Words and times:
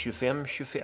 25-25. 0.00 0.82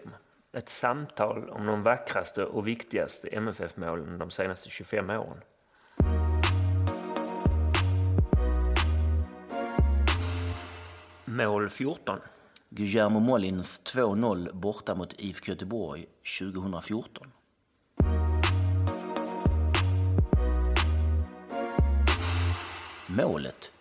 Ett 0.53 0.69
samtal 0.69 1.51
om 1.51 1.67
de 1.67 1.83
vackraste 1.83 2.45
och 2.45 2.69
viktigaste 2.69 3.29
MFF-målen 3.29 4.19
de 4.19 4.31
senaste 4.31 4.71
25 4.71 5.11
åren. 5.11 5.41
Mål 11.25 11.69
14. 11.69 12.19
Guillermo 12.69 13.21
Molins 13.21 13.81
2-0 13.85 14.53
borta 14.53 14.95
mot 14.95 15.15
IFK 15.19 15.53
Göteborg 15.53 16.07
2014. 16.41 17.33
Målet. 23.07 23.76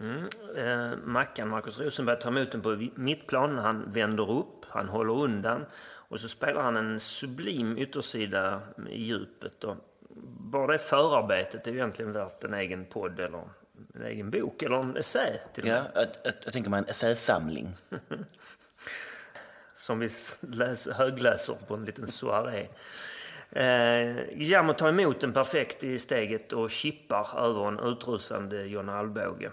Mm. 0.00 0.28
Eh, 0.56 0.98
Mackan, 1.04 1.48
Marcus 1.48 1.78
Rosenberg, 1.78 2.20
tar 2.20 2.30
emot 2.30 2.52
den 2.52 2.62
på 2.62 2.88
mittplan. 2.94 3.58
Han 3.58 3.92
vänder 3.92 4.30
upp, 4.30 4.64
han 4.68 4.88
håller 4.88 5.14
undan 5.14 5.66
och 6.08 6.20
så 6.20 6.28
spelar 6.28 6.62
han 6.62 6.76
en 6.76 7.00
sublim 7.00 7.78
yttersida 7.78 8.60
i 8.90 9.02
djupet. 9.02 9.64
Och 9.64 9.76
bara 10.38 10.72
det 10.72 10.78
förarbetet 10.78 11.66
är 11.66 11.70
ju 11.70 11.76
egentligen 11.76 12.12
värt 12.12 12.44
en 12.44 12.54
egen 12.54 12.84
podd 12.84 13.20
eller 13.20 13.42
en 13.94 14.02
egen 14.02 14.30
bok 14.30 14.62
eller 14.62 14.76
en 14.76 14.96
essä. 14.96 15.40
Till 15.54 15.66
ja, 15.66 15.82
jag, 15.94 16.06
jag, 16.24 16.32
jag 16.44 16.52
tänker 16.52 16.70
mig 16.70 16.78
en 16.78 16.88
essäsamling. 16.88 17.68
Som 19.74 19.98
vi 19.98 20.08
läs, 20.40 20.88
högläser 20.88 21.56
på 21.66 21.74
en 21.74 21.84
liten 21.84 22.06
soaré. 22.06 22.68
Eh, 23.50 24.14
Guillermo 24.34 24.72
tar 24.72 24.88
emot 24.88 25.20
den 25.20 25.32
perfekt 25.32 25.84
i 25.84 25.98
steget 25.98 26.52
och 26.52 26.70
chippar 26.70 27.38
över 27.38 27.68
en 27.68 27.78
utrusande 27.80 28.66
John 28.66 28.88
Alvbåge. 28.88 29.50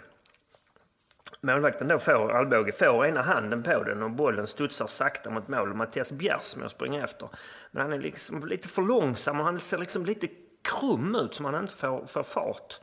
Målvakten 1.42 1.88
då 1.88 2.00
får, 2.00 2.32
Alvbåge 2.32 2.72
får 2.72 3.06
ena 3.06 3.22
handen 3.22 3.64
på 3.64 3.84
den 3.84 4.04
och 4.04 4.12
bollen 4.12 4.48
studsar 4.48 4.88
sakta 4.88 5.30
mot 5.30 5.48
mål. 5.48 5.74
Mattias 5.74 6.12
Bjärsmo 6.12 6.70
springer 6.70 7.04
efter. 7.04 7.30
Men 7.72 7.82
han 7.82 7.94
är 7.94 8.00
liksom 8.00 8.48
lite 8.48 8.68
för 8.68 8.82
långsam 8.82 9.40
och 9.40 9.46
han 9.46 9.59
ser 9.59 9.78
liksom 9.78 10.06
lite 10.06 10.28
krum 10.62 11.16
ut 11.16 11.36
som 11.36 11.46
han 11.46 11.56
inte 11.56 11.74
får, 11.74 12.06
får 12.06 12.24
fart. 12.24 12.80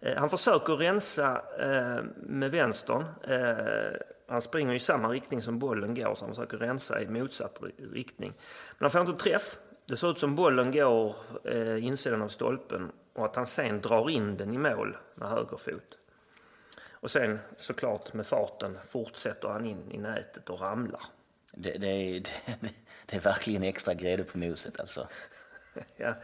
Eh, 0.00 0.16
han 0.16 0.30
försöker 0.30 0.76
rensa 0.76 1.42
eh, 1.58 2.04
med 2.16 2.50
vänstern. 2.50 3.04
Eh, 3.22 3.96
han 4.28 4.42
springer 4.42 4.74
i 4.74 4.78
samma 4.78 5.08
riktning 5.08 5.42
som 5.42 5.58
bollen 5.58 5.94
går 5.94 6.14
så 6.14 6.24
han 6.24 6.34
försöker 6.34 6.58
rensa 6.58 7.02
i 7.02 7.06
motsatt 7.06 7.60
riktning. 7.92 8.32
Men 8.78 8.84
han 8.84 8.90
får 8.90 9.00
inte 9.00 9.22
träff. 9.22 9.56
Det 9.86 9.96
ser 9.96 10.10
ut 10.10 10.18
som 10.18 10.34
bollen 10.34 10.72
går 10.72 11.16
eh, 11.44 11.84
insidan 11.84 12.22
av 12.22 12.28
stolpen 12.28 12.92
och 13.14 13.24
att 13.24 13.36
han 13.36 13.46
sen 13.46 13.80
drar 13.80 14.10
in 14.10 14.36
den 14.36 14.54
i 14.54 14.58
mål 14.58 14.96
med 15.14 15.28
höger 15.28 15.56
fot. 15.56 15.99
Och 17.00 17.10
sen 17.10 17.38
såklart 17.56 18.12
med 18.12 18.26
farten 18.26 18.78
fortsätter 18.88 19.48
han 19.48 19.66
in 19.66 19.92
i 19.92 19.98
nätet 19.98 20.50
och 20.50 20.60
ramlar. 20.60 21.02
Det, 21.52 21.78
det, 21.78 21.86
är, 21.86 22.20
det, 22.60 22.70
det 23.06 23.16
är 23.16 23.20
verkligen 23.20 23.62
extra 23.62 23.94
grädde 23.94 24.24
på 24.24 24.38
moset 24.38 24.80
alltså. 24.80 25.08
ja, 25.96 26.14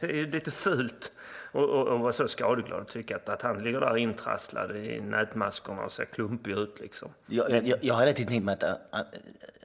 det 0.00 0.06
är 0.06 0.14
ju 0.14 0.30
lite 0.30 0.50
fult 0.50 1.12
att 1.52 2.00
vara 2.00 2.12
så 2.12 2.28
skadeglad 2.28 2.80
och 2.80 2.88
tycka 2.88 3.16
att, 3.16 3.28
att 3.28 3.42
han 3.42 3.62
ligger 3.62 3.80
där 3.80 3.96
intrasslad 3.96 4.76
i 4.76 5.00
nätmaskorna 5.00 5.82
och 5.82 5.92
ser 5.92 6.04
klumpig 6.04 6.52
ut 6.52 6.80
liksom. 6.80 7.14
Jag, 7.26 7.66
jag, 7.66 7.84
jag 7.84 8.16
tiden 8.16 8.28
tänkt 8.28 8.44
mig 8.44 8.52
att 8.52 8.62
han, 8.90 9.04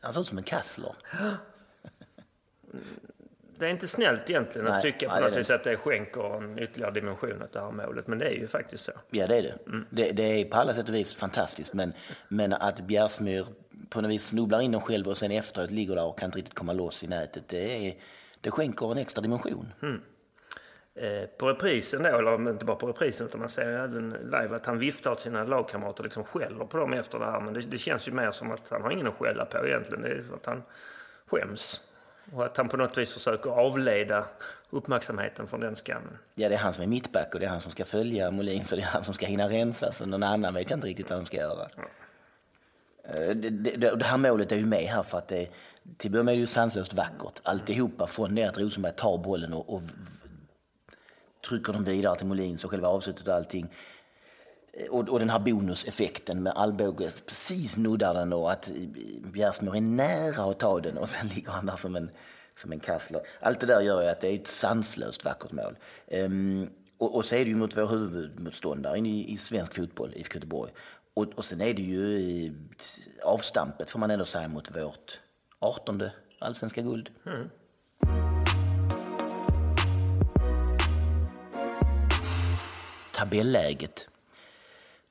han 0.02 0.14
ser 0.14 0.22
ut 0.22 0.28
som 0.28 0.38
en 0.38 0.44
kassler. 0.44 0.96
det 3.60 3.66
är 3.66 3.70
inte 3.70 3.88
snällt 3.88 4.30
egentligen 4.30 4.68
nej, 4.68 4.78
att 4.78 4.82
tycka 4.82 5.10
på 5.10 5.20
något 5.20 5.38
vis 5.38 5.52
att 5.52 5.64
det 5.64 5.78
skänker 5.78 6.38
en 6.38 6.60
ytterligare 6.60 6.94
dimension 6.94 7.42
åt 7.42 7.54
det 7.54 7.60
här 7.60 7.72
målet. 7.72 8.08
Men 8.08 8.20
det 8.20 8.26
är 8.26 8.34
ju 8.34 8.48
faktiskt 8.48 8.86
så. 8.86 8.92
Ja, 9.10 9.28
det 9.28 9.38
är 9.38 9.44
det. 9.44 9.56
Mm. 9.68 9.86
Det, 9.90 10.12
det, 10.12 10.24
är 10.24 10.46
på 10.46 10.58
alla 10.58 10.74
sätt 10.74 10.90
och 10.90 10.96
vis 10.96 11.16
fantastiskt. 11.16 11.74
Men, 11.74 11.94
men 12.28 12.54
att 12.54 12.80
Bjärsmyr 12.80 13.46
på 13.90 14.02
något 14.02 14.12
vis 14.12 14.28
snubblar 14.28 14.62
in 14.62 14.72
den 14.72 14.82
själv 14.82 15.08
och 15.08 15.18
sen 15.18 15.32
efteråt 15.32 15.72
ligger 15.72 15.96
där 15.96 16.06
och 16.06 16.20
kan 16.20 16.28
inte 16.28 16.38
riktigt 16.38 16.54
komma 16.54 16.74
loss 16.74 17.04
i 17.04 17.08
nätet. 17.08 17.44
Det, 17.48 17.88
är, 17.88 17.96
det 18.42 18.52
skänker 18.52 18.92
en 18.92 18.98
extra 18.98 19.22
dimension. 19.22 19.74
Mm. 19.82 20.02
Eh, 20.96 21.26
på 21.38 21.50
reprisen 21.50 22.04
då, 22.04 22.10
eller 22.10 22.50
inte 22.50 22.66
bara 22.66 22.78
på 22.78 22.88
reprisen 22.88 23.28
utan 23.28 23.40
man 23.40 23.50
ser 23.50 23.70
även 23.70 24.10
live 24.24 24.56
att 24.56 24.66
han 24.66 24.80
viftar 24.80 25.12
åt 25.12 25.22
sina 25.22 25.44
lagkamrater 25.44 26.00
och 26.00 26.06
liksom 26.06 26.24
skäller 26.24 26.66
på 26.66 26.78
dem 26.78 26.94
efter 26.94 27.20
det 27.20 27.26
här. 27.26 27.42
Men 27.42 27.54
det, 27.54 27.62
det 27.62 27.78
känns 27.78 28.08
ju 28.08 28.12
mer 28.12 28.32
som 28.32 28.52
att 28.52 28.70
han 28.70 28.82
har 28.82 28.92
ingen 28.92 29.08
att 29.08 29.18
skälla 29.18 29.46
på 29.46 29.68
egentligen. 29.68 30.02
Det 30.02 30.10
är 30.10 30.24
att 30.36 30.46
han 30.46 30.64
skäms. 31.26 31.89
Och 32.34 32.46
att 32.46 32.58
han 32.58 32.70
på 32.70 32.78
något 32.78 32.98
vis 32.98 33.12
försöker 33.12 33.50
avleda 33.50 34.26
uppmärksamheten 34.70 35.48
från 35.48 35.60
den 35.60 35.76
skammen. 35.76 36.18
Ja, 36.36 36.50
det 36.50 36.56
är 36.56 36.60
han 36.60 36.74
som 36.74 36.84
är 36.84 36.88
mittback 36.88 37.34
och 37.34 37.40
det 37.40 37.46
är 37.46 37.50
han 37.50 37.62
som 37.62 37.72
ska 37.72 37.86
följa 37.86 38.32
Molin 38.32 38.66
så 38.66 38.76
det 38.76 38.82
är 38.82 38.86
han 38.86 39.04
som 39.04 39.14
ska 39.14 39.26
hinna 39.26 39.50
rensa. 39.50 39.92
Så 39.92 40.06
någon 40.06 40.24
annan 40.24 40.54
vet 40.54 40.70
jag 40.70 40.78
inte 40.78 40.88
riktigt 40.88 41.10
vad 41.10 41.20
de 41.20 41.26
ska 41.26 41.38
göra. 41.38 41.68
Ja. 41.76 41.84
Eh, 43.04 43.36
det, 43.36 43.50
det, 43.50 43.96
det, 43.96 44.06
här 44.06 44.18
målet 44.18 44.52
är 44.52 44.56
ju 44.56 44.66
med 44.66 44.84
här 44.84 45.04
för 45.04 45.18
att 45.18 45.28
det, 45.28 45.50
till 45.98 46.12
början 46.12 46.28
är 46.28 46.34
det 46.34 46.40
ju 46.40 46.48
sanslöst 46.48 46.94
vackert. 46.94 47.40
Alltihopa 47.44 48.08
från 48.08 48.36
det 48.36 48.44
att 48.44 48.58
Rosenberg 48.58 48.94
tar 48.96 49.18
bollen 49.18 49.54
och, 49.54 49.74
och 49.74 49.82
trycker 51.48 51.74
dem 51.74 51.84
vidare 51.84 52.18
till 52.18 52.28
Molin 52.28 52.58
så 52.58 52.70
själva 52.70 52.88
avslutet 52.88 53.28
och 53.28 53.36
allting. 53.36 53.68
Eh, 54.74 54.88
och, 54.90 55.10
och 55.10 55.20
den 55.20 55.30
här 55.30 55.40
bonuseffekten 55.40 56.44
med 56.44 56.54
Alvbåge 56.54 57.12
precis 57.26 57.78
nuddar 57.78 58.14
den 58.14 58.34
och 58.34 58.52
att 58.52 58.72
Bjärsmyr 59.34 59.76
är 59.76 59.82
nära 59.82 60.52
att 60.52 60.60
ta 60.60 60.80
den 60.80 60.98
och 60.98 61.10
sen 61.10 61.28
ligger 61.28 61.52
han 61.52 61.66
där 61.66 61.78
som 61.78 61.96
en, 61.96 62.10
som 62.56 62.72
en 62.72 62.80
kassler. 62.80 63.22
Allt 63.42 63.60
det 63.60 63.68
där 63.68 63.82
gör 63.82 64.02
ju 64.02 64.08
att 64.08 64.22
det 64.22 64.28
är 64.28 64.36
ett 64.36 64.48
sanslöst 64.48 65.26
vackert 65.26 65.52
mål. 65.52 65.78
Um, 66.12 66.70
och, 66.98 67.16
och 67.16 67.26
så 67.26 67.36
är 67.36 67.46
det 67.46 67.50
ju 67.50 67.56
mot 67.56 67.78
vår 67.78 67.88
huvudmotståndare 67.88 68.98
i, 68.98 69.34
i 69.34 69.38
svensk 69.38 69.76
fotboll, 69.76 70.14
IFK 70.16 70.36
Göteborg. 70.36 70.72
Och, 71.14 71.26
och 71.36 71.46
sen 71.46 71.62
är 71.62 71.74
det 71.74 71.82
ju 71.82 72.54
avstampet 73.24 73.90
får 73.90 74.00
man 74.00 74.12
ändå 74.12 74.26
säga 74.26 74.48
mot 74.48 74.76
vårt 74.76 75.20
18 75.60 76.04
allsvenska 76.40 76.82
guld. 76.82 77.10
Mm. 77.26 77.50
Tabelläget 83.14 84.08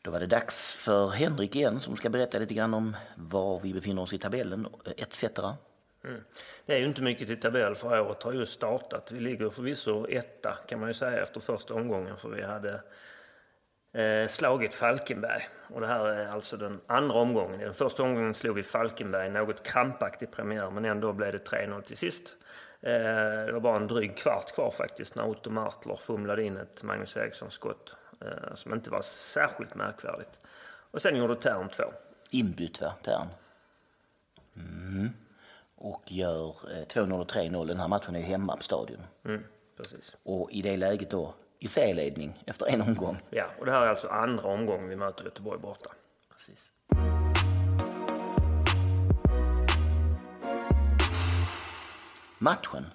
då 0.02 0.10
var 0.10 0.20
det 0.20 0.26
dags 0.26 0.74
för 0.74 1.08
Henrik 1.08 1.56
igen 1.56 1.80
som 1.80 1.96
ska 1.96 2.08
berätta 2.08 2.38
lite 2.38 2.54
grann 2.54 2.74
om 2.74 2.96
var 3.16 3.60
vi 3.60 3.74
befinner 3.74 4.02
oss 4.02 4.12
i 4.12 4.18
tabellen 4.18 4.66
etc. 4.96 5.24
Mm. 6.04 6.20
Det 6.66 6.74
är 6.74 6.78
ju 6.78 6.86
inte 6.86 7.02
mycket 7.02 7.26
till 7.26 7.40
tabell 7.40 7.74
för 7.74 8.00
året 8.00 8.22
har 8.22 8.32
just 8.32 8.52
startat. 8.52 9.12
Vi 9.12 9.20
ligger 9.20 9.50
förvisso 9.50 10.06
etta 10.08 10.58
kan 10.68 10.80
man 10.80 10.88
ju 10.88 10.94
säga 10.94 11.22
efter 11.22 11.40
första 11.40 11.74
omgången 11.74 12.16
för 12.16 12.28
vi 12.28 12.42
hade 12.42 12.82
eh, 13.92 14.28
slagit 14.28 14.74
Falkenberg. 14.74 15.48
Och 15.74 15.80
det 15.80 15.86
här 15.86 16.06
är 16.06 16.26
alltså 16.26 16.56
den 16.56 16.80
andra 16.86 17.14
omgången. 17.14 17.60
I 17.60 17.64
den 17.64 17.74
första 17.74 18.02
omgången 18.02 18.34
slog 18.34 18.56
vi 18.56 18.62
Falkenberg, 18.62 19.30
något 19.30 19.62
krampaktig 19.62 20.30
premiär 20.30 20.70
men 20.70 20.84
ändå 20.84 21.12
blev 21.12 21.32
det 21.32 21.50
3-0 21.50 21.82
till 21.82 21.96
sist. 21.96 22.36
Eh, 22.80 22.92
det 23.46 23.52
var 23.52 23.60
bara 23.60 23.76
en 23.76 23.86
dryg 23.86 24.16
kvart 24.16 24.54
kvar 24.54 24.70
faktiskt 24.70 25.14
när 25.14 25.28
Otto 25.28 25.50
Martler 25.50 25.96
fumlade 25.96 26.42
in 26.42 26.56
ett 26.56 26.82
Magnus 26.82 27.16
Eriksson-skott 27.16 27.94
som 28.54 28.74
inte 28.74 28.90
var 28.90 29.02
särskilt 29.02 29.74
märkvärdigt. 29.74 30.40
Och 30.90 31.02
sen 31.02 31.16
gjorde 31.16 31.36
Tern 31.36 31.68
två. 31.68 31.84
Inbytt 32.30 32.80
va, 32.80 32.94
Tern? 33.02 33.28
Mm. 34.56 35.10
Och 35.76 36.12
gör 36.12 36.52
2-0 36.84 37.12
eh, 37.12 37.20
och 37.20 37.30
3-0. 37.30 37.66
Den 37.66 37.78
här 37.78 37.88
matchen 37.88 38.16
är 38.16 38.20
hemma 38.20 38.56
på 38.56 38.62
Stadion. 38.62 39.00
Mm, 39.24 39.44
precis. 39.76 40.16
Och 40.22 40.50
i 40.52 40.62
det 40.62 40.76
läget 40.76 41.10
då 41.10 41.34
i 41.58 41.68
serieledning 41.68 42.42
efter 42.46 42.66
en 42.66 42.82
omgång. 42.82 43.16
Ja, 43.30 43.46
och 43.58 43.66
det 43.66 43.72
här 43.72 43.82
är 43.82 43.86
alltså 43.86 44.08
andra 44.08 44.48
omgången 44.48 44.88
vi 44.88 44.96
möter 44.96 45.24
Göteborg 45.24 45.60
borta. 45.60 45.90
Precis. 46.32 46.70
Matchen 52.38 52.86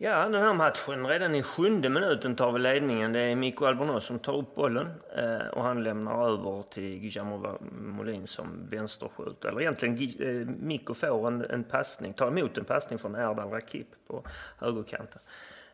Ja, 0.00 0.28
den 0.28 0.42
här 0.42 0.54
matchen, 0.54 1.06
redan 1.06 1.34
i 1.34 1.42
sjunde 1.42 1.88
minuten 1.88 2.36
tar 2.36 2.52
vi 2.52 2.58
ledningen. 2.58 3.12
Det 3.12 3.20
är 3.20 3.36
Mikko 3.36 3.64
Albornoz 3.64 4.04
som 4.04 4.18
tar 4.18 4.36
upp 4.36 4.54
bollen 4.54 4.90
eh, 5.16 5.46
och 5.46 5.62
han 5.64 5.84
lämnar 5.84 6.28
över 6.28 6.62
till 6.62 6.98
Guillermo 6.98 7.58
Molin 7.70 8.26
som 8.26 8.68
vänsterskjut. 8.70 9.44
Eller 9.44 9.60
egentligen, 9.60 9.94
eh, 10.20 10.48
Mikko 10.60 10.94
får 10.94 11.26
en, 11.26 11.44
en 11.50 11.64
passning, 11.64 12.12
tar 12.12 12.28
emot 12.28 12.58
en 12.58 12.64
passning 12.64 12.98
från 12.98 13.14
Erdal 13.14 13.50
Rakip 13.50 13.86
på 14.06 14.24
högerkanten. 14.58 15.20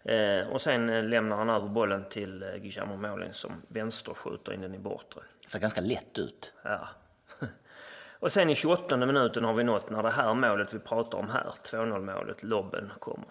Eh, 0.05 0.49
och 0.49 0.61
sen 0.61 0.91
eh, 0.91 1.05
lämnar 1.05 1.37
han 1.37 1.51
över 1.51 1.69
bollen 1.69 2.05
till 2.11 2.43
eh, 2.43 2.49
Guillermo 2.49 2.97
Molin 2.97 3.33
som 3.33 3.53
vänsterskjuter 3.69 4.53
in 4.53 4.61
den 4.61 4.75
i 4.75 4.79
bortre. 4.79 5.21
Ser 5.47 5.59
ganska 5.59 5.81
lätt 5.81 6.19
ut. 6.19 6.53
Ja. 6.63 6.89
och 8.19 8.33
sen 8.33 8.51
i 8.51 8.55
28 8.55 8.97
minuten 8.97 9.45
har 9.45 9.55
vi 9.55 9.65
nått 9.65 9.91
när 9.91 10.03
det 10.03 10.11
här 10.11 10.35
målet 10.35 10.75
vi 10.75 10.79
pratar 10.79 11.19
om 11.19 11.31
här, 11.31 11.55
2-0 11.65 12.01
målet, 12.01 12.43
lobben 12.43 12.93
kommer. 12.99 13.29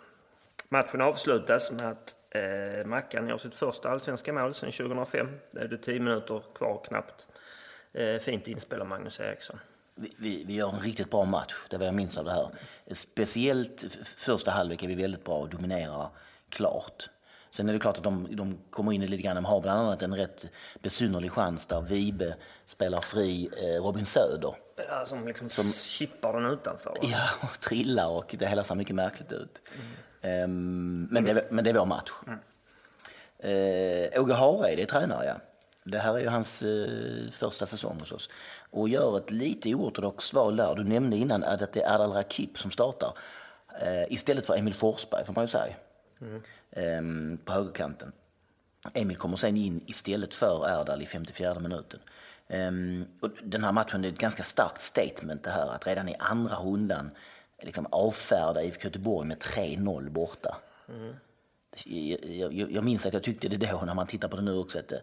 Matchen 0.73 1.01
avslutas 1.01 1.71
med 1.71 1.89
att 1.89 2.15
eh, 2.29 2.85
Mackan 2.85 3.27
gör 3.27 3.37
sitt 3.37 3.55
första 3.55 3.89
allsvenska 3.89 4.33
mål 4.33 4.53
sedan 4.53 4.71
2005. 4.71 5.27
Det 5.51 5.61
är 5.61 5.67
det 5.67 5.77
tio 5.77 5.99
minuter 5.99 6.41
kvar 6.55 6.81
knappt. 6.87 7.27
Eh, 7.93 8.19
fint 8.19 8.47
inspel 8.47 8.81
av 8.81 8.87
Magnus 8.87 9.19
Eriksson. 9.19 9.59
Vi, 9.95 10.13
vi, 10.17 10.43
vi, 10.43 10.53
gör 10.53 10.69
en 10.69 10.79
riktigt 10.79 11.11
bra 11.11 11.25
match, 11.25 11.53
det 11.69 11.77
vad 11.77 11.87
jag 11.87 11.93
minns 11.93 12.17
av 12.17 12.25
det 12.25 12.31
här. 12.31 12.49
Speciellt 12.91 13.85
första 14.17 14.51
halvlek 14.51 14.83
är 14.83 14.87
vi 14.87 14.95
väldigt 14.95 15.23
bra 15.23 15.37
och 15.37 15.49
dominerar 15.49 16.09
klart. 16.49 17.09
Sen 17.49 17.69
är 17.69 17.73
det 17.73 17.79
klart 17.79 17.97
att 17.97 18.03
de, 18.03 18.27
de 18.31 18.59
kommer 18.69 18.93
in 18.93 19.05
lite 19.05 19.23
grann. 19.23 19.35
De 19.35 19.45
har 19.45 19.61
bland 19.61 19.79
annat 19.79 20.01
en 20.01 20.15
rätt 20.15 20.45
besynnerlig 20.81 21.31
chans 21.31 21.65
där 21.65 21.81
Vibe 21.81 22.35
spelar 22.65 23.01
fri 23.01 23.49
eh, 23.57 23.83
Robin 23.83 24.05
Söder. 24.05 24.55
Ja, 24.89 25.05
som 25.05 25.27
liksom 25.27 25.49
som, 25.49 25.71
chippar 25.71 26.33
den 26.33 26.51
utanför. 26.51 26.97
Ja, 27.01 27.29
och 27.41 27.59
trillar 27.59 28.09
och 28.09 28.35
det 28.39 28.45
hela 28.45 28.63
ser 28.63 28.75
mycket 28.75 28.95
märkligt 28.95 29.31
ut. 29.31 29.61
Mm. 29.75 29.87
Um, 30.23 31.07
men, 31.11 31.25
det, 31.25 31.51
men 31.51 31.63
det 31.63 31.69
är 31.69 31.73
vår 31.73 31.85
match. 31.85 32.11
Mm. 32.27 32.39
Uh, 33.45 34.21
Åge 34.21 34.33
Hareide 34.33 34.81
är 34.81 34.85
tränare, 34.85 35.25
ja. 35.25 35.35
Det 35.83 35.99
här 35.99 36.13
är 36.13 36.19
ju 36.19 36.27
hans 36.27 36.63
uh, 36.63 37.31
första 37.31 37.65
säsong 37.65 37.99
hos 37.99 38.11
oss. 38.11 38.29
Och 38.71 38.89
gör 38.89 39.17
ett 39.17 39.31
lite 39.31 39.73
oortodoxt 39.73 40.33
val 40.33 40.55
där. 40.55 40.75
Du 40.75 40.83
nämnde 40.83 41.17
innan 41.17 41.43
att 41.43 41.73
det 41.73 41.81
är 41.81 41.95
Erdal 41.95 42.11
Rakip 42.11 42.57
som 42.57 42.71
startar. 42.71 43.13
Uh, 43.81 44.13
istället 44.13 44.45
för 44.45 44.57
Emil 44.57 44.73
Forsberg, 44.73 45.25
får 45.25 45.33
man 45.33 45.43
ju 45.43 45.47
säga. 45.47 45.73
Mm. 46.21 46.41
Um, 46.75 47.37
på 47.45 47.53
högerkanten. 47.53 48.11
Emil 48.93 49.17
kommer 49.17 49.37
sen 49.37 49.57
in 49.57 49.81
istället 49.87 50.33
för 50.33 50.81
Erdal 50.81 51.01
i 51.01 51.05
54 51.05 51.59
minuten. 51.59 51.99
Um, 52.47 53.05
och 53.21 53.29
den 53.43 53.63
här 53.63 53.71
matchen 53.71 54.05
är 54.05 54.09
ett 54.09 54.17
ganska 54.17 54.43
starkt 54.43 54.81
statement 54.81 55.43
det 55.43 55.49
här 55.49 55.75
att 55.75 55.87
redan 55.87 56.09
i 56.09 56.15
andra 56.19 56.55
rundan 56.55 57.11
liksom 57.63 57.87
avfärda 57.91 58.63
IFK 58.63 58.83
Göteborg 58.83 59.27
med 59.27 59.37
3-0 59.37 60.09
borta. 60.09 60.57
Mm. 60.89 61.15
Jag, 61.85 62.53
jag, 62.53 62.71
jag, 62.71 62.83
minns 62.83 63.05
att 63.05 63.13
jag 63.13 63.23
tyckte 63.23 63.47
det 63.47 63.57
då 63.57 63.81
när 63.85 63.93
man 63.93 64.07
tittar 64.07 64.27
på 64.27 64.35
det 64.35 64.41
nu 64.41 64.57
också 64.57 64.79
att 64.79 64.87
det 64.87 65.01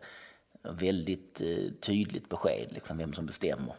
var 0.62 0.72
väldigt 0.72 1.40
eh, 1.40 1.72
tydligt 1.80 2.28
besked 2.28 2.72
liksom 2.72 2.98
vem 2.98 3.12
som 3.12 3.26
bestämmer. 3.26 3.74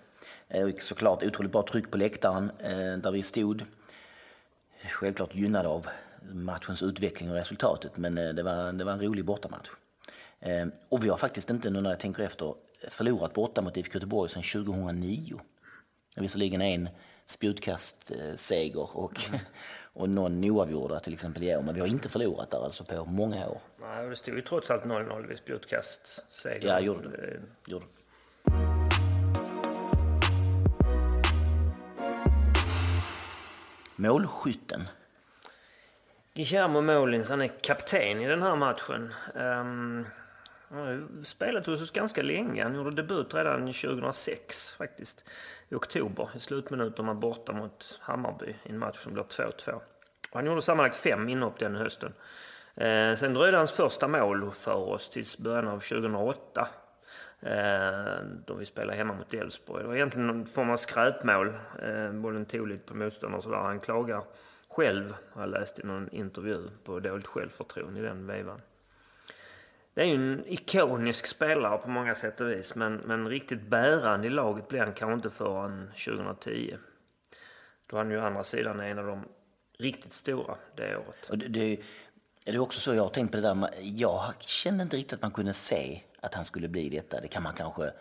Eh, 0.47 0.63
och 0.63 0.81
såklart 0.81 1.23
otroligt 1.23 1.51
bra 1.51 1.61
tryck 1.61 1.91
på 1.91 1.97
läktaren 1.97 2.51
eh, 2.59 2.97
där 2.97 3.11
vi 3.11 3.23
stod. 3.23 3.63
Självklart 4.89 5.35
gynnade 5.35 5.67
av 5.67 5.87
matchens 6.31 6.83
utveckling 6.83 7.29
och 7.29 7.35
resultatet 7.35 7.97
men 7.97 8.17
eh, 8.17 8.29
det, 8.29 8.43
var, 8.43 8.71
det 8.71 8.83
var 8.83 8.91
en 8.91 9.01
rolig 9.01 9.25
bortamatch. 9.25 9.69
Eh, 10.39 10.67
och 10.89 11.03
vi 11.03 11.09
har 11.09 11.17
faktiskt 11.17 11.49
inte, 11.49 11.69
nu 11.69 11.81
när 11.81 11.89
jag 11.89 11.99
tänker 11.99 12.23
efter, 12.23 12.53
förlorat 12.89 13.33
borta 13.33 13.61
mot 13.61 13.77
IFK 13.77 13.93
Göteborg 13.93 14.29
sedan 14.29 14.65
2009. 14.65 15.39
Visserligen 16.15 16.61
en 16.61 16.89
spjutkastseger 17.25 18.97
och, 18.97 19.19
mm. 19.29 19.39
och 19.93 20.09
någon 20.09 20.43
oavgjorda 20.43 20.99
till 20.99 21.13
exempel 21.13 21.43
i 21.43 21.55
år, 21.55 21.61
men 21.61 21.75
vi 21.75 21.81
har 21.81 21.87
inte 21.87 22.09
förlorat 22.09 22.51
där 22.51 22.63
alltså 22.63 22.83
på 22.83 23.05
många 23.05 23.47
år. 23.47 23.61
Nej, 23.81 24.09
det 24.09 24.15
stod 24.15 24.35
ju 24.35 24.41
trots 24.41 24.71
allt 24.71 24.83
0-0 24.83 25.27
vid 25.27 25.37
spjutkastseger. 25.37 26.67
Ja, 26.67 26.79
gjorde 26.79 27.09
det. 27.09 27.39
Gjorde. 27.71 27.85
Målskytten. 33.95 34.87
Guillermo 36.33 36.81
Molins, 36.81 37.29
han 37.29 37.41
är 37.41 37.51
kapten 37.61 38.21
i 38.21 38.27
den 38.27 38.41
här 38.41 38.55
matchen. 38.55 39.13
Um, 39.35 40.05
Eh, 40.71 40.77
han 40.77 40.87
har 40.87 41.23
spelat 41.23 41.65
hos 41.65 41.81
oss 41.81 41.91
ganska 41.91 42.21
länge. 42.21 42.63
Han 42.63 42.75
gjorde 42.75 42.91
debut 42.91 43.33
redan 43.33 43.59
2006 43.73 44.73
faktiskt. 44.73 45.25
I 45.69 45.75
oktober 45.75 46.29
i 46.35 46.39
slutminuterna 46.39 47.13
borta 47.13 47.53
mot 47.53 47.99
Hammarby 48.01 48.55
i 48.63 48.69
en 48.69 48.79
match 48.79 48.99
som 48.99 49.13
blev 49.13 49.25
2-2. 49.25 49.81
Han 50.31 50.45
gjorde 50.45 50.61
sammanlagt 50.61 50.95
fem 50.95 51.29
inhopp 51.29 51.59
den 51.59 51.75
hösten. 51.75 52.13
Eh, 52.75 53.15
sen 53.15 53.33
dröjde 53.33 53.57
hans 53.57 53.71
första 53.71 54.07
mål 54.07 54.51
för 54.51 54.89
oss 54.89 55.09
tills 55.09 55.37
början 55.37 55.67
av 55.67 55.79
2008. 55.79 56.67
Eh, 57.41 58.25
då 58.45 58.53
vi 58.53 58.65
spelade 58.65 58.97
hemma 58.97 59.13
mot 59.13 59.33
Elfsborg. 59.33 59.81
Det 59.83 59.87
var 59.87 59.95
egentligen 59.95 60.27
någon 60.27 60.45
form 60.45 60.69
av 60.69 60.77
skräpmål. 60.77 61.47
Eh, 61.81 62.11
bollen 62.11 62.45
tog 62.45 62.67
lite 62.67 62.87
på 62.87 62.97
motståndaren 62.97 63.37
och 63.37 63.43
sådär. 63.43 63.57
Han 63.57 63.79
klagar 63.79 64.23
själv, 64.69 65.15
har 65.33 65.41
jag 65.41 65.49
läst 65.49 65.79
i 65.79 65.83
någon 65.83 66.09
intervju, 66.11 66.69
på 66.83 66.99
dåligt 66.99 67.27
självförtroende 67.27 67.99
i 67.99 68.03
den 68.03 68.27
vevan 68.27 68.61
det 69.93 70.01
är 70.01 70.05
ju 70.05 70.15
en 70.15 70.43
ikonisk 70.47 71.27
spelare 71.27 71.77
på 71.77 71.89
många 71.89 72.15
sätt 72.15 72.41
och 72.41 72.49
vis. 72.49 72.75
Men, 72.75 72.95
men 72.95 73.27
riktigt 73.27 73.61
bärande 73.61 74.27
i 74.27 74.29
laget 74.29 74.67
blir 74.67 74.79
han 74.79 74.93
kanske 74.93 75.13
inte 75.13 75.29
förrän 75.29 75.91
2010. 76.05 76.77
Då 77.87 77.97
han 77.97 78.11
ju 78.11 78.17
å 78.17 78.25
andra 78.25 78.43
sidan 78.43 78.79
är 78.79 78.87
en 78.87 78.99
av 78.99 79.05
de 79.05 79.25
riktigt 79.77 80.13
stora 80.13 80.55
det 80.75 80.97
året. 80.97 81.29
Och 81.29 81.37
det, 81.37 81.47
det, 81.47 81.79
är 82.45 82.53
det 82.53 82.59
också 82.59 82.79
så 82.79 82.93
jag 82.93 83.03
har 83.03 83.09
tänkt 83.09 83.31
på 83.31 83.37
det 83.37 83.43
där. 83.43 83.69
Jag 83.81 84.33
kände 84.39 84.83
inte 84.83 84.97
riktigt 84.97 85.13
att 85.13 85.21
man 85.21 85.31
kunde 85.31 85.53
se 85.53 86.01
att 86.19 86.33
han 86.33 86.45
skulle 86.45 86.67
bli 86.67 86.89
detta. 86.89 87.21
Det 87.21 87.27
kan 87.27 87.43
man 87.43 87.53
kanske 87.53 87.91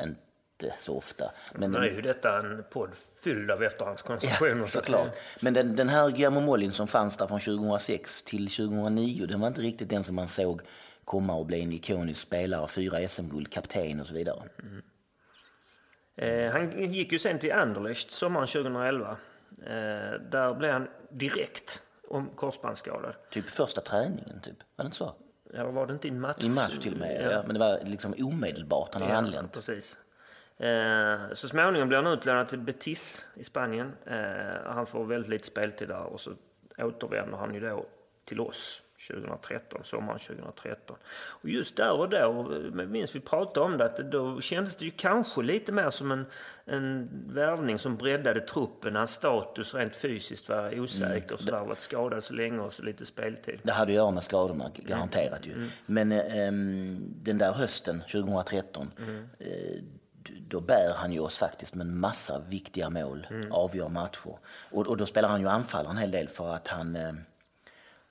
inte 0.00 0.74
så 0.78 0.96
ofta. 0.96 1.30
Men 1.54 1.72
nu 1.72 1.78
är 1.78 1.92
ju 1.92 2.00
detta 2.00 2.38
en 2.38 2.64
podd 2.70 2.90
fylld 3.24 3.50
av 3.50 3.62
efterhandskonstruktioner. 3.62 4.60
Ja, 4.60 4.66
såklart. 4.66 5.16
Men 5.40 5.54
den, 5.54 5.76
den 5.76 5.88
här 5.88 6.10
Guillermo 6.10 6.40
Mollin 6.40 6.72
som 6.72 6.88
fanns 6.88 7.16
där 7.16 7.26
från 7.26 7.40
2006 7.40 8.22
till 8.22 8.48
2009, 8.48 9.26
den 9.26 9.40
var 9.40 9.48
inte 9.48 9.60
riktigt 9.60 9.88
den 9.88 10.04
som 10.04 10.14
man 10.14 10.28
såg 10.28 10.62
komma 11.04 11.34
och 11.34 11.46
bli 11.46 11.62
en 11.62 11.72
ikonisk 11.72 12.20
spelare, 12.20 12.68
fyra 12.68 13.08
SM-guld, 13.08 13.52
kapten 13.52 14.00
och 14.00 14.06
så 14.06 14.14
vidare. 14.14 14.42
Mm. 14.62 14.82
Eh, 16.16 16.52
han 16.52 16.92
gick 16.92 17.12
ju 17.12 17.18
sen 17.18 17.38
till 17.38 17.52
Anderlecht 17.52 18.10
sommaren 18.10 18.46
2011. 18.46 19.16
Eh, 19.62 20.20
där 20.30 20.54
blev 20.54 20.72
han 20.72 20.88
direkt 21.10 21.82
om 22.08 22.28
korsbandsskadad. 22.28 23.14
Typ 23.30 23.44
första 23.50 23.80
träningen, 23.80 24.40
typ. 24.40 24.56
Var 24.76 24.84
det 24.84 24.86
inte 24.86 24.96
så? 24.96 25.14
Ja, 25.52 25.70
var 25.70 25.86
det 25.86 25.92
inte 25.92 26.08
i 26.08 26.10
match? 26.10 26.44
I 26.44 26.48
match 26.48 26.78
till 26.78 26.92
och 26.92 26.98
med, 26.98 27.22
ja. 27.24 27.30
ja. 27.30 27.42
Men 27.46 27.54
det 27.54 27.60
var 27.60 27.80
liksom 27.84 28.14
omedelbart 28.18 28.94
han 28.94 29.02
hade 29.02 29.14
ja, 29.14 29.18
anlänt. 29.18 29.52
precis. 29.52 29.98
Eh, 30.56 31.32
så 31.32 31.48
småningom 31.48 31.88
blev 31.88 32.04
han 32.04 32.12
utlånad 32.12 32.48
till 32.48 32.58
Betis 32.58 33.24
i 33.34 33.44
Spanien. 33.44 33.92
Eh, 34.06 34.72
han 34.72 34.86
får 34.86 35.04
väldigt 35.04 35.30
lite 35.30 35.46
speltid 35.46 35.88
där 35.88 36.02
och 36.02 36.20
så 36.20 36.32
återvänder 36.78 37.38
han 37.38 37.54
ju 37.54 37.60
då 37.60 37.86
till 38.24 38.40
oss 38.40 38.82
2013, 39.08 39.80
sommaren 39.84 40.18
2013. 40.18 40.96
Och 41.12 41.48
just 41.48 41.76
där 41.76 41.92
och 41.92 42.08
då, 42.08 42.42
minns 42.86 43.14
vi 43.14 43.20
pratade 43.20 43.66
om 43.66 43.78
det, 43.78 43.84
att 43.84 43.96
då 43.96 44.40
kändes 44.40 44.76
det 44.76 44.84
ju 44.84 44.90
kanske 44.90 45.42
lite 45.42 45.72
mer 45.72 45.90
som 45.90 46.10
en, 46.12 46.26
en 46.64 47.08
värvning 47.26 47.78
som 47.78 47.96
breddade 47.96 48.40
truppen. 48.40 48.96
Hans 48.96 49.10
status 49.10 49.74
rent 49.74 49.96
fysiskt 49.96 50.48
var 50.48 50.80
osäker, 50.80 51.34
mm. 51.34 51.38
sådär, 51.38 51.64
varit 51.64 51.80
skadad 51.80 52.24
så 52.24 52.34
länge 52.34 52.60
och 52.60 52.72
så 52.72 52.82
lite 52.82 53.06
speltid. 53.06 53.60
Det 53.62 53.72
hade 53.72 53.92
att 53.92 53.96
göra 53.96 54.10
med 54.10 54.22
skadorna, 54.22 54.70
garanterat 54.76 55.46
ju. 55.46 55.52
Mm. 55.52 55.68
Men 55.86 56.12
eh, 56.12 56.52
den 57.22 57.38
där 57.38 57.52
hösten 57.52 58.02
2013, 58.12 58.90
mm. 58.98 59.28
eh, 59.38 59.82
då 60.48 60.60
bär 60.60 60.94
han 60.96 61.12
ju 61.12 61.20
oss 61.20 61.38
faktiskt 61.38 61.74
med 61.74 61.86
en 61.86 62.00
massa 62.00 62.38
viktiga 62.48 62.90
mål, 62.90 63.26
mm. 63.30 63.52
avgör 63.52 63.88
matcher. 63.88 64.38
Och, 64.70 64.86
och 64.86 64.96
då 64.96 65.06
spelar 65.06 65.28
han 65.28 65.40
ju 65.40 65.48
anfallare 65.48 65.90
en 65.90 65.98
hel 65.98 66.10
del 66.10 66.28
för 66.28 66.54
att 66.54 66.68
han 66.68 66.96
eh, 66.96 67.12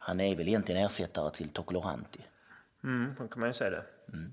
han 0.09 0.19
är 0.19 0.35
väl 0.35 0.47
egentligen 0.47 0.85
ersättare 0.85 1.31
till 1.31 1.49
Tokoloranti. 1.49 2.19
Mm, 2.83 3.15
då 3.19 3.27
kan 3.27 3.39
man 3.39 3.49
ju 3.49 3.53
säga 3.53 3.69
det. 3.69 3.83
Mm. 4.13 4.31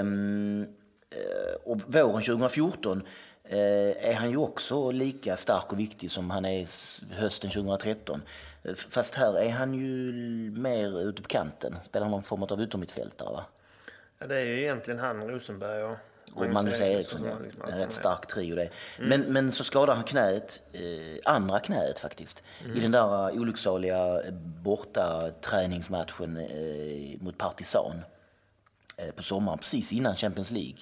Um, 0.00 0.66
och 1.64 1.80
våren 1.94 2.22
2014 2.22 2.98
uh, 2.98 3.06
är 4.08 4.14
han 4.14 4.30
ju 4.30 4.36
också 4.36 4.90
lika 4.90 5.36
stark 5.36 5.72
och 5.72 5.80
viktig 5.80 6.10
som 6.10 6.30
han 6.30 6.44
är 6.44 6.66
hösten 7.14 7.50
2013. 7.50 8.22
Fast 8.88 9.14
här 9.14 9.38
är 9.38 9.50
han 9.50 9.74
ju 9.74 10.12
mer 10.50 11.00
ute 11.00 11.22
på 11.22 11.28
kanten. 11.28 11.76
Spelar 11.82 12.08
någon 12.08 12.22
form 12.22 12.42
av 12.42 12.60
utommittfältare 12.60 13.32
va? 13.32 13.44
Ja, 14.18 14.26
det 14.26 14.36
är 14.36 14.44
ju 14.44 14.60
egentligen 14.62 15.00
han, 15.00 15.28
Rosenberg 15.28 15.82
och 15.82 15.96
och 16.34 16.46
Magnus 16.46 16.80
Eriksson, 16.80 17.24
ja. 17.24 17.68
En 17.72 17.78
rätt 17.78 17.92
stark 17.92 18.26
trio 18.26 18.56
det. 18.56 18.70
Mm. 18.98 19.08
Men, 19.08 19.32
men 19.32 19.52
så 19.52 19.64
skadar 19.64 19.94
han 19.94 20.04
knät, 20.04 20.60
eh, 20.72 21.32
andra 21.32 21.60
knät 21.60 21.98
faktiskt, 21.98 22.42
mm. 22.64 22.76
i 22.76 22.80
den 22.80 22.90
där 22.90 23.40
olycksaliga 23.40 24.22
eh, 24.22 24.32
borta 24.62 25.30
träningsmatchen 25.40 26.36
eh, 26.36 27.20
mot 27.20 27.38
Partisan 27.38 28.00
eh, 28.96 29.14
på 29.14 29.22
sommaren, 29.22 29.58
precis 29.58 29.92
innan 29.92 30.16
Champions 30.16 30.50
League 30.50 30.78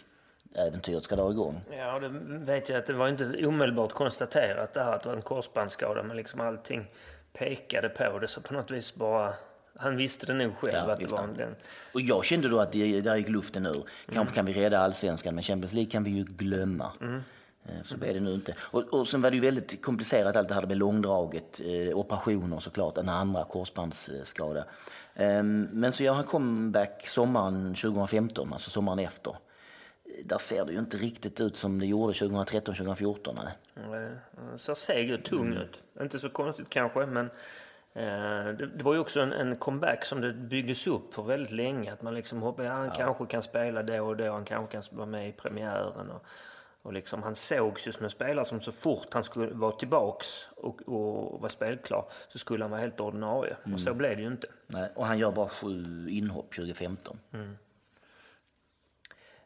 äventyret 0.55 1.05
ska 1.05 1.17
dra 1.17 1.31
igång. 1.31 1.61
Ja, 1.71 1.99
det 1.99 2.09
vet 2.29 2.69
jag 2.69 2.79
att 2.79 2.87
det 2.87 2.93
var 2.93 3.09
inte 3.09 3.47
omedelbart 3.47 3.93
konstaterat 3.93 4.75
det 4.75 4.83
här 4.83 4.93
att 4.93 5.03
det 5.03 5.09
var 5.09 5.17
en 5.17 5.23
korsbandsskada, 5.23 6.03
men 6.03 6.17
liksom 6.17 6.41
allting 6.41 6.87
pekade 7.33 7.89
på 7.89 8.19
det, 8.19 8.29
så 8.29 8.41
på 8.41 8.55
något 8.55 8.71
vis 8.71 8.95
bara 8.95 9.35
han 9.79 9.97
visste 9.97 10.27
det 10.27 10.35
nog 10.35 10.57
själv 10.57 10.75
ja, 10.75 10.93
att 10.93 11.01
det 11.01 11.13
var 11.13 11.29
den. 11.37 11.55
Och 11.93 12.01
jag 12.01 12.25
kände 12.25 12.49
då 12.49 12.61
att 12.61 12.73
det, 12.73 13.01
där 13.01 13.17
gick 13.17 13.29
luften 13.29 13.67
ur. 13.67 13.85
Kanske 14.07 14.21
mm. 14.21 14.27
kan 14.27 14.45
vi 14.47 14.53
rädda 14.53 14.79
allsvenskan, 14.79 15.35
men 15.35 15.45
Champions 15.45 15.73
League 15.73 15.91
kan 15.91 16.05
vi 16.05 16.11
ju 16.11 16.25
glömma. 16.25 16.93
Mm. 17.01 17.21
Eh, 17.65 17.83
så 17.85 17.97
blev 17.97 18.15
det 18.15 18.21
nu 18.21 18.35
inte. 18.35 18.55
Och, 18.59 18.83
och 18.83 19.09
sen 19.09 19.23
var 19.23 19.31
det 19.31 19.37
ju 19.37 19.43
väldigt 19.43 19.83
komplicerat 19.83 20.37
allt 20.37 20.49
det 20.49 20.55
här 20.55 20.67
med 20.67 20.79
långdraget, 20.79 21.61
eh, 21.61 21.99
operationer 21.99 22.61
såklart, 22.61 22.99
en 22.99 23.09
andra 23.09 23.45
korsbandsskada. 23.45 24.65
Um, 25.19 25.63
men 25.63 25.93
så 25.93 26.03
gör 26.03 26.15
han 26.15 26.25
comeback 26.25 27.07
sommaren 27.07 27.75
2015, 27.75 28.53
alltså 28.53 28.71
sommaren 28.71 28.99
efter. 28.99 29.37
Där 30.25 30.39
ser 30.39 30.65
det 30.65 30.73
ju 30.73 30.79
inte 30.79 30.97
riktigt 30.97 31.41
ut 31.41 31.57
som 31.57 31.79
det 31.79 31.87
gjorde 31.87 32.13
2013-2014. 32.13 33.39
Nej, 33.75 34.11
det 34.53 34.59
ser 34.59 34.75
seg 34.75 35.15
och 35.15 35.25
tung 35.25 35.47
mm. 35.47 35.59
ut. 35.59 35.83
Inte 36.01 36.19
så 36.19 36.29
konstigt 36.29 36.71
kanske, 36.71 37.07
men 37.07 37.27
Eh, 37.27 37.33
det 37.97 38.83
var 38.83 38.95
ju 38.95 39.01
också 39.01 39.21
en, 39.21 39.33
en, 39.33 39.57
comeback 39.57 40.05
som 40.05 40.21
det 40.21 40.33
byggdes 40.33 40.87
upp 40.87 41.15
för 41.15 41.23
väldigt 41.23 41.53
länge. 41.53 41.93
Att 41.93 42.03
man 42.03 42.15
liksom 42.15 42.43
hoppade, 42.43 42.69
han 42.69 42.87
ja. 42.87 42.95
kanske 42.95 43.27
kan 43.27 43.43
spela 43.43 43.83
då 43.83 44.07
och 44.07 44.17
då, 44.17 44.33
han 44.33 44.45
kanske 44.45 44.73
kan 44.73 44.83
vara 44.91 45.07
med 45.07 45.29
i 45.29 45.33
premiären. 45.33 46.11
Och, 46.11 46.25
Och 46.83 46.93
liksom, 46.93 47.23
han 47.23 47.35
sågs 47.35 47.89
ju 47.89 47.93
som 47.93 48.05
en 48.05 48.11
spelare 48.11 48.45
som 48.45 48.61
så 48.61 48.73
fort 48.73 49.07
han 49.15 49.25
skulle 49.25 49.47
vara 49.47 49.73
tillbaks 49.73 50.49
och, 50.57 50.83
och 50.89 51.41
vara 51.41 51.49
spelklar 51.49 52.05
så 52.29 52.39
skulle 52.39 52.65
han 52.65 52.71
vara 52.71 52.81
helt 52.81 53.01
ordinarie. 53.01 53.57
Och 53.73 53.81
så 53.81 53.95
blev 53.95 54.17
det 54.17 54.23
ju 54.23 54.29
inte. 54.29 54.47
Nej, 54.67 54.91
och 54.95 55.07
han 55.07 55.19
gör 55.19 55.33
bara 55.33 55.49
sju 55.49 56.07
inhopp 56.09 56.55
2015. 56.55 57.19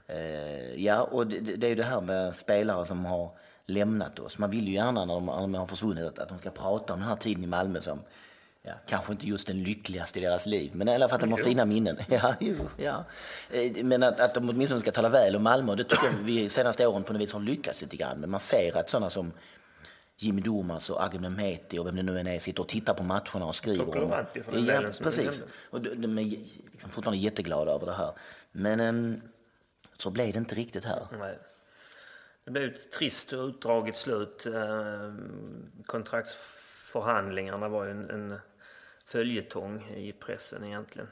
Eh, 0.06 0.74
ja, 0.84 1.02
och 1.02 1.26
det, 1.26 1.40
det 1.40 1.56
det 1.56 1.66
är 1.66 1.68
ju 1.68 1.74
det 1.74 1.84
här 1.84 2.00
med 2.00 2.34
spelare 2.34 2.84
som 2.84 3.04
har 3.04 3.30
lämnat 3.66 4.18
oss. 4.18 4.38
Man 4.38 4.50
vill 4.50 4.68
ju 4.68 4.74
gärna 4.74 5.04
när 5.04 5.14
de, 5.14 5.26
när 5.26 5.40
de 5.40 5.54
har 5.54 5.66
försvunnit 5.66 6.04
att, 6.04 6.18
att 6.18 6.28
de 6.28 6.38
ska 6.38 6.50
prata 6.50 6.92
om 6.92 7.00
den 7.00 7.08
här 7.08 7.16
tiden 7.16 7.44
i 7.44 7.46
Malmö 7.46 7.80
som 7.80 8.00
ja, 8.62 8.72
kanske 8.86 9.12
inte 9.12 9.26
just 9.26 9.46
den 9.46 9.62
lyckligaste 9.62 10.18
i 10.18 10.22
deras 10.22 10.46
liv, 10.46 10.70
men 10.74 10.88
i 10.88 10.94
alla 10.94 11.08
fall 11.08 11.16
att 11.16 11.20
de 11.20 11.32
har 11.32 11.38
fina 11.38 11.64
minnen. 11.64 11.96
Ja, 12.08 12.34
jo, 12.40 12.54
ja. 12.76 13.04
Eh, 13.50 13.84
Men 13.84 14.02
att, 14.02 14.20
att 14.20 14.34
de 14.34 14.50
åtminstone 14.50 14.80
ska 14.80 14.90
tala 14.90 15.08
väl 15.08 15.36
om 15.36 15.42
Malmö, 15.42 15.74
det 15.74 15.84
tycker 15.84 16.06
jag 16.06 16.12
vi 16.12 16.48
senaste 16.48 16.86
åren 16.86 17.02
på 17.02 17.12
något 17.12 17.22
vis 17.22 17.32
har 17.32 17.40
lyckats 17.40 17.82
lite 17.82 17.96
grann. 17.96 18.20
Men 18.20 18.30
man 18.30 18.40
ser 18.40 18.76
att 18.76 18.90
sådana 18.90 19.10
som 19.10 19.32
Jimmy 20.16 20.42
Durmaz 20.42 20.90
och 20.90 21.04
Agim 21.04 21.22
Mehmeti 21.22 21.78
och 21.78 21.86
vem 21.86 21.96
det 21.96 22.02
nu 22.02 22.18
än 22.18 22.26
är 22.26 22.38
sitter 22.38 22.62
och 22.62 22.68
tittar 22.68 22.94
på 22.94 23.02
matcherna 23.02 23.46
och 23.46 23.56
skriver 23.56 23.84
Tocco 23.84 23.98
den 23.98 24.66
ja, 24.66 24.82
precis. 25.02 25.42
Och 25.70 25.80
de, 25.80 26.18
är 26.18 26.22
liksom 26.72 26.90
fortfarande 26.90 27.18
jätteglada 27.18 27.72
över 27.72 27.86
det 27.86 27.94
här. 27.94 28.12
Men 28.52 28.80
ehm, 28.80 29.20
så 29.96 30.10
blev 30.10 30.32
det 30.32 30.38
inte 30.38 30.54
riktigt 30.54 30.84
här. 30.84 31.06
Nej. 31.18 31.38
Det 32.44 32.50
blev 32.50 32.70
ett 32.70 32.92
trist 32.92 33.32
och 33.32 33.46
utdraget 33.46 33.96
slut. 33.96 34.46
Eh, 34.46 35.14
Kontraktsförhandlingarna 36.92 37.68
var 37.68 37.84
ju 37.84 37.90
en, 37.90 38.10
en 38.10 38.38
följetong 39.06 39.90
i 39.96 40.12
pressen 40.12 40.64
egentligen. 40.64 41.08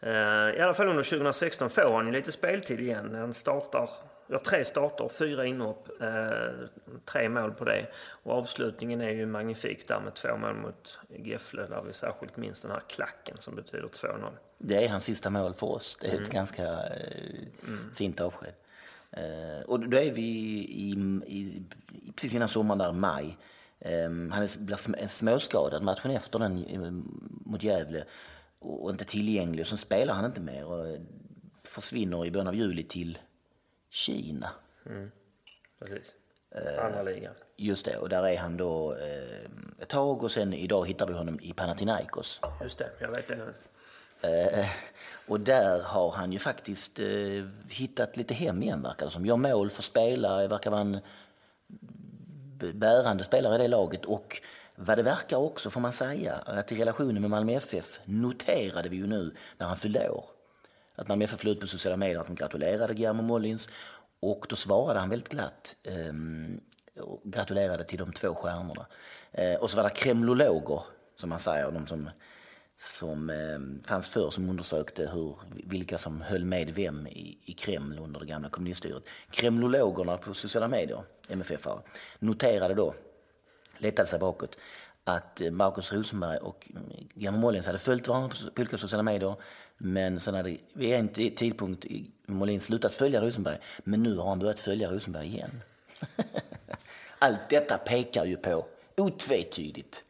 Eh, 0.00 0.56
I 0.56 0.60
alla 0.60 0.74
fall 0.74 0.88
under 0.88 1.02
2016 1.02 1.70
får 1.70 1.96
han 1.96 2.06
ju 2.06 2.12
lite 2.12 2.32
speltid 2.32 2.80
igen. 2.80 3.14
Han 3.14 3.34
startar, 3.34 3.90
ja, 4.26 4.38
tre 4.38 4.64
starter, 4.64 5.08
fyra 5.08 5.46
inhopp, 5.46 5.88
eh, 6.00 6.68
tre 7.04 7.28
mål 7.28 7.52
på 7.52 7.64
det. 7.64 7.86
Och 8.08 8.32
avslutningen 8.32 9.00
är 9.00 9.10
ju 9.10 9.26
magnifik 9.26 9.88
där 9.88 10.00
med 10.00 10.14
två 10.14 10.36
mål 10.36 10.54
mot 10.54 10.98
Gefle 11.08 11.66
där 11.66 11.82
vi 11.82 11.92
särskilt 11.92 12.36
minns 12.36 12.60
den 12.60 12.70
här 12.70 12.82
klacken 12.88 13.36
som 13.40 13.54
betyder 13.54 13.88
2-0. 13.88 14.30
Det 14.58 14.84
är 14.84 14.88
hans 14.88 15.04
sista 15.04 15.30
mål 15.30 15.54
för 15.54 15.66
oss. 15.66 15.98
Det 16.00 16.08
är 16.08 16.22
ett 16.22 16.30
ganska 16.30 16.64
eh, 16.64 17.46
fint 17.94 18.20
avsked. 18.20 18.52
Och 19.66 19.80
då 19.80 19.96
är 19.96 20.12
vi 20.12 20.22
i, 20.22 20.90
i, 20.90 20.92
i, 21.26 21.62
precis 22.14 22.34
innan 22.34 22.48
sommaren 22.48 22.78
där, 22.78 22.92
maj. 22.92 23.38
Eh, 23.86 24.10
han 24.10 24.42
är, 24.42 24.58
blir 24.58 24.76
sm- 24.76 25.06
småskadad 25.06 25.82
matchen 25.82 26.10
efter 26.10 26.38
den 26.38 26.64
eh, 26.64 26.80
mot 27.50 27.62
Gävle 27.62 28.04
och, 28.58 28.90
inte 28.90 29.04
tillgänglig. 29.04 29.62
Och 29.62 29.66
så 29.66 29.76
spelar 29.76 30.14
han 30.14 30.24
inte 30.24 30.40
mer 30.40 30.64
och 30.64 30.86
eh, 30.86 31.00
försvinner 31.64 32.26
i 32.26 32.30
början 32.30 32.48
av 32.48 32.54
juli 32.54 32.82
till 32.82 33.18
Kina. 33.90 34.50
Precis. 35.78 36.14
Andra 36.80 37.02
ligan. 37.02 37.34
Just 37.56 37.84
det, 37.84 37.96
och 37.96 38.08
där 38.08 38.26
är 38.26 38.36
han 38.38 38.56
då 38.56 38.94
eh, 38.94 39.82
ett 39.82 39.88
tag 39.88 40.22
och 40.22 40.30
sen 40.30 40.52
idag 40.52 40.88
hittar 40.88 41.06
vi 41.06 41.12
honom 41.12 41.40
i 41.42 41.52
Panathinaikos. 41.52 42.40
Just 42.62 42.78
det, 42.78 42.90
jag 43.00 43.08
vet 43.08 43.28
det. 43.28 43.54
Eh, 44.22 44.66
och 45.28 45.40
där 45.40 45.82
har 45.82 46.10
han 46.10 46.32
ju 46.32 46.38
faktiskt 46.38 46.98
eh, 46.98 47.06
hittat 47.68 48.16
lite 48.16 48.34
hem 48.34 48.62
igen 48.62 48.82
verkar 48.82 49.06
det 49.06 49.12
som. 49.12 49.26
Gör 49.26 49.36
mål, 49.36 49.70
får 49.70 49.82
spela, 49.82 50.46
verkar 50.46 50.70
vara 50.70 50.80
en 50.80 50.98
bärande 52.72 53.24
spelare 53.24 53.54
i 53.54 53.58
det 53.58 53.68
laget. 53.68 54.04
Och 54.04 54.40
vad 54.74 54.98
det 54.98 55.02
verkar 55.02 55.36
också 55.36 55.70
får 55.70 55.80
man 55.80 55.92
säga, 55.92 56.34
att 56.34 56.72
i 56.72 56.76
relationen 56.76 57.20
med 57.20 57.30
Malmö 57.30 57.52
FF 57.52 58.00
noterade 58.04 58.88
vi 58.88 58.96
ju 58.96 59.06
nu 59.06 59.34
när 59.58 59.66
han 59.66 59.76
fyllde 59.76 60.10
år. 60.10 60.24
Att 60.94 61.08
Malmö 61.08 61.24
FF 61.24 61.44
la 61.44 61.50
ut 61.50 61.60
på 61.60 61.66
sociala 61.66 61.96
medier 61.96 62.20
att 62.20 62.26
de 62.26 62.34
gratulerade 62.34 62.94
Guillermo 62.94 63.22
Mollins. 63.22 63.68
Och 64.20 64.46
då 64.48 64.56
svarade 64.56 65.00
han 65.00 65.08
väldigt 65.08 65.28
glatt 65.28 65.76
ehm, 65.84 66.60
och 67.00 67.20
gratulerade 67.24 67.84
till 67.84 67.98
de 67.98 68.12
två 68.12 68.34
stjärnorna. 68.34 68.86
Eh, 69.32 69.54
och 69.54 69.70
så 69.70 69.76
var 69.76 69.84
det 69.84 69.90
kremlologer, 69.90 70.82
som 71.16 71.28
man 71.28 71.38
säger, 71.38 71.70
de 71.70 71.86
som 71.86 72.10
som 72.78 73.30
eh, 73.30 73.86
fanns 73.88 74.08
förr 74.08 74.30
som 74.30 74.50
undersökte 74.50 75.10
hur, 75.12 75.36
vilka 75.64 75.98
som 75.98 76.20
höll 76.20 76.44
med 76.44 76.70
vem 76.70 77.06
i, 77.06 77.38
i 77.44 77.52
Kreml 77.52 77.98
under 77.98 78.20
det 78.20 78.26
gamla 78.26 78.48
kommuniststyret. 78.48 79.02
Kremlologerna 79.30 80.16
på 80.18 80.34
sociala 80.34 80.68
medier, 80.68 81.02
MFF, 81.28 81.66
noterade 82.18 82.74
då, 82.74 82.94
letade 83.78 84.08
sig 84.08 84.18
bakåt, 84.18 84.58
att 85.04 85.40
eh, 85.40 85.50
Markus 85.50 85.92
Rosenberg 85.92 86.38
och 86.38 86.68
eh, 86.74 86.80
mm, 86.80 87.08
Guillermo 87.14 87.38
Mollins 87.38 87.66
hade 87.66 87.78
följt 87.78 88.08
varandra 88.08 88.28
på, 88.54 88.60
olika 88.60 88.78
sociala 88.78 89.02
medier. 89.02 89.34
Men 89.78 90.20
sen 90.20 90.34
hade 90.34 90.56
vid 90.72 90.92
en 90.94 91.08
tidpunkt 91.08 91.84
eh, 91.84 91.92
i- 91.92 92.10
Molin 92.28 92.60
slutat 92.60 92.92
följa 92.92 93.20
Rosenberg. 93.20 93.58
Men 93.84 94.02
nu 94.02 94.16
har 94.16 94.28
han 94.28 94.38
börjat 94.38 94.58
följa 94.60 94.90
Rosenberg 94.92 95.26
igen. 95.26 95.62
Allt 97.18 97.48
detta 97.50 97.78
pekar 97.78 98.24
ju 98.24 98.36
på, 98.36 98.66
otvetydigt, 98.96 100.04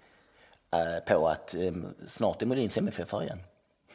på 1.06 1.28
att 1.28 1.54
eh, 1.54 1.73
snart 2.08 2.42
är 2.42 2.46
Molins 2.46 2.76
MFF 2.78 3.12
igen. 3.12 3.40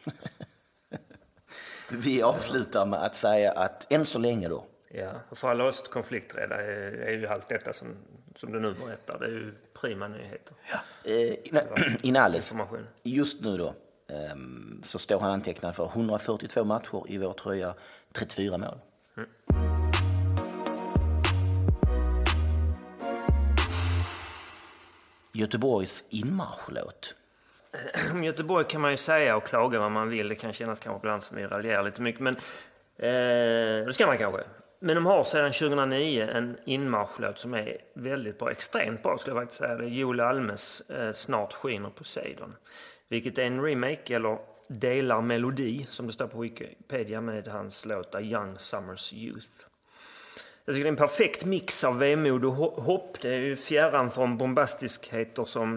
Vi 1.92 2.22
avslutar 2.22 2.86
med 2.86 3.00
att 3.04 3.16
säga 3.16 3.51
att 3.51 3.92
än 3.92 4.06
så 4.06 4.20
länge 4.20 4.50
då, 4.50 4.66
Ja, 4.94 5.12
för 5.32 5.48
alla 5.50 5.63
oss 5.63 5.82
konflikträdda 5.82 6.56
är, 6.62 6.92
är 6.92 7.12
ju 7.12 7.28
allt 7.28 7.50
detta 7.50 7.74
som, 7.74 7.96
som 8.36 8.51
du 8.51 8.60
nu 8.60 8.74
berättar, 8.74 9.20
det 9.20 9.25
är 9.25 9.30
ju 9.30 9.54
prima 9.74 10.08
nyheter. 10.08 10.56
eh, 11.04 11.96
Inalles, 12.01 12.51
Information. 12.51 12.88
just 13.04 13.42
nu 13.42 13.58
då, 13.58 13.68
eh, 14.08 14.36
så 14.84 15.00
står 15.00 15.20
han 15.20 15.32
antecknad 15.32 15.75
för 15.75 15.86
142 15.86 16.63
matcher 16.63 17.04
i 17.08 17.18
vår 17.18 17.34
tröja, 17.34 17.74
34 18.13 18.58
mål. 18.58 18.78
Göteborgs 25.42 26.04
inmarschlåt. 26.10 27.16
Om 28.12 28.24
Göteborg 28.24 28.66
kan 28.68 28.82
man 28.82 28.92
ju 28.92 28.98
säga 28.98 29.36
och 29.36 29.44
klaga 29.44 29.80
vad 29.80 29.92
man 29.92 30.10
vill. 30.10 30.30
Det 30.30 30.36
kan 30.36 30.54
kännas 30.54 30.80
kanske 30.80 31.00
ibland 31.00 31.24
som 31.24 31.38
vi 31.38 31.46
raljerar 31.46 31.84
lite 31.84 32.02
mycket. 32.02 32.22
Men 32.22 32.36
eh, 32.98 33.86
det 33.86 33.94
ska 33.94 34.08
man 34.08 34.18
kanske. 34.18 34.44
Men 34.80 34.96
de 34.96 35.06
har 35.06 35.24
sedan 35.24 35.52
2009 35.52 36.30
en 36.34 36.58
inmarschlåt 36.66 37.40
som 37.40 37.54
är 37.54 37.78
väldigt 37.94 38.40
bra. 38.40 38.52
Extremt 38.52 39.04
bra 39.04 39.18
skulle 39.18 39.36
jag 39.36 39.44
faktiskt 39.44 39.60
säga. 39.60 39.76
Det 39.76 39.86
är 39.86 39.90
Joel 39.90 40.20
Almes 40.20 40.82
eh, 40.90 41.14
Snart 41.14 41.54
skiner 41.54 41.90
Poseidon. 41.90 42.56
Vilket 43.08 43.38
är 43.38 43.44
en 43.44 43.64
remake 43.64 44.16
eller 44.16 44.38
delar 44.68 45.22
melodi 45.22 45.86
som 45.90 46.08
det 46.08 46.14
står 46.14 46.28
på 46.28 46.40
Wikipedia 46.40 47.22
med 47.22 47.48
hans 47.48 47.86
låt 47.86 48.16
A 48.16 48.22
Young 48.22 48.60
Summers 48.60 49.14
Youth. 49.14 49.71
Jag 50.65 50.75
tycker 50.75 50.84
det 50.84 50.88
är 50.88 50.91
en 50.91 50.96
perfekt 50.96 51.46
mix 51.46 51.84
av 51.84 52.00
vemod 52.00 52.46
och 52.46 52.53
ho- 52.56 52.82
hopp. 52.82 53.22
Det 53.22 53.30
är 53.30 53.39
ju 53.39 53.56
fjärran 53.56 54.12
från 54.12 54.38
bombastiskheter 54.38 55.46
som 55.46 55.75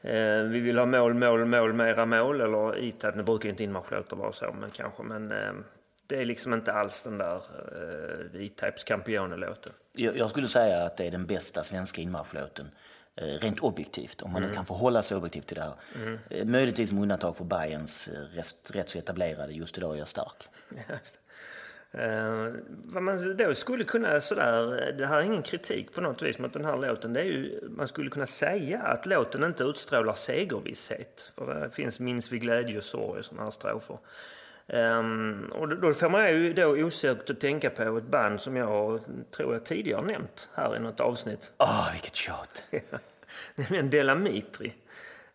eh, 0.00 0.40
vi 0.42 0.60
vill 0.60 0.78
ha 0.78 0.86
mål, 0.86 1.14
mål, 1.14 1.44
mål, 1.44 1.72
mera 1.72 2.06
mål. 2.06 2.40
Eller 2.40 2.78
ITAD, 2.78 3.16
nu 3.16 3.22
brukar 3.22 3.44
ju 3.44 3.50
inte 3.50 3.64
inmarschlåtar 3.64 4.16
vara 4.16 4.32
så, 4.32 4.54
men 4.60 4.70
kanske. 4.70 5.02
Men 5.02 5.32
eh, 5.32 5.52
det 6.06 6.16
är 6.20 6.24
liksom 6.24 6.54
inte 6.54 6.72
alls 6.72 7.02
den 7.02 7.18
där 7.18 7.36
eh, 8.34 8.40
E-Types 8.46 8.84
Campione-låten. 8.84 9.72
Jag, 9.92 10.16
jag 10.16 10.30
skulle 10.30 10.48
säga 10.48 10.82
att 10.84 10.96
det 10.96 11.06
är 11.06 11.10
den 11.10 11.26
bästa 11.26 11.64
svenska 11.64 12.00
inmarschlåten. 12.00 12.70
Eh, 13.16 13.24
rent 13.24 13.58
objektivt, 13.60 14.22
om 14.22 14.32
man 14.32 14.42
nu 14.42 14.50
kan 14.50 14.66
förhålla 14.66 15.02
sig 15.02 15.16
objektivt 15.16 15.46
till 15.46 15.56
det 15.56 15.62
här. 15.62 15.72
Eh, 16.30 16.44
möjligtvis 16.44 16.92
med 16.92 17.02
undantag 17.02 17.36
för 17.36 17.44
Bayerns 17.44 18.08
eh, 18.08 18.42
rätt 18.72 18.90
så 18.90 18.98
etablerade 18.98 19.52
Just 19.52 19.78
idag 19.78 19.94
är 19.94 19.98
jag 19.98 20.08
stark. 20.08 20.36
Eh, 21.92 22.52
vad 22.84 23.02
man 23.02 23.36
då 23.36 23.54
skulle 23.54 23.84
kunna 23.84 24.20
sådär, 24.20 24.94
det 24.98 25.06
här 25.06 25.18
är 25.18 25.22
ingen 25.22 25.42
kritik 25.42 25.94
på 25.94 26.00
något 26.00 26.22
vis 26.22 26.38
mot 26.38 26.52
den 26.52 26.64
här 26.64 26.76
låten. 26.76 27.12
Det 27.12 27.20
är 27.20 27.24
ju, 27.24 27.60
man 27.76 27.88
skulle 27.88 28.10
kunna 28.10 28.26
säga 28.26 28.82
att 28.82 29.06
låten 29.06 29.44
inte 29.44 29.64
utstrålar 29.64 30.14
segervisshet. 30.14 31.32
För 31.34 31.54
det 31.54 31.70
finns 31.70 32.00
minns 32.00 32.32
vi 32.32 32.38
glädje 32.38 32.78
och 32.78 32.84
sorg 32.84 33.18
och 33.18 33.24
sådana 33.24 33.44
här 33.44 33.50
strofer. 33.50 33.98
Um, 34.68 35.52
och 35.54 35.68
då, 35.68 35.94
får 35.94 36.08
man 36.08 36.30
ju 36.30 36.52
då 36.52 36.66
osökt 36.66 37.30
att 37.30 37.40
tänka 37.40 37.70
på 37.70 37.98
ett 37.98 38.04
band 38.04 38.40
som 38.40 38.56
jag 38.56 39.00
tror 39.30 39.52
jag 39.52 39.64
tidigare 39.64 40.02
nämnt 40.02 40.48
här 40.54 40.76
i 40.76 40.78
något 40.78 41.00
avsnitt. 41.00 41.52
Åh, 41.58 41.92
vilket 41.92 42.14
tjat! 42.14 42.64
Nämligen 43.54 43.90
Delamitri. 43.90 44.74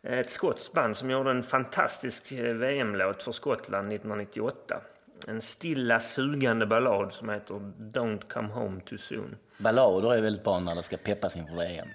Ett 0.04 0.30
skotskt 0.30 0.74
band 0.74 0.98
som 0.98 1.10
gjorde 1.10 1.32
en 1.32 1.44
fantastisk 1.44 2.32
eh, 2.32 2.56
VM-låt 2.56 3.24
för 3.24 3.32
Skottland 3.32 3.94
1998. 3.94 4.82
En 5.28 5.42
stilla 5.42 6.00
sugande 6.00 6.66
ballad 6.66 7.14
som 7.14 7.30
heter 7.30 7.54
Don't 7.78 8.22
come 8.28 8.48
home 8.48 8.82
too 8.82 8.98
soon. 8.98 9.36
Ballader 9.58 10.14
är 10.14 10.22
väldigt 10.22 10.44
bra 10.44 10.60
när 10.60 10.76
det 10.76 10.84
ska 10.84 10.98
peppas 10.98 11.36
inför 11.36 11.56
VM. 11.56 11.88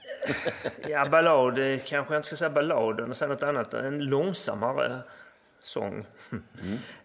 Ja, 0.88 1.06
ballad, 1.06 1.58
eh, 1.58 1.78
kanske 1.86 2.14
jag 2.14 2.18
inte 2.18 2.26
ska 2.26 2.36
säga 2.36 2.50
ballad, 2.50 3.00
men 3.00 3.14
säga 3.14 3.28
något 3.28 3.42
annat. 3.42 3.74
En 3.74 4.04
långsammare 4.04 4.98
sång. 5.60 6.04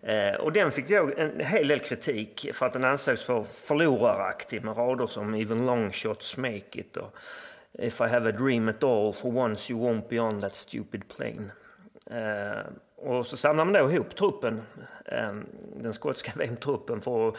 Eh, 0.02 0.36
och 0.36 0.52
den 0.52 0.72
fick 0.72 0.90
då 0.90 1.12
en 1.18 1.40
hel 1.40 1.68
del 1.68 1.80
kritik 1.80 2.50
för 2.54 2.66
att 2.66 2.74
den 2.74 2.84
ansågs 2.84 3.24
för 3.24 3.44
förloraraktig 3.44 4.64
med 4.64 4.78
rader 4.78 5.08
som 5.08 5.36
Even 5.36 5.66
long 5.66 5.92
shots 5.92 6.38
make 6.38 6.80
it 6.80 6.98
och 6.98 7.16
If 7.74 8.02
I 8.02 8.04
have 8.04 8.30
a 8.30 8.32
dream 8.32 8.70
at 8.70 8.84
all 8.84 9.14
for 9.14 9.38
once 9.38 9.74
you 9.74 9.80
won't 9.80 10.10
be 10.10 10.20
on 10.20 10.42
that 10.42 10.56
stupid 10.56 11.04
plane. 11.08 11.52
Eh, 12.06 12.66
och 13.02 13.28
så 13.28 13.38
samlar 13.38 13.66
man 13.66 13.74
då 13.74 13.92
ihop 13.92 14.16
truppen, 14.16 14.62
eh, 15.06 15.34
den 15.76 15.94
skotska 15.94 16.32
VM-truppen 16.36 17.02
för 17.02 17.28
att 17.30 17.36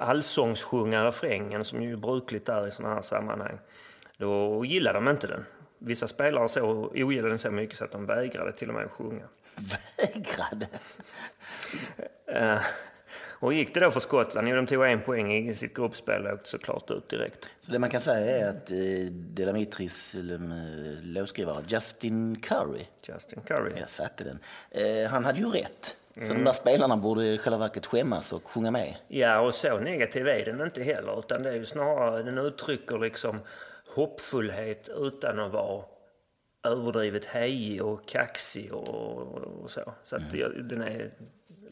allsångssjunga 0.00 1.04
refrängen 1.04 1.64
som 1.64 1.82
ju 1.82 1.92
är 1.92 1.96
brukligt 1.96 2.46
där 2.46 2.66
i 2.66 2.70
sådana 2.70 2.94
här 2.94 3.02
sammanhang. 3.02 3.58
Då 4.16 4.64
gillade 4.64 4.98
de 4.98 5.08
inte 5.08 5.26
den. 5.26 5.44
Vissa 5.78 6.08
spelare 6.08 6.48
så 6.48 6.62
ogillade 6.94 7.28
den 7.28 7.38
så 7.38 7.50
mycket 7.50 7.78
så 7.78 7.84
att 7.84 7.92
de 7.92 8.06
vägrade 8.06 8.52
till 8.52 8.68
och 8.68 8.74
med 8.74 8.84
att 8.84 8.92
sjunga. 8.92 9.24
Vägrade? 9.96 10.68
Och 13.38 13.54
gick 13.54 13.74
det 13.74 13.80
då 13.80 13.90
för 13.90 14.00
Skottland, 14.00 14.48
de 14.48 14.66
tog 14.66 14.84
en 14.84 15.00
poäng 15.00 15.32
i 15.32 15.54
sitt 15.54 15.74
gruppspel 15.74 16.26
och 16.26 16.32
åkte 16.32 16.48
såklart 16.48 16.90
ut 16.90 17.08
direkt. 17.08 17.48
Så 17.60 17.72
det 17.72 17.78
man 17.78 17.90
kan 17.90 18.00
säga 18.00 18.38
är 18.38 18.48
att 18.48 18.70
eh, 18.70 18.76
Delamitris 19.10 20.14
eh, 20.14 20.22
låtskrivare 21.02 21.62
Justin 21.68 22.40
Curry, 22.40 22.84
Justin 23.08 23.40
Curry. 23.46 23.72
jag 23.80 23.88
satte 23.88 24.24
den, 24.24 24.38
eh, 24.70 25.10
han 25.10 25.24
hade 25.24 25.38
ju 25.38 25.50
rätt. 25.50 25.96
Så 26.14 26.34
de 26.34 26.44
där 26.44 26.52
spelarna 26.52 26.96
borde 26.96 27.24
i 27.24 27.38
själva 27.38 27.58
verket 27.58 27.86
skämmas 27.86 28.32
och 28.32 28.50
sjunga 28.50 28.70
med. 28.70 28.96
Ja, 29.08 29.40
och 29.40 29.54
så 29.54 29.78
negativ 29.78 30.28
är 30.28 30.44
den 30.44 30.60
inte 30.60 30.82
heller. 30.82 31.18
Utan 31.18 31.42
det 31.42 31.48
är 31.48 31.54
ju 31.54 31.66
snarare, 31.66 32.22
den 32.22 32.38
uttrycker 32.38 32.98
liksom 32.98 33.40
hoppfullhet 33.94 34.88
utan 34.96 35.40
att 35.40 35.52
vara 35.52 35.84
överdrivet 36.64 37.24
hejig 37.24 37.84
och 37.84 38.06
kaxig 38.06 38.72
och, 38.72 39.18
och 39.62 39.70
så. 39.70 39.92
Så 40.04 40.16
att 40.16 40.34
jag, 40.34 40.64
den 40.64 40.82
är 40.82 41.10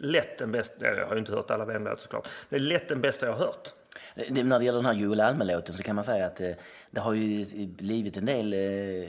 lätt 0.04 0.38
den 0.38 0.52
bästa, 0.52 0.86
jag 0.86 1.06
har 1.06 1.14
ju 1.14 1.18
inte 1.18 1.32
hört 1.32 1.50
alla 1.50 1.64
VM-låtar 1.64 2.02
såklart. 2.02 2.28
Det 2.48 2.56
är 2.56 2.60
lätt 2.60 2.88
den 2.88 3.00
bästa 3.00 3.26
jag 3.26 3.32
har 3.32 3.46
hört. 3.46 3.72
Det, 4.14 4.44
när 4.44 4.58
det 4.58 4.64
gäller 4.64 4.78
den 4.78 4.86
här 4.86 4.92
Joel 4.92 5.20
Alme-låten 5.20 5.74
så 5.74 5.82
kan 5.82 5.94
man 5.96 6.04
säga 6.04 6.26
att 6.26 6.40
eh, 6.40 6.50
det 6.90 7.00
har 7.00 7.14
ju 7.14 7.46
blivit 7.66 8.16
en 8.16 8.26
del 8.26 8.52
eh, 8.52 9.08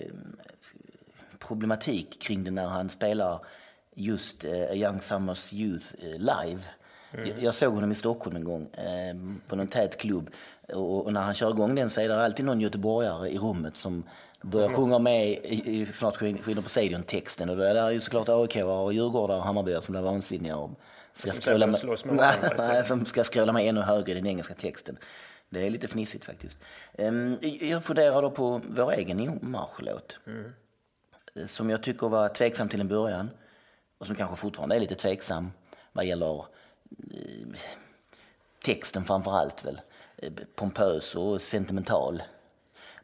problematik 1.40 2.22
kring 2.22 2.44
det 2.44 2.52
när 2.52 2.68
han 2.68 2.90
spelar 2.90 3.46
just 3.96 4.46
eh, 4.46 4.52
A 4.52 4.74
Young 4.74 5.02
Summers 5.02 5.54
Youth 5.54 5.86
eh, 6.02 6.20
live. 6.20 6.62
Jag, 7.12 7.44
jag 7.44 7.54
såg 7.54 7.74
honom 7.74 7.92
i 7.92 7.96
Stockholm 7.96 8.36
en 8.36 8.44
gång 8.44 8.70
på 9.48 9.56
någon 9.56 9.68
tät 9.68 9.98
klubb 9.98 10.30
och, 10.68 11.06
och 11.06 11.14
när 11.14 11.22
han 11.22 11.34
kör 11.34 11.50
igång 11.50 11.76
den 11.76 11.90
så 11.90 12.02
är 12.02 12.08
det 12.08 12.24
alltid 12.24 12.46
någon 12.46 12.62
göteborgare 12.62 13.30
i 13.30 13.38
rummet 13.38 13.76
som 13.76 14.04
börjar 14.42 14.70
sjunga 14.70 15.00
med 15.00 15.28
i, 15.28 15.82
i 15.82 15.86
snart 15.86 16.16
skin- 16.18 16.42
skiner 16.42 16.62
på 16.62 16.70
Stadion-texten 16.70 17.50
och 17.50 17.58
det 17.58 17.68
är 17.80 17.90
ju 17.90 18.02
såklart 18.02 18.30
AIK 18.30 18.56
och 18.56 18.94
Djurgårdare 18.94 19.38
och 19.38 19.44
Hammarbyare 19.44 19.82
som 19.82 19.94
blir 19.94 20.02
vansinniga 20.02 20.56
och 20.58 20.72
ska 21.14 21.32
Som 21.32 21.42
skråla 21.42 21.74
ska 21.74 21.88
med, 22.12 22.86
som 22.88 23.06
ska 23.06 23.24
skråla 23.24 23.52
med 23.52 23.66
ännu 23.68 23.82
högre 23.82 24.12
i 24.12 24.16
den 24.16 24.28
engelska 24.28 24.54
texten. 24.54 24.98
Det 25.50 25.66
är 25.66 25.70
lite 25.70 25.88
fnissigt 25.88 26.26
faktiskt. 26.26 26.58
Ehm, 26.98 27.38
Jag 27.42 27.84
funderar 27.84 28.22
då 28.22 28.32
på 28.32 28.62
vår 28.70 28.92
egen 28.94 29.40
marschlåt. 29.42 30.20
Eh, 31.36 31.46
Som 31.46 31.70
jag 31.70 31.84
tycker 31.84 32.10
var 32.10 32.30
tveksam 32.30 32.70
till 32.70 32.82
en 32.82 32.88
början 32.88 33.30
och 33.98 34.08
som 34.08 34.16
kanske 34.16 34.36
fortfarande 34.36 34.76
är 34.76 34.80
lite 34.80 34.96
tveksam 34.96 35.52
vad 35.92 36.06
gäller 36.06 36.36
eh, 37.14 37.48
texten 38.66 39.04
framför 39.04 39.32
allt 39.32 39.66
väl. 39.66 39.82
Eh, 40.18 40.32
Pompös 40.56 41.16
och 41.16 41.42
sentimental. 41.42 42.22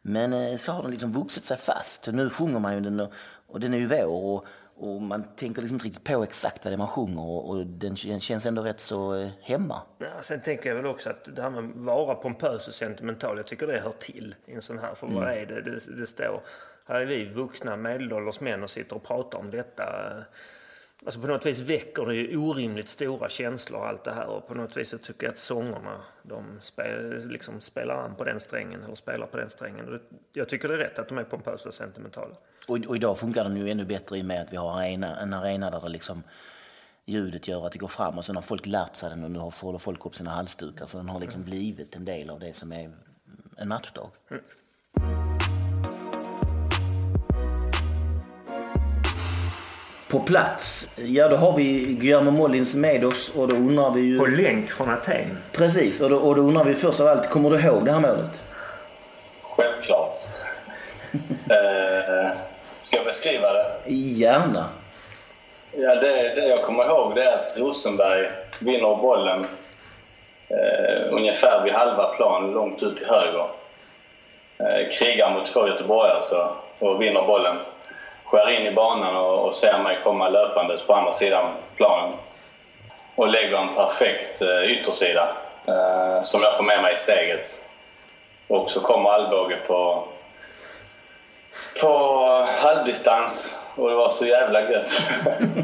Men 0.02 0.34
eh, 0.34 0.56
så 0.58 0.72
har 0.72 0.82
den 0.82 0.92
liksom 0.92 1.12
vuxit 1.12 1.44
sig 1.44 1.58
fast. 1.58 2.08
Nu 2.08 2.30
sjunger 2.30 2.60
man 2.60 2.74
ju 2.74 2.80
den 2.82 3.08
och, 3.48 3.60
den 3.60 3.74
är 3.74 3.78
ju 3.78 3.88
vår 3.88 4.06
och, 4.06 4.46
och 4.76 5.02
man 5.02 5.24
tänker 5.36 5.62
liksom 5.62 5.76
inte 5.76 5.86
riktigt 5.86 6.04
på 6.04 6.24
exakt 6.24 6.66
vad 6.66 6.72
det 6.72 6.76
är 6.76 6.78
man 6.78 6.88
sjunger 6.88 7.22
och, 7.22 7.50
och 7.50 7.66
den 7.66 7.94
kän- 7.96 8.20
känns 8.20 8.46
ändå 8.46 8.62
rätt 8.62 8.80
så 8.80 9.16
eh, 9.16 9.30
hemma. 9.42 9.82
Ja, 10.00 10.08
sen 10.22 10.42
tänker 10.42 10.70
jag 10.70 10.76
väl 10.76 10.86
också 10.86 11.10
att 11.10 11.36
det 11.36 11.42
här 11.42 11.50
med 11.50 11.64
att 11.94 12.06
vara 12.08 12.16
pompös 12.16 12.68
och 12.68 12.74
sentimental, 12.74 13.38
jag 13.38 13.48
tycker 13.48 13.68
det 13.68 13.80
hör 13.80 13.92
till 13.92 14.36
i 14.46 14.54
en 14.54 14.62
sån 14.62 14.80
här. 14.80 14.96
För 14.96 15.08
vad 15.08 15.28
är 15.32 15.46
det? 15.46 15.62
det? 15.62 15.96
Det 15.98 16.08
står, 16.08 16.42
här 16.86 17.02
är 17.02 17.06
vi 17.06 17.26
vuxna 17.26 17.76
medelålders 17.76 18.40
män 18.40 18.64
och 18.64 18.70
sitter 18.70 18.96
och 18.96 19.04
pratar 19.04 19.40
om 19.40 19.52
detta. 19.52 19.84
Alltså 21.06 21.20
på 21.22 21.28
något 21.28 21.46
vis 21.46 21.60
väcker 21.60 22.06
det 22.06 22.16
ju 22.16 22.38
orimligt 22.38 22.88
stora 22.88 23.30
känslor 23.30 23.86
allt 23.86 24.04
det 24.04 24.12
här 24.14 24.26
och 24.26 24.48
på 24.48 24.54
något 24.54 24.78
vis 24.78 24.90
så 24.90 24.98
tycker 24.98 25.26
jag 25.28 25.32
att 25.32 25.38
sångerna 25.38 26.02
de 26.24 26.46
spel, 26.62 27.28
liksom 27.28 27.62
spelar 27.62 27.96
an 27.96 28.16
på 28.16 28.24
den 28.24 28.40
strängen 28.40 28.84
eller 28.84 28.96
spelar 28.96 29.28
på 29.28 29.38
den 29.38 29.50
strängen. 29.50 30.00
Jag 30.34 30.50
tycker 30.50 30.68
det 30.68 30.74
är 30.74 30.78
rätt 30.78 31.00
att 31.00 31.08
de 31.10 31.18
är 31.18 31.24
pompösa 31.24 31.70
och 31.70 31.74
sentimentala. 31.76 32.36
Och, 32.68 32.78
och 32.88 32.96
idag 32.96 33.18
funkar 33.18 33.44
den 33.44 33.58
ju 33.58 33.70
ännu 33.72 33.86
bättre 33.86 34.18
i 34.18 34.22
och 34.22 34.26
med 34.26 34.42
att 34.42 34.54
vi 34.54 34.58
har 34.58 34.80
arena, 34.80 35.20
en 35.20 35.34
arena 35.34 35.72
där 35.72 35.82
det 35.82 35.90
liksom 35.90 36.24
ljudet 37.06 37.48
gör 37.48 37.66
att 37.66 37.72
det 37.72 37.80
går 37.80 37.88
fram 37.88 38.18
och 38.18 38.26
sen 38.26 38.36
har 38.36 38.44
folk 38.44 38.66
lärt 38.66 38.96
sig 38.96 39.10
den 39.10 39.24
och 39.24 39.32
nu 39.32 39.40
har- 39.40 39.62
håller 39.62 39.80
folk 39.80 40.06
upp 40.06 40.16
sina 40.16 40.30
halsdukar 40.32 40.86
så 40.86 40.98
den 40.98 41.10
har 41.10 41.20
liksom 41.20 41.44
blivit 41.44 41.96
en 41.96 42.06
del 42.06 42.30
av 42.30 42.40
det 42.40 42.54
som 42.54 42.72
är 42.72 42.92
en 43.58 43.68
matchdag. 43.68 44.10
På 50.12 50.20
plats, 50.20 50.94
ja 50.98 51.28
då 51.28 51.36
har 51.36 51.54
vi 51.58 51.96
Guillermo 52.00 52.32
Mollins 52.32 52.76
med 52.76 53.06
oss 53.06 53.32
och 53.36 53.48
då 53.48 53.56
undrar 53.56 53.92
vi 53.92 54.02
ju... 54.02 54.20
På 54.20 54.26
länk 54.26 54.72
från 54.72 54.90
Aten. 54.90 55.38
Precis, 55.52 56.02
och 56.02 56.10
då, 56.10 56.18
och 56.18 56.36
då 56.36 56.42
undrar 56.42 56.64
vi 56.64 56.76
först 56.76 57.00
av 57.00 57.08
allt, 57.08 57.30
kommer 57.30 57.50
du 57.50 57.60
ihåg 57.60 57.86
det 57.86 57.92
här 57.92 58.00
målet? 58.00 58.44
Självklart. 59.42 60.16
eh, 61.50 62.38
ska 62.82 62.98
jag 62.98 63.06
beskriva 63.06 63.54
det? 63.54 63.92
Gärna. 63.94 64.70
Ja, 65.72 65.96
det, 65.96 66.36
det 66.36 66.48
jag 66.48 66.66
kommer 66.66 66.86
ihåg 66.86 67.16
det 67.16 67.24
är 67.24 67.38
att 67.38 67.58
Rosenberg 67.58 68.30
vinner 68.60 68.96
bollen 68.96 69.46
eh, 70.50 71.14
ungefär 71.14 71.64
vid 71.64 71.74
halva 71.74 72.04
plan, 72.04 72.52
långt 72.52 72.84
ut 72.84 72.98
till 72.98 73.08
höger. 73.08 73.46
Eh, 74.58 74.90
krigar 74.92 75.34
mot 75.34 75.46
två 75.46 75.68
göteborgare 75.68 76.50
och 76.80 77.02
vinner 77.02 77.28
bollen. 77.28 77.58
Skär 78.32 78.50
in 78.50 78.68
i 78.68 78.72
banan 78.72 79.16
och, 79.16 79.48
och 79.48 79.56
ser 79.56 79.84
mig 79.84 80.00
komma 80.04 80.30
löpandes 80.30 80.82
på 80.82 80.94
andra 80.94 81.14
sidan 81.14 81.56
planen. 81.76 82.14
Och 83.16 83.28
lägger 83.28 83.58
en 83.58 83.76
perfekt 83.76 84.42
eh, 84.42 84.72
yttersida 84.72 85.36
eh, 85.68 86.22
som 86.22 86.42
jag 86.42 86.58
får 86.58 86.64
med 86.64 86.82
mig 86.82 86.94
i 86.94 86.98
steget. 86.98 87.66
Och 88.48 88.70
så 88.70 88.82
kommer 88.82 89.10
Alvbåge 89.10 89.58
på, 89.68 90.08
på 91.82 91.88
halvdistans 92.62 93.56
och 93.76 93.90
det 93.90 93.96
var 93.96 94.10
så 94.10 94.26
jävla 94.26 94.72
gött. 94.72 95.02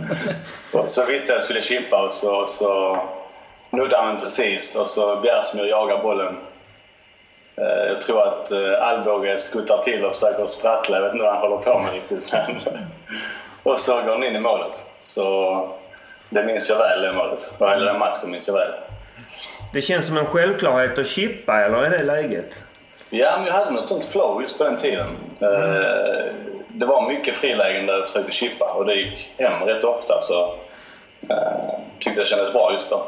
och 0.74 0.90
så 0.90 1.06
visste 1.06 1.32
jag 1.32 1.38
att 1.38 1.42
jag 1.42 1.44
skulle 1.44 1.62
chippa 1.62 2.06
och 2.06 2.14
så, 2.14 2.46
så 2.48 3.00
nuddade 3.70 4.04
han 4.04 4.22
precis 4.22 4.76
och 4.76 4.90
så 4.90 5.16
Bjärsmyr 5.16 5.66
jagar 5.66 6.04
bollen. 6.04 6.38
Eh, 7.62 7.88
Jag 7.88 8.02
tror 8.02 8.24
att 8.28 8.52
eh, 8.52 8.82
Alvbåge 8.88 9.38
skuttar 9.38 9.78
till 9.78 10.06
och 10.06 10.14
försöker 10.16 10.46
sprattla. 10.46 10.96
Jag 10.98 11.04
vet 11.04 11.14
inte 11.14 11.24
vad 11.26 11.34
han 11.34 11.42
håller 11.42 11.58
på 11.64 11.80
med 11.80 11.94
riktigt. 11.94 12.32
Men 12.32 12.56
och 13.64 13.80
så 13.80 13.94
går 14.02 14.12
han 14.12 14.24
in 14.24 14.36
i 14.36 14.40
målet. 14.40 14.86
Så 15.00 15.70
det 16.30 16.44
minns 16.44 16.70
jag 16.70 16.78
väl, 16.78 17.02
det 17.02 17.14
målet. 17.14 17.54
Och 17.58 17.70
hela 17.70 17.86
den 17.92 18.00
matchen 18.00 18.32
minns 18.32 18.48
jag 18.48 18.56
väl. 18.56 18.72
Det 19.74 19.82
känns 19.82 20.08
som 20.08 20.18
en 20.18 20.26
självklarhet 20.26 21.00
att 21.00 21.08
chippa, 21.08 21.58
eller 21.62 21.78
är 21.84 21.90
det 21.90 22.04
läget? 22.04 22.64
Ja, 23.10 23.32
men 23.38 23.46
jag 23.48 23.54
hade 23.54 23.72
något 23.72 23.88
sånt 23.90 24.06
flow 24.06 24.42
just 24.42 24.58
på 24.58 24.64
den 24.64 24.78
tiden. 24.78 25.08
Eh, 25.42 26.26
Det 26.68 26.86
var 26.86 27.08
mycket 27.10 27.36
frilägen 27.36 27.86
där 27.86 27.94
jag 27.94 28.08
försökte 28.08 28.32
chippa 28.32 28.66
och 28.74 28.86
det 28.86 28.94
gick 28.96 29.32
hem 29.38 29.64
rätt 29.68 29.84
ofta. 29.84 30.22
Så 30.22 30.56
tyckte 32.00 32.22
det 32.22 32.26
kändes 32.28 32.54
bra 32.54 32.74
just 32.74 32.90
då. 32.90 33.08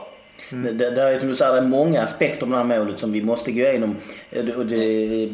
Mm. 0.52 0.78
Det, 0.78 0.90
det, 0.90 1.02
är 1.02 1.18
som 1.18 1.30
du 1.30 1.36
säger, 1.36 1.52
det 1.52 1.58
är 1.58 1.62
många 1.62 2.02
aspekter 2.02 2.46
på 2.46 2.52
det 2.52 2.58
här 2.58 2.64
målet 2.64 3.00
som 3.00 3.12
vi 3.12 3.22
måste 3.24 3.52
gå 3.52 3.60
igenom. 3.60 3.96
Eh, 4.32 4.46
det- 4.46 4.64
det, 4.64 5.30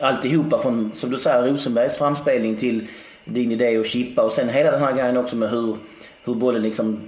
alltihopa 0.00 0.58
från, 0.58 0.90
som 0.94 1.10
du 1.10 1.18
säger, 1.18 1.42
Rosenbergs 1.52 1.96
framspelning 1.96 2.56
till 2.56 2.86
din 3.24 3.52
idé 3.52 3.76
att 3.76 3.86
chippa 3.86 4.22
och 4.22 4.32
sen 4.32 4.48
hela 4.48 4.70
den 4.70 4.80
här 4.80 4.92
grejen 4.92 5.16
också 5.16 5.36
med 5.36 5.50
hur, 5.50 5.76
hur 6.24 6.34
bollen 6.34 6.62
liksom 6.62 7.00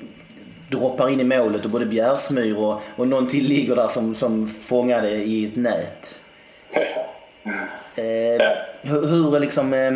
droppar 0.71 1.09
in 1.09 1.21
i 1.21 1.25
målet 1.25 1.65
och 1.65 1.71
både 1.71 1.87
Bjärsmyr 1.87 2.57
och, 2.59 2.81
och 2.97 3.09
någon 3.09 3.27
till 3.27 3.45
ligger 3.45 3.77
där 3.77 3.89
som, 3.89 4.15
som 4.15 4.49
fångade 4.49 5.11
i 5.11 5.47
ett 5.47 5.57
nät. 5.57 6.19
Eh, 7.97 8.47
hur, 8.83 9.07
hur 9.07 9.41
liksom, 9.41 9.73
eh, 9.73 9.93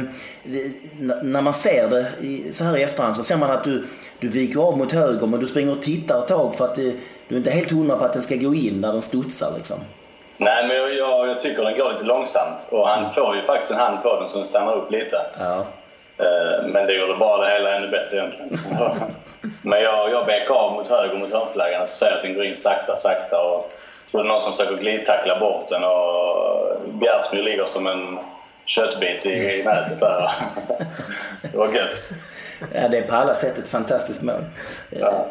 när 1.22 1.40
man 1.40 1.54
ser 1.54 1.88
det 1.88 2.06
i, 2.26 2.52
så 2.52 2.64
här 2.64 2.76
i 2.76 2.82
efterhand 2.82 3.16
så 3.16 3.22
ser 3.22 3.36
man 3.36 3.50
att 3.50 3.64
du, 3.64 3.84
du 4.20 4.28
viker 4.28 4.60
av 4.60 4.78
mot 4.78 4.92
höger 4.92 5.26
men 5.26 5.40
du 5.40 5.46
springer 5.46 5.72
och 5.72 5.82
tittar 5.82 6.18
ett 6.22 6.28
tag 6.28 6.54
för 6.54 6.64
att 6.64 6.74
det, 6.74 6.92
du 7.32 7.36
är 7.36 7.38
inte 7.38 7.50
helt 7.50 7.70
hundra 7.70 7.96
på 7.96 8.04
att 8.04 8.12
den 8.12 8.22
ska 8.22 8.36
gå 8.36 8.54
in 8.54 8.80
när 8.80 8.92
den 8.92 9.02
studsar 9.02 9.52
liksom. 9.56 9.76
Nej, 10.36 10.66
men 10.68 10.76
jag, 10.76 10.94
jag, 10.94 11.28
jag 11.28 11.40
tycker 11.40 11.64
den 11.64 11.78
går 11.78 11.92
lite 11.92 12.04
långsamt 12.04 12.68
och 12.70 12.88
han 12.88 13.14
får 13.14 13.36
ju 13.36 13.42
faktiskt 13.44 13.72
en 13.72 13.78
hand 13.78 14.02
på 14.02 14.20
den 14.20 14.28
så 14.28 14.36
den 14.38 14.46
stannar 14.46 14.72
upp 14.74 14.90
lite. 14.90 15.16
Ja. 15.38 15.66
Eh, 16.18 16.66
Men 16.66 16.86
det 16.86 16.92
gjorde 16.92 17.14
bara 17.16 17.44
det 17.44 17.50
hela 17.52 17.76
ännu 17.76 17.88
bättre 17.88 18.16
egentligen. 18.16 18.58
Men 19.62 19.82
jag, 19.82 20.10
jag 20.10 20.26
vek 20.26 20.50
av 20.50 20.72
mot 20.72 20.86
höger 20.88 21.16
mot 21.18 21.32
hörnflaggan 21.32 21.82
och 21.82 21.88
så 21.88 22.04
jag 22.04 22.14
att 22.14 22.22
den 22.22 22.34
går 22.34 22.44
in 22.44 22.56
sakta, 22.56 22.96
sakta. 22.96 23.36
Och 23.42 23.72
tror 24.10 24.22
det 24.22 24.26
är 24.26 24.32
någon 24.32 24.40
som 24.40 24.52
försöker 24.52 24.76
glidtackla 24.76 25.38
bort 25.40 25.68
den 25.68 25.84
och 25.84 26.76
Bjärsmyr 26.88 27.42
ligger 27.42 27.64
som 27.64 27.86
en 27.86 28.18
köttbit 28.64 29.26
i, 29.26 29.30
i 29.30 29.62
nätet 29.64 30.00
där. 30.00 30.30
Det 31.52 31.58
var 31.58 31.66
gött. 31.68 32.12
ja, 32.74 32.88
det 32.88 32.98
är 32.98 33.02
på 33.02 33.16
alla 33.16 33.34
sätt 33.34 33.58
ett 33.58 33.68
fantastiskt 33.68 34.22
mål. 34.22 34.44
Ja. 34.90 35.26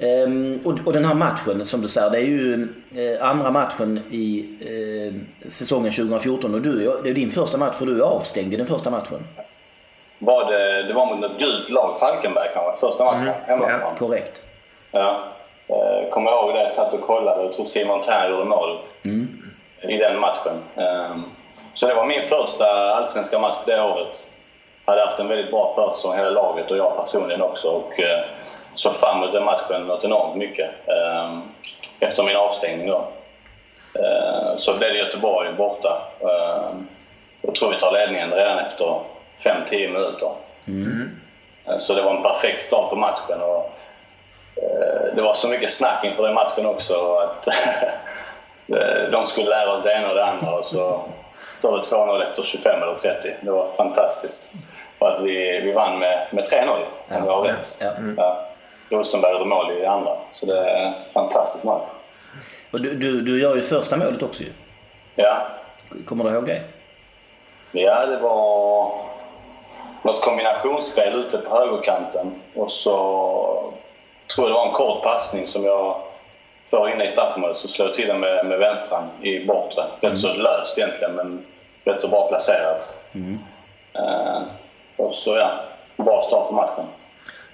Ehm, 0.00 0.60
och, 0.64 0.78
och 0.86 0.92
den 0.92 1.04
här 1.04 1.14
matchen 1.14 1.66
som 1.66 1.80
du 1.80 1.88
säger, 1.88 2.10
det 2.10 2.18
är 2.18 2.22
ju 2.22 2.68
eh, 2.96 3.28
andra 3.28 3.50
matchen 3.50 4.00
i 4.10 4.48
eh, 4.60 5.48
säsongen 5.50 5.92
2014 5.92 6.54
och 6.54 6.60
du, 6.60 6.86
är- 6.90 7.02
det 7.02 7.10
är 7.10 7.14
din 7.14 7.30
första 7.30 7.58
match 7.58 7.76
för 7.76 7.86
du 7.86 7.98
är 8.00 8.04
avstängd 8.04 8.52
i 8.54 8.56
den 8.56 8.66
första 8.66 8.90
matchen. 8.90 9.24
Var 10.18 10.52
det, 10.52 10.82
det 10.82 10.94
var 10.94 11.06
mot 11.16 11.24
ett 11.30 11.38
gult 11.38 11.70
lag, 11.70 11.96
Falkenberg 12.00 12.48
kanske, 12.54 12.86
första 12.86 13.04
matchen 13.04 13.32
hemma. 13.46 13.70
ja. 13.70 13.92
Korrekt. 13.98 14.42
Ja. 14.92 15.24
Eh, 15.68 16.10
kommer 16.10 16.30
ihåg 16.30 16.54
det, 16.54 16.62
jag 16.62 16.72
satt 16.72 16.94
och 16.94 17.00
kollade 17.00 17.42
och 17.44 17.52
tror 17.52 17.64
Simon 17.64 18.00
Thern 18.00 18.30
gjorde 18.30 18.44
mål 18.44 18.78
i 19.82 19.96
den 19.96 20.20
matchen. 20.20 20.52
Eh, 20.76 21.16
så 21.74 21.86
det 21.86 21.94
var 21.94 22.06
min 22.06 22.22
första 22.28 22.64
allsvenska 22.94 23.38
match 23.38 23.56
det 23.66 23.82
året. 23.82 24.26
Hade 24.90 25.02
haft 25.02 25.18
en 25.18 25.28
väldigt 25.28 25.50
bra 25.50 25.72
försäsong, 25.74 26.16
hela 26.16 26.30
laget 26.30 26.70
och 26.70 26.76
jag 26.76 26.96
personligen 26.96 27.42
också. 27.42 27.68
Och 27.68 28.00
eh, 28.00 28.20
såg 28.72 28.94
fram 28.94 29.16
emot 29.16 29.32
den 29.32 29.44
matchen 29.44 29.86
något 29.86 30.04
enormt 30.04 30.36
mycket. 30.36 30.70
Eh, 30.86 31.38
efter 32.00 32.22
min 32.22 32.36
avstängning 32.36 32.86
då. 32.88 33.08
Eh, 33.94 34.56
så 34.56 34.74
blev 34.78 34.92
det 34.92 34.98
Göteborg 34.98 35.52
borta. 35.52 36.02
Eh, 36.20 36.68
jag 37.42 37.54
tror 37.54 37.70
vi 37.70 37.76
tar 37.76 37.92
ledningen 37.92 38.32
redan 38.32 38.58
efter 38.58 39.00
5-10 39.44 39.92
minuter. 39.92 40.30
Eh, 41.66 41.78
Så 41.78 41.94
det 41.94 42.02
var 42.02 42.14
en 42.16 42.22
perfekt 42.22 42.62
start 42.62 42.90
på 42.90 42.96
matchen. 42.96 43.40
Och, 43.42 43.72
eh, 44.56 45.14
det 45.16 45.22
var 45.22 45.34
så 45.34 45.48
mycket 45.48 45.72
snack 45.72 46.04
inför 46.04 46.22
den 46.22 46.34
matchen 46.34 46.66
också 46.66 47.14
att 47.16 47.48
eh, 48.68 49.10
de 49.12 49.26
skulle 49.26 49.48
lära 49.48 49.72
oss 49.76 49.82
det 49.82 49.92
ena 49.92 50.08
och 50.08 50.14
det 50.14 50.24
andra. 50.24 50.54
Och 50.54 50.64
så 50.64 51.00
står 51.54 51.76
det 51.78 51.82
2-0 51.82 52.22
efter 52.22 52.42
25 52.42 52.82
eller 52.82 52.94
30. 52.94 53.34
Det 53.40 53.50
var 53.50 53.66
fantastiskt. 53.76 54.52
Och 55.00 55.08
att 55.08 55.20
vi, 55.20 55.60
vi 55.60 55.72
vann 55.72 55.98
med, 55.98 56.26
med 56.30 56.44
3-0, 56.44 56.68
om 56.68 56.84
jag 57.08 57.36
har 57.36 57.44
rätt. 57.44 57.78
Ja. 57.80 57.92
Ja. 58.16 58.46
Rosenberg 58.88 59.32
gjorde 59.32 59.44
mål 59.44 59.72
i 59.72 59.86
andra. 59.86 60.16
Så 60.30 60.46
det 60.46 60.70
är 60.70 60.86
en 60.86 60.92
fantastisk 61.12 61.64
match. 61.64 61.82
Och 62.70 62.80
du, 62.80 62.94
du, 62.94 63.20
du 63.20 63.40
gör 63.40 63.56
ju 63.56 63.62
första 63.62 63.96
målet 63.96 64.22
också 64.22 64.42
ju. 64.42 64.52
Ja, 65.14 65.46
Kommer 66.06 66.24
du 66.24 66.30
ihåg 66.30 66.46
det? 66.46 66.62
Ja, 67.72 68.06
det 68.06 68.16
var 68.16 68.92
något 70.02 70.24
kombinationsspel 70.24 71.14
ute 71.14 71.38
på 71.38 71.56
högerkanten. 71.56 72.34
Och 72.54 72.70
så 72.70 72.94
tror 74.34 74.48
jag 74.48 74.50
det 74.50 74.54
var 74.54 74.66
en 74.66 74.72
kort 74.72 75.02
passning 75.02 75.46
som 75.46 75.64
jag 75.64 76.00
får 76.66 76.90
inne 76.90 77.04
i 77.04 77.08
straffområdet. 77.08 77.56
Så 77.56 77.68
slår 77.68 77.88
jag 77.88 77.94
till 77.94 78.08
den 78.08 78.20
med, 78.20 78.46
med 78.46 78.58
vänstran 78.58 79.04
i 79.22 79.44
bortre. 79.46 79.84
Rätt 80.00 80.18
så 80.18 80.32
löst 80.34 80.78
egentligen, 80.78 81.14
men 81.14 81.44
rätt 81.84 82.00
så 82.00 82.08
bra 82.08 82.28
placerat. 82.28 82.98
Eh, 83.94 84.42
och 85.00 85.14
så 85.14 85.36
ja, 85.36 85.50
bra 85.96 86.22
start 86.22 86.48
på 86.48 86.54
matchen. 86.54 86.84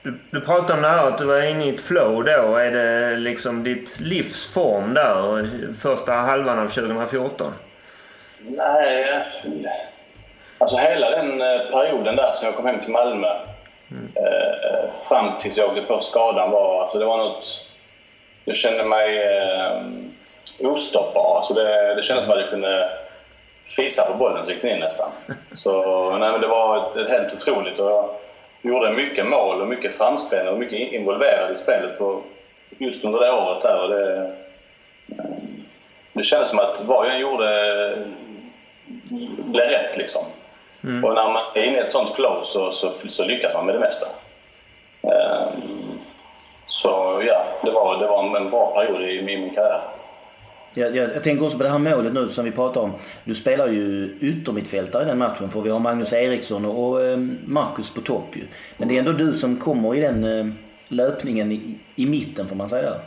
Du, 0.02 0.18
du 0.30 0.40
pratade 0.40 0.72
om 0.72 0.82
det 0.82 0.88
här 0.88 1.06
att 1.06 1.18
du 1.18 1.24
var 1.24 1.42
inne 1.42 1.66
i 1.66 1.74
ett 1.74 1.80
flow 1.80 2.24
då. 2.24 2.56
Är 2.56 2.70
det 2.70 3.16
liksom 3.16 3.64
ditt 3.64 4.00
livsform 4.00 4.94
där 4.94 5.48
första 5.80 6.12
halvan 6.12 6.58
av 6.58 6.68
2014? 6.68 7.52
Nej, 8.42 9.24
alltså 10.58 10.76
hela 10.76 11.10
den 11.10 11.40
eh, 11.40 11.70
perioden 11.70 12.16
där 12.16 12.32
som 12.32 12.46
jag 12.46 12.56
kom 12.56 12.66
hem 12.66 12.80
till 12.80 12.92
Malmö 12.92 13.28
eh, 14.14 14.92
fram 15.08 15.38
tills 15.38 15.56
jag 15.56 15.68
åkte 15.68 15.82
på 15.82 16.00
skadan 16.00 16.50
var, 16.50 16.82
alltså 16.82 16.98
det 16.98 17.04
var 17.04 17.18
något... 17.18 17.70
Jag 18.44 18.56
kände 18.56 18.84
mig 18.84 19.22
eh, 19.22 19.82
ostoppbar. 20.60 21.36
Alltså 21.36 21.54
det, 21.54 21.94
det 21.94 22.02
kändes 22.02 22.24
som 22.24 22.34
att 22.34 22.40
jag 22.40 22.50
kunde 22.50 22.90
fisa 23.66 24.04
på 24.04 24.14
bollen 24.14 24.46
tyckte 24.46 24.66
ni 24.66 24.80
nästan. 24.80 25.10
Så 25.54 26.10
nej, 26.18 26.32
men 26.32 26.40
det 26.40 26.46
var 26.46 26.90
ett, 26.90 26.96
ett 26.96 27.08
helt 27.08 27.34
otroligt 27.34 27.78
och 27.78 27.90
jag 27.90 28.10
gjorde 28.72 28.92
mycket 28.92 29.26
mål 29.26 29.60
och 29.60 29.68
mycket 29.68 29.96
framspel 29.96 30.48
och 30.48 30.58
mycket 30.58 30.92
involverad 30.92 31.52
i 31.52 31.56
spelet 31.56 31.98
på, 31.98 32.22
just 32.78 33.04
under 33.04 33.20
det 33.20 33.32
året 33.32 33.62
där. 33.62 33.82
Och 33.82 33.90
det, 33.90 34.32
det 36.12 36.22
kändes 36.22 36.50
som 36.50 36.58
att 36.58 36.82
vad 36.86 37.06
jag 37.06 37.20
gjorde 37.20 38.06
blev 39.36 39.68
rätt 39.68 39.96
liksom. 39.96 40.22
Och 41.04 41.14
när 41.14 41.32
man 41.32 41.42
är 41.54 41.62
inne 41.62 41.78
i 41.78 41.80
ett 41.80 41.90
sånt 41.90 42.14
flow 42.14 42.42
så, 42.42 42.70
så, 42.70 42.92
så 43.08 43.24
lyckas 43.24 43.54
man 43.54 43.66
med 43.66 43.74
det 43.74 43.78
mesta. 43.78 44.06
Ehm, 45.02 45.98
så 46.66 47.22
ja, 47.26 47.46
det 47.62 47.70
var, 47.70 47.98
det 47.98 48.06
var 48.06 48.24
en, 48.24 48.36
en 48.36 48.50
bra 48.50 48.74
period 48.74 49.02
i, 49.02 49.18
i 49.18 49.22
min 49.22 49.50
karriär. 49.50 49.80
Jag, 50.78 50.96
jag, 50.96 51.10
jag 51.14 51.22
tänker 51.22 51.44
också 51.44 51.56
på 51.56 51.62
det 51.62 51.70
här 51.70 51.78
målet 51.78 52.12
nu 52.12 52.28
som 52.28 52.44
vi 52.44 52.50
pratar 52.50 52.80
om. 52.80 52.92
Du 53.24 53.34
spelar 53.34 53.68
ju 53.68 54.18
yttermittfältare 54.20 55.02
i 55.02 55.06
den 55.06 55.18
matchen 55.18 55.50
för 55.50 55.60
vi 55.60 55.70
har 55.70 55.80
Magnus 55.80 56.12
Eriksson 56.12 56.66
och, 56.66 56.84
och 56.84 57.02
eh, 57.02 57.16
Marcus 57.44 57.94
på 57.94 58.00
topp 58.00 58.36
ju. 58.36 58.42
Men 58.76 58.88
det 58.88 58.94
är 58.94 58.98
ändå 58.98 59.12
du 59.12 59.32
som 59.32 59.56
kommer 59.56 59.94
i 59.94 60.00
den 60.00 60.24
eh, 60.24 60.46
löpningen 60.88 61.52
i, 61.52 61.78
i 61.96 62.06
mitten 62.06 62.48
får 62.48 62.56
man 62.56 62.68
säga. 62.68 62.90
Där. 62.90 63.00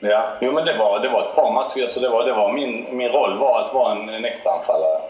Ja, 0.00 0.32
jo 0.40 0.52
men 0.52 0.64
det 0.64 0.78
var, 0.78 1.00
det 1.00 1.08
var 1.08 1.22
ett 1.22 1.34
par 1.34 1.52
matcher. 1.52 1.82
Alltså 1.82 2.00
det 2.00 2.08
var, 2.08 2.26
det 2.26 2.32
var 2.32 2.52
min, 2.52 2.96
min 2.96 3.08
roll 3.08 3.38
var 3.38 3.64
att 3.64 3.74
vara 3.74 3.92
en, 3.92 4.08
en 4.08 4.24
extra 4.24 4.52
anfallare. 4.52 5.00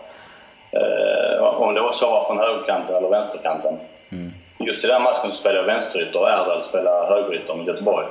Eh, 0.70 1.44
om 1.44 1.74
det 1.74 1.81
var 1.81 1.92
så 1.92 2.11
var 2.11 2.24
från 2.24 2.38
högerkanten 2.38 2.96
eller 2.96 3.09
vänsterkanten. 3.09 3.74
Just 4.59 4.85
i 4.85 4.88
den 4.88 5.02
matchen 5.02 5.31
så 5.31 5.37
spelade 5.37 5.61
jag 5.61 5.66
vänsterytter 5.66 6.20
och 6.20 6.29
Erdal 6.29 6.62
spelade 6.62 7.14
högerytter 7.14 7.55
med 7.55 7.66
Göteborg. 7.66 8.07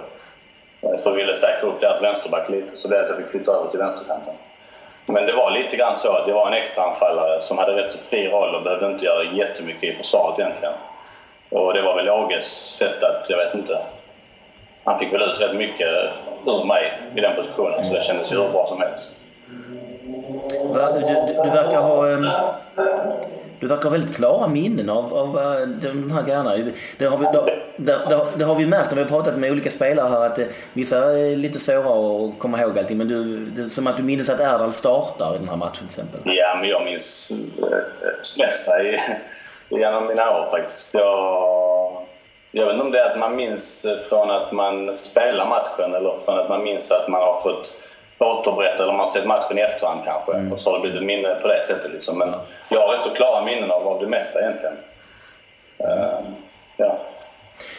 Eh, 0.86 1.00
För 1.00 1.12
vi 1.12 1.18
ville 1.18 1.36
säkra 1.36 1.70
upp 1.70 1.80
deras 1.80 2.02
vänsterback 2.04 2.50
lite, 2.50 2.78
så 2.78 2.88
det 2.88 2.98
är 2.98 3.04
att 3.04 3.10
jag 3.10 3.18
fick 3.18 3.28
flytta 3.28 3.52
över 3.52 3.70
till 3.70 3.80
vänsterkanten. 3.80 4.34
Men 5.06 5.26
det 5.26 5.34
var 5.34 5.52
lite 5.52 5.78
grann 5.78 5.96
så 5.96 6.14
att 6.14 6.26
det 6.26 6.34
var 6.34 6.48
en 6.48 6.54
extra 6.54 6.84
anfallare 6.84 7.42
som 7.42 7.58
hade 7.58 7.76
rätt 7.76 7.92
så 7.92 7.98
fri 7.98 8.28
roll 8.28 8.56
och 8.56 8.64
behövde 8.64 8.86
inte 8.86 9.06
göra 9.06 9.24
jättemycket 9.24 9.84
i 9.84 9.94
försvaret 9.94 10.40
egentligen. 10.40 10.74
Och 11.50 11.74
det 11.74 11.82
var 11.82 11.96
väl 11.96 12.10
Åges 12.10 12.76
sätt 12.78 13.04
att, 13.04 13.30
jag 13.30 13.38
vet 13.38 13.56
inte, 13.56 13.82
han 14.84 15.00
fick 15.00 15.14
väl 15.14 15.22
ut 15.22 15.42
rätt 15.42 15.56
mycket 15.56 15.90
ur 16.46 16.64
mig 16.64 16.94
i 17.16 17.22
den 17.22 17.36
positionen 17.36 17.86
så 17.86 17.94
det 17.94 18.02
kändes 18.02 18.32
ju 18.32 18.38
hur 18.38 18.50
bra 18.50 18.68
som 18.68 18.82
helst. 18.82 19.16
Du, 20.74 21.00
du, 21.00 21.44
du 21.44 21.50
verkar 21.50 21.82
ha... 21.82 22.08
Um 22.08 22.28
du 23.60 23.68
verkar 23.68 23.84
ha 23.84 23.90
väldigt 23.90 24.16
klara 24.16 24.48
minnen 24.48 24.90
av, 24.90 25.14
av 25.14 25.40
eh, 25.40 25.68
de 25.68 26.12
här 26.12 26.24
grejerna. 26.24 26.56
Det 26.98 27.06
har, 27.06 27.18
vi, 27.18 27.26
det, 27.78 28.00
det, 28.10 28.26
det 28.38 28.46
har 28.46 28.56
vi 28.56 28.66
märkt 28.66 28.90
när 28.90 28.96
vi 28.96 29.02
har 29.02 29.10
pratat 29.10 29.38
med 29.38 29.52
olika 29.52 29.72
spelare 29.72 30.10
här 30.10 30.26
att 30.26 30.40
eh, 30.40 30.46
vissa 30.74 30.98
är 30.98 31.36
lite 31.36 31.60
svåra 31.60 32.26
att 32.26 32.40
komma 32.40 32.62
ihåg 32.62 32.80
allting. 32.80 32.98
Men 32.98 33.08
du, 33.08 33.46
det 33.46 33.62
är 33.62 33.66
som 33.66 33.88
att 33.88 33.98
du 33.98 34.04
minns 34.04 34.30
att 34.30 34.40
Erdal 34.40 34.74
startar 34.74 35.36
i 35.36 35.38
den 35.38 35.50
här 35.50 35.56
matchen 35.56 35.78
till 35.78 35.86
exempel. 35.86 36.22
Ja, 36.26 36.58
men 36.60 36.70
jag 36.70 36.86
minns 36.86 37.32
eh, 37.32 37.68
det 37.68 38.44
mesta 38.44 38.84
i, 38.84 39.00
genom 39.70 40.08
mina 40.08 40.32
år 40.32 40.48
faktiskt. 40.52 40.94
Jag, 40.94 42.06
jag 42.52 42.66
vet 42.66 42.74
inte 42.74 42.86
om 42.86 42.92
det 42.92 43.00
är 43.00 43.12
att 43.12 43.20
man 43.20 43.36
minns 43.36 43.86
från 44.10 44.32
att 44.32 44.52
man 44.52 44.96
spelar 44.96 45.46
matchen 45.50 45.94
eller 45.96 46.18
från 46.26 46.40
att 46.40 46.50
man 46.50 46.64
minns 46.64 46.92
att 46.92 47.08
man 47.08 47.22
har 47.22 47.42
fått 47.42 47.82
återberätta 48.20 48.84
eller 48.84 48.94
man 48.94 49.02
har 49.02 49.08
sett 49.08 49.26
matchen 49.26 49.58
i 49.58 49.62
efterhand 49.62 50.02
kanske. 50.06 50.54
Och 50.54 50.60
så 50.60 50.70
har 50.70 50.78
det 50.78 50.82
blivit 50.82 51.00
ett 51.00 51.06
minne 51.06 51.36
på 51.42 51.48
det 51.48 51.64
sättet 51.64 51.92
liksom. 51.94 52.18
Men 52.18 52.34
jag 52.72 52.80
har 52.80 52.96
rätt 52.96 53.04
så 53.04 53.10
klara 53.10 53.46
minnen 53.46 53.72
av, 53.72 53.88
av 53.88 54.00
det 54.02 54.08
mesta 54.08 54.40
egentligen. 54.40 54.76
Eh, 55.78 56.20
ja. 56.78 57.00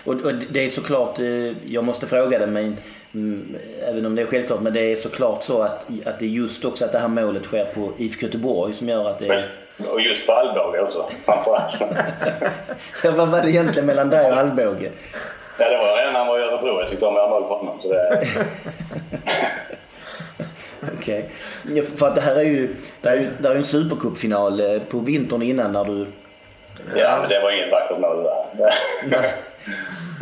Och, 0.04 0.14
och 0.14 0.34
det 0.50 0.64
är 0.64 0.68
såklart, 0.68 1.18
eh, 1.18 1.72
jag 1.72 1.84
måste 1.84 2.06
fråga 2.06 2.38
det 2.38 2.46
men 2.46 2.76
mm, 3.14 3.56
även 3.88 4.06
om 4.06 4.14
det 4.14 4.22
är 4.22 4.26
självklart, 4.26 4.60
men 4.60 4.72
det 4.72 4.92
är 4.92 4.96
såklart 4.96 5.42
så 5.42 5.62
att, 5.62 5.86
att 6.04 6.18
det 6.18 6.24
är 6.24 6.28
just 6.28 6.64
också 6.64 6.84
att 6.84 6.92
det 6.92 6.98
här 6.98 7.08
målet 7.08 7.44
sker 7.44 7.64
på 7.64 7.92
IFK 7.98 8.26
Göteborg 8.26 8.74
som 8.74 8.88
gör 8.88 9.08
att 9.08 9.18
det 9.18 9.28
är... 9.28 9.44
Och 9.92 10.00
just 10.00 10.26
på 10.26 10.32
Alvbåge 10.32 10.80
också, 10.80 11.06
framförallt. 11.24 11.82
Vad 13.16 13.28
var 13.28 13.40
det 13.40 13.50
egentligen 13.50 13.86
mellan 13.86 14.10
dig 14.10 14.30
och 14.30 14.36
Alvbåge? 14.36 14.90
ja, 15.58 15.68
det 15.70 15.76
var 15.76 16.12
när 16.12 16.18
han 16.18 16.26
var 16.26 16.38
i 16.38 16.42
Örebro. 16.42 16.80
Jag 16.80 16.88
tyckte 16.88 17.06
om 17.06 17.16
att 17.16 17.22
göra 17.22 17.30
mål 17.30 17.42
på 17.48 17.54
honom. 17.54 17.78
Så 17.82 17.88
det, 17.88 18.20
Okej. 20.98 21.30
Ja, 21.74 21.82
För 21.96 22.06
att 22.06 22.14
det 22.14 22.20
här 22.20 22.36
är 22.36 22.44
ju, 22.44 22.74
det 23.00 23.08
är 23.08 23.14
ju, 23.16 23.30
det 23.38 23.48
är 23.48 23.54
en 23.54 23.64
supercupfinal 23.64 24.60
eh, 24.60 24.82
på 24.82 24.98
vintern 24.98 25.42
innan 25.42 25.72
när 25.72 25.84
du... 25.84 26.06
ja, 26.94 27.18
men 27.20 27.28
det 27.28 27.40
var 27.40 27.50
inget 27.50 27.70
vackert 27.70 27.98
mål 28.00 28.22
där. 28.58 29.26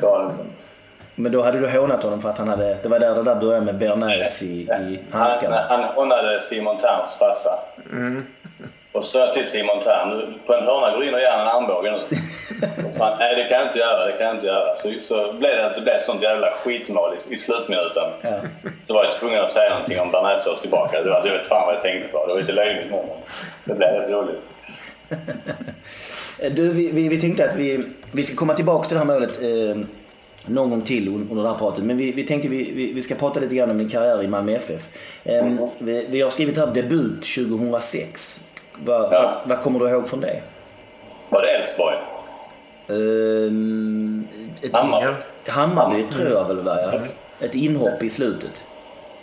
Var, 0.03 0.33
Men 1.15 1.33
då 1.33 1.43
hade 1.43 1.61
du 1.61 1.69
hånat 1.69 2.03
honom 2.03 2.23
för 2.23 2.29
att 2.29 2.39
han 2.39 2.49
hade... 2.49 2.79
Det 2.83 2.89
var 2.89 2.99
där 3.01 3.15
det 3.15 3.23
där 3.23 3.35
började 3.35 3.65
med 3.67 3.79
Bernays 3.79 4.43
i, 4.43 4.47
i 4.47 5.01
han, 5.11 5.21
handskarna. 5.21 5.63
han 5.69 5.85
hånade 5.85 6.41
Simon 6.41 6.79
Terns 6.79 7.19
farsa. 7.19 7.59
Och 8.95 9.05
så 9.05 9.11
sa 9.11 9.19
jag 9.19 9.35
till 9.35 9.47
Simon 9.47 9.81
Tern, 9.81 10.11
"Du, 10.11 10.39
på 10.47 10.55
en 10.55 10.65
hörna 10.65 10.95
går 10.95 11.05
in 11.05 11.15
och 11.15 11.21
ger 11.21 11.27
en 11.27 11.47
armbåge 11.47 11.91
nu. 11.91 12.17
Så 12.93 13.05
han, 13.05 13.19
nej 13.19 13.37
det 13.37 13.45
kan 13.49 13.59
jag 13.59 13.67
inte 13.69 13.79
göra, 13.79 14.07
det 14.07 14.13
kan 14.13 14.27
jag 14.27 14.37
inte 14.37 14.47
göra. 14.47 14.77
Så, 14.77 14.93
så 15.01 15.33
blev 15.33 15.57
det 15.57 15.67
att 15.67 15.77
det 15.77 15.83
blev 15.83 15.99
sånt 15.99 16.23
jävla 16.23 16.51
skitmål 16.51 17.15
i, 17.15 17.35
i 17.35 17.37
slutminuten. 17.37 18.09
Ja. 18.23 18.41
Så 18.87 18.95
var 18.95 19.05
jag 19.05 19.13
tvungen 19.13 19.41
att 19.45 19.51
säga 19.51 19.71
någonting 19.71 20.01
om 20.01 20.11
Bernhardsås 20.11 20.61
tillbaka. 20.61 21.03
Det 21.03 21.09
var, 21.09 21.15
alltså, 21.17 21.29
jag 21.29 21.35
vet 21.37 21.45
fan 21.45 21.67
vad 21.67 21.75
jag 21.75 21.83
tänkte 21.83 22.09
på. 22.09 22.27
Det 22.27 22.33
var 22.33 22.41
lite 22.41 22.53
löjligt 22.53 22.91
men 22.91 23.01
det 23.65 23.75
blev 23.75 23.89
rätt 23.89 24.11
roligt. 24.11 24.41
Du, 26.51 26.73
vi, 26.73 26.91
vi, 26.93 27.09
vi 27.09 27.21
tänkte 27.21 27.45
att 27.45 27.57
vi, 27.57 27.85
vi 28.13 28.23
ska 28.23 28.37
komma 28.37 28.55
tillbaka 28.55 28.89
till 28.89 28.95
det 28.95 29.05
här 29.05 29.07
målet 29.07 29.43
eh, 29.43 29.85
någon 30.47 30.71
gång 30.71 30.83
till 30.83 31.09
under 31.09 31.43
det 31.43 31.49
här 31.49 31.59
pratet. 31.59 31.85
Men 31.85 31.97
vi, 31.97 32.13
vi 32.13 32.23
tänkte 32.23 32.49
vi, 32.49 32.73
vi, 32.73 32.93
vi 32.93 33.03
ska 33.03 33.15
prata 33.15 33.41
lite 33.41 33.55
grann 33.55 33.71
om 33.71 33.79
din 33.79 33.89
karriär 33.89 34.23
i 34.23 34.29
Malmö 34.29 34.53
FF. 34.53 34.91
Eh, 35.25 35.47
vi, 35.79 36.07
vi 36.09 36.21
har 36.21 36.31
skrivit 36.31 36.59
här 36.59 36.67
debut 36.67 37.23
2006. 37.35 38.41
Vad 38.79 39.03
Ja. 39.03 39.09
vad- 39.11 39.49
vad 39.49 39.61
kommer 39.61 39.79
du 39.81 39.89
ihåg 39.89 40.09
från 40.09 40.21
det? 40.21 40.43
Var 41.29 41.43
det 41.43 41.49
Elfsborg? 41.49 41.97
Ett, 44.63 44.77
Hammarby? 44.77 45.07
Hammarby 45.49 46.03
tror 46.13 46.29
jag 46.31 46.45
väl 46.45 46.61
var 46.61 46.77
ja. 46.79 46.93
Ett 47.47 47.55
inhopp 47.55 48.03
i 48.03 48.11
slutet. 48.11 48.65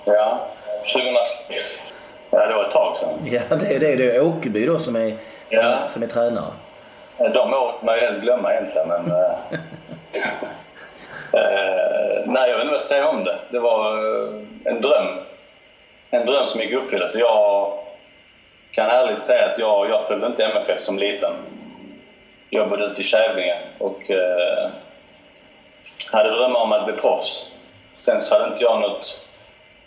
Ja, 0.05 0.47
2000... 0.93 1.13
Ja, 2.31 2.45
det 2.47 2.53
var 2.55 2.63
ett 2.65 2.71
tag 2.71 2.97
sedan. 2.97 3.09
Ja, 3.25 3.55
det 3.55 3.75
är 3.75 3.79
det. 3.79 3.95
Det 3.95 4.15
är 4.15 4.21
Åkerby 4.27 4.65
då 4.65 4.79
som 4.79 4.95
är, 4.95 5.09
som, 5.09 5.17
Ja. 5.49 5.87
som 5.87 6.03
är 6.03 6.07
tränare. 6.07 6.51
De 7.17 7.53
åren 7.53 7.75
man 7.83 7.95
ju 7.95 8.01
helst 8.01 8.21
glömma 8.21 8.53
egentligen, 8.53 8.87
men... 8.87 9.11
eh, 9.11 9.31
eh, 11.33 12.21
nej, 12.25 12.49
jag 12.49 12.57
vet 12.57 12.61
inte 12.61 12.65
vad 12.65 12.73
jag 12.75 12.81
säger 12.81 13.07
om 13.07 13.23
det. 13.23 13.35
Det 13.51 13.59
var 13.59 13.93
eh, 13.97 14.33
en 14.63 14.81
dröm. 14.81 15.07
En 16.11 16.25
dröm 16.25 16.45
som 16.47 16.61
gick 16.61 16.71
i 16.71 16.75
uppfyllelse. 16.75 17.19
Jag 17.19 17.73
kan 18.71 18.89
ärligt 18.89 19.23
säga 19.23 19.45
att 19.45 19.57
jag, 19.57 19.89
jag 19.89 20.07
följde 20.07 20.27
inte 20.27 20.45
MFF 20.45 20.81
som 20.81 20.99
liten. 20.99 21.33
Jag 22.49 22.69
bodde 22.69 22.85
ute 22.85 23.01
i 23.01 23.03
Kävlinge 23.03 23.59
och 23.77 24.11
eh, 24.11 24.69
hade 26.11 26.29
drömmar 26.29 26.59
om 26.59 26.71
att 26.71 26.85
bli 26.85 26.93
proffs. 26.93 27.51
Sen 27.95 28.21
så 28.21 28.33
hade 28.33 28.51
inte 28.51 28.63
jag 28.63 28.81
något, 28.81 29.27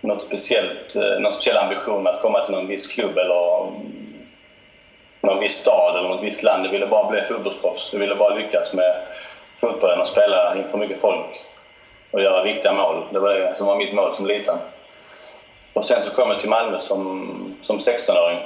något 0.00 0.22
speciellt, 0.22 0.96
eh, 0.96 1.20
någon 1.20 1.32
speciell 1.32 1.56
ambition 1.56 2.06
att 2.06 2.20
komma 2.20 2.44
till 2.44 2.54
någon 2.54 2.66
viss 2.66 2.86
klubb 2.86 3.18
eller 3.18 3.62
mm, 3.62 4.14
någon 5.20 5.40
viss 5.40 5.56
stad 5.56 5.98
eller 5.98 6.08
något 6.08 6.22
visst 6.22 6.42
land. 6.42 6.66
Jag 6.66 6.70
ville 6.70 6.86
bara 6.86 7.10
bli 7.10 7.22
fotbollsproffs. 7.22 7.92
Jag 7.92 8.00
ville 8.00 8.14
bara 8.14 8.34
lyckas 8.34 8.72
med 8.72 8.96
fotbollen 9.60 10.00
och 10.00 10.08
spela 10.08 10.56
inför 10.56 10.78
mycket 10.78 11.00
folk 11.00 11.40
och 12.10 12.22
göra 12.22 12.44
viktiga 12.44 12.72
mål. 12.72 13.04
Det 13.12 13.18
var 13.18 13.34
det 13.34 13.54
som 13.56 13.66
var 13.66 13.76
mitt 13.76 13.94
mål 13.94 14.14
som 14.14 14.26
liten. 14.26 14.58
Och 15.72 15.84
sen 15.84 16.02
så 16.02 16.10
kom 16.10 16.30
jag 16.30 16.40
till 16.40 16.48
Malmö 16.48 16.78
som, 16.78 17.56
som 17.60 17.78
16-åring. 17.78 18.38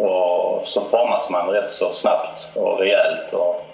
Och 0.00 0.66
så 0.66 0.80
formas 0.80 1.30
man 1.30 1.48
rätt 1.48 1.72
så 1.72 1.92
snabbt 1.92 2.50
och 2.56 2.78
rejält. 2.78 3.32
Och 3.32 3.66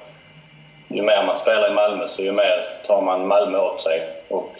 ju 0.89 1.03
mer 1.03 1.27
man 1.27 1.37
spelar 1.37 1.71
i 1.71 1.75
Malmö 1.75 2.09
så 2.09 2.23
ju 2.23 2.33
mer 2.33 2.69
tar 2.87 3.03
man 3.03 3.27
Malmö 3.27 3.59
åt 3.59 3.81
sig. 3.81 4.09
Och 4.29 4.53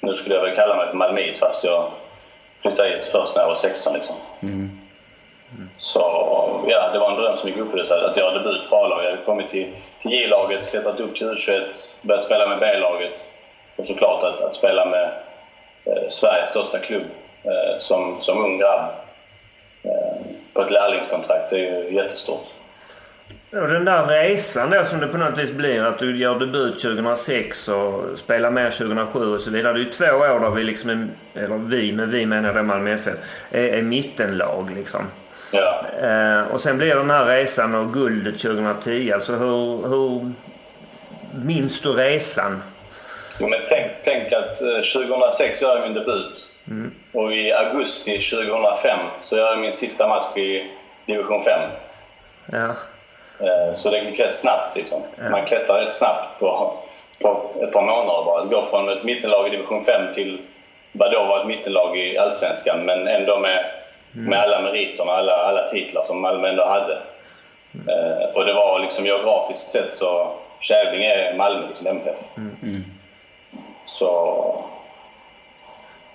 nu 0.00 0.14
skulle 0.14 0.34
jag 0.34 0.42
väl 0.42 0.54
kalla 0.54 0.76
mig 0.76 0.88
för 0.88 0.96
malmöit 0.96 1.36
fast 1.36 1.64
jag 1.64 1.90
flyttade 2.62 2.88
hit 2.88 3.06
först 3.06 3.34
när 3.34 3.42
jag 3.42 3.48
var 3.48 3.54
16 3.54 3.94
liksom. 3.94 4.16
Mm. 4.42 4.78
Så 5.78 6.00
ja, 6.66 6.90
det 6.92 6.98
var 6.98 7.10
en 7.10 7.16
dröm 7.16 7.36
som 7.36 7.48
gick 7.48 7.58
uppfyllelse 7.58 8.10
att 8.10 8.16
göra 8.16 8.38
debut 8.38 8.66
för 8.66 8.76
A-laget. 8.76 9.04
Jag 9.04 9.10
hade 9.10 9.24
kommit 9.24 9.48
till, 9.48 9.72
till 9.98 10.12
J-laget, 10.12 10.70
klättrat 10.70 11.00
upp 11.00 11.16
till 11.16 11.26
U21, 11.26 11.62
börjat 12.02 12.24
spela 12.24 12.48
med 12.48 12.58
B-laget. 12.58 13.28
Och 13.76 13.86
såklart 13.86 14.24
att, 14.24 14.40
att 14.40 14.54
spela 14.54 14.84
med 14.84 15.10
eh, 15.84 16.08
Sveriges 16.08 16.50
största 16.50 16.78
klubb 16.78 17.06
eh, 17.44 17.78
som, 17.78 18.20
som 18.20 18.44
ung 18.44 18.58
grabb 18.58 18.90
på 20.54 20.62
ett 20.62 20.70
lärlingskontrakt, 20.70 21.50
det 21.50 21.56
är 21.56 21.84
ju 21.84 21.94
jättestort. 21.94 22.46
Och 23.50 23.68
den 23.68 23.84
där 23.84 24.06
resan 24.06 24.70
då 24.70 24.84
som 24.84 25.00
det 25.00 25.06
på 25.06 25.18
något 25.18 25.38
vis 25.38 25.52
blir 25.52 25.82
att 25.82 25.98
du 25.98 26.16
gör 26.16 26.38
debut 26.38 26.80
2006 26.80 27.68
och 27.68 28.18
spelar 28.18 28.50
med 28.50 28.72
2007 28.72 29.34
och 29.34 29.40
så 29.40 29.50
vidare. 29.50 29.72
Det 29.72 29.78
är 29.78 29.84
ju 29.84 29.90
två 29.90 30.04
år 30.04 30.40
där 30.40 30.50
vi 30.50 30.64
liksom, 30.64 30.90
är, 30.90 31.08
eller 31.34 31.56
vi, 31.56 31.92
men 31.92 32.10
vi 32.10 32.26
menar 32.26 32.54
det 32.54 32.62
Malmö 32.62 32.92
FF, 32.92 33.14
är, 33.50 33.68
är 33.68 33.82
mittenlag 33.82 34.70
liksom. 34.76 35.00
Ja. 35.50 35.84
Eh, 36.02 36.42
och 36.42 36.60
sen 36.60 36.78
blir 36.78 36.94
den 36.94 37.10
här 37.10 37.26
resan 37.26 37.74
och 37.74 37.92
guldet 37.92 38.38
2010. 38.38 39.12
Alltså 39.14 39.32
hur, 39.32 39.88
hur 39.88 40.32
minns 41.44 41.80
du 41.80 41.92
resan? 41.92 42.62
Jo, 43.42 43.48
men 43.48 43.60
tänk, 43.68 43.86
tänk 44.02 44.32
att 44.32 44.56
2006 44.94 45.62
gör 45.62 45.76
jag 45.76 45.82
min 45.82 45.94
debut. 45.94 46.50
Mm. 46.68 46.94
Och 47.12 47.32
i 47.32 47.52
augusti 47.52 48.18
2005 48.18 48.98
så 49.22 49.36
gör 49.36 49.46
jag 49.46 49.58
min 49.58 49.72
sista 49.72 50.08
match 50.08 50.36
i 50.36 50.70
division 51.06 51.42
5. 51.42 51.60
Ja. 52.52 52.68
Eh, 53.46 53.72
så 53.72 53.90
det 53.90 53.98
gick 53.98 54.20
rätt 54.20 54.34
snabbt. 54.34 54.76
Liksom. 54.76 55.02
Ja. 55.16 55.30
Man 55.30 55.46
klättrar 55.46 55.78
rätt 55.78 55.92
snabbt 55.92 56.38
på, 56.38 56.78
på 57.20 57.50
ett 57.62 57.72
par 57.72 57.82
månader 57.82 58.24
bara. 58.24 58.40
Att 58.42 58.50
gå 58.50 58.62
från 58.62 58.88
ett 58.88 59.04
mittenlag 59.04 59.46
i 59.46 59.50
division 59.50 59.84
5 59.84 60.14
till 60.14 60.40
vad 60.92 61.12
då 61.12 61.24
var 61.24 61.40
ett 61.40 61.46
mittenlag 61.46 61.98
i 61.98 62.18
Allsvenskan 62.18 62.78
men 62.84 63.08
ändå 63.08 63.38
med 63.38 63.64
Mm. 64.14 64.30
Med 64.30 64.38
alla 64.38 64.60
meriterna, 64.60 65.12
alla, 65.12 65.32
alla 65.32 65.68
titlar 65.68 66.02
som 66.02 66.20
Malmö 66.20 66.48
ändå 66.48 66.66
hade. 66.66 66.98
Mm. 67.74 67.88
Eh, 67.88 68.24
och 68.24 68.44
det 68.44 68.52
var 68.52 68.80
liksom 68.80 69.06
geografiskt 69.06 69.68
sett 69.68 69.96
så 69.96 70.32
Kävlinge 70.60 71.14
är 71.14 71.34
Malmö 71.36 71.66
liksom 71.68 71.86
MFF. 71.86 72.16
Mm. 72.36 72.84
Så 73.84 74.64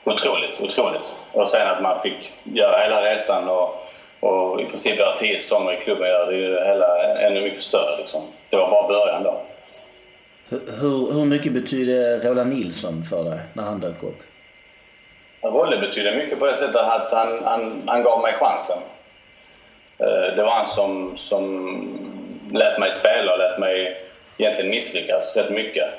otroligt, 0.04 0.62
otroligt. 0.62 1.14
Och 1.32 1.50
sen 1.50 1.68
att 1.68 1.82
man 1.82 2.02
fick 2.02 2.34
göra 2.44 2.78
hela 2.78 3.02
resan 3.02 3.50
och, 3.50 3.76
och 4.20 4.62
i 4.62 4.66
princip 4.66 5.00
göra 5.00 5.18
tio 5.18 5.40
säsonger 5.40 5.74
i 5.74 5.84
klubben 5.84 6.08
gör 6.08 6.26
det 6.32 6.38
ju 6.38 6.60
hela 6.66 7.14
ännu 7.20 7.42
mycket 7.42 7.64
större. 7.64 7.98
Liksom. 7.98 8.22
Det 8.50 8.58
var 8.58 8.70
bara 8.70 8.88
början 8.88 9.24
då. 9.24 9.42
Hur, 10.50 11.14
hur 11.14 11.26
mycket 11.26 11.52
betyder 11.52 12.20
Roland 12.20 12.50
Nilsson 12.50 13.04
för 13.04 13.24
dig 13.24 13.40
när 13.54 13.64
han 13.64 13.80
dök 13.80 14.04
upp? 14.04 14.24
Rolle 15.42 15.78
betyder 15.78 16.16
mycket 16.16 16.40
på 16.40 16.46
det 16.46 16.56
sättet 16.56 16.76
att 16.76 17.12
han, 17.12 17.44
han, 17.44 17.84
han 17.88 18.04
gav 18.04 18.22
mig 18.22 18.34
chansen. 18.34 18.78
Eh, 20.00 20.36
det 20.36 20.44
var 20.44 20.50
han 20.50 20.66
som, 20.66 21.18
som 21.18 22.00
lät 22.52 22.80
mig 22.80 22.92
spela 22.92 23.34
och 23.34 23.40
lät 23.40 23.60
mig 23.60 23.98
egentligen 24.38 24.72
misslyckas 24.72 25.38
rätt 25.38 25.50
mycket 25.50 25.90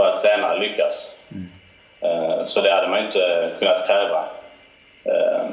för 0.00 0.12
att 0.12 0.18
senare 0.18 0.58
lyckas. 0.58 1.16
Mm. 1.32 2.46
Så 2.46 2.60
det 2.60 2.70
hade 2.70 2.88
man 2.88 2.98
inte 2.98 3.50
kunnat 3.58 3.86
kräva. 3.86 4.24
Eh, 5.04 5.44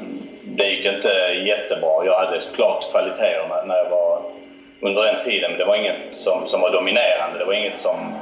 det 0.42 0.64
gick 0.64 0.86
inte 0.86 1.08
jättebra. 1.44 2.04
Jag 2.04 2.18
hade 2.18 2.40
såklart 2.40 2.90
kvaliteter 2.90 3.64
när 3.66 3.76
jag 3.76 3.90
var 3.90 4.22
under 4.80 5.02
den 5.02 5.20
tiden 5.20 5.50
men 5.50 5.58
det 5.58 5.64
var 5.64 5.76
inget 5.76 6.14
som, 6.14 6.46
som 6.46 6.60
var 6.60 6.70
dominerande. 6.70 7.38
Det 7.38 7.44
var 7.44 7.52
inget 7.52 7.78
som, 7.78 8.14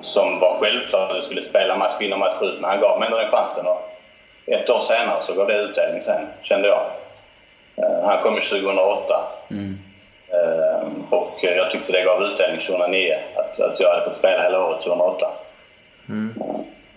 som 0.00 0.40
var 0.40 0.58
självklart 0.60 1.10
att 1.10 1.16
jag 1.16 1.24
skulle 1.24 1.42
spela 1.42 1.76
match 1.76 2.00
in 2.00 2.12
och 2.12 2.18
match 2.18 2.42
ut. 2.42 2.60
Men 2.60 2.70
han 2.70 2.80
gav 2.80 2.98
mig 2.98 3.06
ändå 3.06 3.18
den 3.18 3.30
chansen. 3.30 3.66
Och 3.66 3.90
ett 4.46 4.70
år 4.70 4.80
senare 4.80 5.20
så 5.20 5.34
gav 5.34 5.46
det 5.46 5.54
utdelning 5.54 6.02
sen, 6.02 6.26
kände 6.42 6.68
jag. 6.68 6.86
Eh, 7.76 8.04
han 8.04 8.22
kom 8.22 8.34
ju 8.34 8.40
2008. 8.40 9.24
Mm. 9.50 9.78
Och 11.10 11.38
jag 11.40 11.70
tyckte 11.70 11.92
det 11.92 12.02
gav 12.02 12.22
utdelning 12.22 12.60
2009, 12.60 13.18
att, 13.34 13.60
att 13.60 13.80
jag 13.80 13.90
hade 13.90 14.04
fått 14.04 14.16
spela 14.16 14.42
hela 14.42 14.64
året 14.64 14.80
2008. 14.80 15.30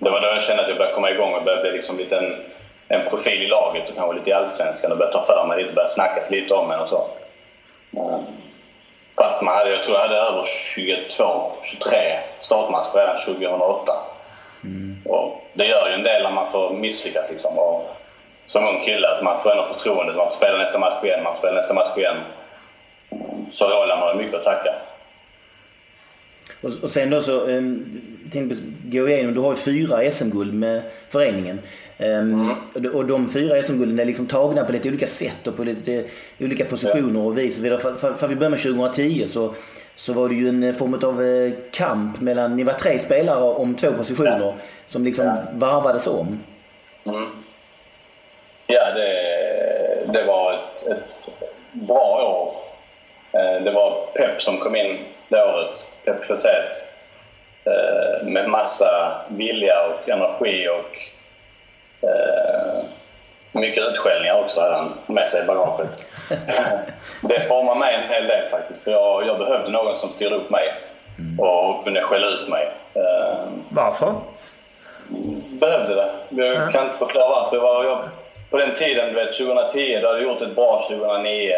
Det 0.10 0.14
var 0.14 0.22
då 0.22 0.28
jag 0.28 0.42
kände 0.42 0.64
att 0.64 0.70
jag 0.70 0.78
började 0.78 0.96
komma 0.96 1.12
igång 1.12 1.34
och 1.34 1.44
började 1.44 1.62
bli 1.62 1.72
liksom 1.72 1.98
lite 1.98 2.18
en, 2.18 2.36
en 2.88 3.10
profil 3.10 3.42
i 3.42 3.48
laget 3.48 3.90
och 3.90 3.96
kanske 3.96 4.18
lite 4.18 4.30
i 4.30 4.34
Allsvenskan 4.34 4.92
och 4.92 4.98
började 4.98 5.14
ta 5.14 5.22
för 5.22 5.46
mig 5.48 5.62
lite, 5.62 5.74
började 5.74 5.92
snackas 5.92 6.30
lite 6.32 6.54
om 6.54 6.68
mig 6.68 6.78
och 6.78 6.90
så. 6.90 7.08
Fast 9.18 9.42
man 9.42 9.56
hade, 9.56 9.70
jag 9.70 9.84
tror 9.84 9.96
jag 9.96 10.02
hade 10.02 10.16
över 10.16 10.46
22, 10.46 11.52
23 11.64 12.20
startmatcher 12.40 12.94
redan 12.94 13.18
2008. 13.18 13.94
Mm. 14.64 14.98
Och 15.06 15.44
det 15.54 15.66
gör 15.66 15.88
ju 15.88 15.94
en 15.94 16.04
del 16.04 16.24
när 16.24 16.32
man 16.32 16.52
får 16.52 16.74
misslyckas. 16.74 17.30
Liksom. 17.32 17.60
Och 17.60 17.96
som 18.46 18.68
ung 18.68 18.82
kille, 18.86 19.08
att 19.08 19.24
man 19.24 19.40
får 19.40 19.52
ändå 19.52 19.64
förtroendet. 19.64 20.16
Man 20.16 20.32
spelar 20.32 20.58
nästa 20.58 20.80
match 20.80 21.04
igen, 21.04 21.24
man 21.24 21.36
spelar 21.36 21.56
nästa 21.56 21.74
match 21.74 21.98
igen. 21.98 22.18
Så 23.52 23.66
Roland 23.66 24.02
har 24.02 24.16
mycket 24.16 24.36
att 24.36 24.44
tacka. 24.44 24.76
Och, 26.62 26.72
och 26.84 26.90
sen 26.90 27.10
då 27.10 27.22
så, 27.22 27.32
um, 27.32 28.09
tänkte 28.32 28.62
gå 28.84 29.10
igenom, 29.10 29.34
du 29.34 29.40
har 29.40 29.50
ju 29.50 29.56
fyra 29.56 30.12
SM-guld 30.12 30.54
med 30.54 30.82
föreningen. 31.08 31.60
Um, 31.98 32.06
mm. 32.76 32.96
Och 32.96 33.06
de 33.06 33.30
fyra 33.30 33.62
SM-gulden 33.62 34.00
är 34.00 34.06
liksom 34.06 34.28
tagna 34.28 34.64
på 34.64 34.72
lite 34.72 34.90
olika 34.90 35.08
sätt 35.08 35.48
och 35.48 35.58
på 35.58 35.64
lite 35.64 36.06
olika 36.40 36.66
positioner 36.66 37.20
och 37.20 37.38
vis 37.38 37.58
för 37.58 38.28
vi 38.28 38.36
börjar 38.36 38.50
med 38.50 38.60
2010 38.60 39.26
så 39.28 39.54
så 40.00 40.14
var 40.14 40.30
det 40.30 40.36
ju 40.36 40.48
en 40.50 40.74
form 40.74 40.94
av 40.94 41.24
eh, 41.24 41.52
kamp 41.72 42.22
mellan, 42.22 42.56
ni 42.56 42.64
var 42.64 42.74
tre 42.74 43.00
spelare 43.00 43.44
om 43.44 43.76
två 43.76 43.92
positioner 43.92 44.40
ja. 44.40 44.54
som 44.88 45.04
liksom 45.04 45.26
ja. 45.26 45.38
varvades 45.54 46.08
om. 46.08 46.40
Mm. 47.06 47.30
Ja, 48.68 48.94
det, 48.96 50.14
det 50.14 50.24
var 50.24 50.54
ett, 50.54 50.88
ett 50.88 51.30
bra 51.72 52.22
år. 52.22 52.56
Eh, 53.40 53.64
det 53.64 53.72
var 53.72 54.08
Pep 54.16 54.42
som 54.42 54.58
kom 54.58 54.76
in 54.76 54.98
det 55.30 55.44
året, 55.44 55.88
Pep 56.06 56.24
Clotet. 56.24 56.76
Eh, 57.70 58.28
med 58.28 58.50
massa 58.50 59.22
vilja 59.28 59.76
och 59.86 60.10
energi 60.10 60.68
och 60.68 61.00
mycket 63.52 63.84
utskällningar 63.84 64.42
också 64.44 64.62
hade 64.62 64.76
han 64.76 64.94
med 65.06 65.30
sig 65.30 65.44
i 65.44 65.48
bagaget. 65.48 66.06
det 67.22 67.40
formar 67.40 67.76
mig 67.76 67.96
en 67.96 68.10
hel 68.10 68.28
del 68.28 68.50
faktiskt. 68.50 68.84
För 68.84 68.92
jag, 68.92 69.28
jag 69.28 69.38
behövde 69.38 69.72
någon 69.72 69.96
som 69.96 70.10
styrde 70.10 70.36
upp 70.36 70.50
mig 70.50 70.74
och 71.40 71.84
kunde 71.84 72.02
skälla 72.02 72.28
ut 72.28 72.48
mig. 72.48 72.72
Ehm, 72.94 73.64
varför? 73.70 74.16
Behövde 75.50 75.96
det. 75.96 76.10
Jag 76.30 76.56
mm. 76.56 76.70
kan 76.70 76.86
inte 76.86 76.98
förklara 76.98 77.30
varför. 77.30 77.56
Jag 77.56 77.64
var, 77.64 77.84
jag, 77.84 78.00
på 78.50 78.58
den 78.58 78.74
tiden, 78.74 79.08
du 79.08 79.16
vet 79.16 79.38
2010, 79.38 80.00
då 80.02 80.08
hade 80.08 80.20
jag 80.20 80.32
gjort 80.32 80.42
ett 80.42 80.56
bra 80.56 80.82
2009. 80.90 81.54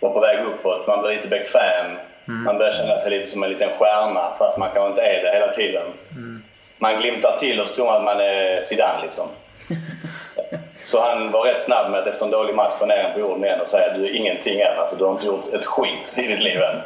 Var 0.00 0.10
på 0.10 0.20
väg 0.20 0.38
uppåt. 0.46 0.86
Man 0.86 1.00
blev 1.00 1.16
lite 1.16 1.28
bekväm. 1.28 1.96
Mm. 2.28 2.44
Man 2.44 2.58
börjar 2.58 2.72
känna 2.72 2.98
sig 2.98 3.10
lite 3.10 3.26
som 3.26 3.42
en 3.42 3.50
liten 3.50 3.70
stjärna 3.78 4.32
fast 4.38 4.58
man 4.58 4.70
kanske 4.74 4.90
inte 4.90 5.02
är 5.02 5.22
det 5.22 5.32
hela 5.32 5.52
tiden. 5.52 5.86
Mm. 6.10 6.42
Man 6.78 7.00
glimtar 7.00 7.36
till 7.36 7.60
och 7.60 7.66
så 7.66 7.74
tror 7.74 7.86
man 7.86 7.96
att 7.96 8.04
man 8.04 8.20
är 8.20 8.60
Zidane 8.62 9.02
liksom. 9.02 9.28
Så 10.82 11.00
han 11.00 11.30
var 11.30 11.44
rätt 11.44 11.60
snabb 11.60 11.90
med 11.90 12.00
att 12.00 12.06
efter 12.06 12.24
en 12.24 12.30
dålig 12.30 12.54
match 12.54 12.74
få 12.78 12.86
ner 12.86 12.96
en 12.96 13.12
på 13.12 13.20
jorden 13.20 13.44
igen 13.44 13.60
och 13.60 13.68
säga 13.68 13.96
du 13.96 14.04
är 14.04 14.16
ingenting 14.16 14.60
än. 14.60 14.78
Alltså, 14.78 14.96
du 14.96 15.04
har 15.04 15.12
inte 15.12 15.26
gjort 15.26 15.54
ett 15.54 15.64
skit 15.64 16.18
i 16.18 16.26
ditt 16.26 16.40
liv 16.40 16.62
än. 16.62 16.76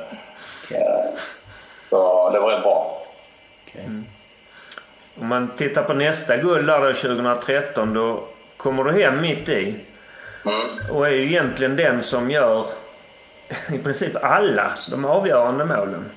Okay. 0.64 0.82
Så 1.90 2.30
det 2.30 2.40
var 2.40 2.50
rätt 2.50 2.62
bra. 2.62 3.02
Okay. 3.66 3.84
Mm. 3.84 4.06
Om 5.20 5.26
man 5.26 5.56
tittar 5.56 5.82
på 5.82 5.92
nästa 5.92 6.36
guld 6.36 6.66
där 6.66 6.92
2013 6.92 7.94
då 7.94 8.24
kommer 8.56 8.84
du 8.84 9.02
hem 9.02 9.20
mitt 9.20 9.48
i. 9.48 9.74
Mm. 10.44 10.90
Och 10.90 11.06
är 11.06 11.10
ju 11.10 11.24
egentligen 11.24 11.76
den 11.76 12.02
som 12.02 12.30
gör 12.30 12.66
i 13.72 13.78
princip 13.78 14.24
alla 14.24 14.74
de 14.90 15.04
avgörande 15.04 15.64
målen. 15.64 16.10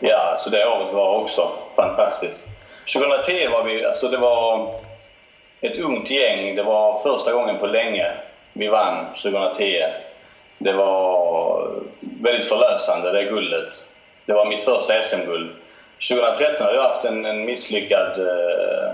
Ja, 0.00 0.34
så 0.38 0.50
det 0.50 0.66
året 0.66 0.92
var 0.94 1.18
också 1.18 1.50
fantastiskt. 1.76 2.46
2010 2.96 3.48
var 3.48 3.64
vi, 3.64 3.84
alltså 3.84 4.08
det 4.08 4.18
var 4.18 4.74
ett 5.60 5.78
ungt 5.78 6.10
gäng. 6.10 6.56
Det 6.56 6.62
var 6.62 7.00
första 7.00 7.32
gången 7.32 7.58
på 7.58 7.66
länge 7.66 8.12
vi 8.52 8.68
vann 8.68 9.06
2010. 9.22 9.84
Det 10.58 10.72
var 10.72 11.70
väldigt 12.00 12.48
förlösande, 12.48 13.12
det 13.12 13.24
guldet. 13.24 13.74
Det 14.26 14.32
var 14.32 14.46
mitt 14.46 14.64
första 14.64 15.02
SM-guld. 15.02 15.50
2013 16.10 16.66
hade 16.66 16.76
jag 16.76 16.82
haft 16.82 17.04
en, 17.04 17.24
en 17.24 17.44
misslyckad 17.44 18.20
eh, 18.20 18.92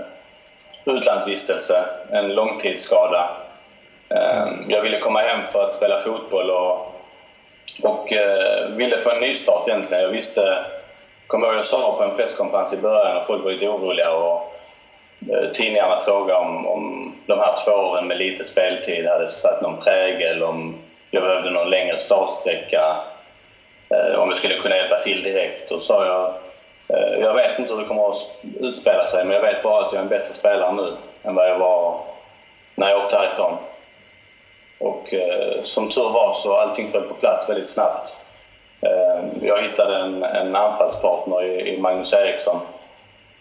utlandsvistelse, 0.85 1.85
en 2.11 2.35
långtidsskada. 2.35 3.29
Komma 5.05 5.19
hem 5.19 5.45
för 5.45 5.63
att 5.63 5.73
spela 5.73 5.99
fotboll 5.99 6.49
och, 6.49 6.95
och 7.83 8.13
eh, 8.13 8.69
ville 8.69 8.97
få 8.97 9.11
en 9.11 9.19
nystart 9.19 9.67
egentligen. 9.67 10.03
Jag 10.03 10.09
visste, 10.09 10.65
kommer 11.27 11.47
ihåg 11.47 11.55
jag 11.55 11.65
sa 11.65 11.95
på 11.97 12.03
en 12.03 12.15
presskonferens 12.15 12.73
i 12.73 12.77
början 12.77 13.17
och 13.17 13.25
folk 13.25 13.43
var 13.43 13.51
lite 13.51 13.67
oroliga 13.67 14.13
och 14.13 14.55
eh, 15.31 15.51
tidningarna 15.51 15.99
frågade 15.99 16.39
om, 16.39 16.67
om 16.67 17.15
de 17.25 17.39
här 17.39 17.55
två 17.65 17.71
åren 17.71 18.07
med 18.07 18.17
lite 18.17 18.45
speltid 18.45 19.05
hade 19.07 19.29
satt 19.29 19.61
någon 19.61 19.81
prägel, 19.81 20.43
om 20.43 20.75
jag 21.11 21.23
behövde 21.23 21.49
någon 21.49 21.69
längre 21.69 21.99
startsträcka, 21.99 22.97
eh, 23.89 24.19
om 24.19 24.29
jag 24.29 24.37
skulle 24.37 24.55
kunna 24.55 24.75
hjälpa 24.75 24.97
till 24.97 25.23
direkt. 25.23 25.71
Och 25.71 25.81
sa 25.81 26.05
jag 26.05 26.33
Eh, 26.87 27.19
jag 27.19 27.33
vet 27.33 27.59
inte 27.59 27.73
hur 27.73 27.81
det 27.81 27.87
kommer 27.87 28.09
att 28.09 28.29
utspela 28.59 29.07
sig, 29.07 29.25
men 29.25 29.35
jag 29.35 29.41
vet 29.41 29.63
bara 29.63 29.85
att 29.85 29.93
jag 29.93 29.99
är 29.99 30.03
en 30.03 30.09
bättre 30.09 30.33
spelare 30.33 30.71
nu 30.73 30.93
än 31.23 31.35
vad 31.35 31.49
jag 31.49 31.57
var 31.57 31.99
när 32.75 32.89
jag 32.89 33.03
åkte 33.03 33.17
härifrån. 33.17 33.57
Och 34.79 35.13
eh, 35.13 35.61
som 35.61 35.89
tur 35.89 36.09
var 36.09 36.33
så 36.33 36.55
allting 36.55 36.91
föll 36.91 37.07
på 37.07 37.13
plats 37.13 37.49
väldigt 37.49 37.69
snabbt. 37.69 38.17
Eh, 38.81 39.23
jag 39.41 39.61
hittade 39.61 39.97
en, 39.97 40.23
en 40.23 40.55
anfallspartner 40.55 41.43
i, 41.43 41.75
i 41.75 41.81
Magnus 41.81 42.13
Eriksson 42.13 42.59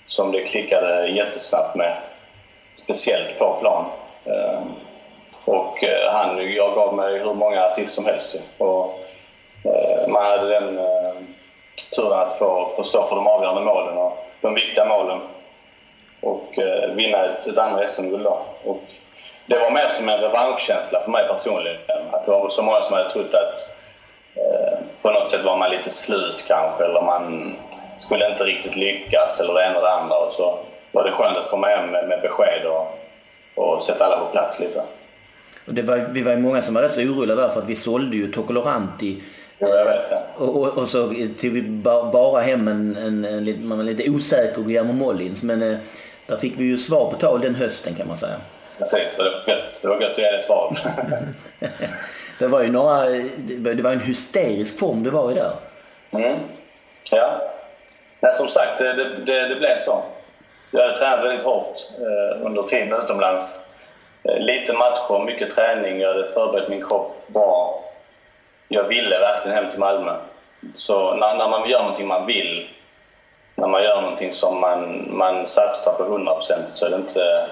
som 0.06 0.32
det 0.32 0.44
klickade 0.44 1.08
jättesnabbt 1.08 1.76
med. 1.76 1.96
Speciellt 2.74 3.38
på 3.38 3.56
plan. 3.60 3.84
Ehm, 4.24 4.34
eh, 4.34 4.60
och 5.44 5.84
han, 6.10 6.54
jag 6.54 6.74
gav 6.74 6.94
mig 6.94 7.18
hur 7.18 7.34
många 7.34 7.62
assist 7.62 7.94
som 7.94 8.04
helst. 8.04 8.36
Och, 8.58 9.00
eh, 9.64 10.08
man 10.08 10.22
hade 10.22 10.48
den 10.48 10.78
eh, 10.78 11.12
turen 11.94 12.18
att 12.18 12.38
få, 12.38 12.72
få 12.76 12.84
stå 12.84 13.02
för 13.02 13.16
de 13.16 13.26
avgörande 13.26 13.60
målen 13.60 13.98
och 13.98 14.26
de 14.40 14.54
viktiga 14.54 14.84
målen. 14.84 15.20
Och 16.20 16.58
eh, 16.58 16.90
vinna 16.90 17.24
ett, 17.24 17.46
ett 17.46 17.58
andra 17.58 17.86
SM-guld 17.86 18.24
då. 18.24 18.38
Och 18.64 18.82
det 19.46 19.58
var 19.58 19.70
mer 19.70 19.88
som 19.88 20.08
en 20.08 20.20
revanschkänsla 20.20 21.00
för 21.00 21.10
mig 21.10 21.28
personligen. 21.28 21.78
Att 22.12 22.24
det 22.24 22.30
var 22.30 22.48
så 22.48 22.62
många 22.62 22.82
som 22.82 22.96
hade 22.96 23.10
trott 23.10 23.34
att 23.34 23.76
eh, 24.36 24.78
på 25.02 25.10
något 25.10 25.30
sätt 25.30 25.44
var 25.44 25.56
man 25.56 25.70
lite 25.70 25.90
slut 25.90 26.44
kanske 26.48 26.84
eller 26.84 27.02
man 27.02 27.54
skulle 27.98 28.30
inte 28.30 28.44
riktigt 28.44 28.76
lyckas 28.76 29.40
eller 29.40 29.54
det 29.54 29.64
ena 29.64 29.76
och 29.76 29.82
det 29.82 29.92
andra. 29.92 30.16
Och 30.16 30.32
så 30.32 30.58
var 30.92 31.04
det 31.04 31.10
skönt 31.10 31.36
att 31.36 31.48
komma 31.48 31.66
hem 31.66 31.90
med, 31.90 32.08
med 32.08 32.20
besked 32.20 32.66
och, 32.66 32.98
och 33.54 33.82
sätta 33.82 34.04
alla 34.04 34.16
på 34.16 34.26
plats 34.32 34.60
lite. 34.60 34.82
Och 35.66 35.74
det 35.74 35.82
var, 35.82 35.96
vi 35.96 36.22
var 36.22 36.32
ju 36.32 36.38
många 36.38 36.62
som 36.62 36.74
var 36.74 36.82
rätt 36.82 36.94
så 36.94 37.00
oroliga 37.00 37.36
där 37.36 37.48
för 37.48 37.60
att 37.60 37.68
vi 37.68 37.76
sålde 37.76 38.16
ju 38.16 38.32
Tokoloranti. 38.32 39.22
Och, 40.36 40.56
och, 40.56 40.78
och, 40.78 40.88
så 40.88 41.02
tog 41.40 41.50
vi 41.50 41.62
bara 42.12 42.40
hem 42.40 42.68
en, 42.68 42.96
en, 42.96 43.24
en, 43.24 43.48
en 43.48 43.66
man 43.66 43.78
var 43.78 43.84
lite 43.84 44.10
osäker 44.10 44.62
Guillermo 44.62 44.92
Mollins. 44.92 45.42
Men 45.42 45.62
eh, 45.62 45.78
där 46.26 46.36
fick 46.36 46.54
vi 46.56 46.64
ju 46.64 46.78
svar 46.78 47.10
på 47.10 47.16
tal 47.16 47.40
den 47.40 47.54
hösten 47.54 47.94
kan 47.94 48.08
man 48.08 48.16
säga. 48.16 48.36
Precis, 48.78 49.16
det 49.16 49.22
var 49.22 49.30
gött, 49.46 49.80
det 49.82 49.88
var 49.88 50.00
gött 50.00 50.10
att 50.10 50.18
ge 50.18 50.30
det 50.30 50.40
svaret. 50.40 50.74
det 52.38 52.46
var 52.46 52.62
ju 52.62 52.70
några, 52.70 53.06
det 53.74 53.82
var 53.82 53.92
en 53.92 54.00
hysterisk 54.00 54.78
form 54.78 55.02
det 55.02 55.10
var 55.10 55.30
i 55.30 55.34
där. 55.34 55.52
Mm. 56.10 56.38
Ja. 57.12 57.40
Nej, 58.20 58.32
som 58.34 58.48
sagt, 58.48 58.78
det, 58.78 58.92
det, 59.18 59.48
det 59.48 59.56
blev 59.56 59.76
så. 59.76 60.02
Jag 60.70 60.82
hade 60.82 60.94
tränat 60.94 61.24
väldigt 61.24 61.44
hårt 61.44 61.76
eh, 61.98 62.46
under 62.46 62.62
tiden 62.62 63.02
utomlands. 63.02 63.64
Eh, 64.24 64.38
lite 64.38 64.72
matcher, 64.72 65.24
mycket 65.24 65.50
träning. 65.50 66.00
Jag 66.00 66.14
hade 66.14 66.28
förberett 66.28 66.68
min 66.68 66.84
kropp 66.84 67.26
bra 67.26 67.84
jag 68.74 68.84
ville 68.84 69.18
verkligen 69.18 69.56
hem 69.56 69.70
till 69.70 69.80
Malmö. 69.80 70.16
Så 70.74 71.14
när, 71.14 71.36
när 71.36 71.48
man 71.48 71.68
gör 71.68 71.78
någonting 71.78 72.06
man 72.06 72.26
vill, 72.26 72.68
när 73.54 73.68
man 73.68 73.82
gör 73.82 74.00
någonting 74.00 74.32
som 74.32 74.60
man, 74.60 75.08
man 75.10 75.46
satsar 75.46 75.92
på 75.92 76.04
100 76.04 76.40
så 76.74 76.86
är 76.86 76.90
det 76.90 76.96
inte 76.96 77.46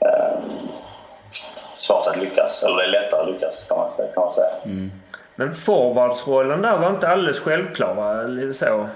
eh, 0.00 0.38
svårt 1.74 2.06
att 2.06 2.16
lyckas. 2.16 2.62
Eller 2.62 2.76
det 2.76 2.84
är 2.84 2.88
lättare 2.88 3.20
att 3.20 3.28
lyckas 3.28 3.64
kan 3.68 3.78
man, 3.78 3.90
kan 3.96 4.24
man 4.24 4.32
säga. 4.32 4.50
Mm. 4.64 4.92
Men 5.34 5.54
forwardsrollen 5.54 6.62
där 6.62 6.78
var 6.78 6.90
inte 6.90 7.08
alldeles 7.08 7.40
självklar, 7.40 8.24
eller 8.24 8.52
så? 8.52 8.88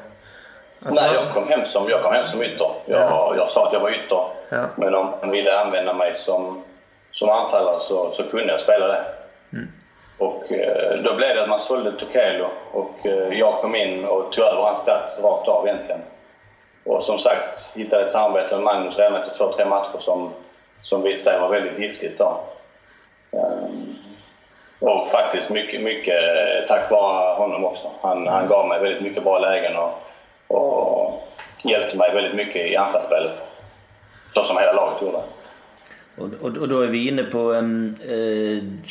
Att 0.82 0.94
Nej, 0.94 1.10
jag 1.14 1.34
kom 1.34 1.48
hem 1.48 1.64
som, 1.64 1.88
jag 1.88 2.02
kom 2.02 2.12
hem 2.12 2.24
som 2.24 2.42
ytter. 2.42 2.70
Jag, 2.86 3.00
ja. 3.00 3.34
jag 3.36 3.48
sa 3.48 3.66
att 3.66 3.72
jag 3.72 3.80
var 3.80 3.90
ytter. 3.90 4.24
Ja. 4.48 4.64
Men 4.76 4.94
om 4.94 5.14
man 5.20 5.30
ville 5.30 5.58
använda 5.58 5.92
mig 5.92 6.14
som, 6.14 6.62
som 7.10 7.30
anfallare 7.30 7.80
så, 7.80 8.10
så 8.10 8.22
kunde 8.22 8.52
jag 8.52 8.60
spela 8.60 8.86
det. 8.86 9.04
Mm. 9.52 9.72
Och 10.18 10.52
eh, 10.52 10.98
då 11.02 11.14
blev 11.14 11.34
det 11.34 11.42
att 11.42 11.48
man 11.48 11.60
sålde 11.60 11.92
Tokelo 11.92 12.48
och 12.72 13.06
eh, 13.06 13.38
jag 13.38 13.60
kom 13.60 13.74
in 13.74 14.04
och 14.04 14.32
tog 14.32 14.44
över 14.44 14.62
hans 14.62 14.84
plats 14.84 15.20
rakt 15.22 15.48
av 15.48 15.68
egentligen. 15.68 16.00
Och 16.84 17.02
som 17.02 17.18
sagt 17.18 17.76
hittade 17.76 18.04
ett 18.04 18.12
samarbete 18.12 18.54
med 18.54 18.64
Magnus 18.64 18.98
redan 18.98 19.14
efter 19.14 19.38
två, 19.38 19.52
tre 19.52 19.64
matcher 19.64 19.98
som, 19.98 20.30
som 20.80 21.02
visade 21.02 21.36
sig 21.36 21.40
vara 21.40 21.60
väldigt 21.60 21.78
giftigt 21.78 22.18
då. 22.18 22.40
Ehm, 23.32 23.96
och 24.78 25.08
faktiskt 25.08 25.50
mycket, 25.50 25.82
mycket 25.82 26.16
tack 26.68 26.90
vare 26.90 27.34
honom 27.34 27.64
också. 27.64 27.90
Han, 28.02 28.26
han 28.26 28.48
gav 28.48 28.68
mig 28.68 28.80
väldigt 28.80 29.02
mycket 29.02 29.24
bra 29.24 29.38
lägen 29.38 29.72
och, 29.76 29.92
och 30.46 31.28
hjälpte 31.64 31.96
mig 31.96 32.14
väldigt 32.14 32.34
mycket 32.34 32.66
i 32.66 32.76
anfallsspelet. 32.76 33.40
Så 34.34 34.42
som 34.42 34.58
hela 34.58 34.72
laget 34.72 35.02
gjorde. 35.02 35.18
Och, 36.16 36.28
och, 36.40 36.56
och, 36.56 36.68
då 36.68 36.80
är 36.80 36.86
vi 36.86 37.08
inne 37.08 37.22
på 37.22 37.54
eh, 37.54 37.62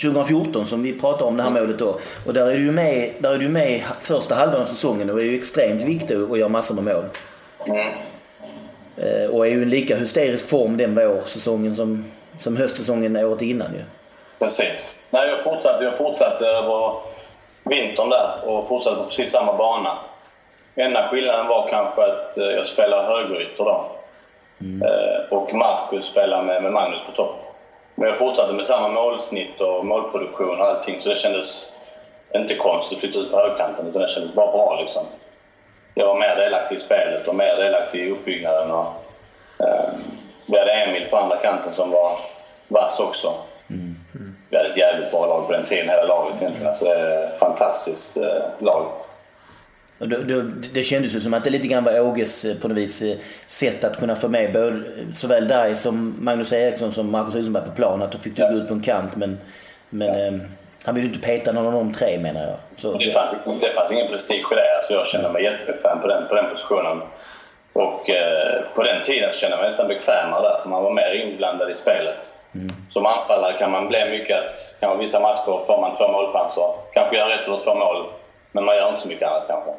2014 0.01 0.65
som 0.65 0.83
vi 0.83 0.99
pratar 0.99 1.25
om 1.25 1.37
det 1.37 1.43
här 1.43 1.51
målet 1.51 1.79
då. 1.79 1.99
Och 2.25 2.33
där 2.33 2.47
är 2.47 2.57
du 2.57 2.71
med, 2.71 3.13
där 3.19 3.31
är 3.31 3.37
du 3.37 3.49
med 3.49 3.83
första 4.01 4.35
halvan 4.35 4.61
av 4.61 4.65
säsongen 4.65 5.09
och 5.09 5.19
är 5.19 5.23
ju 5.23 5.37
extremt 5.37 5.81
viktig 5.81 6.15
att 6.15 6.39
göra 6.39 6.49
massor 6.49 6.75
med 6.75 6.83
mål. 6.83 7.05
Mm. 7.65 7.93
Eh, 9.01 9.29
och 9.29 9.47
är 9.47 9.51
ju 9.51 9.61
en 9.61 9.69
lika 9.69 9.95
hysterisk 9.95 10.49
form 10.49 10.77
den 10.77 10.95
vårsäsongen 10.95 11.75
som, 11.75 12.11
som 12.39 12.57
höstsäsongen 12.57 13.15
året 13.15 13.41
innan 13.41 13.73
ju. 13.73 13.83
Precis. 14.39 14.99
Nej, 15.09 15.29
jag 15.29 15.43
fortsatte, 15.43 15.83
jag 15.83 15.97
fortsatte 15.97 16.45
över 16.45 16.93
vintern 17.63 18.09
där 18.09 18.29
och 18.45 18.67
fortsatte 18.67 18.95
på 18.95 19.03
precis 19.03 19.31
samma 19.31 19.53
bana. 19.53 19.97
Enda 20.75 21.07
skillnaden 21.07 21.47
var 21.47 21.67
kanske 21.69 22.01
att 22.01 22.37
eh, 22.37 22.45
jag 22.45 22.65
spelar 22.65 23.03
högerytter 23.03 23.63
då. 23.63 23.91
Mm. 24.61 24.87
Och 25.29 25.53
Marcus 25.53 26.05
spelar 26.05 26.43
med, 26.43 26.63
med 26.63 26.71
Magnus 26.71 27.01
på 27.05 27.11
topp. 27.11 27.35
Men 27.95 28.07
jag 28.07 28.17
fortsatte 28.17 28.53
med 28.53 28.65
samma 28.65 28.87
målsnitt 28.87 29.61
och 29.61 29.85
målproduktion 29.85 30.59
och 30.59 30.67
allting 30.67 31.01
så 31.01 31.09
det 31.09 31.15
kändes 31.15 31.73
inte 32.35 32.55
konstigt 32.55 32.97
att 32.97 33.01
flytta 33.01 33.19
ut 33.19 33.31
på 33.31 33.37
högkanten 33.37 33.87
utan 33.87 34.01
det 34.01 34.07
kändes 34.07 34.33
bara 34.33 34.51
bra 34.51 34.81
liksom. 34.81 35.05
Jag 35.99 36.05
var 36.05 36.19
mer 36.19 36.35
delaktig 36.35 36.75
i 36.75 36.79
spelet 36.79 37.27
och 37.27 37.35
mer 37.35 37.55
delaktig 37.55 38.07
i 38.07 38.11
uppbyggnaden. 38.11 38.71
Och, 38.71 38.85
eh, 39.59 39.89
vi 40.45 40.59
hade 40.59 40.71
Emil 40.71 41.07
på 41.09 41.17
andra 41.17 41.37
kanten 41.37 41.73
som 41.73 41.91
var 41.91 42.19
vass 42.67 42.99
också. 42.99 43.33
Mm. 43.69 43.95
Mm. 44.15 44.35
Vi 44.49 44.57
hade 44.57 44.69
ett 44.69 44.77
jävligt 44.77 45.11
bra 45.11 45.25
lag 45.25 45.47
på 45.47 45.51
den 45.53 45.65
tiden, 45.65 45.89
hela 45.89 46.03
laget 46.03 46.41
egentligen. 46.41 46.67
Alltså, 46.67 46.85
det 46.85 46.91
är 46.91 47.27
ett 47.27 47.39
fantastiskt 47.39 48.17
eh, 48.17 48.43
lag. 48.59 48.91
Och 49.97 50.09
då, 50.09 50.17
då, 50.17 50.41
det 50.73 50.83
kändes 50.83 51.15
ju 51.15 51.19
som 51.19 51.33
att 51.33 51.43
det 51.43 51.49
lite 51.49 51.67
grann 51.67 51.83
var 51.83 51.99
Åges 51.99 52.45
eh, 52.45 52.55
på 52.55 52.67
något 52.67 52.77
vis 52.77 53.01
eh, 53.01 53.17
sätt 53.45 53.83
att 53.83 53.99
kunna 53.99 54.15
få 54.15 54.27
med 54.27 54.53
både, 54.53 54.83
såväl 55.13 55.47
dig 55.47 55.75
som 55.75 56.15
Magnus 56.19 56.53
Eriksson 56.53 56.91
som 56.91 57.11
Marcus 57.11 57.35
Rosenberg 57.35 57.63
på 57.65 57.71
plan. 57.71 58.01
Att 58.01 58.11
då 58.11 58.17
fick 58.17 58.35
du 58.35 58.43
gå 58.43 58.57
ut 58.57 58.67
på 58.67 58.73
en 58.73 58.81
kant 58.81 59.15
men, 59.15 59.37
men 59.89 60.39
ja. 60.39 60.45
Han 60.85 60.95
ville 60.95 61.07
inte 61.07 61.27
peta 61.27 61.51
någon 61.51 61.65
av 61.65 61.73
de 61.73 61.93
tre 61.93 62.19
menar 62.19 62.41
jag. 62.41 62.57
Så, 62.77 62.93
det, 62.97 63.11
fanns, 63.11 63.31
det 63.61 63.73
fanns 63.73 63.91
ingen 63.91 64.07
prestige 64.07 64.45
i 64.51 64.55
det. 64.55 64.77
Alltså 64.77 64.93
jag 64.93 65.07
kände 65.07 65.29
mig 65.29 65.43
jättebekväm 65.43 66.01
på 66.01 66.07
den, 66.07 66.27
på 66.27 66.35
den 66.35 66.49
positionen. 66.49 67.01
Och 67.73 68.09
eh, 68.09 68.61
på 68.75 68.83
den 68.83 69.01
tiden 69.03 69.31
kände 69.33 69.55
jag 69.55 69.61
mig 69.61 69.67
nästan 69.67 69.87
bekvämare 69.87 70.41
där 70.41 70.59
för 70.61 70.69
man 70.69 70.83
var 70.83 70.93
mer 70.93 71.13
inblandad 71.13 71.71
i 71.71 71.75
spelet. 71.75 72.33
Mm. 72.55 72.75
Som 72.87 73.05
anfallare 73.05 73.53
kan 73.53 73.71
man 73.71 73.87
bli 73.87 74.09
mycket 74.09 74.37
att, 74.37 74.77
kan 74.79 74.89
man 74.89 74.99
vissa 74.99 75.19
matcher 75.19 75.65
får 75.67 75.81
man 75.81 75.95
två 75.95 76.07
målchanser, 76.07 76.73
kanske 76.93 77.17
gör 77.17 77.29
ett 77.29 77.47
eller 77.47 77.59
två 77.59 77.75
mål, 77.75 78.05
men 78.51 78.65
man 78.65 78.75
gör 78.75 78.89
inte 78.89 79.01
så 79.01 79.07
mycket 79.07 79.27
annat 79.27 79.43
kanske. 79.47 79.71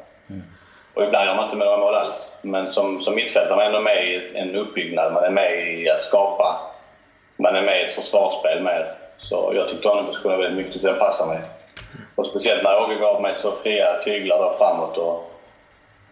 Och 0.95 1.03
ibland 1.03 1.27
gör 1.27 1.35
man 1.35 1.45
inte 1.45 1.57
några 1.57 1.77
mål 1.77 1.95
alls. 1.95 2.33
Men 2.43 2.71
som, 2.71 3.01
som 3.01 3.15
mittfältare 3.15 3.57
man 3.57 3.65
är 3.65 3.67
ändå 3.67 3.81
med 3.81 4.07
i 4.07 4.31
en 4.35 4.57
uppbyggnad. 4.57 5.13
Man 5.13 5.25
är 5.25 5.31
med 5.31 5.69
i 5.69 5.91
att 5.91 6.03
skapa. 6.03 6.61
Man 7.37 7.57
är 7.57 7.63
med 7.63 7.81
i 7.81 7.85
ett 7.85 7.91
försvarsspel 7.91 8.63
med. 8.63 8.87
Så 9.21 9.53
jag 9.55 9.69
tyckte 9.69 10.13
skulle 10.13 10.37
väldigt 10.37 10.67
mycket. 10.67 10.83
Den 10.83 10.99
passar 10.99 11.27
mig. 11.27 11.41
Och 12.15 12.27
speciellt 12.27 12.63
när 12.63 12.83
Åge 12.83 12.95
gav 12.95 13.23
mig 13.23 13.35
så 13.35 13.53
fria 13.53 14.01
tyglar 14.05 14.39
då 14.39 14.53
framåt. 14.59 14.99
Och, 14.99 15.31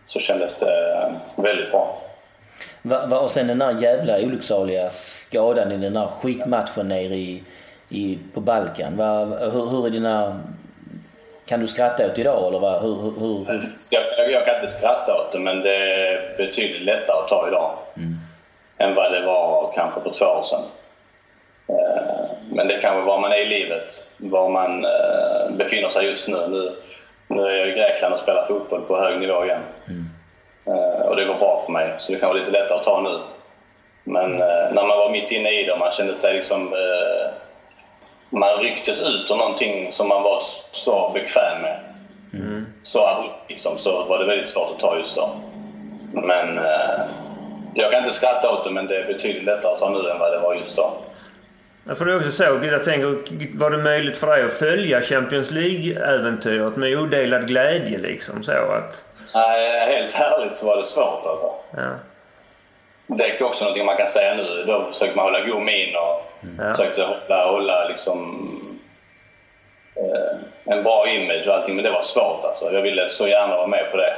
så 0.05 0.21
kändes 0.21 0.61
det 0.61 0.93
eh, 0.95 1.13
väldigt 1.37 1.71
bra. 1.71 1.99
Va, 2.83 3.07
va, 3.07 3.19
och 3.19 3.31
sen 3.31 3.47
den 3.47 3.59
där 3.59 3.83
jävla 3.83 4.19
olycksaliga 4.19 4.91
skadan 4.91 5.73
i 5.73 5.77
den 5.77 5.95
där 5.95 6.07
skitmatchen 6.07 6.89
nere 6.89 7.15
i, 7.15 7.45
i, 7.89 8.19
på 8.35 8.41
Balkan. 8.41 8.97
Va, 8.97 9.25
hur, 9.25 9.71
hur 9.71 9.87
är 9.87 9.91
dina 9.91 10.41
kan 11.47 11.61
du 11.61 11.67
skratta 11.67 12.07
åt 12.07 12.19
idag 12.19 12.49
eller 12.49 12.61
vad? 12.61 12.83
Hur, 12.83 12.95
hur, 12.95 13.11
hur? 13.19 13.73
Jag, 13.91 14.31
jag, 14.31 14.47
kan 14.47 14.55
inte 14.55 14.69
skratta 14.69 15.15
åt 15.15 15.33
det 15.33 15.39
men 15.39 15.61
det 15.61 15.77
är 15.77 16.37
betydligt 16.37 16.83
lättare 16.83 17.17
att 17.23 17.29
ta 17.29 17.49
idag. 17.49 17.79
Mm. 17.97 18.19
än 18.79 18.95
vad 18.95 19.13
det 19.13 19.27
var 19.27 19.73
kanske 19.75 20.01
för 20.01 20.11
två 20.11 20.25
år 20.25 20.43
sedan. 20.43 20.65
Eh, 21.69 22.18
men 22.59 22.69
det 22.69 22.75
är 22.75 22.81
kanske 22.81 23.03
var 23.03 23.21
man 23.21 23.33
är 23.33 23.37
i 23.37 23.45
livet, 23.45 24.11
var 24.17 24.49
man 24.49 24.85
eh, 24.85 25.51
befinner 25.51 25.89
sig 25.89 26.07
just 26.07 26.29
nu. 26.29 26.49
nu. 26.49 26.77
Nu 27.29 27.43
är 27.43 27.57
jag 27.57 27.69
i 27.69 27.73
Grekland 27.73 28.15
och 28.15 28.21
spelar 28.21 28.47
fotboll 28.47 28.81
på 28.81 29.01
hög 29.01 29.21
nivå 29.21 29.45
igen. 29.45 29.63
Mm. 29.89 30.05
Och 31.09 31.17
det 31.17 31.25
går 31.25 31.35
bra 31.35 31.63
för 31.67 31.73
mig, 31.73 31.95
så 31.99 32.13
det 32.13 32.19
kan 32.19 32.29
vara 32.29 32.39
lite 32.39 32.51
lättare 32.51 32.79
att 32.79 32.85
ta 32.85 33.01
nu. 33.01 33.19
Men 34.05 34.31
när 34.75 34.87
man 34.89 34.99
var 34.99 35.11
mitt 35.11 35.31
inne 35.31 35.61
i 35.61 35.65
det 35.65 35.77
man 35.79 35.93
kände 35.93 36.15
sig 36.15 36.35
liksom... 36.35 36.75
Man 38.31 38.59
rycktes 38.61 39.03
ut 39.03 39.31
ur 39.31 39.37
någonting 39.37 39.93
som 39.93 40.09
man 40.09 40.23
var 40.23 40.39
så 40.71 41.11
bekväm 41.15 41.63
med. 41.63 41.79
Mm. 42.35 42.67
Så, 42.83 43.25
liksom, 43.49 43.79
så 43.79 44.03
var 44.03 44.19
det 44.19 44.25
väldigt 44.25 44.49
svårt 44.49 44.71
att 44.71 44.81
ta 44.81 44.99
just 44.99 45.17
då. 45.17 45.31
Men 46.13 46.61
jag 47.75 47.91
kan 47.93 48.01
inte 48.01 48.15
skratta 48.15 48.53
åt 48.53 48.65
det, 48.65 48.71
men 48.71 48.87
det 48.87 48.97
är 48.97 49.07
betydligt 49.07 49.45
lättare 49.45 49.73
att 49.73 49.79
ta 49.79 49.91
nu 49.91 50.11
än 50.11 50.19
vad 50.19 50.33
det 50.33 50.39
var 50.39 50.55
just 50.55 50.77
då. 50.77 50.93
Ja, 51.89 51.95
för 51.95 52.05
det 52.05 52.13
är 52.13 52.17
också 52.17 52.31
så, 52.31 52.45
jag 52.63 52.85
tänker, 52.85 53.59
var 53.59 53.71
det 53.71 53.79
möjligt 53.79 54.19
för 54.19 54.27
dig 54.27 54.45
att 54.45 54.53
följa 54.53 55.01
Champions 55.01 55.51
League-äventyret 55.51 56.77
med 56.77 56.99
odelad 56.99 57.47
glädje 57.47 57.99
liksom? 57.99 58.43
Så 58.43 58.53
att... 58.53 59.05
Nej, 59.35 59.87
helt 59.87 60.21
ärligt 60.21 60.57
så 60.57 60.67
var 60.67 60.77
det 60.77 60.85
svårt 60.85 61.27
alltså. 61.27 61.51
Ja. 61.77 61.89
Det 63.07 63.25
är 63.25 63.43
också 63.43 63.65
någonting 63.65 63.87
man 63.87 63.97
kan 63.97 64.09
säga 64.09 64.35
nu. 64.35 64.65
Då 64.67 64.87
försökte 64.93 65.17
man 65.17 65.25
hålla 65.25 65.47
god 65.47 65.63
min 65.63 65.97
och 65.97 66.23
ja. 66.59 66.73
försökte 66.73 67.03
hålla, 67.03 67.51
hålla 67.51 67.89
liksom, 67.89 68.39
eh, 69.97 70.75
en 70.75 70.83
bra 70.83 71.09
image 71.09 71.49
och 71.49 71.55
allting. 71.55 71.77
Men 71.77 71.85
det 71.85 71.91
var 71.91 72.03
svårt 72.03 72.45
alltså. 72.45 72.73
Jag 72.73 72.83
ville 72.83 73.09
så 73.09 73.29
gärna 73.29 73.57
vara 73.57 73.67
med 73.67 73.91
på 73.91 73.97
det. 73.97 74.15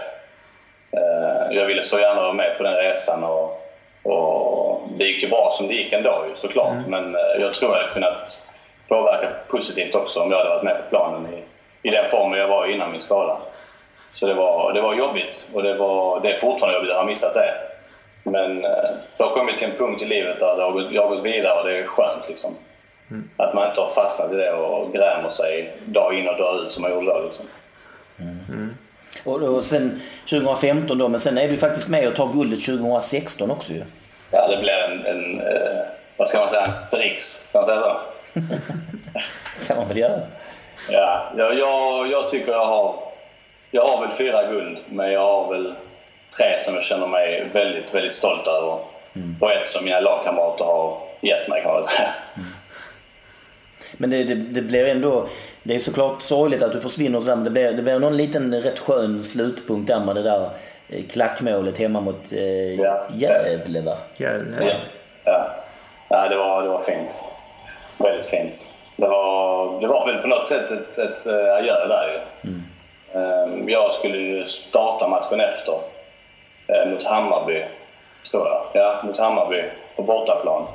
Eh, 0.92 1.56
jag 1.56 1.66
ville 1.66 1.82
så 1.82 1.98
gärna 1.98 2.22
vara 2.22 2.32
med 2.32 2.56
på 2.56 2.62
den 2.62 2.74
resan. 2.74 3.24
Och, 3.24 3.62
och 4.02 4.69
det 5.00 5.06
gick 5.06 5.22
ju 5.22 5.28
bra 5.28 5.50
som 5.52 5.68
det 5.68 5.74
gick 5.74 5.92
ändå 5.92 6.24
såklart. 6.34 6.72
Mm. 6.72 6.90
Men 6.90 7.14
eh, 7.14 7.40
jag 7.40 7.54
tror 7.54 7.72
jag 7.72 7.80
hade 7.80 7.92
kunnat 7.92 8.48
påverka 8.88 9.28
positivt 9.48 9.94
också 9.94 10.20
om 10.20 10.30
jag 10.30 10.38
hade 10.38 10.50
varit 10.50 10.62
med 10.62 10.76
på 10.76 10.90
planen 10.90 11.34
i, 11.34 11.42
i 11.88 11.90
den 11.90 12.08
formen 12.08 12.38
jag 12.38 12.48
var 12.48 12.66
innan 12.66 12.92
min 12.92 13.00
skada. 13.00 13.38
Så 14.14 14.26
det 14.26 14.34
var, 14.34 14.72
det 14.72 14.80
var 14.80 14.94
jobbigt 14.94 15.50
och 15.54 15.62
det, 15.62 15.74
var, 15.74 16.20
det 16.20 16.30
är 16.30 16.36
fortfarande 16.36 16.78
jobbigt 16.78 16.90
att 16.90 16.98
ha 16.98 17.04
missat 17.04 17.34
det. 17.34 17.54
Men 18.22 18.64
eh, 18.64 18.90
jag 19.16 19.26
har 19.26 19.36
kommit 19.36 19.58
till 19.58 19.70
en 19.70 19.76
punkt 19.76 20.02
i 20.02 20.04
livet 20.04 20.40
där 20.40 20.46
jag 20.46 20.70
har 20.70 20.72
gått, 20.72 20.92
jag 20.92 21.02
har 21.02 21.16
gått 21.16 21.24
vidare 21.24 21.60
och 21.60 21.68
det 21.68 21.78
är 21.78 21.86
skönt. 21.86 22.28
Liksom. 22.28 22.54
Mm. 23.10 23.30
Att 23.36 23.54
man 23.54 23.68
inte 23.68 23.80
har 23.80 23.88
fastnat 23.88 24.32
i 24.32 24.36
det 24.36 24.52
och 24.52 24.92
grämer 24.92 25.30
sig 25.30 25.72
dag 25.84 26.18
in 26.18 26.28
och 26.28 26.36
dag 26.36 26.60
ut 26.62 26.72
som 26.72 26.82
man 26.82 26.92
gjorde 26.92 27.06
då. 27.06 27.20
Liksom. 27.24 27.46
Mm. 28.18 28.74
Och, 29.24 29.42
och 29.42 29.64
sen 29.64 30.00
2015 30.30 30.98
då, 30.98 31.08
men 31.08 31.20
sen 31.20 31.38
är 31.38 31.48
du 31.48 31.56
faktiskt 31.56 31.88
med 31.88 32.08
och 32.08 32.14
tar 32.14 32.28
guldet 32.32 32.64
2016 32.64 33.50
också 33.50 33.72
ju. 33.72 33.82
Ja, 34.30 34.48
det 34.48 34.56
blir 34.56 34.72
en, 34.72 35.06
en 35.06 35.40
eh, 35.40 35.82
vad 36.16 36.28
ska 36.28 36.38
man 36.38 36.48
säga, 36.48 36.64
en 36.64 36.98
trix. 36.98 37.48
Kan 37.52 37.60
man 37.60 37.66
säga 37.66 37.80
så? 37.80 38.00
kan 39.66 39.76
man 39.76 39.88
väl 39.88 39.96
göra. 39.96 40.20
Ja, 40.90 41.32
jag, 41.36 41.58
jag, 41.58 42.10
jag 42.10 42.28
tycker 42.30 42.52
jag 42.52 42.66
har, 42.66 42.94
jag 43.70 43.82
har 43.82 44.00
väl 44.00 44.10
fyra 44.10 44.46
guld, 44.46 44.78
men 44.88 45.12
jag 45.12 45.26
har 45.26 45.52
väl 45.52 45.74
tre 46.38 46.58
som 46.58 46.74
jag 46.74 46.84
känner 46.84 47.06
mig 47.06 47.48
väldigt, 47.52 47.94
väldigt 47.94 48.12
stolt 48.12 48.46
över. 48.46 48.78
Mm. 49.14 49.36
Och 49.40 49.52
ett 49.52 49.70
som 49.70 49.84
mina 49.84 50.00
lagkamrater 50.00 50.64
har 50.64 50.98
gett 51.20 51.48
mig 51.48 51.62
kan 51.62 51.72
man 51.72 51.84
säga. 51.84 52.08
Mm. 52.36 52.48
Men 53.92 54.10
det, 54.10 54.24
det, 54.24 54.34
det 54.34 54.62
blir 54.62 54.86
ändå 54.86 55.26
det 55.62 55.74
är 55.74 55.80
såklart 55.80 56.22
sorgligt 56.22 56.62
att 56.62 56.72
du 56.72 56.80
försvinner 56.80 57.20
sen. 57.20 57.44
Det 57.44 57.50
blir, 57.50 57.72
det 57.72 57.82
blir 57.82 57.98
någon 57.98 58.16
liten 58.16 58.62
rätt 58.62 58.78
skön 58.78 59.24
slutpunkt 59.24 59.88
där 59.88 60.00
med 60.00 60.14
det 60.14 60.22
där 60.22 60.50
klackmålet 61.10 61.78
hemma 61.78 62.00
mot 62.00 62.32
eh, 62.32 62.80
ja. 62.80 63.06
Gävle 63.14 63.80
va? 63.80 63.96
Gävle, 64.16 64.66
ja. 64.66 64.74
ja. 65.24 65.50
ja. 66.08 66.28
det, 66.28 66.36
var, 66.36 66.62
det 66.62 66.68
var 66.68 66.80
fint. 66.80 67.24
Väldigt 67.98 68.26
fint. 68.26 68.74
Det 68.96 69.08
var, 69.08 69.80
det 69.80 69.86
var 69.86 70.06
väl 70.06 70.22
på 70.22 70.28
något 70.28 70.48
sätt 70.48 70.70
ett, 70.70 70.98
ett 70.98 71.26
uh, 71.26 71.54
adjö 71.54 71.88
där 71.88 72.08
ju. 72.12 72.50
Mm. 72.50 72.62
Um, 73.12 73.68
jag 73.68 73.92
skulle 73.92 74.18
ju 74.18 74.46
starta 74.46 75.08
matchen 75.08 75.40
efter 75.40 75.78
mot 76.86 77.04
Hammarby, 77.04 77.64
tror 78.30 78.48
jag. 78.48 78.62
Ja, 78.72 79.00
mot 79.04 79.18
Hammarby 79.18 79.64
på 79.96 80.02
bortaplan. 80.02 80.66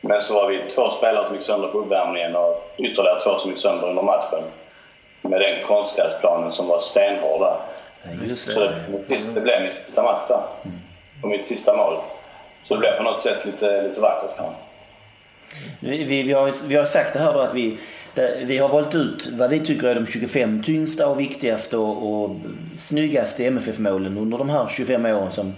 Men 0.00 0.20
så 0.20 0.34
var 0.34 0.48
vi 0.48 0.58
två 0.58 0.90
spelare 0.90 1.24
som 1.24 1.34
gick 1.34 1.44
sönder 1.44 1.68
på 1.68 1.78
uppvärmningen 1.78 2.36
och 2.36 2.74
ytterligare 2.76 3.20
två 3.20 3.38
som 3.38 3.50
gick 3.50 3.60
sönder 3.60 3.88
under 3.88 4.02
matchen. 4.02 4.42
Med 5.22 5.40
den 5.40 5.66
konstgräsplanen 5.66 6.52
som 6.52 6.68
var 6.68 6.80
stenhård 6.80 7.40
där. 7.40 7.56
Just 8.26 8.52
så 8.52 8.60
det, 8.60 9.34
det 9.34 9.40
blev 9.40 9.62
min 9.62 9.70
sista 9.70 10.02
match 10.02 10.28
där. 10.28 10.42
Mm. 10.64 10.78
Och 11.22 11.28
mitt 11.28 11.46
sista 11.46 11.76
mål. 11.76 11.96
Så 12.62 12.74
det 12.74 12.80
blev 12.80 12.96
på 12.96 13.02
något 13.02 13.22
sätt 13.22 13.46
lite, 13.46 13.82
lite 13.88 14.00
vackert 14.00 14.36
kanske. 14.36 14.54
Vi, 15.80 16.04
vi, 16.04 16.22
vi, 16.22 16.32
har, 16.32 16.68
vi 16.68 16.76
har 16.76 16.84
sagt 16.84 17.12
det 17.12 17.18
här 17.18 17.32
då 17.32 17.40
att 17.40 17.54
vi, 17.54 17.78
vi 18.42 18.58
har 18.58 18.68
valt 18.68 18.94
ut 18.94 19.28
vad 19.32 19.50
vi 19.50 19.60
tycker 19.60 19.88
är 19.88 19.94
de 19.94 20.06
25 20.06 20.62
tyngsta 20.62 21.06
och 21.08 21.20
viktigaste 21.20 21.76
och, 21.76 22.22
och 22.22 22.36
snyggaste 22.76 23.44
MFF-målen 23.46 24.18
under 24.18 24.38
de 24.38 24.50
här 24.50 24.68
25 24.68 25.06
åren 25.06 25.32
som 25.32 25.54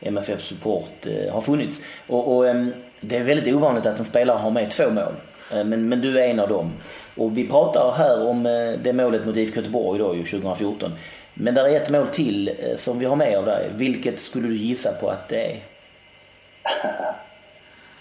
MFF 0.00 0.40
Support 0.40 1.06
eh, 1.06 1.32
har 1.32 1.40
funnits. 1.40 1.82
Och, 2.06 2.36
och 2.36 2.48
eh, 2.48 2.66
det 3.00 3.16
är 3.16 3.24
väldigt 3.24 3.54
ovanligt 3.54 3.86
att 3.86 3.98
en 3.98 4.04
spelare 4.04 4.38
har 4.38 4.50
med 4.50 4.70
två 4.70 4.90
mål. 4.90 5.14
Eh, 5.52 5.64
men, 5.64 5.88
men 5.88 6.00
du 6.00 6.20
är 6.20 6.28
en 6.28 6.40
av 6.40 6.48
dem. 6.48 6.72
Och 7.16 7.38
vi 7.38 7.48
pratar 7.48 7.92
här 7.92 8.26
om 8.26 8.46
eh, 8.46 8.80
det 8.82 8.92
målet 8.92 9.26
mot 9.26 9.36
IFK 9.36 9.56
Göteborg 9.56 9.98
då, 9.98 10.08
2014. 10.08 10.92
Men 11.34 11.54
där 11.54 11.64
är 11.64 11.76
ett 11.76 11.90
mål 11.90 12.08
till 12.08 12.48
eh, 12.48 12.76
som 12.76 12.98
vi 12.98 13.06
har 13.06 13.16
med 13.16 13.38
av 13.38 13.44
dig. 13.44 13.70
Vilket 13.74 14.20
skulle 14.20 14.48
du 14.48 14.54
gissa 14.54 14.92
på 14.92 15.10
att 15.10 15.28
det 15.28 15.50
är? 15.50 15.56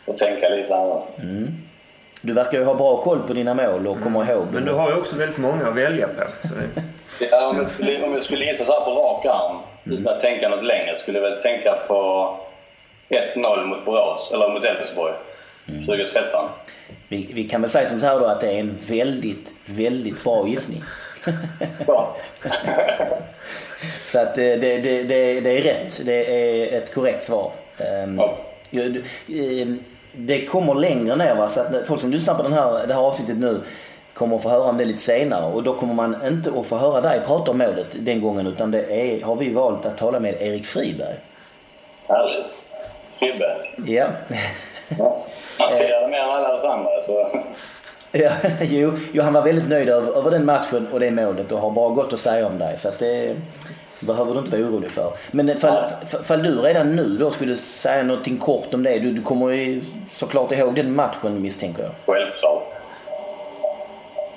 Får 0.06 0.14
tänka 0.14 0.50
lite 0.50 0.74
här 0.74 1.02
mm. 1.20 1.58
Du 2.22 2.34
verkar 2.34 2.58
ju 2.58 2.64
ha 2.64 2.74
bra 2.74 3.02
koll 3.02 3.20
på 3.28 3.34
dina 3.34 3.54
mål 3.54 3.88
och 3.88 4.02
kommer 4.02 4.22
mm. 4.22 4.36
ihåg 4.36 4.48
Men 4.54 4.66
du 4.66 4.72
har 4.72 4.92
ju 4.92 4.98
också 4.98 5.16
väldigt 5.16 5.38
många 5.38 5.68
att 5.68 5.76
välja 5.76 6.08
på. 6.08 6.24
ja, 7.32 7.50
om, 7.50 7.58
jag 7.58 7.70
skulle, 7.70 8.04
om 8.04 8.14
jag 8.14 8.24
skulle 8.24 8.46
gissa 8.46 8.66
så 8.66 8.72
här 8.72 8.82
på 8.82 8.92
rak 8.92 9.26
arm 9.26 9.58
mm. 9.86 9.98
utan 9.98 10.14
att 10.14 10.20
tänka 10.20 10.50
något 10.50 10.64
längre 10.64 10.96
skulle 10.96 11.20
jag 11.20 11.30
väl 11.30 11.42
tänka 11.42 11.76
på 11.88 12.38
1-0 13.10 13.66
mot 13.66 13.86
Borås, 13.86 14.32
eller 14.34 14.54
mot 14.54 14.66
Elfsborg 14.66 15.14
mm. 15.68 15.82
2013. 15.82 16.46
Vi, 17.08 17.30
vi, 17.34 17.44
kan 17.44 17.62
väl 17.62 17.70
säga 17.70 17.90
som 17.90 18.00
så 18.00 18.06
här 18.06 18.20
då 18.20 18.26
att 18.26 18.42
det 18.42 18.48
är 18.48 18.60
en 18.60 18.78
väldigt, 18.88 19.54
väldigt 19.66 20.24
bra 20.24 20.48
gissning. 20.48 20.84
så 24.06 24.20
att 24.20 24.38
eh, 24.38 24.44
det, 24.44 24.58
det, 24.58 25.04
det, 25.04 25.42
det, 25.42 25.58
är 25.58 25.62
rätt. 25.62 26.06
Det 26.06 26.42
är 26.42 26.78
ett 26.78 26.94
korrekt 26.94 27.24
svar. 27.24 27.52
Ehm, 27.78 28.22
ja. 28.70 28.82
Ehm, 29.28 29.84
det 30.12 30.46
kommer 30.46 30.76
längre 30.76 31.16
ner 31.16 31.36
va? 31.36 31.48
så 31.48 31.62
att 31.62 31.88
folk 31.88 32.02
som 32.02 32.12
lyssnar 32.12 32.36
på 32.36 32.44
den 32.44 32.54
här, 32.54 32.88
det 32.88 32.94
här 32.94 33.02
avsnittet 33.02 33.38
nu 33.38 33.62
kommer 34.14 34.36
att 34.36 34.44
få 34.44 34.50
höra 34.50 34.64
om 34.64 34.78
det 34.78 34.86
lite 34.86 35.02
senare 35.02 35.54
och 35.54 35.64
då 35.64 35.74
kommer 35.74 35.94
man 35.94 36.16
inte 36.28 36.52
att 36.60 36.66
få 36.66 36.78
höra 36.78 37.02
dig 37.02 37.22
prata 37.26 37.52
om 37.52 37.58
målet 37.58 37.88
den 37.92 38.22
gången 38.22 38.48
utan 38.48 38.72
det 38.72 38.84
är, 38.84 39.22
har 39.22 39.36
vi 39.36 39.54
valt 39.54 39.86
att 39.86 39.98
tala 39.98 40.20
med 40.20 40.42
Erik 40.42 40.66
Friberg. 40.66 41.16
Härligt. 42.08 42.70
Kribbe. 43.20 43.58
Ja. 43.86 44.08
Han 45.60 45.78
firade 45.78 46.08
mer 46.08 46.18
än 46.18 46.30
alla 46.30 46.56
oss 46.56 46.64
andra 46.64 47.02
så... 47.02 47.30
Ja, 48.12 48.32
jo, 48.62 48.92
jo, 49.14 49.24
han 49.24 49.34
var 49.34 49.42
väldigt 49.42 49.70
nöjd 49.70 49.90
över, 49.90 50.18
över 50.18 50.32
den 50.32 50.46
matchen 50.46 50.88
och 50.92 51.00
det 51.00 51.12
målet 51.12 51.52
och 51.52 51.60
har 51.60 51.72
bara 51.72 51.90
gott 51.90 52.14
att 52.14 52.20
säga 52.20 52.48
om 52.48 52.60
dig. 52.60 52.78
Så 52.78 52.90
att 52.90 53.00
det 53.00 53.36
behöver 54.00 54.34
du 54.34 54.40
inte 54.40 54.52
vara 54.52 54.62
orolig 54.62 54.92
för. 54.92 55.12
Men 55.32 55.58
fall, 55.58 55.84
fall 56.24 56.44
du 56.44 56.62
redan 56.62 56.96
nu 56.96 57.18
då 57.18 57.32
skulle 57.32 57.56
säga 57.56 58.04
någonting 58.04 58.38
kort 58.38 58.74
om 58.74 58.84
det. 58.84 59.00
Du, 59.00 59.12
du 59.12 59.22
kommer 59.22 59.50
ju 59.50 59.82
såklart 60.12 60.52
ihåg 60.52 60.76
den 60.76 60.96
matchen 60.96 61.42
misstänker 61.42 61.84
jag. 61.84 61.92
Självklart. 62.06 62.64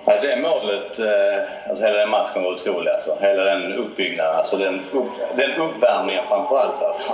Alltså 0.05 0.29
det 0.29 0.37
målet, 0.37 0.99
eh, 0.99 1.71
alltså 1.71 1.85
hela 1.85 1.99
den 1.99 2.11
matchen 2.11 2.43
var 2.43 2.53
otrolig. 2.53 2.91
Alltså. 2.91 3.17
Hela 3.21 3.43
den 3.43 3.73
uppbyggnaden, 3.73 4.37
alltså 4.37 4.57
den, 4.57 4.81
upp, 4.93 5.09
den 5.37 5.51
uppvärmningen 5.61 6.25
framförallt. 6.29 6.83
Alltså. 6.83 7.13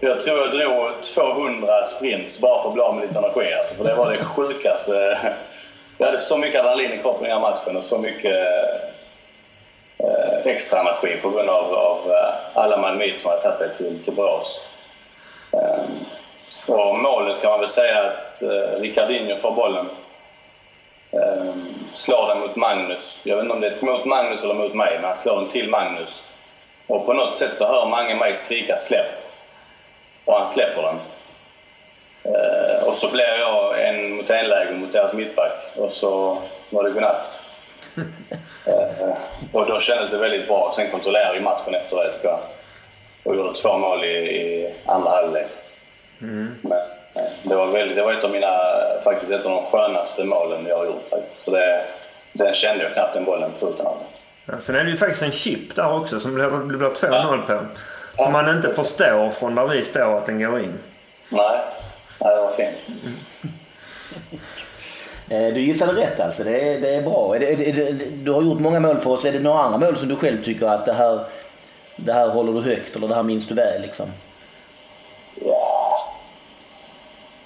Jag 0.00 0.20
tror 0.20 0.38
jag 0.38 0.50
drog 0.50 1.02
200 1.02 1.84
sprints 1.84 2.40
bara 2.40 2.62
för 2.62 2.68
att 2.68 2.74
bli 2.74 2.82
av 2.82 2.94
med 2.94 3.02
lite 3.02 3.18
energi. 3.18 3.54
Alltså, 3.60 3.74
för 3.74 3.84
det 3.84 3.94
var 3.94 4.10
det 4.10 4.24
sjukaste. 4.24 5.18
Jag 6.02 6.06
hade 6.06 6.20
så 6.20 6.38
mycket 6.38 6.60
adrenalin 6.60 6.92
i 6.92 6.98
kroppen 6.98 7.26
i 7.26 7.28
den 7.28 7.42
här 7.42 7.50
matchen 7.50 7.76
och 7.76 7.84
så 7.84 7.98
mycket 7.98 8.48
eh, 9.98 10.46
extra 10.46 10.80
energi 10.80 11.16
på 11.22 11.30
grund 11.30 11.48
av, 11.48 11.74
av 11.74 12.10
eh, 12.10 12.34
alla 12.54 12.76
Malmöit 12.76 13.20
som 13.20 13.30
hade 13.30 13.42
tagit 13.42 13.58
sig 13.58 13.74
till, 13.74 14.04
till 14.04 14.12
Borås. 14.12 14.60
Eh, 15.52 15.84
och 16.74 16.98
målet 16.98 17.40
kan 17.42 17.50
man 17.50 17.60
väl 17.60 17.68
säga 17.68 18.00
att 18.02 18.42
eh, 18.42 18.80
Ricardinho 18.80 19.36
får 19.36 19.52
bollen. 19.52 19.88
Eh, 21.12 21.54
slår 21.92 22.28
den 22.28 22.40
mot 22.40 22.56
Magnus. 22.56 23.22
Jag 23.24 23.36
vet 23.36 23.42
inte 23.42 23.54
om 23.54 23.60
det 23.60 23.68
är 23.68 23.84
mot 23.84 24.04
Magnus 24.04 24.44
eller 24.44 24.54
mot 24.54 24.74
mig, 24.74 24.98
men 25.00 25.10
han 25.10 25.18
slår 25.18 25.36
den 25.36 25.48
till 25.48 25.68
Magnus. 25.68 26.22
Och 26.86 27.06
på 27.06 27.12
något 27.12 27.38
sätt 27.38 27.58
så 27.58 27.66
hör 27.66 27.86
Mange 27.86 28.14
mig 28.14 28.36
skrika 28.36 28.76
släpp 28.76 29.10
och 30.24 30.38
han 30.38 30.46
släpper 30.46 30.82
den. 30.82 30.98
Eh, 32.24 32.81
och 32.92 32.98
så 32.98 33.10
blev 33.12 33.26
jag 33.40 33.88
en 33.88 34.16
mot 34.16 34.30
en 34.30 34.48
läge 34.48 34.72
mot 34.72 34.92
deras 34.92 35.12
mittback 35.12 35.52
och 35.76 35.92
så 35.92 36.38
var 36.70 36.82
det 36.84 36.90
godnatt. 36.90 37.40
eh, 38.66 39.14
och 39.52 39.66
då 39.66 39.80
kändes 39.80 40.10
det 40.10 40.18
väldigt 40.18 40.48
bra. 40.48 40.72
Sen 40.76 40.90
kontrollerade 40.90 41.34
vi 41.38 41.44
matchen 41.44 41.74
efter 41.74 41.96
det 41.96 42.12
tycker 42.12 42.28
jag. 42.28 42.38
Och 43.24 43.36
gjorde 43.36 43.54
två 43.54 43.78
mål 43.78 44.04
i, 44.04 44.08
i 44.16 44.74
andra 44.86 45.10
halvlek. 45.10 45.46
Men 46.18 46.72
eh, 47.14 47.22
det 47.42 47.54
var, 47.54 47.66
väldigt, 47.66 47.96
det 47.96 48.02
var 48.02 48.12
ett 48.12 48.24
av 48.24 48.30
mina, 48.30 48.58
faktiskt 49.04 49.32
ett 49.32 49.46
av 49.46 49.50
de 49.52 49.66
skönaste 49.66 50.24
målen 50.24 50.66
jag 50.68 50.76
har 50.76 50.84
gjort 50.84 51.08
faktiskt. 51.10 51.44
För 51.44 51.52
det, 51.52 51.84
den 52.32 52.54
kände 52.54 52.84
jag 52.84 52.92
knappt 52.92 53.14
den 53.14 53.24
bollen 53.24 53.50
på 53.50 53.56
foten 53.56 53.86
av. 53.86 53.96
Ja, 54.46 54.56
sen 54.58 54.76
är 54.76 54.84
det 54.84 54.90
ju 54.90 54.96
faktiskt 54.96 55.22
en 55.22 55.32
chip 55.32 55.74
där 55.76 55.92
också 55.96 56.20
som 56.20 56.30
det 56.38 56.46
blir- 56.50 56.58
det 56.72 56.76
blir 56.78 56.88
2-0 56.88 57.46
på. 57.46 57.60
Som 58.22 58.32
man 58.32 58.48
inte 58.56 58.74
förstår 58.74 59.30
från 59.30 59.54
där 59.54 59.66
vi 59.66 59.82
står 59.82 60.18
att 60.18 60.26
den 60.26 60.42
går 60.42 60.60
in. 60.60 60.78
Nej, 61.28 61.58
Nej 62.24 62.34
det 62.36 62.40
var 62.42 62.52
fint. 62.56 62.76
Eh, 65.30 65.54
Du 65.54 65.60
gissade 65.60 65.92
rätt 66.00 66.20
alltså, 66.20 66.44
det 66.44 66.60
är, 66.60 66.80
det 66.80 66.94
är 66.94 67.02
bra. 67.02 67.36
Är 67.36 67.40
det, 67.40 67.46
är 67.52 67.72
det, 67.72 67.92
du 68.10 68.30
har 68.32 68.42
gjort 68.42 68.60
många 68.60 68.80
mål 68.80 68.98
för 68.98 69.10
oss. 69.10 69.24
Är 69.24 69.32
det 69.32 69.38
några 69.38 69.58
andra 69.58 69.78
mål 69.78 69.96
som 69.96 70.08
du 70.08 70.16
själv 70.16 70.42
tycker 70.44 70.66
att 70.66 70.86
det 70.86 70.92
här, 70.92 71.24
det 71.96 72.12
här 72.12 72.28
håller 72.28 72.52
du 72.52 72.60
högt 72.60 72.96
eller 72.96 73.08
det 73.08 73.14
här 73.14 73.22
minns 73.22 73.46
du 73.48 73.54
väl 73.54 73.82
liksom? 73.82 74.06
Ja. 75.44 75.98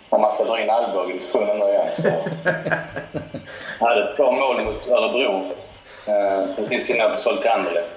Om 0.08 0.20
man 0.20 0.34
ska 0.34 0.44
dra 0.44 0.60
in 0.60 0.70
Alvbåge 0.70 1.14
i 1.14 1.18
diskussionen 1.18 1.58
nu 1.58 1.64
igen 1.64 1.86
så... 1.96 2.02
Jag 3.80 3.86
hade 3.86 4.10
ett 4.10 4.16
bra 4.16 4.30
mål 4.32 4.64
mot 4.64 4.88
Örebro 4.90 5.50
eh, 6.06 6.54
precis 6.56 6.90
innan 6.90 7.10
jag 7.10 7.20
sålde 7.20 7.42
till 7.42 7.50
Anderlecht. 7.50 7.92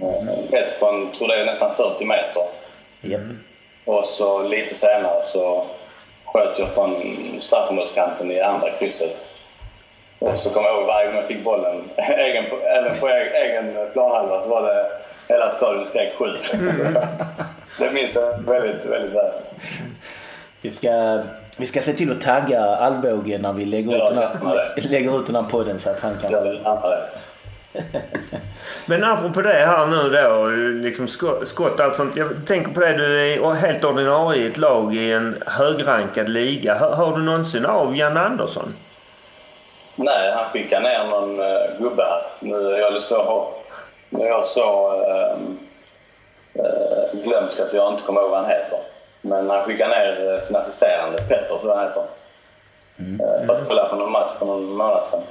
Eh, 0.00 0.58
Ett 0.60 0.72
från, 0.72 1.12
tror 1.12 1.28
det 1.28 1.40
är 1.40 1.44
nästan 1.46 1.74
40 1.74 2.04
meter. 2.04 2.42
Japp. 3.00 3.20
Och 3.86 4.04
så 4.04 4.42
lite 4.42 4.74
senare 4.74 5.22
så 5.22 5.66
sköt 6.24 6.58
jag 6.58 6.68
från 6.68 6.96
straffområdeskanten 7.40 8.30
i 8.30 8.40
andra 8.40 8.70
krysset. 8.70 9.28
Och 10.18 10.38
så 10.38 10.50
kommer 10.50 10.68
jag 10.68 10.78
ihåg 10.78 10.86
varje 10.86 11.06
gång 11.06 11.16
jag 11.16 11.26
fick 11.26 11.44
bollen, 11.44 11.82
egen, 11.96 12.44
även 12.62 12.98
på 13.00 13.08
egen, 13.08 13.34
egen 13.34 13.90
planhalva, 13.92 14.42
så 14.42 14.48
var 14.48 14.62
det 14.62 14.86
hela 15.28 15.50
stadion 15.50 15.86
skrek 15.86 16.14
skjut. 16.18 16.54
det 17.78 17.90
minns 17.92 18.16
jag 18.16 18.38
väldigt, 18.38 18.84
väldigt 18.84 19.12
väl. 19.12 19.32
Vi 20.60 20.72
ska, 20.72 21.22
vi 21.56 21.66
ska 21.66 21.82
se 21.82 21.92
till 21.92 22.12
att 22.12 22.20
tagga 22.20 22.60
Alvbåge 22.60 23.38
när 23.38 23.52
vi 23.52 23.64
lägger, 23.64 23.98
Ja, 23.98 24.10
ut 24.10 24.14
den 24.14 24.22
här, 24.22 24.88
lägger 24.90 25.20
ut 25.20 25.26
den 25.26 25.36
här 25.36 25.42
podden 25.42 25.80
så 25.80 25.90
att 25.90 26.00
han 26.00 26.18
kan... 26.18 26.32
Jag 26.32 26.42
vill. 26.42 26.60
Men 28.86 29.04
apropå 29.04 29.42
det 29.42 29.52
här 29.52 29.86
nu 29.86 30.08
då, 30.08 30.46
liksom 30.82 31.08
skott, 31.44 31.80
allt 31.80 31.96
sånt. 31.96 32.16
Jag 32.16 32.46
tänker 32.46 32.72
på 32.72 32.80
det, 32.80 32.92
du 32.92 33.32
är 33.32 33.54
helt 33.54 33.84
ordinarie 33.84 34.42
i 34.42 34.46
ett 34.46 34.56
lag 34.56 34.94
i 34.94 35.12
en 35.12 35.42
högrankad 35.46 36.28
liga. 36.28 36.74
Hör, 36.74 37.16
du 37.16 37.22
någonsin 37.22 37.66
av 37.66 37.96
Jan 37.96 38.16
Andersson? 38.16 38.68
Nej, 39.94 40.32
han 40.32 40.50
skickade 40.52 40.88
ner 40.88 41.04
någon 41.04 41.40
uh, 41.40 41.80
gubbe 41.80 42.02
här. 42.02 42.22
Nu 42.40 42.72
är 42.72 42.78
jag 42.78 43.02
så, 43.02 43.52
nu 44.10 44.24
är 44.24 44.28
jag 44.28 44.46
så 44.46 44.92
uh, 44.92 45.38
uh, 46.64 47.22
glömsk 47.24 47.60
att 47.60 47.72
jag 47.72 47.92
inte 47.92 48.02
kommer 48.02 48.20
ihåg 48.20 48.30
vad 48.30 48.40
han 48.40 48.50
heter. 48.50 48.78
Men 49.20 49.50
han 49.50 49.64
skickade 49.64 49.90
ner 49.90 50.32
uh, 50.32 50.38
sin 50.38 50.56
assisterande, 50.56 51.18
Petter 51.28 51.58
tror 51.58 51.72
jag 51.72 51.76
han 51.76 51.86
heter. 51.86 52.04
Uh, 53.00 53.46
för 53.46 53.54
att 53.54 53.68
kolla 53.68 53.88
på 53.88 53.96
någon 53.96 54.12
match 54.12 54.32
för 54.38 54.46
någon 54.46 54.64
månad 54.64 55.04
sedan. 55.04 55.22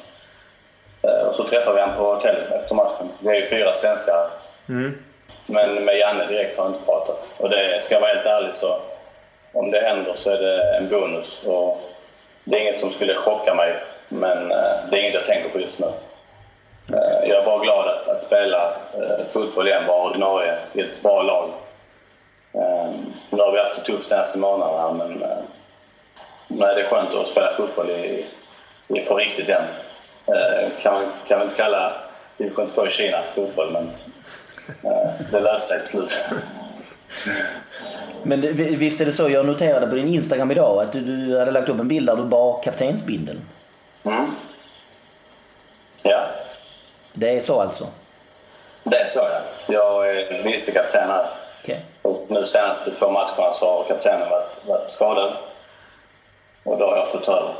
Uh, 1.04 1.28
och 1.28 1.36
så 1.36 1.44
träffade 1.44 1.76
vi 1.76 1.82
honom 1.82 1.98
på 1.98 2.14
hotellet 2.14 2.52
efter 2.52 2.76
matchen. 2.76 3.10
Vi 3.20 3.30
är 3.30 3.36
ju 3.36 3.46
fyra 3.46 3.76
svenskar. 3.76 4.30
Men 5.46 5.86
med 5.86 5.98
Janne 5.98 6.28
direkt 6.28 6.58
har 6.58 6.66
jag 6.66 6.74
inte 6.74 6.86
pratat. 6.86 7.36
Och 7.38 7.50
det 7.50 7.82
ska 7.82 7.96
jag 7.96 8.02
vara 8.02 8.14
helt 8.14 8.26
ärlig 8.26 8.56
så 8.56 8.80
om 9.54 9.72
det 9.72 9.82
händer 9.82 10.14
så 10.14 10.32
är 10.32 10.38
det 10.38 10.78
en 10.78 10.90
bonus. 10.90 11.42
Och 11.46 11.82
det 12.44 12.56
är 12.58 12.62
inget 12.62 12.80
som 12.80 12.92
skulle 12.92 13.16
chocka 13.16 13.54
mig, 13.54 13.76
men 14.10 14.52
eh, 14.52 14.76
det 14.90 14.98
är 14.98 15.02
inget 15.02 15.14
jag 15.14 15.26
tänker 15.26 15.50
på 15.50 15.60
just 15.60 15.80
nu. 15.80 15.88
Eh, 16.94 17.30
jag 17.30 17.42
är 17.42 17.46
bara 17.46 17.60
glad 17.60 17.88
att, 17.88 18.10
att 18.10 18.22
spela 18.22 18.74
eh, 18.94 19.26
fotboll 19.32 19.68
igen, 19.68 19.88
vara 19.88 20.10
ordinarie 20.10 20.58
i 20.74 20.82
ett 20.82 21.02
bra 21.04 21.22
lag. 21.22 21.50
Eh, 22.54 22.90
nu 23.30 23.42
har 23.42 23.52
vi 23.52 23.60
haft 23.60 23.76
det 23.76 23.92
tufft 23.92 24.08
senaste 24.08 24.38
månaderna, 24.38 24.92
men 24.92 25.24
eh, 25.24 25.38
nej, 26.48 26.76
det 26.76 26.82
är 26.82 26.86
skönt 26.86 27.16
att 27.16 27.28
spela 27.28 27.52
fotboll 27.52 27.90
i, 27.90 28.26
i, 28.88 29.00
på 29.00 29.16
riktigt 29.16 29.50
igen. 29.50 29.64
Eh, 30.28 30.70
kan, 30.82 30.94
man, 30.94 31.04
kan 31.28 31.38
man 31.38 31.48
inte 31.48 31.58
kalla 31.58 31.94
division 32.38 32.68
2 32.68 32.88
i 32.88 32.90
Kina 32.90 33.24
fotboll, 33.36 33.72
men 33.72 33.92
eh, 34.92 35.10
det 35.32 35.40
löser 35.40 35.68
sig 35.68 35.80
till 35.80 35.88
slut. 35.88 36.26
Men 38.24 38.42
visst 38.56 39.02
är 39.02 39.06
det 39.06 39.12
så, 39.12 39.30
jag 39.30 39.46
noterade 39.46 39.88
på 39.88 39.96
din 39.96 40.08
Instagram 40.08 40.52
idag 40.52 40.84
att 40.84 40.92
du, 40.92 41.02
du 41.02 41.40
hade 41.40 41.52
lagt 41.52 41.70
upp 41.70 41.80
en 41.80 41.88
bild 41.88 42.08
där 42.08 42.16
du 42.16 42.24
bar 42.24 42.64
kaptensbindeln. 42.64 43.42
Mm. 44.04 44.36
Ja. 46.04 46.26
Det 47.14 47.30
är 47.38 47.40
så 47.40 47.62
alltså? 47.62 47.88
Det 48.84 48.98
är 48.98 49.08
så 49.08 49.20
ja. 49.20 49.42
Jag 49.68 50.10
är 50.10 50.44
vicekapten 50.44 51.10
här. 51.10 51.26
Okej. 51.62 51.86
Och 52.02 52.26
nu 52.28 52.46
senaste 52.46 52.92
två 52.92 53.12
matcherna 53.12 53.54
så 53.54 53.66
har 53.66 53.84
kaptenen 53.84 54.30
varit, 54.30 54.66
varit 54.68 54.92
skadad. 54.92 55.34
Och 56.64 56.78
då 56.78 56.86
har 56.86 56.98
jag 56.98 57.12
fått 57.12 57.24
ta 57.24 57.38
över. 57.38 57.54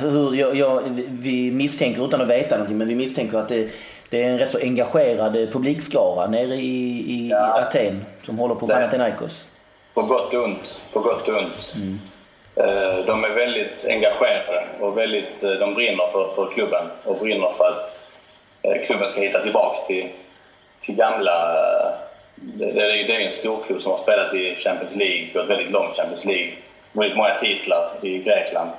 Hur, 0.00 0.34
jag, 0.34 0.56
jag, 0.56 0.82
vi 1.10 1.50
misstänker, 1.50 2.04
utan 2.06 2.20
att 2.20 2.28
veta 2.28 2.54
någonting, 2.56 2.78
men 2.78 2.88
vi 2.88 2.94
misstänker 2.94 3.38
att 3.38 3.48
det, 3.48 3.70
det 4.10 4.22
är 4.22 4.28
en 4.28 4.38
rätt 4.38 4.50
så 4.50 4.58
engagerad 4.58 5.32
publikskara 5.52 6.26
nere 6.26 6.54
i, 6.54 7.04
i, 7.08 7.28
Ja. 7.30 7.58
i 7.58 7.62
Aten 7.62 8.04
som 8.22 8.38
håller 8.38 8.54
på 8.54 8.66
Panathinaikos. 8.68 9.44
På 9.94 10.02
gott 10.02 10.34
och 10.34 10.44
ont. 10.44 10.82
På 10.92 11.00
gott 11.00 11.28
och 11.28 11.38
ont. 11.38 11.74
Eh, 12.56 13.04
De 13.06 13.24
är 13.24 13.34
väldigt 13.34 13.86
engagerade 13.90 14.64
och 14.80 14.98
väldigt, 14.98 15.44
eh, 15.44 15.50
de 15.50 15.74
brinner 15.74 16.06
för, 16.12 16.28
för 16.34 16.50
klubben 16.54 16.84
och 17.04 17.16
brinner 17.18 17.50
för 17.56 17.64
att 17.68 18.10
eh, 18.62 18.86
klubben 18.86 19.08
ska 19.08 19.20
hitta 19.20 19.42
tillbaka 19.42 19.76
till, 19.86 20.08
till 20.80 20.94
gamla... 20.96 21.56
Det, 22.34 22.72
det, 22.72 22.80
är- 23.14 23.20
en 23.26 23.32
storklubb 23.32 23.82
som 23.82 23.92
har 23.92 23.98
spelat 24.02 24.34
i 24.34 24.54
Champions 24.56 24.96
League, 24.96 25.28
gått 25.34 25.48
väldigt 25.50 25.70
långt 25.70 25.96
Champions 25.96 26.24
League. 26.24 26.50
Vunnit 26.92 27.16
många 27.16 27.34
titlar 27.34 27.90
i 28.02 28.18
Grekland. 28.18 28.70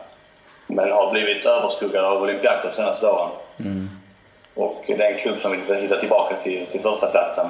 Men 0.76 0.91
har 0.91 1.11
blivit 1.11 1.45
överskuggad 1.45 2.05
av 2.05 2.21
Olympiakos 2.21 2.76
senaste 2.76 3.07
åren. 3.07 3.30
Och 4.55 4.84
det 4.88 5.05
är 5.05 5.11
en 5.11 5.19
klubb 5.19 5.39
som 5.39 5.51
vill 5.51 5.76
hitta 5.76 5.99
tillbaka 5.99 6.36
till, 6.36 6.65
till 6.65 6.82
första 6.82 7.07
platsen. 7.07 7.47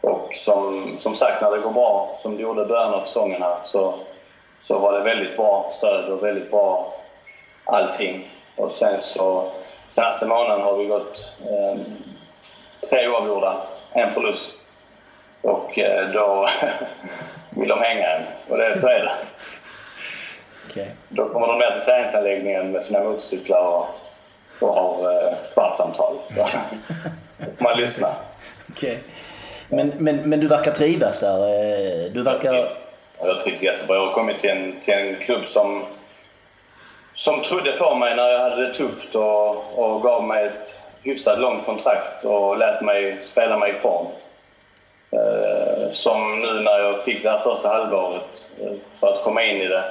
Och 0.00 0.28
som, 0.32 0.94
som 0.98 1.14
sagt, 1.14 1.42
när 1.42 1.50
det 1.50 1.58
går 1.58 1.70
bra, 1.70 2.12
som 2.14 2.36
det 2.36 2.42
gjorde 2.42 2.62
i 2.62 2.64
början 2.64 2.94
av 2.94 3.02
säsongen 3.02 3.42
här, 3.42 3.56
så, 3.64 3.94
så 4.58 4.78
var 4.78 4.92
det 4.92 5.04
väldigt 5.04 5.36
bra 5.36 5.68
stöd 5.70 6.04
och 6.04 6.24
väldigt 6.24 6.50
bra 6.50 6.94
allting. 7.64 8.30
Och 8.56 8.72
sen 8.72 9.00
så, 9.00 9.50
senaste 9.88 10.26
månaden 10.26 10.60
har 10.60 10.76
vi 10.76 10.86
gått 10.86 11.32
eh, 11.40 11.80
tre 12.90 13.08
oavgjorda, 13.08 13.56
en 13.92 14.10
förlust. 14.10 14.60
Och 15.42 15.78
eh, 15.78 16.08
då 16.08 16.46
vill 17.50 17.68
de 17.68 17.78
hänga 17.78 18.06
en. 18.06 18.22
Och 18.48 18.58
det, 18.58 18.78
så 18.78 18.88
är 18.88 19.00
det. 19.00 19.12
Okej. 20.74 20.90
Då 21.08 21.28
kommer 21.28 21.46
de 21.46 21.58
ner 21.58 21.70
till 21.70 21.84
träningsanläggningen 21.84 22.72
med 22.72 22.82
sina 22.84 23.00
motorcyklar 23.00 23.62
och, 23.62 23.86
och 24.68 24.74
har 24.74 25.12
eh, 25.12 25.34
kvartssamtal. 25.52 26.16
Så 26.28 26.58
man 27.64 27.78
lyssna. 27.80 28.08
Okej. 28.70 28.98
Men, 29.68 29.92
men, 29.98 30.16
men 30.16 30.40
du 30.40 30.46
verkar 30.46 30.72
trivas 30.72 31.20
där. 31.20 31.36
eh, 31.36 32.12
Du 32.12 32.22
verkar... 32.22 32.68
Jag 33.22 33.40
trivs 33.42 33.62
jättebra. 33.62 33.96
Jag 33.96 34.06
har 34.06 34.12
kommit 34.12 34.38
till 34.38 34.50
en, 34.50 34.80
till 34.80 34.94
en 34.94 35.16
klubb 35.16 35.46
som, 35.46 35.84
som 37.12 37.40
trodde 37.42 37.72
på 37.72 37.94
mig 37.94 38.16
när 38.16 38.28
jag 38.28 38.38
hade 38.38 38.66
det 38.66 38.74
tufft 38.74 39.14
och, 39.14 39.78
och 39.78 40.02
gav 40.02 40.24
mig 40.24 40.46
ett 40.46 40.78
hyfsat 41.02 41.40
långt 41.40 41.66
kontrakt 41.66 42.24
och 42.24 42.58
lät 42.58 42.82
mig 42.82 43.16
spela 43.20 43.58
mig 43.58 43.70
i 43.70 43.74
form. 43.74 44.06
Eh, 45.10 45.90
som 45.90 46.40
nu 46.40 46.52
när 46.60 46.78
jag 46.78 47.04
fick 47.04 47.22
det 47.22 47.30
här 47.30 47.38
första 47.38 47.68
halvåret 47.68 48.50
eh, 48.62 48.72
för 49.00 49.12
att 49.12 49.22
komma 49.22 49.42
in 49.42 49.62
i 49.62 49.66
det 49.66 49.84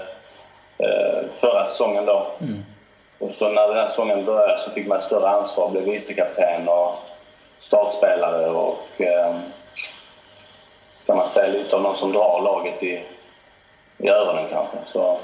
eh, 0.77 1.19
förra 1.37 1.65
säsongen 1.67 2.05
då. 2.05 2.27
Och 3.19 3.33
så 3.33 3.49
när 3.49 3.67
den 3.67 3.77
här 3.77 3.87
säsongen 3.87 4.25
började 4.25 4.57
så 4.57 4.71
fick 4.71 4.87
man 4.87 4.97
ett 4.97 5.03
större 5.03 5.29
ansvar, 5.29 5.69
blev 5.69 5.83
vicekapten 5.83 6.67
och 6.69 6.95
startspelare 7.59 8.49
och 8.49 9.01
eh, 9.01 9.35
kan 11.05 11.17
man 11.17 11.27
säga 11.27 11.53
lite 11.53 11.75
av 11.75 11.81
någon 11.81 11.95
som 11.95 12.11
drar 12.11 12.41
laget 12.41 12.83
i, 12.83 13.03
i 13.97 14.09
öronen 14.09 14.45
kanske. 14.51 14.77
Så, 14.87 15.17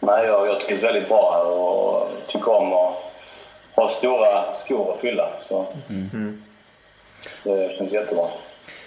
nej, 0.00 0.26
jag, 0.26 0.46
jag 0.46 0.60
trivs 0.60 0.82
väldigt 0.82 1.08
bra 1.08 1.32
här 1.32 1.46
och 1.46 2.08
tycker 2.26 2.50
om 2.52 2.72
att 2.72 2.94
ha 3.74 3.88
stora 3.88 4.52
skor 4.52 4.92
att 4.92 5.00
fylla. 5.00 5.28
Så, 5.48 5.66
Det 7.44 7.76
känns 7.78 7.92
jättebra. 7.92 8.28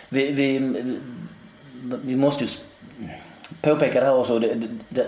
Vi, 0.10 0.32
vi, 0.32 0.60
vi 2.04 2.16
måste 2.16 2.44
ju 2.44 2.50
påpeka 3.62 4.00
det 4.00 4.06
här 4.06 4.16
också. 4.18 4.40
Det, 4.40 4.54
det, 4.54 4.68
det, 4.90 5.06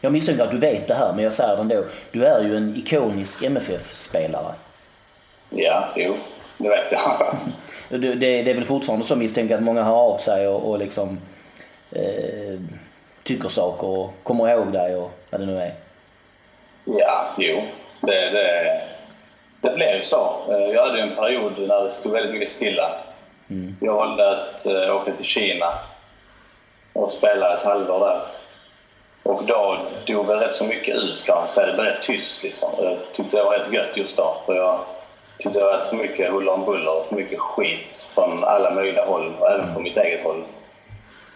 jag 0.00 0.12
misstänker 0.12 0.44
att 0.44 0.50
du 0.50 0.58
vet 0.58 0.86
det 0.88 0.94
här, 0.94 1.12
men 1.12 1.24
jag 1.24 1.32
säger 1.32 1.56
det 1.56 1.60
ändå. 1.60 1.84
Du 2.12 2.26
är 2.26 2.42
ju 2.42 2.56
en 2.56 2.76
ikonisk 2.76 3.42
MFF-spelare. 3.42 4.54
Ja, 5.50 5.88
jo, 5.96 6.14
det 6.58 6.68
vet 6.68 6.92
jag. 6.92 7.00
Det, 7.88 7.98
det, 7.98 8.42
det 8.42 8.50
är 8.50 8.54
väl 8.54 8.64
fortfarande 8.64 9.06
så 9.06 9.16
misstänker 9.16 9.54
att 9.54 9.62
många 9.62 9.82
hör 9.82 9.94
av 9.94 10.18
sig 10.18 10.48
och, 10.48 10.70
och 10.70 10.78
liksom 10.78 11.18
eh, 11.92 12.60
tycker 13.22 13.48
saker 13.48 13.86
och 13.86 14.10
kommer 14.22 14.48
ihåg 14.50 14.72
dig 14.72 14.96
och 14.96 15.10
vad 15.30 15.40
det 15.40 15.46
nu 15.46 15.58
är. 15.58 15.72
Ja, 16.84 17.34
jo. 17.38 17.62
Det, 18.00 18.30
det, 18.30 18.80
det 19.60 19.70
blev 19.76 20.02
så. 20.02 20.36
Eh, 20.48 20.74
Jag 20.74 20.86
hade 20.86 21.02
en 21.02 21.14
period 21.16 21.52
när 21.68 21.84
det 21.84 21.90
stod 21.90 22.12
väldigt 22.12 22.32
mycket 22.32 22.50
stilla. 22.50 22.90
Jag 23.80 23.94
valde 23.94 24.30
att 24.30 24.66
eh, 24.66 24.96
åka 24.96 25.12
till 25.12 25.24
Kina 25.24 25.66
och 26.94 27.12
spelade 27.12 27.54
ett 27.54 27.62
halvår 27.62 28.00
där. 28.00 28.20
Och 29.22 29.44
då 29.44 29.76
dog 30.06 30.26
väl 30.26 30.38
rätt 30.38 30.56
så 30.56 30.64
mycket 30.64 30.96
ut 30.96 31.24
kan 31.24 31.36
man 31.36 31.48
säga. 31.48 31.66
Det 31.66 31.72
blev 31.72 31.86
rätt 31.86 32.02
tyst 32.02 32.42
liksom. 32.42 32.70
Jag 32.78 32.96
tyckte 33.12 33.36
det 33.36 33.42
var 33.42 33.58
rätt 33.58 33.72
gött 33.72 33.96
just 33.96 34.16
då. 34.16 34.36
För 34.46 34.54
jag 34.54 34.80
tyckte 35.38 35.58
det 35.58 35.64
var 35.64 35.72
rätt 35.72 35.86
så 35.86 35.94
mycket 35.96 36.32
huller 36.32 36.52
om 36.52 36.64
buller 36.64 36.96
och 36.96 37.12
mycket 37.12 37.38
skit 37.38 38.10
från 38.14 38.44
alla 38.44 38.70
möjliga 38.70 39.04
håll 39.04 39.32
och 39.40 39.50
även 39.50 39.72
från 39.72 39.82
mitt 39.82 39.96
eget 39.96 40.24
håll. 40.24 40.44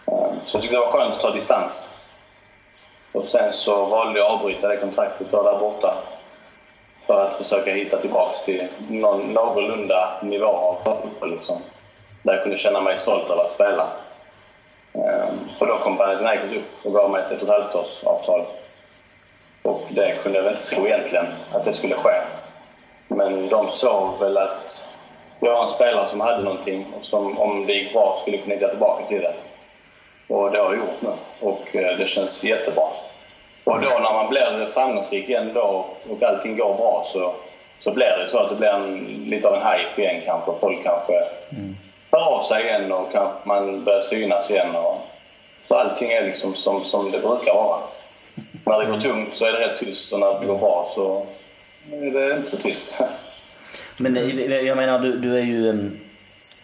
Ehm, 0.07 0.37
så 0.45 0.57
jag 0.57 0.63
tyckte 0.63 0.77
det 0.77 0.81
var 0.81 0.93
skönt 0.93 1.15
att 1.15 1.21
ta 1.21 1.31
distans. 1.31 1.95
Och 3.13 3.27
sen 3.27 3.53
så 3.53 3.85
valde 3.85 4.19
jag 4.19 4.27
att 4.27 4.33
avbryta 4.33 4.69
det 4.69 4.77
kontraktet 4.77 5.31
där 5.31 5.59
borta. 5.59 5.95
För 7.07 7.25
att 7.25 7.37
försöka 7.37 7.73
hitta 7.73 7.99
tillbaka 7.99 8.37
till 8.45 8.69
någon 8.89 9.21
någorlunda 9.21 10.13
nivå 10.23 10.47
av 10.47 10.79
fotboll. 10.85 11.31
Liksom. 11.31 11.57
Där 12.23 12.33
jag 12.33 12.43
kunde 12.43 12.59
känna 12.59 12.81
mig 12.81 12.99
stolt 12.99 13.31
över 13.31 13.45
att 13.45 13.53
spela. 13.53 13.89
Ehm, 14.95 15.49
och 15.59 15.67
då 15.67 15.79
kom 15.79 15.97
Panathinaikos 15.97 16.53
upp 16.57 16.87
och 16.87 16.93
gav 16.93 17.11
mig 17.11 17.21
ett 17.21 17.33
ett 17.33 17.43
och 17.43 17.49
ett 17.49 17.55
halvt 17.55 17.75
års 17.75 18.05
avtal. 18.05 18.45
Och 19.63 19.87
det 19.89 20.23
kunde 20.23 20.39
jag 20.39 20.45
väl 20.45 20.53
inte 20.53 20.67
tro 20.67 20.87
egentligen 20.87 21.27
att 21.53 21.65
det 21.65 21.73
skulle 21.73 21.95
ske. 21.95 22.21
Men 23.09 23.49
de 23.49 23.69
såg 23.69 24.21
väl 24.21 24.39
att 24.39 24.89
jag 25.41 25.55
var 25.55 25.63
en 25.63 25.69
spelare 25.69 26.09
som 26.09 26.21
hade 26.21 26.43
någonting 26.43 26.87
och 26.99 27.05
som 27.05 27.39
om 27.39 27.67
det 27.67 27.73
gick 27.73 27.93
bra 27.93 28.17
skulle 28.21 28.39
kunna 28.39 28.55
hitta 28.55 28.69
tillbaka 28.69 29.05
till 29.07 29.21
det. 29.21 29.35
Och 30.29 30.51
det 30.51 30.59
har 30.59 30.65
jag 30.65 30.77
gjort 30.77 31.01
nu 31.01 31.11
och 31.41 31.77
eh, 31.77 31.99
det 31.99 32.07
känns 32.09 32.45
jättebra. 32.45 32.85
Och 33.65 33.81
då 33.81 33.89
när 33.89 34.13
man 34.13 34.29
blir 34.29 34.67
framgångsrik 34.75 35.29
igen 35.29 35.51
då 35.55 35.87
och 36.11 36.23
allting 36.23 36.57
går 36.57 36.75
bra 36.75 37.03
så, 37.05 37.35
så 37.79 37.93
blir 37.93 38.19
det 38.23 38.29
så 38.29 38.39
att 38.39 38.49
det 38.51 38.57
blir 38.57 38.69
en, 38.69 38.97
lite 39.27 39.49
av 39.49 39.55
en 39.55 39.63
hype 39.63 40.03
igen 40.03 40.23
kanske. 40.27 40.53
Folk 40.61 40.83
kanske 40.83 41.13
mm 41.51 41.77
hör 42.19 42.39
av 42.39 42.43
sig 42.43 42.65
igen 42.65 42.93
och 42.93 43.13
kanske 43.13 43.49
man 43.49 43.85
börjar 43.85 44.01
synas 44.01 44.51
igen. 44.51 44.77
Och, 44.77 44.99
så 45.69 45.75
allting 45.75 46.11
är 46.11 46.27
liksom 46.27 46.55
som, 46.55 46.85
som 46.85 47.11
det 47.11 47.19
brukar 47.19 47.55
vara. 47.55 47.79
När 48.65 48.79
det 48.79 48.87
går 48.87 49.01
tungt 49.01 49.37
så 49.37 49.45
är 49.45 49.53
det 49.53 49.59
rätt 49.59 49.79
tyst 49.79 50.13
och 50.13 50.21
när 50.21 50.41
det 50.41 50.47
går 50.47 50.59
bra 50.59 50.89
så 50.95 51.27
är 51.93 52.11
det 52.11 52.37
inte 52.37 52.51
så 52.51 52.57
tyst. 52.57 53.03
Men 53.97 54.15
jag 54.67 54.77
menar, 54.77 54.99
du, 54.99 55.19
du 55.19 55.39
är 55.39 55.43
ju... 55.43 55.91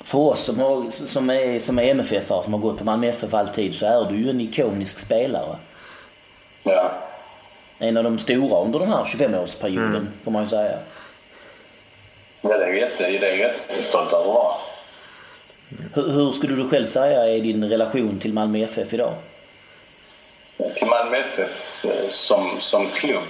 För 0.04 0.18
oss 0.18 0.40
som, 0.40 0.58
har, 0.58 0.90
som 0.90 1.30
är, 1.30 1.60
som 1.60 1.78
är 1.78 1.82
MFF 1.82 2.26
som 2.26 2.52
har 2.52 2.60
gått 2.60 2.78
på 2.78 2.84
Malmö 2.84 3.06
FF 3.06 3.34
alltid 3.34 3.74
så 3.74 3.86
är 3.86 4.10
du 4.10 4.18
ju 4.18 4.30
en 4.30 4.40
ikonisk 4.40 4.98
spelare. 4.98 5.56
Ja. 6.62 6.90
En 7.78 7.96
av 7.96 8.04
de 8.04 8.18
stora 8.18 8.60
under 8.60 8.78
den 8.78 8.88
här 8.88 9.04
25-årsperioden, 9.04 9.86
mm. 9.86 10.08
får 10.24 10.30
man 10.30 10.42
ju 10.42 10.48
säga. 10.48 10.78
Ja, 12.40 12.58
det 12.58 12.64
är 12.64 12.68
jag 12.68 12.76
jätte, 12.76 13.26
jättestolt 13.36 14.12
över 14.12 14.20
att 14.20 14.26
vara. 14.26 14.54
Hur, 15.94 16.08
hur 16.08 16.30
skulle 16.30 16.54
du 16.54 16.68
själv 16.68 16.86
säga 16.86 17.28
är 17.28 17.40
din 17.40 17.68
relation 17.68 18.18
till 18.18 18.32
Malmö 18.32 18.58
FF 18.58 18.94
idag? 18.94 19.14
Till 20.74 20.88
Malmö 20.88 21.16
FF 21.16 21.84
eh, 21.84 22.08
som, 22.08 22.50
som 22.60 22.86
klubb 22.86 23.28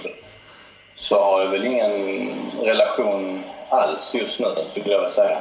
så 0.95 1.23
har 1.23 1.41
jag 1.41 1.47
väl 1.47 1.65
ingen 1.65 2.31
relation 2.61 3.43
alls 3.69 4.15
just 4.15 4.39
nu, 4.39 4.47
skulle 4.71 4.91
jag 4.91 4.99
vilja 4.99 5.09
säga. 5.09 5.37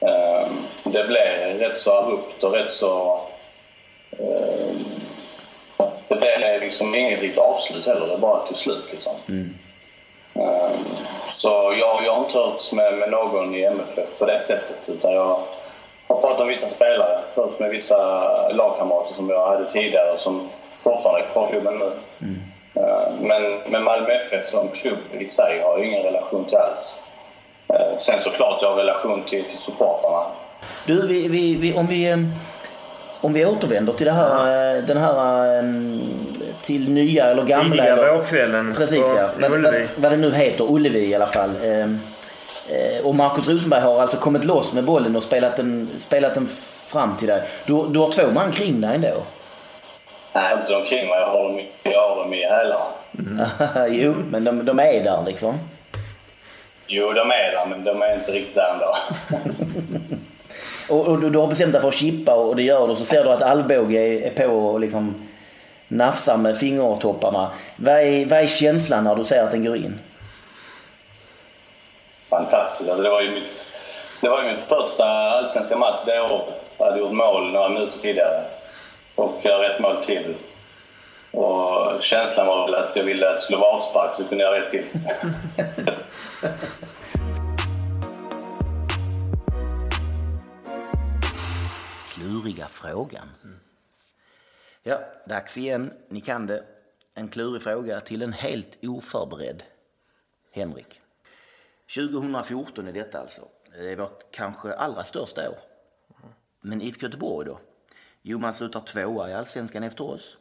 Ehm, 0.00 0.56
det 0.84 1.04
blev 1.04 1.58
rätt 1.58 1.80
så 1.80 1.92
abrupt 1.92 2.44
och 2.44 2.52
rätt 2.52 2.74
så... 2.74 3.20
Ehm, 4.18 4.84
det 6.08 6.16
blev 6.16 6.60
liksom 6.60 6.94
inget 6.94 7.20
riktigt 7.20 7.38
avslut 7.38 7.86
heller, 7.86 8.06
det 8.06 8.18
bara 8.18 8.46
tog 8.46 8.56
slut. 8.56 8.84
Liksom. 8.90 9.12
Mm. 9.28 9.54
Ehm, 10.34 10.84
så 11.32 11.74
jag, 11.80 12.04
jag 12.04 12.14
har 12.14 12.24
inte 12.24 12.38
hört 12.38 12.72
med, 12.72 12.94
med 12.94 13.10
någon 13.10 13.54
i 13.54 13.62
MFF 13.62 14.18
på 14.18 14.26
det 14.26 14.40
sättet. 14.40 14.88
Utan 14.88 15.12
jag 15.12 15.40
har 16.06 16.20
pratat 16.20 16.38
med 16.38 16.46
vissa 16.46 16.68
spelare, 16.68 17.18
hört 17.34 17.60
med 17.60 17.70
vissa 17.70 17.98
lagkamrater 18.48 19.14
som 19.14 19.30
jag 19.30 19.46
hade 19.48 19.70
tidigare 19.70 20.18
som 20.18 20.48
fortfarande 20.82 21.20
är 21.20 21.32
kvar 21.32 21.48
i 21.48 21.50
klubben 21.50 21.78
nu. 21.78 21.90
Mm. 22.26 22.40
Men, 23.20 23.60
men 23.68 23.84
Malmö 23.84 24.08
FF 24.08 24.48
som 24.48 24.68
klubb 24.68 24.98
i 25.18 25.28
sig 25.28 25.60
har 25.60 25.78
jag 25.78 25.86
ingen 25.86 26.02
relation 26.02 26.44
till 26.44 26.56
alls. 26.56 26.94
Eh, 27.68 27.98
sen 27.98 28.20
såklart 28.20 28.62
jag 28.62 28.68
har 28.68 28.76
relation 28.76 29.22
till, 29.22 29.44
till 29.44 29.58
supportrarna. 29.58 30.26
Du, 30.86 31.06
vi, 31.06 31.28
vi, 31.28 31.54
vi, 31.54 31.74
om 31.74 31.86
vi... 31.86 32.26
Om 33.20 33.32
vi 33.32 33.46
återvänder 33.46 33.92
till 33.92 34.06
det 34.06 34.12
här, 34.12 34.82
den 34.82 34.96
här 34.96 35.62
till 36.62 36.90
nya 36.90 37.24
eller 37.24 37.42
gamla. 37.42 37.70
Tidiga 37.70 38.12
vårkvällen 38.12 38.74
Precis 38.76 39.12
ja. 39.16 39.28
Vad, 39.40 39.50
vad, 39.50 39.74
vad 39.96 40.12
det 40.12 40.16
nu 40.16 40.30
heter, 40.30 40.72
Ullevi 40.72 41.06
i 41.06 41.14
alla 41.14 41.26
fall. 41.26 41.50
Eh, 42.68 43.06
och 43.06 43.14
Markus 43.14 43.48
Rosenberg 43.48 43.80
har 43.80 44.00
alltså 44.00 44.16
kommit 44.16 44.44
loss 44.44 44.72
med 44.72 44.84
bollen 44.84 45.16
och 45.16 45.22
spelat 45.22 45.56
den, 45.56 45.88
spelat 45.98 46.34
den 46.34 46.46
fram 46.86 47.16
till 47.16 47.28
dig. 47.28 47.42
Du, 47.66 47.88
du 47.88 47.98
har 47.98 48.10
två 48.10 48.30
man 48.34 48.52
kring 48.52 48.80
dig 48.80 48.94
ändå? 48.94 49.22
Nej, 50.32 50.54
inte 50.60 50.72
de 50.72 50.84
kring 50.84 51.08
mig. 51.08 51.18
Jag 51.20 51.26
har 51.26 51.44
dem, 51.44 51.60
jag 51.82 52.08
har 52.08 52.16
dem 52.16 52.34
i 52.34 52.44
hälarna. 52.44 52.84
Mm. 53.18 53.46
jo, 53.88 54.14
men 54.30 54.44
de, 54.44 54.64
de 54.64 54.78
är 54.78 55.04
där 55.04 55.22
liksom. 55.26 55.58
Jo, 56.86 57.12
de 57.12 57.30
är 57.30 57.52
där, 57.52 57.66
men 57.70 57.84
de 57.84 58.02
är 58.02 58.14
inte 58.14 58.32
riktigt 58.32 58.54
där 58.54 58.72
ändå. 58.72 58.94
och, 60.94 61.08
och, 61.08 61.30
du 61.30 61.38
har 61.38 61.46
bestämt 61.46 61.72
dig 61.72 61.80
för 61.80 61.88
att 61.88 61.94
chippa 61.94 62.34
och 62.34 62.56
det 62.56 62.62
gör 62.62 62.86
du 62.86 62.92
och 62.92 62.98
så 62.98 63.04
ser 63.04 63.24
du 63.24 63.30
att 63.30 63.42
Alvbåge 63.42 64.00
är, 64.00 64.30
på 64.30 64.54
och 64.54 64.80
liksom 64.80 65.28
nafsar 65.88 66.36
med 66.36 66.58
fingertopparna. 66.58 67.50
Vad 67.76 67.94
är, 67.94 68.26
vad 68.26 68.38
är 68.38 68.46
känslan 68.46 69.04
när 69.04 69.16
du 69.16 69.24
ser 69.24 69.42
att 69.42 69.50
den 69.50 69.64
går 69.64 69.76
in? 69.76 69.98
Fantastiskt. 72.36 72.90
Alltså, 72.90 73.02
det 73.02 73.10
var 73.10 73.22
ju 73.22 73.30
mitt, 73.30 73.72
det 74.20 74.28
var 74.28 74.42
ju 74.42 74.48
min 74.48 74.56
första 74.56 75.04
allsvenska 75.04 75.76
match 75.76 76.00
det 76.06 76.20
året. 76.20 76.76
Jag 76.78 76.86
hade 76.86 76.98
gjort 76.98 77.12
mål 77.12 77.52
några 77.52 77.68
minuter 77.68 77.98
tidigare 77.98 78.44
och 79.14 79.40
jag 79.42 79.64
ett 79.64 79.80
mål 79.80 80.04
till. 80.04 80.34
Och 81.30 82.02
känslan 82.02 82.46
var 82.46 82.66
väl 82.66 82.74
att 82.74 82.96
jag 82.96 83.04
ville 83.04 83.28
att 83.28 83.36
det 83.36 83.42
skulle 83.42 83.58
vara 83.58 83.76
avspark 83.76 84.16
så 84.16 84.24
kunde 84.24 84.44
jag 84.44 84.54
göra 84.54 84.64
ett 84.64 84.70
till. 84.70 84.84
Kluriga 92.14 92.68
frågan. 92.68 93.30
Ja, 94.82 94.98
dags 95.26 95.58
igen. 95.58 95.92
Ni 96.08 96.20
kan 96.20 96.46
det. 96.46 96.62
En 97.14 97.28
klurig 97.28 97.62
fråga 97.62 98.00
till 98.00 98.22
en 98.22 98.32
helt 98.32 98.78
oförberedd 98.82 99.62
Henrik. 100.52 101.00
2014 101.94 102.88
är 102.88 102.92
detta 102.92 103.20
alltså. 103.20 103.48
Det 103.72 103.92
är 103.92 103.96
vårt 103.96 104.32
kanske 104.32 104.72
allra 104.72 105.04
största 105.04 105.50
år. 105.50 105.58
Men 106.60 106.82
IFK 106.82 107.06
Göteborg 107.06 107.48
då? 107.48 107.58
Jo, 108.22 108.38
man 108.38 108.54
slutar 108.54 108.80
tvåa 108.80 109.30
i 109.30 109.34
allsvenskan 109.34 109.82
efter 109.82 110.04
oss. 110.04 110.36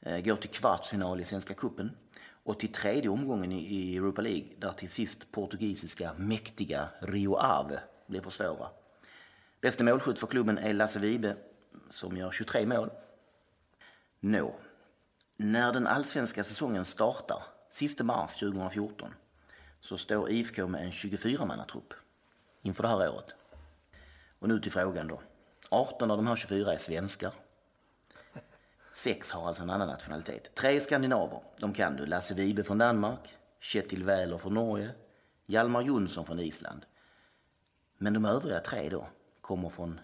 Eh, 0.00 0.20
går 0.20 0.36
till 0.36 0.50
kvartsfinal 0.50 1.20
i 1.20 1.24
Svenska 1.24 1.54
Kuppen 1.54 1.90
och 2.44 2.60
till 2.60 2.72
tredje 2.72 3.10
omgången 3.10 3.52
i 3.52 3.96
Europa 3.96 4.22
League 4.22 4.48
där 4.58 4.72
till 4.72 4.88
sist 4.88 5.32
portugisiska 5.32 6.12
mäktiga 6.16 6.88
Rio 7.00 7.36
Ave 7.36 7.80
blir 8.06 8.20
för 8.20 8.30
svåra. 8.30 8.68
Bästa 9.60 9.84
målskytt 9.84 10.18
för 10.18 10.26
klubben 10.26 10.58
är 10.58 10.74
Lasse 10.74 10.98
Vibe 10.98 11.36
som 11.90 12.16
gör 12.16 12.30
23 12.30 12.66
mål. 12.66 12.90
Nå, 14.20 14.54
när 15.36 15.72
den 15.72 15.86
allsvenska 15.86 16.44
säsongen 16.44 16.84
startar, 16.84 17.42
sista 17.70 18.04
mars 18.04 18.34
2014, 18.34 19.14
så 19.82 19.98
står 19.98 20.30
IFK 20.30 20.66
med 20.66 20.82
en 20.82 20.90
24-mannatrupp 20.90 21.94
inför 22.62 22.82
det 22.82 22.88
här 22.88 23.14
året. 23.14 23.34
Och 24.38 24.48
nu 24.48 24.60
till 24.60 24.72
frågan 24.72 25.08
då. 25.08 25.20
18 25.70 26.10
av 26.10 26.16
de 26.16 26.26
här 26.26 26.36
24 26.36 26.72
är 26.72 26.78
svenskar. 26.78 27.32
Sex 28.92 29.30
har 29.30 29.48
alltså 29.48 29.62
en 29.62 29.70
annan 29.70 29.88
nationalitet. 29.88 30.54
Tre 30.54 30.80
skandinaver. 30.80 31.40
De 31.58 31.72
kan 31.72 31.96
du. 31.96 32.06
Lasse 32.06 32.34
Vibe 32.34 32.64
från 32.64 32.78
Danmark, 32.78 33.36
Kjetil 33.60 34.04
Wähler 34.04 34.38
från 34.38 34.54
Norge, 34.54 34.90
Hjalmar 35.46 35.82
Jonsson 35.82 36.26
från 36.26 36.40
Island. 36.40 36.84
Men 37.98 38.14
de 38.14 38.24
övriga 38.24 38.60
tre 38.60 38.88
då 38.88 39.06
kommer 39.40 39.68
från 39.68 40.00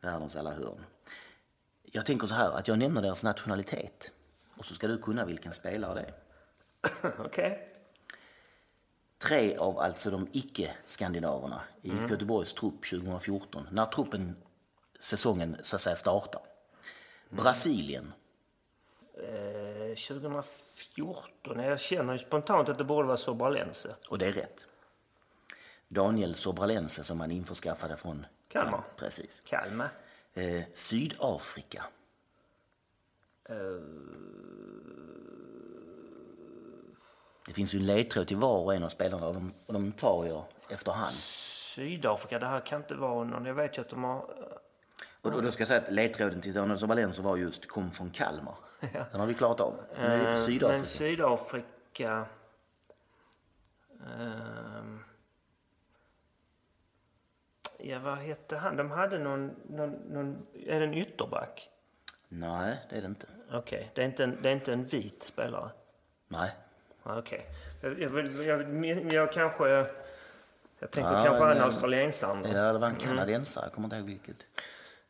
världens 0.00 0.36
alla 0.36 0.50
hörn. 0.50 0.84
Jag 1.82 2.06
tänker 2.06 2.26
så 2.26 2.34
här 2.34 2.52
att 2.52 2.68
jag 2.68 2.78
nämner 2.78 3.02
deras 3.02 3.22
nationalitet 3.22 4.12
och 4.56 4.64
så 4.64 4.74
ska 4.74 4.88
du 4.88 4.98
kunna 4.98 5.24
vilken 5.24 5.52
spelare 5.52 5.94
det 5.94 6.00
är. 6.00 6.14
Okej. 7.18 7.24
Okay. 7.26 7.77
Tre 9.18 9.56
av 9.56 9.78
alltså 9.78 10.10
de 10.10 10.28
icke-skandinaverna 10.32 11.60
i 11.82 11.90
mm. 11.90 12.10
Göteborgs 12.10 12.54
trupp 12.54 12.84
2014, 12.90 13.68
när 13.72 13.86
truppen, 13.86 14.36
säsongen 15.00 15.56
så 15.62 15.76
att 15.76 15.82
säga 15.82 15.96
startar. 15.96 16.42
Brasilien. 17.28 18.12
Eh, 19.14 19.96
2014? 19.96 21.58
Jag 21.58 21.80
känner 21.80 22.12
ju 22.12 22.18
spontant 22.18 22.68
att 22.68 22.78
det 22.78 22.84
borde 22.84 23.06
vara 23.06 23.16
Sobralense. 23.16 23.94
Och 24.08 24.18
det 24.18 24.26
är 24.26 24.32
rätt. 24.32 24.66
Daniel 25.88 26.34
Sobralense 26.34 27.04
som 27.04 27.18
man 27.18 27.30
införskaffade 27.30 27.96
från 27.96 28.26
Kalmar. 28.48 28.82
Precis. 28.96 29.42
Kalmar. 29.44 29.90
Eh, 30.34 30.62
Sydafrika. 30.74 31.84
Eh... 33.48 33.56
Det 37.48 37.54
finns 37.54 37.74
ju 37.74 37.78
en 37.78 37.86
ledtråd 37.86 38.26
till 38.26 38.36
var 38.36 38.58
och 38.58 38.74
en 38.74 38.82
av 38.82 38.88
spelarna 38.88 39.26
och 39.26 39.34
de, 39.34 39.52
och 39.66 39.72
de 39.72 39.92
tar 39.92 40.26
jag 40.26 40.44
efterhand. 40.68 41.12
Sydafrika, 41.12 42.38
det 42.38 42.46
här 42.46 42.60
kan 42.60 42.80
inte 42.80 42.94
vara 42.94 43.24
någon. 43.24 43.44
Jag 43.44 43.54
vet 43.54 43.78
ju 43.78 43.82
att 43.82 43.88
de 43.88 44.04
har 44.04 44.20
Och 45.20 45.30
då, 45.32 45.40
då 45.40 45.52
ska 45.52 45.60
jag 45.60 45.68
säga 45.68 45.80
att 45.80 45.92
ledtråden 45.92 46.40
till 46.40 46.54
Daniel 46.54 46.78
Sobalenso 46.78 47.22
var 47.22 47.36
just 47.36 47.68
kom 47.68 47.90
från 47.90 48.10
Kalmar. 48.10 48.54
Den 49.10 49.20
har 49.20 49.26
vi 49.26 49.34
klarat 49.34 49.60
av. 49.60 49.74
Eh, 49.96 50.40
Sydafrika. 50.44 50.68
Men 50.68 50.84
Sydafrika... 50.84 52.24
ehm, 54.06 55.04
ja, 57.78 57.98
vad 57.98 58.18
hette 58.18 58.56
han? 58.56 58.76
De 58.76 58.90
hade 58.90 59.18
någon... 59.18 59.46
någon, 59.68 59.90
någon 59.90 60.46
är 60.54 60.80
det 60.80 60.86
en 60.86 60.94
ytterback? 60.94 61.70
Nej, 62.28 62.76
det 62.90 62.96
är 62.96 63.00
det 63.00 63.06
inte. 63.06 63.26
Okej, 63.52 63.90
det, 63.94 64.02
är 64.02 64.06
inte 64.06 64.24
en- 64.24 64.38
det 64.42 64.48
är 64.48 64.52
inte 64.52 64.72
en 64.72 64.84
vit 64.86 65.22
spelare? 65.22 65.70
Nej. 66.28 66.50
Ja, 67.08 67.18
Okej. 67.18 67.46
Jag, 67.80 68.00
jag, 68.00 68.44
jag, 68.44 69.12
jag, 69.12 69.32
kanske... 69.32 69.68
Jag 70.80 70.90
tänker 70.90 71.12
Ja, 71.12 71.24
kanske 71.24 71.50
en 71.50 71.62
australiensare. 71.62 72.48
Ja, 72.54 72.72
det 72.72 72.78
var 72.78 72.88
en 72.88 72.96
kanadensare, 72.96 73.64
jag 73.64 73.72
kommer 73.72 73.86
inte 73.86 73.96
ihåg 73.96 74.06
vilket. 74.06 74.46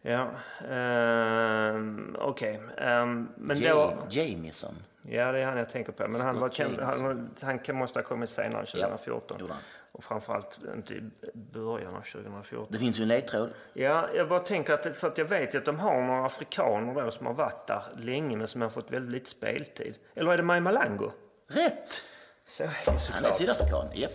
Ja, 0.02 0.30
ehm, 0.70 2.16
okej. 2.18 2.60
Ehm, 2.76 3.28
men 3.36 3.58
Ja, 3.60 3.74
då... 3.74 4.06
Jamison. 4.10 4.74
Ja, 5.02 5.32
det 5.32 5.38
är 5.38 5.46
han 5.46 5.58
jag 5.58 5.68
tänker 5.68 5.92
på. 5.92 6.08
Men 6.08 6.20
han, 6.20 6.40
var, 6.40 6.82
han, 6.82 7.60
han 7.66 7.76
måste 7.76 7.98
ha 7.98 8.04
kommit 8.04 8.30
senare 8.30 8.60
än 8.60 8.66
2014. 8.66 9.38
gjorde 9.40 9.52
han. 9.52 9.62
och 9.92 10.04
framförallt 10.04 10.58
inte 10.76 10.94
i 10.94 11.02
början 11.32 11.96
av 11.96 12.00
2014. 12.00 12.66
Det 12.70 12.78
finns 12.78 12.98
ju 12.98 13.02
en 13.02 13.08
ledtråd. 13.08 13.50
Ja, 13.72 14.08
jag 14.14 14.28
bara 14.28 14.40
tänker 14.40 14.72
att, 14.72 14.96
för 14.96 15.08
att 15.08 15.18
jag 15.18 15.24
vet 15.24 15.54
ju 15.54 15.58
att 15.58 15.64
de 15.64 15.78
har 15.78 16.02
några 16.02 16.26
afrikaner 16.26 17.04
då 17.04 17.10
som 17.10 17.26
har 17.26 17.34
varit 17.34 17.66
där 17.66 17.82
länge 17.96 18.36
men 18.36 18.48
som 18.48 18.62
har 18.62 18.68
fått 18.68 18.90
väldigt 18.90 19.12
lite 19.12 19.30
speltid. 19.30 19.94
Eller 20.14 20.32
är 20.32 20.36
det 20.36 20.42
Mai 20.42 20.60
Malango? 20.60 21.12
Rätt! 21.50 22.02
Så 22.46 22.62
är 22.62 22.66
det 22.84 23.00
Han 23.12 23.24
är 23.24 23.32
sydafrikan, 23.32 23.86
japp. 23.94 24.12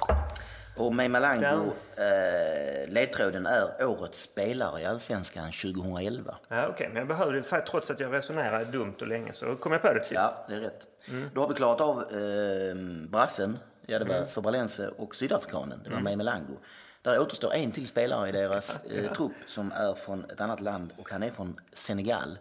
Och 0.75 0.95
May 0.95 1.07
Malango, 1.07 1.71
eh, 1.97 2.89
ledtråden 2.89 3.45
är 3.45 3.86
årets 3.86 4.21
spelare 4.21 4.81
i 4.81 4.86
Allsvenskan 4.86 5.51
2011. 5.51 6.36
Ja, 6.47 6.67
okej. 6.67 6.88
Men 6.88 6.97
jag 6.97 7.07
behövde, 7.07 7.43
trots 7.43 7.91
att 7.91 7.99
jag 7.99 8.13
resonerade 8.13 8.65
dumt 8.65 8.95
och 9.01 9.07
länge 9.07 9.34
så 9.34 9.55
kom 9.55 9.71
jag 9.71 9.81
på 9.81 9.88
det 9.88 9.99
till 9.99 10.09
sist. 10.09 10.21
Ja, 10.21 10.45
det 10.47 10.55
är 10.55 10.59
rätt. 10.59 10.88
Då 11.34 11.41
har 11.41 11.47
vi 11.47 11.53
klarat 11.53 11.81
av 11.81 11.99
eh, 12.01 12.75
brassen, 13.09 13.59
ja 13.86 13.99
det 13.99 14.05
var 14.05 14.25
Sobralense 14.25 14.88
och 14.88 15.15
sydafrikanen, 15.15 15.81
det 15.84 15.89
var 15.89 15.99
May 15.99 16.15
Malango. 16.15 16.57
Där 17.01 17.19
återstår 17.19 17.53
en 17.53 17.71
till 17.71 17.88
spelare 17.88 18.29
i 18.29 18.31
deras 18.31 18.86
eh, 18.86 19.11
trupp 19.17 19.31
som 19.47 19.71
är 19.71 19.93
från 19.93 20.29
ett 20.29 20.41
annat 20.41 20.61
land 20.61 20.93
och 20.97 21.09
han 21.11 21.23
är 21.23 21.31
från 21.31 21.59
Senegal. 21.73 22.38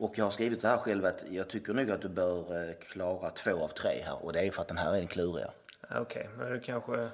Och 0.00 0.18
jag 0.18 0.24
har 0.24 0.30
skrivit 0.30 0.60
så 0.60 0.68
här 0.68 0.76
själv 0.76 1.04
att 1.04 1.24
jag 1.30 1.48
tycker 1.48 1.74
nog 1.74 1.90
att 1.90 2.02
du 2.02 2.08
bör 2.08 2.68
eh, 2.68 2.74
klara 2.74 3.30
två 3.30 3.64
av 3.64 3.68
tre 3.68 4.02
här 4.04 4.24
och 4.24 4.32
det 4.32 4.40
är 4.40 4.50
för 4.50 4.62
att 4.62 4.68
den 4.68 4.78
här 4.78 4.92
är 4.92 4.96
den 4.96 5.06
kluriga. 5.06 5.50
Okej, 5.96 6.28
men 6.38 6.52
det 6.52 6.60
kanske 6.60 7.08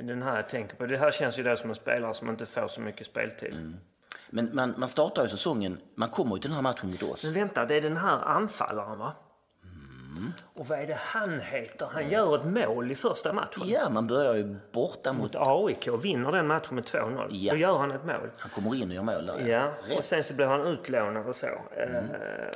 den 0.00 0.22
här 0.22 0.36
jag 0.36 0.48
tänker 0.48 0.76
på. 0.76 0.86
Det 0.86 0.96
här 0.96 1.10
känns 1.10 1.38
ju 1.38 1.42
då 1.42 1.56
som 1.56 1.70
en 1.70 1.76
spelare 1.76 2.14
som 2.14 2.28
inte 2.28 2.46
får 2.46 2.68
så 2.68 2.80
mycket 2.80 3.06
speltid. 3.06 3.74
Men 4.30 4.50
man, 4.52 4.74
man 4.76 4.88
startar 4.88 5.22
ju 5.22 5.28
säsongen, 5.28 5.78
man 5.94 6.08
kommer 6.08 6.36
ju 6.36 6.40
till 6.40 6.50
den 6.50 6.54
här 6.54 6.62
matchen 6.62 6.90
mot 6.90 7.02
oss. 7.02 7.24
Men 7.24 7.32
vänta, 7.32 7.66
det 7.66 7.74
är 7.74 7.80
den 7.80 7.96
här 7.96 8.18
anfallaren 8.18 8.98
va? 8.98 9.12
Och 10.54 10.66
vad 10.68 10.78
är 10.78 10.86
det 10.86 10.98
han 10.98 11.40
heter? 11.40 11.86
Han 11.92 12.08
gör 12.10 12.34
ett 12.36 12.44
mål 12.44 12.90
i 12.92 12.94
första 12.94 13.32
matchen. 13.32 13.62
Ja, 13.66 13.88
man 13.88 14.06
börjar 14.06 14.34
ju 14.34 14.56
borta 14.72 15.12
mot... 15.12 15.22
Mot 15.22 15.36
AIK 15.48 15.88
och 15.88 16.04
vinner 16.04 16.32
den 16.32 16.46
matchen 16.46 16.74
med 16.74 16.84
2-0. 16.84 17.26
Ja. 17.30 17.52
Då 17.52 17.58
gör 17.58 17.78
han 17.78 17.90
ett 17.92 18.04
mål. 18.04 18.30
Han 18.38 18.50
kommer 18.50 18.74
in 18.74 18.88
och 18.88 18.94
gör 18.94 19.02
mål 19.02 19.26
där. 19.26 19.46
Ja, 19.48 19.68
och 19.82 19.88
Rätt. 19.88 20.04
sen 20.04 20.24
så 20.24 20.34
blir 20.34 20.46
han 20.46 20.60
utlånad 20.60 21.26
och 21.28 21.36
så. 21.36 21.46
Eh, 21.46 22.02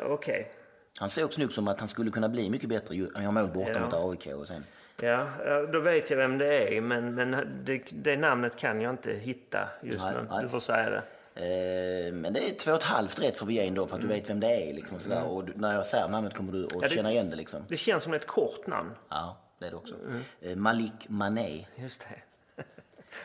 Okej. 0.06 0.52
Han 1.00 1.08
sågs 1.08 1.38
nog 1.38 1.52
som 1.52 1.68
att 1.68 1.80
han 1.80 1.88
skulle 1.88 2.10
kunna 2.10 2.28
bli 2.28 2.50
mycket 2.50 2.68
bättre. 2.68 3.06
Han 3.14 3.24
gör 3.24 3.30
mål 3.30 3.48
borta 3.48 3.70
Ja. 3.74 3.80
mot 3.80 3.94
AIK 3.94 4.34
och 4.34 4.46
sen... 4.48 4.64
Ja, 5.00 5.26
ja, 5.46 5.62
då 5.72 5.80
vet 5.80 6.10
jag 6.10 6.16
vem 6.16 6.38
det 6.38 6.76
är. 6.76 6.80
Men, 6.80 7.14
men 7.14 7.30
det, 7.64 7.82
det 7.92 8.16
namnet 8.16 8.56
kan 8.56 8.80
jag 8.80 8.92
inte 8.92 9.12
hitta 9.12 9.68
just 9.82 10.02
Nej, 10.04 10.14
nu. 10.14 10.26
nej. 10.30 10.42
Du 10.42 10.48
får 10.48 10.60
säga 10.60 10.90
det. 10.90 11.02
Eh, 11.36 12.12
men 12.12 12.32
det 12.32 12.40
är 12.50 12.54
två 12.58 12.70
och 12.70 12.76
ett 12.76 12.82
halvt 12.82 13.22
rätt 13.22 13.38
får 13.38 13.46
vi 13.46 13.54
ge 13.54 13.66
ändå 13.66 13.86
för 13.86 13.94
att 13.96 14.02
du 14.02 14.08
vet 14.08 14.30
vem 14.30 14.40
det 14.40 14.68
är. 14.70 14.72
Liksom, 14.74 15.00
sådär. 15.00 15.24
Och 15.24 15.44
du, 15.44 15.52
när 15.56 15.74
jag 15.74 15.86
säger 15.86 16.08
namnet 16.08 16.34
kommer 16.34 16.52
du 16.52 16.64
att 16.64 16.72
Mm. 16.72 16.88
det- 16.88 16.94
känna 16.94 17.10
igen 17.12 17.30
det. 17.30 17.36
Liksom. 17.36 17.62
Det 17.68 17.76
känns 17.76 18.02
som 18.02 18.14
ett 18.14 18.26
kort 18.26 18.66
namn. 18.66 18.90
Ja, 19.08 19.36
det 19.58 19.66
är 19.66 19.70
det 19.70 19.76
också. 19.76 19.94
Mm. 19.94 20.22
Eh, 20.40 20.56
Malik 20.56 21.08
Mané. 21.08 21.66
Just 21.76 22.00
det. 22.00 22.62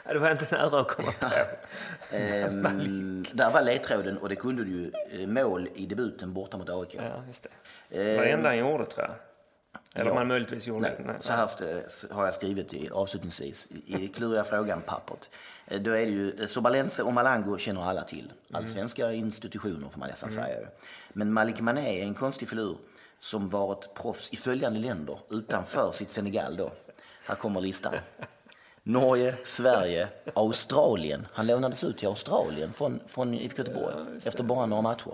Ja, 0.05 0.14
det 0.14 0.20
var 0.20 0.32
inte 0.32 0.55
nära 0.55 0.80
att 0.82 0.88
komma 0.88 1.12
på. 1.20 1.28
Ehm, 2.16 3.26
där 3.34 3.51
var 3.51 3.62
ledtråden 3.62 4.18
och 4.18 4.30
det 4.30 4.36
kunde 4.36 4.64
du 4.64 4.72
ju. 4.72 4.91
Eh, 5.22 5.28
mål 5.28 5.70
i 5.76 5.86
debuten 5.86 6.34
borta 6.34 6.57
mot 6.57 6.70
AIK. 6.70 6.95
Ja, 6.95 7.24
just 7.28 7.43
det. 7.43 7.49
Det 8.03 8.18
var 8.18 8.24
det 8.26 8.32
enda 8.32 8.49
han 8.49 8.57
gjorde 8.57 8.86
tror 8.86 9.05
jag. 9.07 9.16
Eller 9.93 10.09
ja. 10.12 10.16
man 10.16 10.28
möjligtvis 10.28 10.68
gjorde 10.68 10.82
Nej. 10.82 10.95
Nej. 11.05 11.16
så 11.20 11.32
här 11.34 11.49
har 12.14 12.26
jag 12.26 12.34
skrivit 12.34 12.74
i, 12.74 12.89
avslutningsvis 12.89 13.70
i 13.86 14.07
kluriga 14.07 14.43
frågan-pappret. 14.43 15.30
Eh, 15.34 15.38
Då 15.80 15.91
är 15.91 16.05
det 16.05 16.11
ju, 16.11 16.32
eh, 16.39 16.47
Sobalense 16.47 17.03
och 17.03 17.13
Malango 17.13 17.57
känner 17.57 17.84
alla 17.84 18.01
till. 18.03 18.34
Allsvenska 18.51 19.13
institutioner 19.13 19.89
får 19.89 19.99
man 19.99 20.09
nästan 20.09 20.32
säga. 20.32 20.67
Men 21.13 21.34
Malik 21.34 21.59
Mané 21.59 22.01
är 22.01 22.03
en 22.03 22.13
konstig 22.13 22.49
filur 22.49 22.78
som 23.19 23.49
varit 23.49 23.93
proffs 23.93 24.30
i 24.34 24.36
följande 24.36 24.80
länder 24.80 25.19
utanför 25.30 25.91
sitt 25.91 26.09
Senegal 26.09 26.57
då. 26.57 26.72
Här 27.28 27.36
kommer 27.36 27.61
listan. 27.61 27.93
Norge, 28.84 29.36
Sverige, 29.45 30.07
Australien. 30.36 31.28
Han 31.34 31.47
lånades 31.47 31.84
ut 31.84 31.97
till 31.97 32.07
Australien 32.07 32.74
från, 32.74 32.99
från 33.07 33.34
IFK 33.34 33.57
Göteborg 33.57 33.95
efter 34.24 34.43
bara 34.43 34.65
några 34.65 34.82
matcher. 34.82 35.13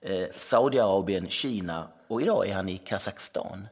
Eh, 0.00 0.28
Saudiarabien, 0.32 1.28
Kina 1.28 1.88
och 2.06 2.22
idag 2.22 2.48
är 2.48 2.54
han 2.54 2.68
i 2.68 2.78
Kazakstan. 2.78 3.68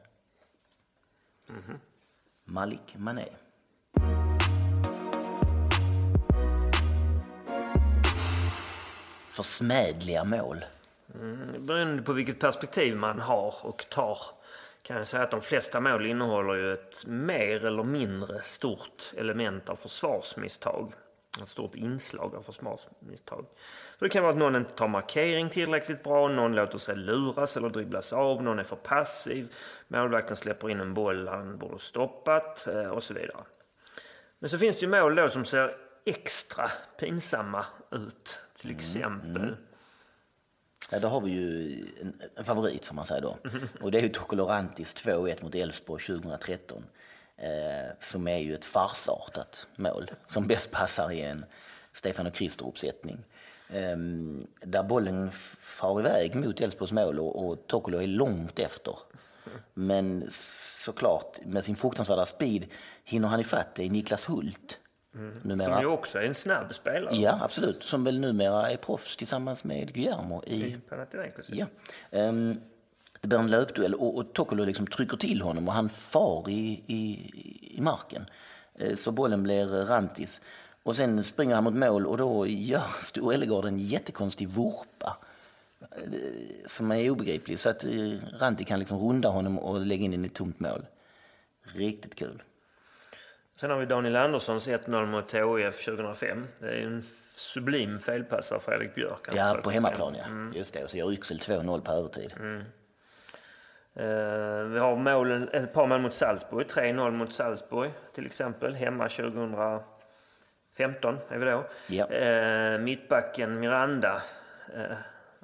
Malik 2.45 2.95
Mané. 2.95 3.29
Försmädliga 9.33 10.23
mål. 10.23 10.65
Mm, 11.15 11.65
Beroende 11.65 12.03
på 12.03 12.13
vilket 12.13 12.39
perspektiv 12.39 12.95
man 12.95 13.19
har 13.19 13.55
och 13.61 13.85
tar 13.89 14.17
kan 14.81 14.97
jag 14.97 15.07
säga 15.07 15.23
att 15.23 15.31
de 15.31 15.41
flesta 15.41 15.79
mål 15.79 16.05
innehåller 16.05 16.53
ju 16.53 16.73
ett 16.73 17.05
mer 17.05 17.65
eller 17.65 17.83
mindre 17.83 18.41
stort 18.41 19.13
element 19.17 19.69
av 19.69 19.75
försvarsmisstag. 19.75 20.93
Ett 21.41 21.47
stort 21.47 21.75
inslag 21.75 22.35
av 22.35 22.41
försvarsmisstag. 22.41 23.45
För 23.99 24.05
det 24.05 24.09
kan 24.09 24.23
vara 24.23 24.33
att 24.33 24.39
någon 24.39 24.55
inte 24.55 24.71
tar 24.71 24.87
markering 24.87 25.49
tillräckligt 25.49 26.03
bra, 26.03 26.27
någon 26.27 26.55
låter 26.55 26.77
sig 26.77 26.95
luras 26.95 27.57
eller 27.57 27.69
dribblas 27.69 28.13
av, 28.13 28.43
någon 28.43 28.59
är 28.59 28.63
för 28.63 28.75
passiv, 28.75 29.53
målvakten 29.87 30.35
släpper 30.35 30.69
in 30.69 30.79
en 30.79 30.93
boll 30.93 31.27
han 31.27 31.57
borde 31.57 31.79
stoppat 31.79 32.67
eh, 32.67 32.87
och 32.87 33.03
så 33.03 33.13
vidare. 33.13 33.43
Men 34.39 34.49
så 34.49 34.57
finns 34.57 34.77
det 34.79 34.85
ju 34.85 34.91
mål 34.91 35.15
då 35.15 35.29
som 35.29 35.45
ser 35.45 35.77
extra 36.05 36.71
pinsamma 36.99 37.65
ut. 37.91 38.39
Till 38.63 38.71
exempel 38.71 39.55
Ja, 40.91 40.99
då 40.99 41.07
har 41.07 41.21
vi 41.21 41.31
ju 41.31 41.75
en, 42.01 42.21
en 42.35 42.45
favorit 42.45 42.85
får 42.85 42.95
man 42.95 43.05
säga 43.05 43.21
då. 43.21 43.37
Och 43.81 43.91
det 43.91 43.97
är 43.97 44.01
ju 44.01 44.09
Tokolorantis 44.09 44.95
2-1 44.95 45.43
mot 45.43 45.55
Elfsborg 45.55 46.03
2013. 46.03 46.83
Eh, 47.37 47.95
som 47.99 48.27
är 48.27 48.37
ju 48.37 48.53
ett 48.53 48.65
farsartat 48.65 49.67
mål 49.75 50.11
som 50.27 50.47
bäst 50.47 50.71
passar 50.71 51.11
i 51.11 51.21
en 51.21 51.45
Stefan 51.93 52.27
och 52.27 52.33
Krister-uppsättning. 52.33 53.17
Eh, 53.69 53.97
där 54.61 54.83
bollen 54.83 55.31
far 55.59 55.99
iväg 55.99 56.35
mot 56.35 56.61
Elfsborgs 56.61 56.91
mål 56.91 57.19
och, 57.19 57.45
och 57.45 57.67
Tokolo 57.67 58.01
är 58.01 58.07
långt 58.07 58.59
efter. 58.59 58.97
Men 59.73 60.25
såklart, 60.83 61.39
med 61.45 61.63
sin 61.63 61.75
fruktansvärda 61.75 62.25
speed 62.25 62.65
hinner 63.03 63.27
han 63.27 63.39
ifatt 63.39 63.75
det 63.75 63.83
i 63.83 63.89
Niklas 63.89 64.29
Hult. 64.29 64.79
Numera 65.43 65.73
Som 65.73 65.81
ju 65.81 65.87
också 65.87 66.17
är 66.19 66.23
en 66.23 66.35
snabb 66.35 66.73
spelare. 66.75 67.15
Ja, 67.15 67.39
absolut. 67.41 67.83
Som 67.83 68.03
väl 68.03 68.19
numera 68.19 68.71
är 68.71 68.77
proffs 68.77 69.17
tillsammans 69.17 69.63
med 69.63 69.93
Guillermo 69.93 70.43
i... 70.43 70.77
Panathinaikos. 70.89 71.45
Ja. 71.49 71.65
Um, 72.11 72.61
det 73.21 73.27
blir 73.27 73.39
en 73.39 73.49
löpduell 73.49 73.93
och, 73.93 74.17
och 74.17 74.33
Tokolo 74.33 74.63
liksom 74.65 74.87
trycker 74.87 75.17
till 75.17 75.41
honom 75.41 75.67
och 75.67 75.73
han 75.73 75.89
far 75.89 76.49
i, 76.49 76.83
i, 76.87 77.31
i 77.77 77.81
marken. 77.81 78.25
Eh, 78.75 78.95
Så 78.95 79.11
bollen 79.11 79.43
blir 79.43 79.65
rantis. 79.65 80.41
Och 80.83 80.95
sen 80.95 81.23
springer 81.23 81.55
han 81.55 81.63
mot 81.63 81.73
mål 81.73 82.05
och 82.07 82.17
då 82.17 82.47
gör 82.47 82.83
Stor 83.01 83.33
Ellegård 83.33 83.65
en 83.65 83.79
jättekonstig 83.79 84.49
vurpa. 84.49 85.17
eh, 85.81 85.87
Som 86.67 86.91
är 86.91 87.09
obegriplig. 87.09 87.59
Så 87.59 87.69
att 87.69 87.83
eh, 87.83 87.91
Ranti 88.39 88.63
kan 88.63 88.79
liksom 88.79 88.99
runda 88.99 89.29
honom 89.29 89.59
och 89.59 89.85
lägga 89.85 90.05
in 90.05 90.11
den 90.11 90.23
i 90.23 90.27
ett 90.27 90.33
tomt 90.33 90.59
mål. 90.59 90.85
Riktigt 91.63 92.15
kul. 92.15 92.43
Sen 93.63 93.71
har 93.71 93.77
vi 93.77 93.85
Daniel 93.85 94.15
Anderssons 94.15 94.67
1-0 94.67 95.05
mot 95.05 95.33
HIF 95.33 95.85
2005. 95.85 96.47
Det 96.59 96.67
är 96.67 96.85
en 96.85 97.03
sublim 97.35 97.99
felpass 97.99 98.51
av 98.51 98.59
Fredrik 98.59 98.95
Björk. 98.95 99.27
Han 99.27 99.37
Ja, 99.37 99.59
på 99.63 99.69
hemmaplan 99.69 100.15
ja. 100.15 100.25
Just 100.57 100.73
det. 100.73 100.83
Och 100.83 100.89
så 100.89 100.97
gör 100.97 101.13
Yxel 101.13 101.37
2-0 101.37 101.81
på 101.81 101.91
övertid. 101.91 102.33
Eh, 103.95 104.63
vi 104.63 104.79
har 104.79 104.95
målen, 104.95 105.49
ett 105.49 105.73
par 105.73 105.87
mål 105.87 106.01
mot 106.01 106.13
Salzburg. 106.13 106.67
3-0 106.67 107.11
mot 107.11 107.33
Salzburg 107.33 107.91
till 108.15 108.25
exempel. 108.25 108.75
Hemma 108.75 109.09
2015 109.09 109.85
är 111.29 111.37
vi 111.37 111.45
då. 111.45 111.65
Ja. 111.87 112.11
Eh, 112.11 112.79
mittbacken 112.79 113.59
Miranda. 113.59 114.21
Eh, 114.75 114.97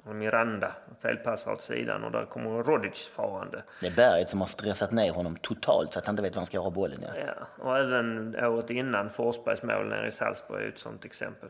Miranda 0.04 0.72
felpassar 1.02 1.52
åt 1.52 1.62
sidan 1.62 2.04
och 2.04 2.10
där 2.10 2.24
kommer 2.26 2.62
Rodic 2.62 3.06
farande. 3.06 3.62
Det 3.80 3.86
är 3.86 3.96
Berget 3.96 4.30
som 4.30 4.40
har 4.40 4.48
stressat 4.48 4.90
ner 4.90 5.12
honom 5.12 5.36
totalt 5.36 5.92
så 5.92 5.98
att 5.98 6.06
han 6.06 6.12
inte 6.12 6.22
vet 6.22 6.34
var 6.34 6.40
han 6.40 6.46
ska 6.46 6.60
ha 6.60 6.70
bollen. 6.70 6.98
Ja. 7.02 7.22
Ja, 7.26 7.64
och 7.64 7.78
även 7.78 8.36
året 8.44 8.70
innan 8.70 9.10
Forsbergs 9.10 9.62
mål 9.62 9.88
nere 9.88 10.08
i 10.08 10.10
Salzburg 10.10 10.64
är 10.64 10.68
ett 10.68 10.78
sånt 10.78 11.04
exempel. 11.04 11.48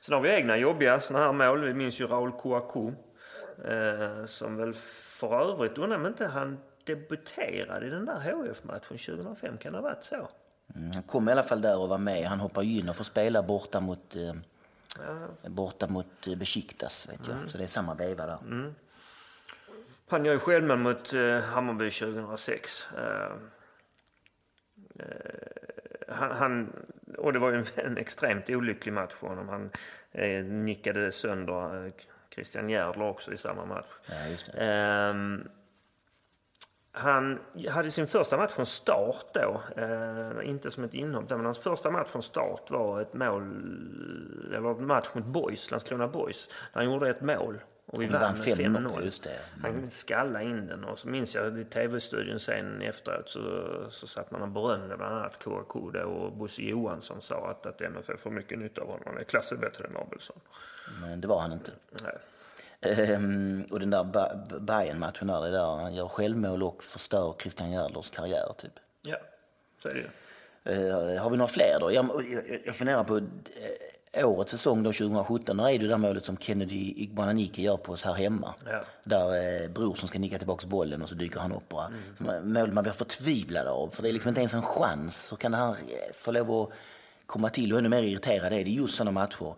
Sen 0.00 0.14
har 0.14 0.20
vi 0.20 0.30
egna 0.30 0.56
jobbiga 0.56 1.00
sådana 1.00 1.24
här 1.24 1.32
mål. 1.32 1.64
Vi 1.64 1.74
minns 1.74 2.00
ju 2.00 2.06
Raul 2.06 2.32
Kouakou. 2.32 2.92
Eh, 3.64 4.24
som 4.24 4.56
väl 4.56 4.74
för 4.74 5.50
övrigt, 5.50 5.78
undrar 5.78 5.98
om 5.98 6.06
inte 6.06 6.26
han 6.26 6.58
debuterade 6.84 7.86
i 7.86 7.90
den 7.90 8.04
där 8.04 8.20
HF-matchen 8.20 8.98
2005. 8.98 9.58
Kan 9.58 9.72
det 9.72 9.78
ha 9.78 9.82
varit 9.82 10.04
så? 10.04 10.28
Mm, 10.74 10.90
han 10.94 11.02
kom 11.02 11.28
i 11.28 11.32
alla 11.32 11.42
fall 11.42 11.62
där 11.62 11.78
och 11.78 11.88
var 11.88 11.98
med. 11.98 12.26
Han 12.26 12.40
hoppar 12.40 12.62
ju 12.62 12.78
in 12.78 12.88
och 12.88 12.96
får 12.96 13.04
spela 13.04 13.42
borta 13.42 13.80
mot, 13.80 14.16
eh, 14.16 14.32
borta 15.48 15.86
mot 15.88 16.26
eh, 16.26 16.36
Besiktas, 16.36 17.08
vet 17.08 17.26
jag. 17.28 17.50
Så 17.50 17.58
det 17.58 17.64
är 17.64 17.68
samma 17.68 17.94
veva 17.94 18.26
där. 18.26 18.38
Han 20.08 20.24
gör 20.24 20.32
ju 20.32 20.38
självmål 20.38 20.78
mot 20.78 21.14
eh, 21.14 21.38
Hammarby 21.40 21.90
2006. 21.90 22.88
Eh, 22.96 23.32
eh, 24.98 25.06
han, 26.08 26.30
han, 26.30 26.72
och 27.18 27.32
det 27.32 27.38
var 27.38 27.50
ju 27.50 27.56
en, 27.56 27.66
en 27.86 27.98
extremt 27.98 28.50
olycklig 28.50 28.92
match 28.92 29.12
för 29.12 29.26
honom. 29.26 29.48
Han 29.48 29.70
eh, 30.12 30.44
nickade 30.44 31.12
sönder 31.12 31.86
eh, 31.86 31.92
Christian 32.34 32.70
Järdler 32.70 33.04
också 33.04 33.32
i 33.32 33.36
samma 33.36 33.64
match. 33.64 33.86
Ja. 34.06 34.60
Ehm, 34.60 35.48
han 36.96 37.38
hade 37.70 37.90
sin 37.90 38.06
första 38.06 38.36
match 38.36 38.52
från 38.52 38.66
start 38.66 39.26
då. 39.32 39.62
Eh, 39.76 40.48
inte 40.48 40.70
som 40.70 40.84
ett 40.84 40.94
inhopp 40.94 41.30
men 41.30 41.44
hans 41.44 41.58
första 41.58 41.90
match 41.90 42.08
från 42.08 42.22
start 42.22 42.70
var 42.70 43.00
ett 43.00 43.14
mål, 43.14 43.42
eller 44.54 44.70
en 44.70 44.86
match 44.86 45.08
mot 45.12 45.24
Boys, 45.24 45.70
Landskrona 45.70 46.08
Boys. 46.08 46.48
Där 46.72 46.80
han 46.80 46.92
gjorde 46.92 47.10
ett 47.10 47.20
mål. 47.20 47.58
Och 47.86 48.02
vi 48.02 48.06
Vi 48.06 48.12
vann 48.12 48.38
med 48.38 48.46
5-0, 48.46 48.88
5-0. 48.88 49.04
just 49.04 49.22
det. 49.22 49.38
Han 49.62 49.88
skallade 49.88 50.44
in 50.44 50.66
den 50.66 50.84
och 50.84 50.98
så 50.98 51.08
minns 51.08 51.34
jag 51.34 51.58
i 51.58 51.64
tv-studion 51.64 52.40
sen 52.40 52.82
efteråt 52.82 53.28
så, 53.28 53.64
så 53.90 54.06
satt 54.06 54.30
man 54.30 54.42
och 54.42 54.48
berömde 54.48 54.96
bland 54.96 55.14
annat 55.14 55.44
KK 55.44 55.78
och 56.04 56.32
Bosse 56.32 56.62
Johansson 56.62 57.22
sa 57.22 57.50
att, 57.50 57.66
att 57.66 57.80
MFF 57.80 58.20
får 58.20 58.30
mycket 58.30 58.58
nytta 58.58 58.80
av 58.80 58.86
honom. 58.86 59.02
Han 59.06 59.18
är 59.18 59.24
klasser 59.24 59.56
bättre 59.56 59.84
än 59.84 59.96
Abelsson. 59.96 60.36
Men 61.00 61.20
det 61.20 61.28
var 61.28 61.40
han 61.40 61.52
inte. 61.52 61.70
Nej. 62.02 62.18
Ehm, 62.84 63.64
och 63.70 63.80
den 63.80 63.90
där 63.90 64.04
Ba- 64.04 64.58
Bayern-matchen 64.60 65.26
där, 65.28 65.50
där, 65.50 65.76
han 65.76 65.94
gör 65.94 66.08
självmål 66.08 66.62
och 66.62 66.82
förstör 66.84 67.34
Christian 67.38 67.70
Järdlers 67.70 68.10
karriär 68.10 68.52
typ. 68.58 68.72
Ja, 69.02 69.16
så 69.82 69.88
är 69.88 69.94
det 69.94 70.00
ju. 70.00 70.08
Eh, 70.64 71.22
har 71.22 71.30
vi 71.30 71.36
några 71.36 71.48
fler 71.48 71.80
då? 71.80 71.92
Jag, 71.92 72.06
jag, 72.32 72.60
jag 72.64 72.76
funderar 72.76 73.04
på 73.04 73.16
eh, 74.12 74.28
årets 74.28 74.50
säsong 74.50 74.82
då, 74.82 74.92
2017. 74.92 75.56
Där 75.56 75.68
är 75.68 75.78
det 75.78 75.86
där 75.88 75.96
målet 75.96 76.24
som 76.24 76.36
Kennedy 76.36 76.94
Igbananike 76.96 77.62
gör 77.62 77.76
på 77.76 77.92
oss 77.92 78.04
här 78.04 78.12
hemma. 78.12 78.54
Ja. 78.66 78.80
Där 79.04 79.62
eh, 79.62 79.68
Bror 79.70 79.94
som 79.94 80.08
ska 80.08 80.18
nicka 80.18 80.38
tillbaka 80.38 80.66
bollen 80.66 81.02
och 81.02 81.08
så 81.08 81.14
dyker 81.14 81.40
han 81.40 81.52
upp. 81.52 81.72
Mm. 82.20 82.52
Mål 82.52 82.72
man 82.72 82.82
blir 82.84 82.92
förtvivlad 82.92 83.66
av. 83.66 83.90
För 83.90 84.02
det 84.02 84.08
är 84.08 84.12
liksom 84.12 84.28
inte 84.28 84.40
ens 84.40 84.54
en 84.54 84.62
chans. 84.62 85.32
Hur 85.32 85.36
kan 85.36 85.54
här 85.54 85.70
eh, 85.70 86.14
få 86.14 86.32
lov 86.32 86.50
att 86.62 86.70
komma 87.26 87.48
till? 87.48 87.72
Och 87.72 87.78
ännu 87.78 87.88
mer 87.88 88.02
irriterad 88.02 88.52
är 88.52 88.64
det 88.64 88.70
just 88.70 88.94
sådana 88.94 89.10
matcher 89.10 89.54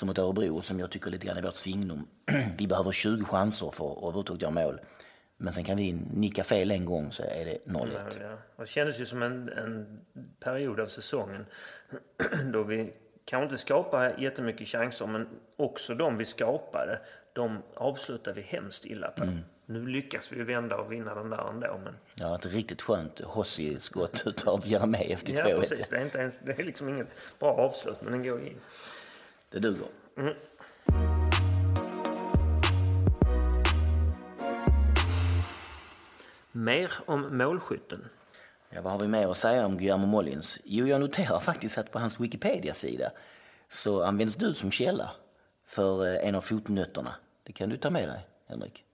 som 0.00 0.06
mot 0.06 0.18
Örebro 0.18 0.62
som 0.62 0.80
jag 0.80 0.90
tycker 0.90 1.10
lite 1.10 1.26
grann 1.26 1.36
är 1.36 1.42
vårt 1.42 1.56
signum. 1.56 2.06
vi 2.58 2.66
behöver 2.66 2.92
20 2.92 3.24
chanser 3.24 3.70
för 3.70 3.92
att 3.92 3.98
överhuvudtaget 3.98 4.42
göra 4.42 4.52
mål. 4.52 4.80
Men 5.36 5.52
sen 5.52 5.64
kan 5.64 5.76
vi 5.76 5.92
nicka 6.14 6.44
fel 6.44 6.70
en 6.70 6.84
gång 6.84 7.12
så 7.12 7.22
är 7.22 7.44
det 7.44 7.58
0-1. 7.66 7.88
Ja, 8.20 8.36
det 8.56 8.66
kändes 8.66 9.00
ju 9.00 9.06
som 9.06 9.22
en, 9.22 9.48
en 9.48 10.00
period 10.40 10.80
av 10.80 10.86
säsongen 10.86 11.46
då 12.52 12.62
vi 12.62 12.92
kanske 13.24 13.44
inte 13.44 13.58
skapade 13.58 14.14
jättemycket 14.18 14.68
chanser 14.68 15.06
men 15.06 15.28
också 15.56 15.94
de 15.94 16.16
vi 16.16 16.24
skapade, 16.24 16.98
de 17.32 17.62
avslutade 17.74 18.36
vi 18.40 18.42
hemskt 18.42 18.84
illa 18.84 19.08
på. 19.08 19.24
Nu 19.66 19.86
lyckas 19.86 20.32
vi 20.32 20.42
vända 20.42 20.76
och 20.76 20.92
vinna 20.92 21.14
den 21.14 21.30
där 21.30 21.48
ändå. 21.48 21.80
Men... 21.84 21.94
Ja, 22.14 22.34
ett 22.34 22.46
riktigt 22.46 22.82
skönt 22.82 23.20
Hossi-skott 23.20 24.22
utav 24.26 24.62
Jeremejeff 24.64 25.24
till 25.24 25.34
Ja, 25.38 25.46
2-1. 25.46 25.60
precis. 25.60 25.88
Det 25.88 25.96
är, 25.96 26.04
inte 26.04 26.18
ens, 26.18 26.38
det 26.38 26.58
är 26.58 26.64
liksom 26.64 26.88
inget 26.88 27.08
bra 27.38 27.52
avslut, 27.52 27.96
men 28.02 28.12
den 28.12 28.22
går 28.22 28.40
in. 28.40 28.60
Det 29.50 29.58
duger. 29.58 29.86
Mer 36.52 36.92
om 37.06 37.38
målskytten. 37.38 38.08
Ja, 38.70 38.82
vad 38.82 38.92
har 38.92 39.00
vi 39.00 39.08
mer 39.08 39.28
att 39.28 39.36
säga 39.36 39.66
om 39.66 39.78
Guillermo 39.78 40.06
Mollins? 40.06 40.58
Jo, 40.64 40.86
jag 40.86 41.00
noterar 41.00 41.40
faktiskt 41.40 41.78
att 41.78 41.92
på 41.92 41.98
hans 41.98 42.20
Wikipedia-sida 42.20 43.10
så 43.68 44.02
används 44.02 44.36
du 44.36 44.54
som 44.54 44.70
källa 44.70 45.10
för 45.64 46.06
eh, 46.06 46.28
en 46.28 46.34
av 46.34 46.40
fotnötterna. 46.40 47.14
Det 47.42 47.52
kan 47.52 47.68
du 47.68 47.76
ta 47.76 47.90
med 47.90 48.08
dig, 48.08 48.26
Henrik. 48.46 48.84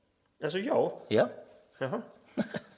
Alltså 0.42 0.58
jag? 0.58 0.92
Ja. 1.08 1.28
Jaha. 1.78 2.02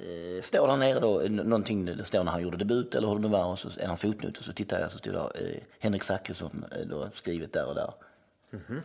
Eh, 0.00 0.42
Står 0.42 0.68
där 0.68 0.76
nere 0.76 1.00
då, 1.00 1.22
någonting, 1.28 1.84
det 1.84 2.04
står 2.04 2.24
när 2.24 2.32
han 2.32 2.42
gjorde 2.42 2.56
debut 2.56 2.94
eller 2.94 3.08
hur 3.08 3.14
det 3.14 3.20
nu 3.20 3.28
var, 3.28 3.44
och 3.44 3.58
så 3.58 3.68
en 3.80 3.90
av 3.90 3.96
fotnot 3.96 4.38
och 4.38 4.44
så 4.44 4.52
tittar 4.52 4.80
jag 4.80 4.92
så 4.92 4.98
står 4.98 5.12
det 5.12 5.18
eh, 5.18 5.56
Henrik 5.80 6.02
Zackrisson 6.02 6.64
eh, 6.72 6.86
då 6.86 7.08
skrivit 7.10 7.52
där 7.52 7.66
och 7.66 7.74
där. 7.74 7.92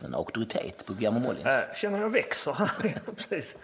En 0.04 0.14
auktoritet 0.14 0.86
på 0.86 0.92
Guillermo 0.92 1.18
Mollins. 1.18 1.46
Äh, 1.46 1.74
känner 1.76 2.00
jag 2.00 2.10
växer. 2.10 2.70
Precis. 3.16 3.56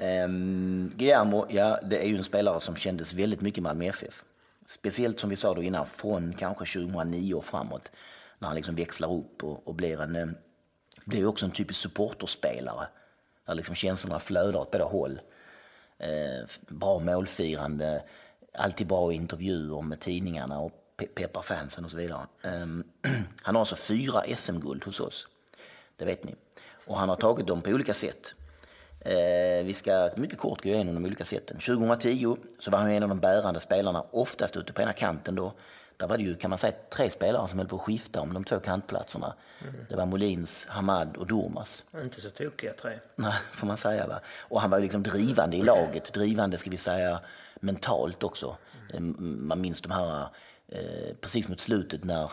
Um, 0.00 0.90
Guillermo, 0.94 1.46
ja, 1.48 1.78
det 1.82 1.98
är 2.04 2.06
ju 2.08 2.16
en 2.16 2.24
spelare 2.24 2.60
som 2.60 2.76
kändes 2.76 3.14
väldigt 3.14 3.40
mycket 3.40 3.62
Malmö 3.62 3.84
FF. 3.84 4.24
Speciellt 4.66 5.20
som 5.20 5.30
vi 5.30 5.36
sa 5.36 5.54
då 5.54 5.62
innan, 5.62 5.86
från 5.86 6.32
kanske 6.38 6.78
2009 6.80 7.34
och 7.34 7.44
framåt. 7.44 7.90
När 8.38 8.48
han 8.48 8.56
liksom 8.56 8.74
växlar 8.74 9.12
upp 9.14 9.44
och, 9.44 9.68
och 9.68 9.74
blir 9.74 10.02
en... 10.02 10.16
eh, 10.16 10.26
blir 11.04 11.18
ju 11.18 11.26
också 11.26 11.44
en 11.46 11.50
typisk 11.52 11.80
supporterspelare. 11.80 12.86
Där 13.46 13.54
liksom 13.54 13.74
känslorna 13.74 14.18
flödar 14.18 14.60
åt 14.60 14.70
båda 14.70 14.84
håll. 14.84 15.20
Eh, 15.98 16.46
bra 16.68 16.98
målfirande, 16.98 18.02
alltid 18.54 18.86
bra 18.86 19.12
intervjuer 19.12 19.82
med 19.82 20.00
tidningarna 20.00 20.58
och 20.60 20.72
pe- 20.96 21.14
peppar 21.14 21.42
fansen 21.42 21.84
och 21.84 21.90
så 21.90 21.96
vidare. 21.96 22.26
Eh, 22.42 22.66
han 23.42 23.54
har 23.54 23.60
alltså 23.60 23.76
fyra 23.76 24.22
SM-guld 24.36 24.84
hos 24.84 25.00
oss. 25.00 25.28
Det 25.96 26.04
vet 26.04 26.24
ni. 26.24 26.34
Och 26.86 26.98
han 26.98 27.08
har 27.08 27.16
tagit 27.16 27.46
dem 27.46 27.62
på 27.62 27.70
olika 27.70 27.94
sätt. 27.94 28.34
Eh, 29.00 29.64
vi 29.64 29.74
ska 29.74 30.10
mycket 30.16 30.38
kort 30.38 30.62
gå 30.62 30.68
igenom 30.68 30.94
de 30.94 31.04
olika 31.04 31.24
sätten. 31.24 31.56
2010 31.60 32.36
så 32.58 32.70
var 32.70 32.78
han 32.78 32.90
en 32.90 33.02
av 33.02 33.08
de 33.08 33.18
bärande 33.20 33.60
spelarna, 33.60 34.04
oftast 34.10 34.56
ute 34.56 34.72
på 34.72 34.82
ena 34.82 34.92
kanten 34.92 35.34
då. 35.34 35.52
Där 35.96 36.06
var 36.06 36.16
det 36.16 36.22
ju, 36.22 36.36
kan 36.36 36.50
man 36.50 36.58
säga, 36.58 36.74
tre 36.90 37.10
spelare 37.10 37.48
som 37.48 37.58
höll 37.58 37.68
på 37.68 37.76
att 37.76 37.82
skifta 37.82 38.20
om 38.20 38.34
de 38.34 38.44
två 38.44 38.60
kantplatserna. 38.60 39.34
Det 39.88 39.96
var 39.96 40.06
Molins, 40.06 40.66
Hamad 40.66 41.16
och 41.16 41.26
Durmas. 41.26 41.84
Inte 42.02 42.20
så 42.20 42.30
tokiga 42.30 42.72
tre. 42.72 42.98
Nej, 43.16 43.34
får 43.52 43.66
man 43.66 43.76
säga. 43.76 44.06
Va? 44.06 44.20
Och 44.38 44.60
han 44.60 44.70
var 44.70 44.78
ju 44.78 44.82
liksom 44.82 45.02
drivande 45.02 45.56
i 45.56 45.62
laget. 45.62 46.12
Drivande, 46.12 46.58
ska 46.58 46.70
vi 46.70 46.76
säga, 46.76 47.20
mentalt 47.60 48.22
också. 48.22 48.56
Eh, 48.92 49.00
Man 49.00 49.60
minns 49.60 49.80
de 49.80 49.92
här, 49.92 50.28
eh, 50.68 51.14
precis 51.20 51.48
mot 51.48 51.60
slutet 51.60 52.04
när 52.04 52.30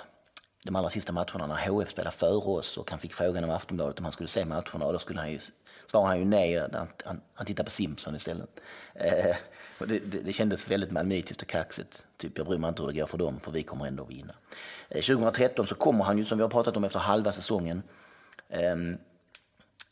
de 0.65 0.75
allra 0.75 0.89
sista 0.89 1.13
matcherna 1.13 1.47
när 1.47 1.55
HF 1.55 1.89
spelade 1.89 2.15
före 2.15 2.31
oss 2.35 2.77
och 2.77 2.89
han 2.91 2.99
fick 2.99 3.13
frågan 3.13 3.43
av 3.43 3.51
Aftonbladet 3.51 3.99
om 3.99 4.05
han 4.05 4.11
skulle 4.11 4.29
se 4.29 4.45
matcherna 4.45 4.85
och 4.85 4.93
då 4.93 4.99
skulle 4.99 5.19
han 5.19 5.31
ju, 5.31 5.39
svarade 5.91 6.09
han 6.09 6.19
ju 6.19 6.25
nej, 6.25 6.59
han, 6.59 6.87
han, 7.05 7.21
han 7.33 7.45
tittade 7.45 7.65
på 7.65 7.71
Simpson 7.71 8.15
istället. 8.15 8.61
Eh, 8.95 9.35
det, 9.79 9.99
det, 9.99 10.19
det 10.19 10.33
kändes 10.33 10.71
väldigt 10.71 10.91
malmöitiskt 10.91 11.41
och 11.41 11.47
kaxigt. 11.47 12.05
Typ, 12.17 12.37
jag 12.37 12.47
bryr 12.47 12.57
mig 12.57 12.67
inte 12.67 12.81
hur 12.81 12.91
det 12.91 12.99
går 12.99 13.05
för 13.05 13.17
dem, 13.17 13.39
för 13.39 13.51
vi 13.51 13.63
kommer 13.63 13.85
ändå 13.85 14.03
vinna. 14.03 14.33
Eh, 14.89 15.01
2013 15.01 15.67
så 15.67 15.75
kommer 15.75 16.03
han 16.03 16.17
ju, 16.17 16.25
som 16.25 16.37
vi 16.37 16.41
har 16.41 16.49
pratat 16.49 16.77
om 16.77 16.83
efter 16.83 16.99
halva 16.99 17.31
säsongen, 17.31 17.83
ehm, 18.49 18.97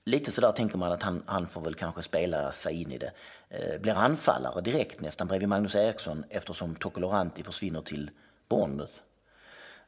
Lite 0.03 0.31
sådär 0.31 0.51
tänker 0.51 0.77
man 0.77 0.91
att 0.91 1.03
han, 1.03 1.23
han 1.25 1.47
får 1.47 1.61
väl 1.61 1.75
kanske 1.75 2.03
spela 2.03 2.51
sig 2.51 2.81
in 2.81 2.91
i 2.91 2.97
det. 2.97 3.11
Eh, 3.49 3.81
blir 3.81 3.93
anfallare 3.93 4.61
direkt 4.61 5.01
nästan 5.01 5.27
bredvid 5.27 5.49
Magnus 5.49 5.75
Eriksson 5.75 6.23
eftersom 6.29 6.75
Tokoloranti 6.75 7.43
försvinner 7.43 7.81
till 7.81 8.11
Bournemouth. 8.49 8.93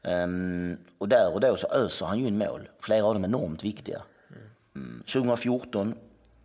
Ehm, 0.02 0.76
och 0.98 1.08
där 1.08 1.34
och 1.34 1.40
då 1.40 1.56
så 1.56 1.66
öser 1.66 2.06
han 2.06 2.18
ju 2.18 2.26
in 2.26 2.38
mål. 2.38 2.68
Flera 2.80 3.04
av 3.04 3.14
dem 3.14 3.24
enormt 3.24 3.64
viktiga. 3.64 4.02
Mm. 4.74 5.02
2014, 5.02 5.94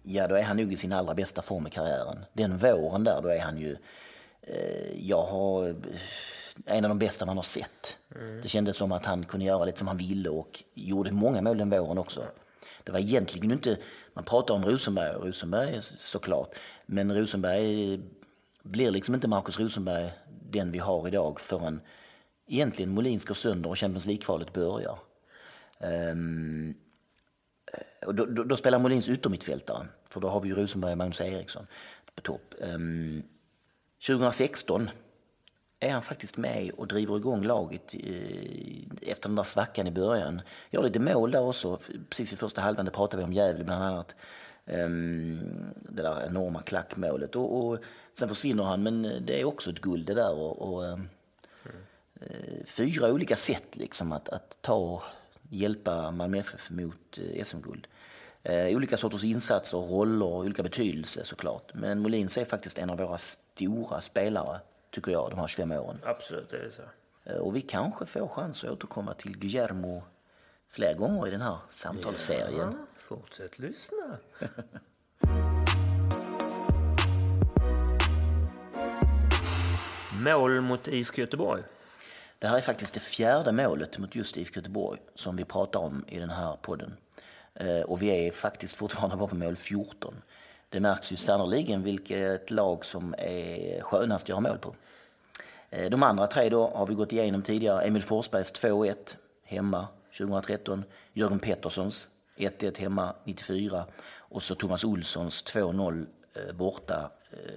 ja 0.03 0.27
då 0.27 0.35
är 0.35 0.43
han 0.43 0.57
nog 0.57 0.73
i 0.73 0.77
sin 0.77 0.93
allra 0.93 1.13
bästa 1.13 1.41
form 1.41 1.67
i 1.67 1.69
karriären. 1.69 2.25
Den 2.33 2.57
våren 2.57 3.03
där, 3.03 3.21
då 3.21 3.29
är 3.29 3.39
han 3.39 3.57
ju, 3.57 3.77
eh, 4.41 5.07
jag 5.07 5.23
har, 5.23 5.69
eh, 5.69 5.75
en 6.65 6.85
av 6.85 6.89
de 6.89 6.99
bästa 6.99 7.25
man 7.25 7.35
har 7.35 7.43
sett. 7.43 7.97
Det 8.41 8.47
kändes 8.47 8.77
som 8.77 8.91
att 8.91 9.05
han 9.05 9.25
kunde 9.25 9.45
göra 9.45 9.65
lite 9.65 9.77
som 9.77 9.87
han 9.87 9.97
ville 9.97 10.29
och 10.29 10.63
gjorde 10.73 11.11
många 11.11 11.41
mål 11.41 11.57
den 11.57 11.69
våren 11.69 11.97
också. 11.97 12.23
Det 12.83 12.91
var 12.91 12.99
egentligen 12.99 13.51
inte, 13.51 13.77
man 14.13 14.23
pratar 14.23 14.53
om 14.53 14.65
Rosenberg 14.65 15.13
Rosenberg 15.13 15.79
såklart, 15.81 16.55
men 16.85 17.15
Rosenberg 17.15 17.99
blir 18.63 18.91
liksom 18.91 19.15
inte 19.15 19.27
Marcus 19.27 19.59
Rosenberg 19.59 20.11
den 20.51 20.71
vi 20.71 20.79
har 20.79 21.07
idag 21.07 21.39
förrän 21.39 21.81
egentligen 22.47 22.91
Molins 22.91 23.25
går 23.25 23.35
sönder 23.35 23.69
och 23.69 23.77
Champions 23.77 24.05
League-kvalet 24.05 24.53
börjar. 24.53 24.97
Ehm, 25.79 26.75
och 28.05 28.15
då, 28.15 28.25
då, 28.25 28.43
då 28.43 28.57
spelar 28.57 28.79
Molins 28.79 29.09
yttermittfältare, 29.09 29.87
för 30.09 30.21
då 30.21 30.29
har 30.29 30.39
vi 30.39 30.49
ju 30.49 30.55
Rosenberg 30.55 30.91
och 30.91 30.97
Magnus 30.97 31.21
Eriksson 31.21 31.67
på 32.15 32.21
topp. 32.21 32.53
Ehm, 32.61 32.73
um, 32.73 33.23
2016 34.07 34.89
är 35.79 35.89
han 35.89 36.01
faktiskt 36.01 36.37
med 36.37 36.71
och 36.71 36.87
driver 36.87 37.17
igång 37.17 37.43
laget 37.43 37.93
eh, 37.93 39.11
efter 39.11 39.29
den 39.29 39.35
där 39.35 39.43
svackan 39.43 39.87
i 39.87 39.91
början. 39.91 40.41
Gör 40.69 40.83
lite 40.83 40.99
mål 40.99 41.31
där 41.31 41.41
också, 41.41 41.79
precis 42.09 42.33
i 42.33 42.35
första 42.35 42.61
halvan, 42.61 42.85
det 42.85 42.91
pratade 42.91 43.23
vi 43.23 43.27
om 43.27 43.33
Gävle 43.33 43.63
bland 43.63 43.83
annat. 43.83 44.15
Ehm, 44.65 45.39
det 45.75 46.01
där 46.01 46.25
enorma 46.25 46.61
klackmålet. 46.61 47.35
Och, 47.35 47.65
och 47.65 47.79
sen 48.19 48.29
försvinner 48.29 48.63
han, 48.63 48.83
men 48.83 49.25
det 49.25 49.41
är 49.41 49.45
också 49.45 49.69
ett 49.69 49.81
guld 49.81 50.05
det 50.05 50.13
där. 50.13 50.33
Och, 50.33 50.73
och, 50.73 50.87
mm. 50.87 51.07
fyra 52.65 53.13
olika 53.13 53.35
sätt 53.35 53.75
liksom 53.75 54.11
att, 54.11 54.29
att 54.29 54.57
ta 54.61 55.03
hjälpa 55.49 56.11
Malmö 56.11 56.37
FF 56.37 56.69
mot 56.69 57.17
eh, 57.17 57.43
SM-guld. 57.43 57.87
Eh, 58.43 58.75
olika 58.75 58.97
sorters 58.97 59.23
insatser, 59.23 59.77
roller 59.77 60.25
och 60.25 60.39
olika 60.39 60.63
betydelser 60.63 61.23
såklart. 61.23 61.71
Men 61.73 61.99
Molins 61.99 62.37
är 62.37 62.45
faktiskt 62.45 62.77
en 62.77 62.89
av 62.89 62.97
våra 62.97 63.17
stora 63.17 64.01
spelare, 64.01 64.59
tycker 64.91 65.11
jag, 65.11 65.29
de 65.29 65.39
här 65.39 65.47
25 65.47 65.71
åren. 65.71 65.99
Absolut, 66.03 66.49
det 66.49 66.57
är 66.57 66.69
så. 66.69 66.81
Eh, 67.23 67.37
och 67.37 67.55
vi 67.55 67.61
kanske 67.61 68.05
får 68.05 68.27
chans 68.27 68.63
att 68.63 68.69
återkomma 68.69 69.13
till 69.13 69.37
Guillermo 69.37 70.03
fler 70.69 70.93
gånger 70.93 71.27
i 71.27 71.31
den 71.31 71.41
här 71.41 71.57
samtalsserien. 71.69 72.75
Ja, 72.77 72.85
fortsätt 72.97 73.59
lyssna. 73.59 74.17
Mål 80.23 80.61
mot 80.61 80.87
IFK 80.87 81.21
Göteborg. 81.21 81.63
Det 82.39 82.47
här 82.47 82.57
är 82.57 82.61
faktiskt 82.61 82.93
det 82.93 82.99
fjärde 82.99 83.51
målet 83.51 83.97
mot 83.97 84.15
just 84.15 84.37
IFK 84.37 84.55
Göteborg 84.55 84.99
som 85.15 85.35
vi 85.35 85.45
pratar 85.45 85.79
om 85.79 86.05
i 86.07 86.19
den 86.19 86.29
här 86.29 86.57
podden. 86.61 86.97
Eh, 87.53 87.81
och 87.81 88.01
vi 88.01 88.27
är 88.27 88.31
faktiskt 88.31 88.75
fortfarande 88.75 89.15
bara 89.15 89.27
på 89.27 89.35
mål 89.35 89.55
14. 89.55 90.21
Det 90.69 90.79
märks 90.79 91.11
ju 91.11 91.15
sannerligen 91.15 91.83
vilket 91.83 92.51
lag 92.51 92.85
som 92.85 93.15
är 93.17 93.81
skönast 93.81 94.25
att 94.25 94.29
göra 94.29 94.39
mål 94.39 94.57
på. 94.57 94.75
Eh, 95.69 95.89
de 95.89 96.03
andra 96.03 96.27
tre 96.27 96.49
då 96.49 96.69
har 96.75 96.85
vi 96.85 96.93
gått 96.93 97.13
igenom 97.13 97.41
tidigare. 97.41 97.81
Emil 97.81 98.03
Forsbergs 98.03 98.53
2-1 98.53 98.95
hemma 99.43 99.87
2013. 100.17 100.83
Jörgen 101.13 101.39
Petterssons 101.39 102.07
1-1 102.37 102.79
hemma 102.79 103.15
94. 103.23 103.85
Och 104.11 104.43
så 104.43 104.55
Thomas 104.55 104.83
Olssons 104.83 105.43
2-0 105.43 106.05
eh, 106.33 106.55
borta 106.55 107.11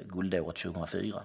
guldåret 0.06 0.56
2004. 0.56 1.22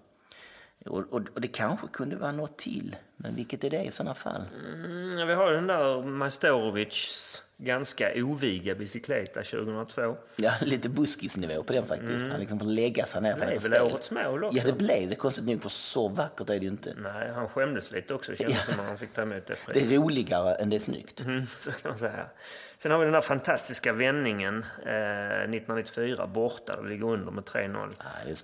Och, 0.87 1.13
och, 1.13 1.21
och, 1.33 1.41
det 1.41 1.47
kanske 1.47 1.87
kunde 1.87 2.15
vara 2.15 2.31
något 2.31 2.57
till, 2.57 2.95
men 3.17 3.35
vilket 3.35 3.63
är 3.63 3.69
det 3.69 3.83
i 3.83 3.91
sådana 3.91 4.15
fall? 4.15 4.43
Mm, 4.65 5.27
vi 5.27 5.33
har 5.33 5.51
den 5.51 5.67
där 5.67 6.03
Majstorovics 6.03 7.43
ganska 7.57 8.11
oviga 8.15 8.75
bicykleta 8.75 9.43
2002. 9.43 10.17
Ja, 10.35 10.53
lite 10.61 10.89
buskisnivå 10.89 11.63
på 11.63 11.73
den 11.73 11.87
faktiskt. 11.87 12.21
Mm. 12.21 12.31
Han 12.31 12.39
liksom 12.39 12.59
får 12.59 12.65
lägga 12.65 13.05
sig 13.05 13.21
ner. 13.21 13.35
Det 13.35 13.45
blev 13.45 13.61
väl 13.61 13.81
årets 13.81 14.11
mål 14.11 14.43
också? 14.43 14.57
Ja, 14.57 14.65
det 14.65 14.73
blev 14.73 15.09
det 15.09 15.15
konstigt 15.15 15.45
nog, 15.45 15.61
för 15.61 15.69
så 15.69 16.07
vackert 16.07 16.49
är 16.49 16.53
det 16.53 16.65
ju 16.65 16.67
inte. 16.67 16.93
Nej, 16.97 17.31
han 17.31 17.49
skämdes 17.49 17.91
lite 17.91 18.13
också. 18.13 18.31
Det 18.31 18.37
kändes 18.37 18.57
ja. 18.67 18.73
som 18.73 18.79
att 18.79 18.87
han 18.87 18.97
fick 18.97 19.13
ta 19.13 19.21
emot 19.21 19.45
det. 19.47 19.55
Det 19.73 19.79
är 19.79 19.99
roligare 19.99 20.55
än 20.55 20.69
det 20.69 20.75
är 20.75 20.79
snyggt. 20.79 21.21
Mm, 21.21 21.45
så 21.59 21.71
kan 21.71 21.89
man 21.89 21.97
säga. 21.97 22.29
Sen 22.77 22.91
har 22.91 22.99
vi 22.99 23.05
den 23.05 23.13
där 23.13 23.21
fantastiska 23.21 23.93
vändningen 23.93 24.65
eh, 24.85 25.41
1994 25.41 26.27
borta. 26.27 26.75
Då 26.75 26.81
ligger 26.81 27.05
under 27.05 27.31
med 27.31 27.43
3-0 27.43 27.93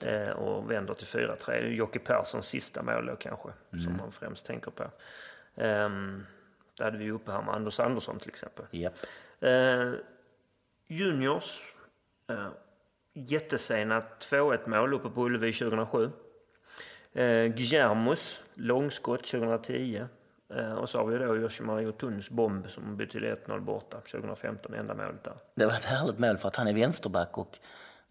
ja, 0.01 0.09
eh, 0.09 0.29
och 0.29 0.71
vänder 0.71 0.93
till 0.93 1.07
4-3. 1.07 1.67
Jocke 1.67 1.99
Perssons 1.99 2.47
sista 2.47 2.81
mål 2.81 3.05
då 3.05 3.15
kanske, 3.15 3.49
mm. 3.73 3.85
som 3.85 3.97
man 3.97 4.11
främst 4.11 4.45
tänker 4.45 4.71
på. 4.71 4.83
Um, 5.55 6.25
det 6.77 6.83
hade 6.83 6.97
vi 6.97 7.11
uppe 7.11 7.31
här 7.31 7.41
med 7.41 7.55
Anders 7.55 7.79
Andersson 7.79 8.19
till 8.19 8.29
exempel. 8.29 8.65
Yep. 8.71 8.93
Eh, 9.39 9.93
juniors. 10.87 11.61
Eh, 12.29 12.47
jättesena 13.13 14.03
2-1 14.19 14.69
mål 14.69 14.93
uppe 14.93 15.09
på 15.09 15.25
Ullevi 15.25 15.53
2007. 15.53 16.09
Eh, 17.13 17.45
Guillermos 17.45 18.43
långskott 18.53 19.23
2010. 19.23 20.05
Eh, 20.49 20.73
och 20.73 20.89
så 20.89 20.97
har 20.97 21.05
vi 21.05 21.17
då 21.17 21.37
Yoshimari 21.37 21.87
Otuns 21.87 22.29
bomb 22.29 22.69
som 22.69 22.97
betydde 22.97 23.35
1-0 23.35 23.59
borta 23.59 23.97
2015, 23.97 24.73
enda 24.73 24.93
målet 24.93 25.23
där. 25.23 25.33
Det 25.55 25.65
var 25.65 25.73
ett 25.73 25.83
härligt 25.83 26.19
mål 26.19 26.37
för 26.37 26.47
att 26.47 26.55
han 26.55 26.67
är 26.67 26.73
vänsterback 26.73 27.37
och 27.37 27.57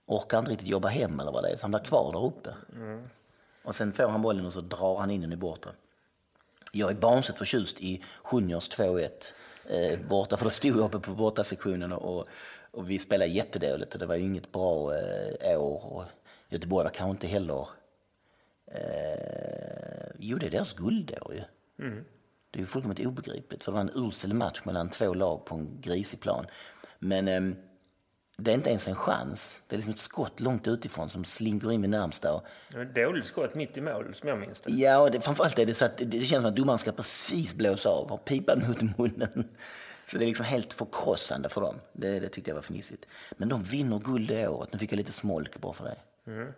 orkar 0.06 0.38
inte 0.38 0.50
riktigt 0.50 0.68
jobba 0.68 0.88
hem 0.88 1.20
eller 1.20 1.32
vad 1.32 1.44
det 1.44 1.50
är, 1.50 1.56
så 1.56 1.64
han 1.64 1.70
blir 1.70 1.80
kvar 1.80 2.12
där 2.12 2.24
uppe. 2.24 2.54
Mm. 2.76 3.08
Och 3.62 3.74
sen 3.74 3.92
får 3.92 4.08
han 4.08 4.22
bollen 4.22 4.46
och 4.46 4.52
så 4.52 4.60
drar 4.60 4.98
han 4.98 5.10
in 5.10 5.20
den 5.20 5.32
i 5.32 5.36
borta. 5.36 5.70
Jag 6.75 6.91
är 6.91 6.95
barnsligt 6.95 7.39
förtjust 7.39 7.81
i 7.81 8.03
Juniors 8.33 8.70
2-1 8.70 9.09
eh, 9.68 9.99
borta, 10.09 10.37
för 10.37 10.45
då 10.45 10.51
stod 10.51 10.70
jag 10.70 10.85
uppe 10.85 10.99
på 10.99 11.14
bortasektionen 11.14 11.93
och, 11.93 12.27
och 12.70 12.91
vi 12.91 12.99
spelade 12.99 13.31
jättedåligt 13.31 13.95
och 13.95 14.01
det 14.01 14.07
var 14.07 14.14
inget 14.14 14.53
bra 14.53 14.95
eh, 14.95 15.62
år. 15.62 15.87
Och 15.87 16.05
Göteborg 16.49 16.85
var 16.85 16.91
kanske 16.91 17.11
inte 17.11 17.27
heller... 17.27 17.68
Eh, 18.66 20.07
jo, 20.18 20.39
det 20.39 20.47
är 20.47 20.51
deras 20.51 20.75
guldår 20.75 21.35
ju. 21.35 21.43
Mm. 21.87 22.05
Det 22.51 22.59
är 22.59 22.61
ju 22.61 22.66
fullkomligt 22.66 23.07
obegripligt, 23.07 23.64
för 23.64 23.73
det 23.73 23.77
var 23.77 23.81
en 23.81 24.07
usel 24.07 24.35
match 24.35 24.62
mellan 24.64 24.91
två 24.91 25.14
lag 25.14 25.45
på 25.45 25.55
en 25.55 25.81
grisig 25.81 26.20
plan. 26.20 26.47
Men 26.99 27.29
eh, 27.29 27.57
det 28.43 28.51
är 28.51 28.55
inte 28.55 28.70
ens 28.70 28.88
en 28.88 28.95
chans. 28.95 29.62
Det 29.66 29.74
är 29.74 29.76
liksom 29.76 29.93
ett 29.93 29.99
skott 29.99 30.40
långt 30.40 30.68
utifrån 30.68 31.11
som 31.11 31.24
slinker 31.24 31.72
in 31.72 31.82
vid 31.82 31.90
närmsta. 31.90 32.43
Dåligt 32.95 33.24
skott 33.24 33.55
mitt 33.55 33.76
i 33.76 33.80
mål 33.80 34.14
som 34.14 34.28
jag 34.28 34.38
minns 34.38 34.61
det. 34.61 34.72
Ja, 34.72 34.99
och 34.99 35.11
det, 35.11 35.20
framförallt 35.20 35.59
är 35.59 35.66
det 35.66 35.74
så 35.74 35.84
att 35.84 35.99
det, 35.99 36.05
det 36.05 36.20
känns 36.20 36.43
som 36.43 36.51
att 36.51 36.57
domaren 36.57 36.78
ska 36.78 36.93
precis 36.93 37.55
blåsa 37.55 37.88
av, 37.88 38.11
har 38.11 38.16
pipan 38.16 38.62
mot 38.68 38.99
munnen. 38.99 39.49
Så 40.07 40.18
det 40.18 40.24
är 40.24 40.26
liksom 40.26 40.47
helt 40.47 40.72
förkrossande 40.72 41.49
för 41.49 41.61
dem. 41.61 41.76
Det, 41.93 42.20
det 42.20 42.28
tyckte 42.28 42.51
jag 42.51 42.55
var 42.55 42.62
fnissigt. 42.62 43.07
Men 43.36 43.49
de 43.49 43.62
vinner 43.62 43.99
guld 43.99 44.28
det 44.28 44.49
året. 44.49 44.72
Nu 44.72 44.78
fick 44.78 44.93
jag 44.93 44.97
lite 44.97 45.12
smolk 45.12 45.61
bara 45.61 45.72
för 45.72 45.84
det. 45.84 45.97
Mm. 46.30 46.53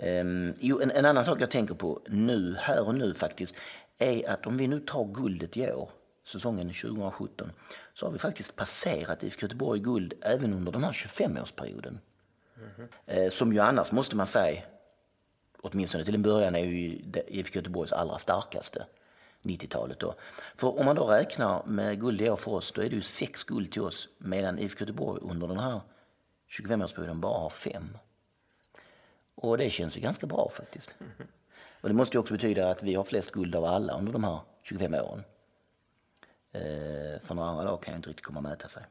Um, 0.00 0.54
jo, 0.60 0.80
en, 0.80 0.90
en, 0.90 1.04
annan 1.04 1.24
sak 1.24 1.40
jag 1.40 1.50
tänker 1.50 1.74
på 1.74 2.02
nu, 2.06 2.56
här 2.58 2.86
och 2.86 2.94
nu 2.94 3.14
faktiskt, 3.14 3.54
är 3.98 4.30
att 4.30 4.46
om 4.46 4.56
vi 4.56 4.68
nu 4.68 4.80
tar 4.80 5.04
guldet 5.04 5.56
i 5.56 5.72
år 5.72 5.90
säsongen 6.28 6.68
2017 6.68 7.52
så 7.94 8.06
har 8.06 8.12
vi 8.12 8.18
faktiskt 8.18 8.56
passerat 8.56 9.22
IFK 9.22 9.42
Göteborg 9.42 9.80
guld 9.80 10.14
även 10.20 10.52
under 10.52 10.72
den 10.72 10.84
här 10.84 10.92
25-årsperioden. 10.92 11.98
Mm. 12.56 12.88
Eh, 13.06 13.30
som 13.30 13.52
ju 13.52 13.58
annars 13.58 13.92
måste 13.92 14.16
man 14.16 14.26
säga, 14.26 14.62
åtminstone 15.60 16.04
till 16.04 16.14
en 16.14 16.22
början, 16.22 16.54
är 16.54 16.64
ju 16.64 17.02
IFK 17.26 17.56
Göteborgs 17.56 17.92
allra 17.92 18.18
starkaste. 18.18 18.86
90-talet 19.42 19.98
då. 19.98 20.14
För 20.56 20.78
om 20.78 20.84
man 20.84 20.96
då 20.96 21.06
räknar 21.06 21.66
med 21.66 22.00
guld 22.00 22.22
i 22.22 22.30
år 22.30 22.36
för 22.36 22.50
oss, 22.50 22.72
då 22.72 22.82
är 22.82 22.90
det 22.90 22.96
ju 22.96 23.02
sex 23.02 23.44
guld 23.44 23.72
till 23.72 23.82
oss 23.82 24.08
medan 24.18 24.58
IFK 24.58 24.80
Göteborg 24.80 25.20
under 25.22 25.48
den 25.48 25.58
här 25.58 25.80
25-årsperioden 26.48 27.20
bara 27.20 27.38
har 27.38 27.50
fem. 27.50 27.98
Och 29.34 29.58
det 29.58 29.70
känns 29.70 29.96
ju 29.96 30.00
ganska 30.00 30.26
bra 30.26 30.50
faktiskt. 30.52 30.96
Mm. 31.00 31.28
Och 31.80 31.88
det 31.88 31.94
måste 31.94 32.16
ju 32.16 32.20
också 32.20 32.32
betyda 32.34 32.70
att 32.70 32.82
vi 32.82 32.94
har 32.94 33.04
flest 33.04 33.30
guld 33.30 33.56
av 33.56 33.64
alla 33.64 33.98
under 33.98 34.12
de 34.12 34.24
här 34.24 34.38
25 34.62 34.94
åren. 34.94 35.24
Eh, 36.52 37.20
för 37.22 37.34
några 37.34 37.48
andra 37.48 37.64
lag 37.64 37.82
kan 37.82 37.92
jag 37.92 37.98
inte 37.98 38.08
riktigt 38.08 38.26
komma 38.26 38.38
och 38.38 38.42
mäta 38.42 38.68
sig. 38.68 38.82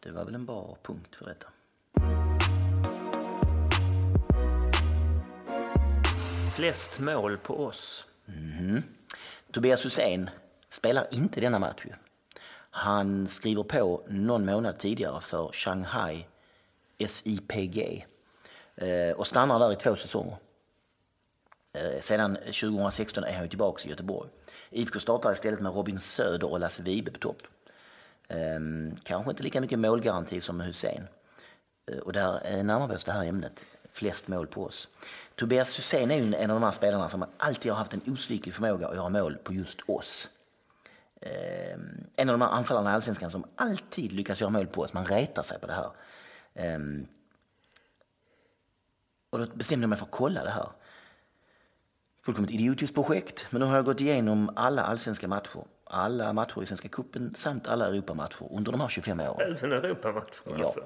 Det 0.00 0.10
var 0.10 0.24
väl 0.24 0.34
en 0.34 0.46
bra 0.46 0.76
punkt 0.82 1.16
för 1.16 1.24
detta. 1.24 1.46
Flest 6.56 7.00
mål 7.00 7.38
på 7.38 7.64
oss. 7.64 8.06
Mm. 8.26 8.82
Tobias 9.52 9.84
Hysén 9.84 10.30
spelar 10.70 11.06
inte 11.10 11.40
denna 11.40 11.58
match. 11.58 11.84
Han 12.70 13.28
skriver 13.28 13.62
på 13.62 14.02
någon 14.08 14.44
månad 14.46 14.78
tidigare 14.78 15.20
för 15.20 15.52
Shanghai 15.52 16.26
SIPG 17.06 18.06
eh, 18.76 19.10
och 19.16 19.26
stannar 19.26 19.58
där 19.58 19.72
i 19.72 19.76
två 19.76 19.96
säsonger. 19.96 20.36
Eh, 21.78 22.00
sedan 22.00 22.36
2016 22.36 23.24
är 23.24 23.38
han 23.38 23.48
tillbaka 23.48 23.86
i 23.86 23.90
Göteborg. 23.90 24.28
IFK 24.70 25.00
startar 25.00 25.32
istället 25.32 25.60
med 25.60 25.74
Robin 25.74 26.00
Söder 26.00 26.50
och 26.50 26.60
Lasse 26.60 26.82
Vibe 26.82 27.10
på 27.10 27.18
topp. 27.18 27.42
Ehm, 28.28 28.96
kanske 29.02 29.30
inte 29.30 29.42
lika 29.42 29.60
mycket 29.60 29.78
målgaranti 29.78 30.40
som 30.40 30.56
med 30.56 30.66
Hussein. 30.66 31.06
Eh, 31.86 31.98
och 31.98 32.12
där 32.12 32.62
närmar 32.62 32.88
vi 32.88 32.94
oss 32.94 33.04
det 33.04 33.12
här 33.12 33.24
ämnet, 33.24 33.64
flest 33.90 34.28
mål 34.28 34.46
på 34.46 34.64
oss. 34.64 34.88
Tobias 35.34 35.78
Hussein 35.78 36.10
är 36.10 36.16
ju 36.16 36.34
en 36.34 36.50
av 36.50 36.60
de 36.60 36.62
här 36.62 36.72
spelarna 36.72 37.08
som 37.08 37.24
alltid 37.36 37.72
har 37.72 37.78
haft 37.78 37.94
en 37.94 38.12
osviklig 38.12 38.54
förmåga 38.54 38.88
att 38.88 38.96
göra 38.96 39.08
mål 39.08 39.36
på 39.36 39.54
just 39.54 39.78
oss. 39.86 40.30
Ehm, 41.20 42.06
en 42.16 42.28
av 42.28 42.38
de 42.38 42.42
här 42.42 42.52
anfallarna 42.52 42.90
i 42.90 42.94
Allsvenskan 42.94 43.30
som 43.30 43.44
alltid 43.56 44.12
lyckas 44.12 44.40
göra 44.40 44.50
mål 44.50 44.66
på 44.66 44.80
oss. 44.80 44.92
Man 44.92 45.06
retar 45.06 45.42
sig 45.42 45.58
på 45.60 45.66
det 45.66 45.72
här. 45.72 45.90
Ehm, 46.54 47.06
och 49.30 49.38
då 49.38 49.46
bestämde 49.54 49.82
jag 49.82 49.88
mig 49.88 49.98
för 49.98 50.06
att 50.06 50.10
kolla 50.10 50.44
det 50.44 50.50
här 50.50 50.68
fullkomligt 52.22 52.54
idiotiskt 52.54 52.94
projekt. 52.94 53.46
Men 53.50 53.60
nu 53.60 53.66
har 53.66 53.76
jag 53.76 53.84
gått 53.84 54.00
igenom 54.00 54.50
alla 54.56 54.82
allsvenska 54.82 55.28
matcher, 55.28 55.64
alla 55.84 56.32
matcher 56.32 56.62
i 56.62 56.66
Svenska 56.66 56.88
cupen 56.88 57.34
samt 57.36 57.68
alla 57.68 57.86
Europamatcher 57.86 58.48
under 58.50 58.72
de 58.72 58.80
här 58.80 58.88
25 58.88 59.20
åren. 59.20 59.56
Även 59.56 59.72
Europamatcher 59.72 60.42
ja. 60.44 60.66
alltså? 60.66 60.80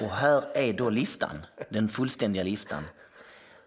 Och 0.00 0.10
här 0.10 0.44
är 0.54 0.72
då 0.72 0.90
listan, 0.90 1.46
den 1.68 1.88
fullständiga 1.88 2.42
listan. 2.42 2.84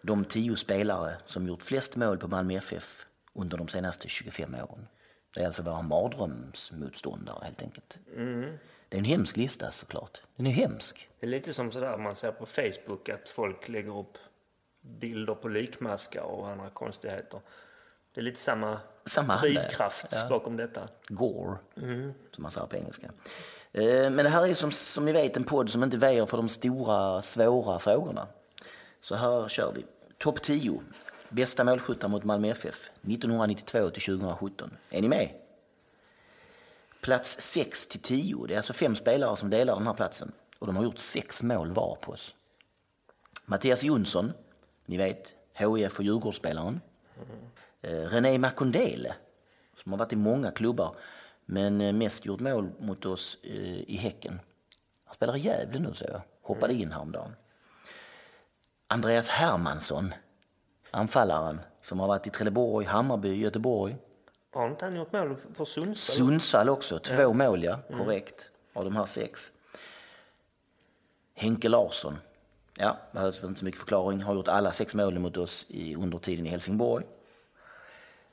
De 0.01 0.25
tio 0.25 0.55
spelare 0.55 1.17
som 1.25 1.47
gjort 1.47 1.61
flest 1.61 1.95
mål 1.95 2.17
på 2.17 2.27
Malmö 2.27 2.53
FF 2.53 3.05
under 3.33 3.57
de 3.57 3.67
senaste 3.67 4.07
25 4.07 4.55
åren. 4.55 4.87
Det 5.35 5.41
är 5.41 5.45
alltså 5.45 5.63
våra 5.63 5.81
mardrömsmotståndare 5.81 7.43
helt 7.43 7.61
enkelt. 7.61 7.97
Mm. 8.15 8.57
Det 8.89 8.97
är 8.97 8.99
en 8.99 9.05
hemsk 9.05 9.37
lista 9.37 9.71
såklart. 9.71 10.21
Den 10.35 10.47
är 10.47 10.51
hemsk. 10.51 11.09
Det 11.19 11.25
är 11.25 11.29
lite 11.29 11.53
som 11.53 11.71
sådär 11.71 11.97
man 11.97 12.15
ser 12.15 12.31
på 12.31 12.45
Facebook 12.45 13.09
att 13.09 13.29
folk 13.29 13.69
lägger 13.69 13.99
upp 13.99 14.17
bilder 14.85 15.35
på 15.35 15.47
likmaskar 15.47 16.21
och 16.21 16.49
andra 16.49 16.69
konstigheter. 16.69 17.39
Det 18.13 18.21
är 18.21 18.25
lite 18.25 18.39
samma, 18.39 18.79
samma 19.05 19.37
drivkraft 19.37 20.05
ja. 20.11 20.27
bakom 20.29 20.57
detta. 20.57 20.87
Gore, 21.07 21.57
mm. 21.77 22.13
som 22.31 22.41
man 22.41 22.51
säger 22.51 22.67
på 22.67 22.75
engelska. 22.75 23.11
Eh, 23.71 24.09
men 24.09 24.17
det 24.17 24.29
här 24.29 24.47
är 24.47 24.53
som, 24.53 24.71
som 24.71 25.05
ni 25.05 25.11
vet 25.11 25.37
en 25.37 25.43
podd 25.43 25.69
som 25.69 25.83
inte 25.83 25.97
väjer 25.97 26.25
för 26.25 26.37
de 26.37 26.49
stora, 26.49 27.21
svåra 27.21 27.79
frågorna. 27.79 28.27
Så 29.01 29.15
här 29.15 29.47
kör 29.47 29.73
vi. 29.75 29.85
Topp 30.17 30.41
10. 30.41 30.81
bästa 31.29 31.63
målskyttar 31.63 32.07
mot 32.07 32.23
Malmö 32.23 32.49
FF 32.49 32.89
1992 33.01 33.89
till 33.89 34.03
2017. 34.03 34.77
Är 34.89 35.01
ni 35.01 35.07
med? 35.07 35.29
Plats 37.01 37.41
6 37.41 37.87
till 37.87 37.99
10. 37.99 38.45
Det 38.47 38.53
är 38.53 38.57
alltså 38.57 38.73
fem 38.73 38.95
spelare 38.95 39.37
som 39.37 39.49
delar 39.49 39.75
den 39.75 39.87
här 39.87 39.93
platsen. 39.93 40.31
Och 40.59 40.67
de 40.67 40.75
har 40.75 40.83
gjort 40.83 40.97
sex 40.97 41.43
mål 41.43 41.71
var 41.71 41.97
på 42.01 42.11
oss. 42.11 42.33
Mattias 43.45 43.83
Jonsson, 43.83 44.33
ni 44.85 44.97
vet, 44.97 45.35
HIF 45.53 45.97
och 45.99 46.03
Djurgårdsspelaren. 46.03 46.81
Mm. 47.17 48.09
René 48.09 48.37
Makondele, 48.37 49.15
som 49.83 49.91
har 49.91 49.99
varit 49.99 50.13
i 50.13 50.15
många 50.15 50.51
klubbar 50.51 50.95
men 51.45 51.81
eh, 51.81 51.93
mest 51.93 52.25
gjort 52.25 52.39
mål 52.39 52.71
mot 52.79 53.05
oss 53.05 53.37
eh, 53.43 53.79
i 53.79 53.95
Häcken. 53.95 54.39
Han 55.05 55.13
spelar 55.13 55.35
i 55.35 55.39
Gävle 55.39 55.79
nu 55.79 55.93
så 55.93 56.05
jag. 56.07 56.21
Hoppade 56.41 56.73
in 56.73 56.91
häromdagen. 56.91 57.35
Andreas 58.87 59.29
Hermansson, 59.29 60.13
anfallaren 60.91 61.61
som 61.81 61.99
har 61.99 62.07
varit 62.07 62.27
i 62.27 62.29
Trelleborg, 62.29 62.85
Hammarby, 62.85 63.33
Göteborg. 63.33 63.95
Har 64.53 64.67
inte 64.67 64.85
han 64.85 64.95
gjort 64.95 65.11
mål 65.13 65.35
för 65.53 65.65
Sundsvall? 65.65 66.17
Sundsvall 66.17 66.69
också, 66.69 66.99
två 66.99 67.21
ja. 67.21 67.33
mål 67.33 67.63
ja, 67.63 67.79
korrekt, 67.91 68.51
mm. 68.51 68.79
av 68.79 68.83
de 68.83 68.95
här 68.95 69.05
sex. 69.05 69.51
Henke 71.33 71.69
Larsson, 71.69 72.17
ja, 72.77 72.97
behövs 73.11 73.43
inte 73.43 73.59
så 73.59 73.65
mycket 73.65 73.79
förklaring, 73.79 74.21
har 74.21 74.35
gjort 74.35 74.47
alla 74.47 74.71
sex 74.71 74.95
målen 74.95 75.21
mot 75.21 75.37
oss 75.37 75.65
i, 75.69 75.95
under 75.95 76.17
tiden 76.17 76.45
i 76.45 76.49
Helsingborg. 76.49 77.05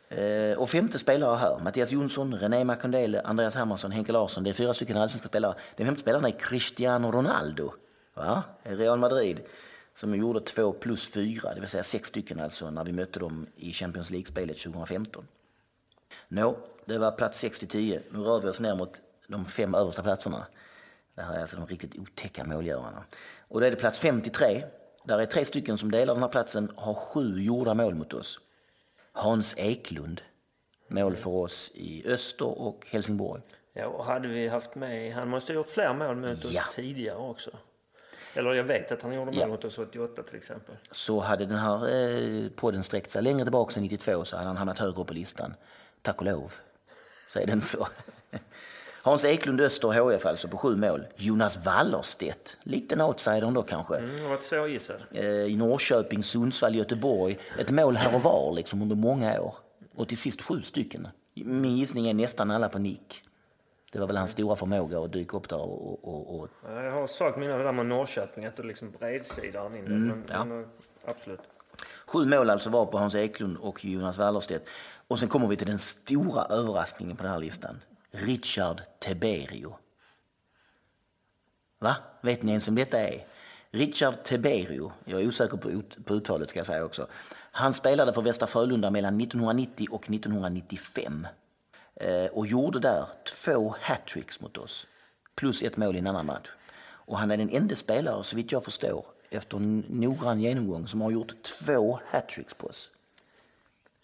Eh, 0.09 0.59
och 0.59 0.71
femte 0.71 0.99
spelare 0.99 1.37
här, 1.37 1.59
Mattias 1.59 1.93
Jonsson, 1.93 2.35
René 2.35 2.65
Makondele, 2.65 3.21
Andreas 3.21 3.55
Hermansson, 3.55 3.91
Henke 3.91 4.13
Larsson. 4.13 4.45
Det 4.45 4.51
är 4.51 4.55
fyra 4.55 4.75
stycken 4.75 4.97
allsvenska 4.97 5.29
spelare. 5.29 5.55
Den 5.77 5.87
femte 5.87 6.01
spelaren 6.01 6.25
är 6.25 6.31
Cristiano 6.31 7.11
Ronaldo, 7.11 7.73
va? 8.15 8.43
Real 8.63 8.99
Madrid, 8.99 9.41
som 9.95 10.15
gjorde 10.15 10.41
två 10.41 10.73
plus 10.73 11.09
fyra, 11.09 11.55
det 11.55 11.61
vill 11.61 11.69
säga 11.69 11.85
sex 11.85 12.09
stycken 12.09 12.41
alltså, 12.41 12.71
när 12.71 12.85
vi 12.85 12.93
mötte 12.93 13.19
dem 13.19 13.47
i 13.57 13.73
Champions 13.73 14.11
League-spelet 14.11 14.59
2015. 14.59 15.25
Nå, 16.29 16.57
det 16.85 16.99
var 16.99 17.11
plats 17.11 17.39
6 17.39 17.59
till 17.59 17.69
10. 17.69 18.03
Nu 18.11 18.19
rör 18.19 18.41
vi 18.41 18.49
oss 18.49 18.61
ner 18.61 18.75
mot 18.75 19.01
de 19.27 19.45
fem 19.45 19.75
översta 19.75 20.03
platserna. 20.03 20.47
Det 21.15 21.23
här 21.23 21.37
är 21.37 21.41
alltså 21.41 21.57
de 21.57 21.67
riktigt 21.67 21.99
otäcka 21.99 22.45
målgörarna. 22.45 23.05
Och 23.53 23.61
då 23.61 23.67
är 23.67 23.71
det 23.71 23.77
plats 23.77 23.99
53. 23.99 24.65
Där 25.05 25.19
är 25.19 25.27
tre 25.27 25.45
stycken 25.45 25.79
som 25.79 25.91
delar 25.91 26.15
den 26.15 26.23
här 26.23 26.31
platsen, 26.31 26.73
har 26.77 26.95
sju 26.95 27.39
gjorda 27.39 27.75
mål 27.75 27.95
mot 27.95 28.13
oss. 28.13 28.41
Hans 29.13 29.55
Eklund, 29.59 30.21
mål 30.89 31.17
för 31.17 31.31
oss 31.31 31.71
i 31.75 32.07
Öster 32.07 32.61
och 32.61 32.87
Helsingborg. 32.91 33.43
Ja, 33.73 33.87
och 33.87 34.05
hade 34.05 34.29
vi 34.29 34.49
haft 34.49 34.75
med, 34.75 35.15
han 35.15 35.29
måste 35.29 35.53
ha 35.53 35.55
gjort 35.55 35.69
fler 35.69 35.95
mål 35.95 36.17
mot 36.17 36.45
oss 36.45 36.53
ja. 36.53 36.63
tidigare 36.73 37.17
också. 37.17 37.51
Eller 38.35 38.55
jag 38.55 38.65
vet 38.65 38.93
att 38.93 39.03
han 39.03 39.15
gjorde 39.15 39.31
mål 39.31 39.41
ja. 39.41 39.47
mot 39.47 39.65
oss 39.65 39.79
88 39.79 40.23
till 40.23 40.37
exempel. 40.37 40.77
Så 40.91 41.21
hade 41.21 41.47
den 41.47 41.59
här 41.59 41.91
eh, 41.91 42.49
podden 42.49 42.85
sträckt 42.85 43.11
sig 43.11 43.23
längre 43.23 43.45
tillbaka 43.45 43.75
än 43.77 43.83
92 43.83 44.25
så 44.25 44.37
hade 44.37 44.49
han 44.49 44.57
hamnat 44.57 44.79
högre 44.79 45.01
upp 45.01 45.07
på 45.07 45.15
listan. 45.15 45.55
Tack 46.03 46.21
och 46.21 46.27
lov. 46.27 46.53
Så 47.29 47.39
är 47.39 47.47
den 47.47 47.63
så. 47.63 47.89
Hans 49.05 49.25
Eklund 49.25 49.61
Öster 49.61 49.89
HF 49.89 50.27
alltså 50.27 50.49
på 50.49 50.57
sju 50.57 50.77
mål. 50.77 51.07
Jonas 51.17 51.59
Wallerstedt, 51.65 52.57
liten 52.63 53.01
outsider 53.01 53.51
då 53.51 53.63
kanske. 53.63 53.97
Mm, 53.97 54.29
varit 54.29 54.43
svårgissad. 54.43 54.97
Eh, 55.13 55.25
I 55.25 55.57
Norrköping, 55.57 56.23
Sundsvall, 56.23 56.75
Göteborg. 56.75 57.39
Ett 57.59 57.71
mål 57.71 57.97
här 57.97 58.15
och 58.15 58.23
var 58.23 58.53
liksom 58.53 58.83
under 58.83 58.97
många 58.97 59.41
år. 59.41 59.55
Och 59.95 60.09
till 60.09 60.19
sist 60.19 60.43
sju 60.43 60.63
stycken. 60.63 61.09
Min 61.35 61.77
gissning 61.77 62.09
är 62.09 62.15
nästan 62.15 62.51
alla 62.51 62.69
på 62.69 62.79
nick. 62.79 63.23
Det 63.93 63.99
var 63.99 64.07
väl 64.07 64.17
hans 64.17 64.31
stora 64.31 64.57
förmåga 64.57 65.01
att 65.01 65.13
dyka 65.13 65.37
upp 65.37 65.49
där 65.49 65.61
och... 65.61 66.09
och, 66.09 66.41
och... 66.41 66.49
Jag 66.63 66.91
har 66.91 67.07
svagt 67.07 67.39
minne 67.39 67.53
av 67.53 67.59
det 67.59 67.65
där 67.65 67.73
med 67.73 67.87
Norrköping, 67.87 68.45
att 68.45 68.57
det 68.57 68.63
liksom 68.63 68.91
bredsidan 68.91 69.77
in 69.77 69.87
mm, 69.87 70.09
men, 70.09 70.25
ja. 70.29 70.45
men, 70.45 70.67
absolut. 71.05 71.41
Sju 72.07 72.27
mål 72.27 72.51
alltså 72.51 72.71
var 72.71 72.87
på 72.87 72.99
Hans 72.99 73.15
Eklund 73.15 73.57
och 73.57 73.85
Jonas 73.85 74.19
Wallerstedt. 74.19 74.69
Och 75.09 75.19
sen 75.19 75.29
kommer 75.29 75.47
vi 75.47 75.57
till 75.57 75.67
den 75.67 75.79
stora 75.79 76.45
överraskningen 76.45 77.17
på 77.17 77.23
den 77.23 77.33
här 77.33 77.41
listan. 77.41 77.81
Richard 78.13 78.83
Teberio. 78.99 79.77
Va? 81.79 81.97
Vet 82.21 82.43
ni 82.43 82.51
ens 82.51 82.69
vem 82.69 82.75
detta 82.75 83.01
är? 83.01 83.27
Richard 83.71 84.25
Teberio, 84.25 84.93
jag 85.05 85.21
är 85.21 85.29
osäker 85.29 85.57
på, 85.57 85.71
ut, 85.71 86.07
på 86.07 86.15
uttalet 86.15 86.51
ska 86.51 86.59
jag 86.59 86.67
säga 86.67 86.85
också. 86.85 87.07
Han 87.35 87.75
spelade 87.75 88.13
för 88.13 88.23
Västra 88.23 88.47
Frölunda 88.47 88.91
mellan 88.91 89.21
1990 89.21 89.89
och 89.91 90.11
1995 90.11 91.27
eh, 91.95 92.27
och 92.27 92.47
gjorde 92.47 92.81
där 92.81 93.07
två 93.25 93.75
hattricks 93.81 94.41
mot 94.41 94.59
oss, 94.59 94.87
plus 95.35 95.63
ett 95.63 95.77
mål 95.77 95.97
i 95.97 95.99
en 95.99 96.07
annan 96.07 96.27
match. 96.27 96.51
Och 96.83 97.19
han 97.19 97.31
är 97.31 97.37
den 97.37 97.51
enda 97.51 97.77
spelare, 97.77 98.25
så 98.25 98.37
vitt 98.37 98.53
jag 98.53 98.65
förstår, 98.65 99.07
efter 99.31 99.57
en 99.57 99.85
noggrann 99.89 100.41
genomgång 100.41 100.89
som 100.89 101.01
har 101.01 101.11
gjort 101.11 101.43
två 101.43 102.01
hattricks 102.07 102.55
på 102.55 102.67
oss. 102.67 102.91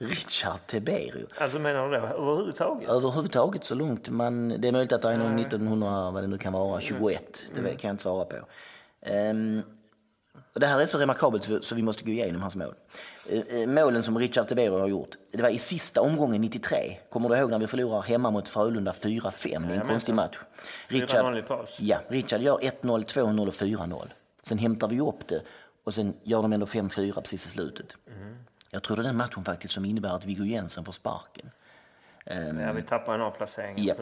Richard 0.01 0.67
Teberio. 0.67 1.27
Alltså 1.39 1.59
menar 1.59 1.89
du 1.89 1.97
då 1.99 2.07
överhuvudtaget? 2.07 2.89
Överhuvudtaget 2.89 3.65
så 3.65 3.75
långt 3.75 4.09
man, 4.09 4.49
det 4.49 4.69
är 4.69 4.73
möjligt 4.73 4.93
att 4.93 5.03
det 5.03 5.09
är 5.09 5.19
någon 5.19 5.39
1900, 5.39 6.11
vad 6.11 6.23
det 6.23 6.27
nu 6.27 6.39
kan 6.39 6.53
vara, 6.53 6.81
21. 6.81 7.45
Mm. 7.53 7.65
Det 7.65 7.71
kan 7.71 7.89
jag 7.89 7.95
inte 7.95 8.03
svara 8.03 8.25
på. 8.25 8.37
Um, 9.11 9.63
det 10.55 10.67
här 10.67 10.81
är 10.81 10.87
så 10.87 10.99
remarkabelt 10.99 11.65
så 11.65 11.75
vi 11.75 11.83
måste 11.83 12.05
gå 12.05 12.11
igenom 12.11 12.43
hans 12.43 12.57
mål. 12.57 12.75
Uh, 13.33 13.67
målen 13.67 14.03
som 14.03 14.19
Richard 14.19 14.49
Teberio 14.49 14.79
har 14.79 14.89
gjort, 14.89 15.17
det 15.33 15.43
var 15.43 15.49
i 15.49 15.59
sista 15.59 16.01
omgången 16.01 16.41
93. 16.41 16.97
Kommer 17.11 17.29
du 17.29 17.37
ihåg 17.37 17.51
när 17.51 17.59
vi 17.59 17.67
förlorar 17.67 18.03
hemma 18.03 18.31
mot 18.31 18.49
Frölunda 18.49 18.93
4-5 18.93 19.73
i 19.73 19.77
en 19.77 19.81
konstig 19.81 20.15
match? 20.15 20.39
Richard, 20.89 21.45
ja, 21.79 22.01
Richard 22.09 22.41
gör 22.41 22.59
1-0, 22.59 22.73
2-0 22.83 23.47
och 23.47 23.55
4-0. 23.55 24.07
Sen 24.43 24.59
hämtar 24.59 24.89
vi 24.89 25.01
upp 25.01 25.29
det 25.29 25.43
och 25.85 25.95
sen 25.95 26.15
gör 26.23 26.43
de 26.43 26.53
ändå 26.53 26.67
5-4 26.67 27.21
precis 27.21 27.47
i 27.47 27.51
slutet. 27.51 27.97
Jag 28.71 28.83
tror 28.83 28.97
det 28.97 29.03
är 29.03 29.05
den 29.05 29.17
matchen 29.17 29.45
faktiskt 29.45 29.75
som 29.75 29.85
innebär 29.85 30.17
att 30.17 30.25
Viggo 30.25 30.45
Jensen 30.45 30.85
får 30.85 30.93
sparken. 30.93 31.51
Um, 32.27 32.61
ja, 32.61 32.73
vi 32.73 32.83
tappar 32.83 33.15
en 33.15 33.21
avplacering 33.21 33.75
ja. 33.79 33.95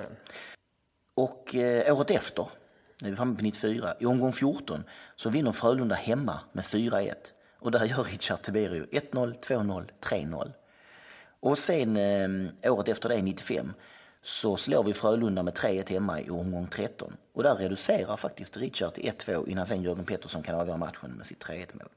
Och 1.15 1.55
eh, 1.55 1.97
året 1.97 2.11
efter, 2.11 2.49
när 3.03 3.09
vi 3.09 3.13
är 3.13 3.17
framme 3.17 3.37
på 3.37 3.43
94, 3.43 3.95
i 4.01 4.07
omgång 4.07 4.33
14 4.33 4.85
så 5.17 5.31
vinner 5.31 5.53
Frölunda 5.53 5.95
hemma 5.95 6.41
med 6.53 6.65
4-1. 6.65 7.15
Och 7.59 7.71
där 7.71 7.85
gör 7.85 8.05
Richard 8.05 8.43
Tiberio 8.43 8.87
1-0, 8.87 9.41
2-0, 9.41 9.91
3-0. 10.01 10.53
Och 11.41 11.59
sen 11.59 11.97
eh, 11.97 12.73
året 12.73 12.89
efter 12.89 13.09
det, 13.09 13.23
95, 13.23 13.73
så 14.23 14.57
slår 14.57 14.85
vi 14.85 14.95
Frölunda 14.95 15.43
med 15.43 15.55
3-1 15.55 15.91
hemma 15.91 16.21
i 16.21 16.31
omgång 16.31 16.67
13. 16.67 17.17
Och 17.33 17.43
där 17.43 17.55
reducerar 17.55 18.17
faktiskt 18.17 18.57
Richard 18.57 18.95
till 18.95 19.13
1-2 19.13 19.49
innan 19.49 19.67
sen 19.67 19.83
Jörgen 19.83 20.05
Pettersson 20.05 20.43
kan 20.43 20.61
avgöra 20.61 20.77
matchen 20.77 21.11
med 21.11 21.27
sitt 21.27 21.45
3-1 21.45 21.67
mål. 21.73 21.89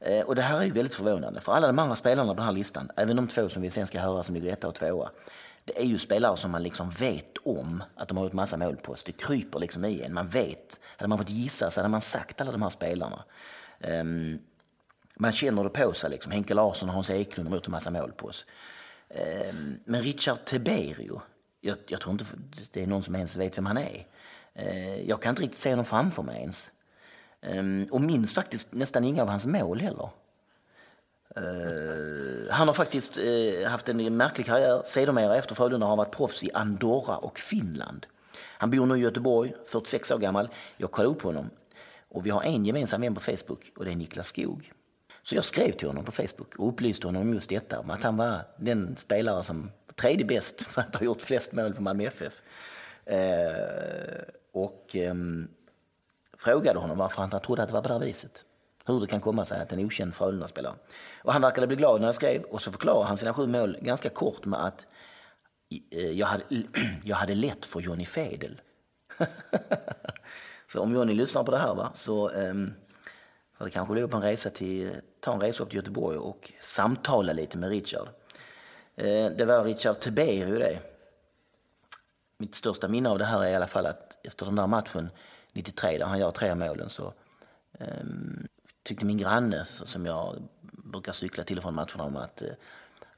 Eh, 0.00 0.20
och 0.20 0.34
det 0.34 0.42
här 0.42 0.60
är 0.60 0.64
ju 0.64 0.70
väldigt 0.70 0.94
förvånande, 0.94 1.40
för 1.40 1.52
alla 1.52 1.66
de 1.66 1.78
andra 1.78 1.96
spelarna 1.96 2.28
på 2.28 2.36
den 2.36 2.44
här 2.44 2.52
listan, 2.52 2.90
även 2.96 3.16
de 3.16 3.28
två 3.28 3.48
som 3.48 3.62
vi 3.62 3.70
sen 3.70 3.86
ska 3.86 4.00
höra 4.00 4.22
som 4.22 4.34
ligger 4.34 4.52
etta 4.52 4.68
och 4.68 4.74
tvåa, 4.74 5.10
det 5.66 5.80
är 5.80 5.84
ju 5.84 5.98
spelare 5.98 6.36
som 6.36 6.50
man 6.50 6.62
liksom 6.62 6.90
vet 6.90 7.36
om 7.44 7.82
att 7.96 8.08
de 8.08 8.16
har 8.16 8.24
gjort 8.24 8.32
massa 8.32 8.56
mål 8.56 8.76
på. 8.76 8.94
Så 8.94 9.02
det 9.06 9.12
kryper 9.12 9.58
liksom 9.58 9.84
i 9.84 10.02
en. 10.02 10.14
Man 10.14 10.28
vet. 10.28 10.80
Hade 10.82 11.08
man 11.08 11.18
fått 11.18 11.30
gissa 11.30 11.70
så 11.70 11.80
hade 11.80 11.88
man 11.88 12.00
sagt 12.00 12.40
alla 12.40 12.52
de 12.52 12.62
här 12.62 12.68
spelarna. 12.68 13.24
Um, 13.80 14.38
man 15.16 15.32
känner 15.32 15.64
det 15.64 15.70
på 15.70 15.92
sig. 15.92 16.10
Liksom. 16.10 16.32
Henke 16.32 16.54
Larsson 16.54 16.88
och 16.88 16.94
Hans 16.94 17.10
Eklund 17.10 17.48
har 17.48 17.56
gjort 17.56 17.66
en 17.66 17.72
massa 17.72 17.90
mål 17.90 18.12
på 18.12 18.26
oss. 18.26 18.46
Um, 19.50 19.80
men 19.84 20.02
Richard 20.02 20.44
Teberio, 20.44 21.22
jag, 21.60 21.76
jag, 21.86 22.00
tror 22.00 22.12
inte 22.12 22.24
det 22.72 22.82
är 22.82 22.86
någon 22.86 23.02
som 23.02 23.14
ens 23.14 23.36
vet 23.36 23.58
vem 23.58 23.66
han 23.66 23.78
är. 23.78 24.06
Uh, 24.58 25.00
jag 25.08 25.22
kan 25.22 25.30
inte 25.30 25.42
riktigt 25.42 25.60
se 25.60 25.70
honom 25.70 25.84
framför 25.84 26.22
mig 26.22 26.40
ens. 26.40 26.70
Ehm, 27.42 27.88
och 27.90 28.00
minns 28.00 28.34
faktiskt 28.34 28.74
nästan 28.74 29.04
inga 29.04 29.22
av 29.22 29.28
hans 29.28 29.46
mål 29.46 29.80
heller. 29.80 30.10
Uh, 31.38 32.50
han 32.50 32.68
har 32.68 32.74
faktiskt 32.74 33.18
uh, 33.18 33.66
haft 33.66 33.88
en 33.88 34.16
märklig 34.16 34.46
karriär. 34.46 34.82
Sedermera 34.84 35.36
efter 35.36 35.54
Frölunda 35.54 35.86
har 35.86 35.88
han 35.88 35.98
varit 35.98 36.16
proffs 36.16 36.44
i 36.44 36.50
Andorra 36.54 37.16
och 37.16 37.38
Finland. 37.38 38.06
Han 38.58 38.70
bor 38.70 38.86
nu 38.86 38.96
i 38.96 39.00
Göteborg, 39.00 39.54
46 39.66 40.10
år 40.10 40.18
gammal. 40.18 40.48
Jag 40.76 40.90
kollade 40.90 41.14
upp 41.14 41.22
honom 41.22 41.50
och 42.08 42.26
vi 42.26 42.30
har 42.30 42.42
en 42.42 42.64
gemensam 42.66 43.00
vän 43.00 43.14
på 43.14 43.20
Facebook 43.20 43.72
och 43.76 43.84
det 43.84 43.90
är 43.90 43.96
Niklas 43.96 44.28
Skog. 44.28 44.72
Så 45.22 45.34
jag 45.34 45.44
skrev 45.44 45.72
till 45.72 45.88
honom 45.88 46.04
på 46.04 46.12
Facebook 46.12 46.56
och 46.56 46.68
upplyste 46.68 47.06
honom 47.06 47.22
om 47.22 47.34
just 47.34 47.48
detta, 47.48 47.80
om 47.80 47.90
att 47.90 48.02
han 48.02 48.16
var 48.16 48.40
den 48.56 48.96
spelare 48.96 49.42
som 49.42 49.70
tredje 49.94 50.26
bäst 50.26 50.62
för 50.62 50.80
att 50.88 50.96
ha 50.96 51.04
gjort 51.04 51.22
flest 51.22 51.52
mål 51.52 51.74
på 51.74 51.82
Malmö 51.82 52.04
FF. 52.04 52.42
Uh, 53.10 53.16
eh, 53.16 54.22
och 54.52 54.96
um, 55.10 55.48
frågade 56.38 56.78
honom 56.78 56.98
varför 56.98 57.22
han 57.22 57.40
trodde 57.40 57.62
att 57.62 57.68
det 57.68 57.74
var 57.74 57.82
på 57.82 57.88
det 57.88 57.94
här 57.94 58.00
viset. 58.00 58.44
Hur 58.86 59.00
det 59.00 59.06
kan 59.06 59.20
komma 59.20 59.44
sig 59.44 59.60
att 59.60 59.72
en 59.72 59.84
okänd 59.84 60.14
Frölunda-spelare. 60.14 60.74
Och 61.22 61.32
han 61.32 61.42
verkade 61.42 61.66
bli 61.66 61.76
glad 61.76 62.00
när 62.00 62.08
jag 62.08 62.14
skrev 62.14 62.42
och 62.42 62.62
så 62.62 62.72
förklarade 62.72 63.04
han 63.04 63.16
sina 63.16 63.34
sju 63.34 63.46
mål 63.46 63.78
ganska 63.80 64.08
kort 64.08 64.44
med 64.44 64.64
att 64.64 64.86
eh, 65.90 66.10
jag 66.10 66.26
hade, 66.26 66.44
jag 67.04 67.16
hade 67.16 67.34
lätt 67.34 67.66
för 67.66 67.80
Johnny 67.80 68.04
Fedel. 68.04 68.60
så 70.72 70.80
om 70.80 70.94
Johnny 70.94 71.14
lyssnar 71.14 71.44
på 71.44 71.50
det 71.50 71.58
här 71.58 71.74
va, 71.74 71.92
så 71.94 72.30
ehm, 72.30 72.50
um, 72.50 72.74
får 73.58 73.64
det 73.64 73.70
kanske 73.70 73.92
bli 73.92 74.02
upp 74.02 74.14
en 74.14 74.22
resa 74.22 74.50
till, 74.50 74.92
ta 75.20 75.34
en 75.34 75.40
resa 75.40 75.62
upp 75.62 75.70
till 75.70 75.76
Göteborg 75.76 76.18
och 76.18 76.52
samtala 76.60 77.32
lite 77.32 77.58
med 77.58 77.70
Richard. 77.70 78.08
Uh, 79.02 79.30
det 79.36 79.44
var 79.44 79.64
Richard 79.64 80.00
Teberio 80.00 80.58
det. 80.58 80.78
Mitt 82.38 82.54
största 82.54 82.88
minne 82.88 83.10
av 83.10 83.18
det 83.18 83.24
här 83.24 83.44
är 83.44 83.48
i 83.48 83.54
alla 83.54 83.66
fall 83.66 83.86
att 83.86 84.26
efter 84.26 84.46
den 84.46 84.56
där 84.56 84.66
matchen 84.66 85.10
93 85.56 85.98
där 85.98 86.06
han 86.06 86.18
gör 86.18 86.30
tre 86.30 86.54
målen 86.54 86.90
så 86.90 87.12
eh, 87.78 88.04
tyckte 88.82 89.04
min 89.04 89.18
granne 89.18 89.64
som 89.64 90.06
jag 90.06 90.42
brukar 90.60 91.12
cykla 91.12 91.44
till 91.44 91.56
och 91.58 91.62
från 91.62 91.74
matcherna 91.74 92.04
om 92.04 92.16
att, 92.16 92.42
eh, 92.42 92.48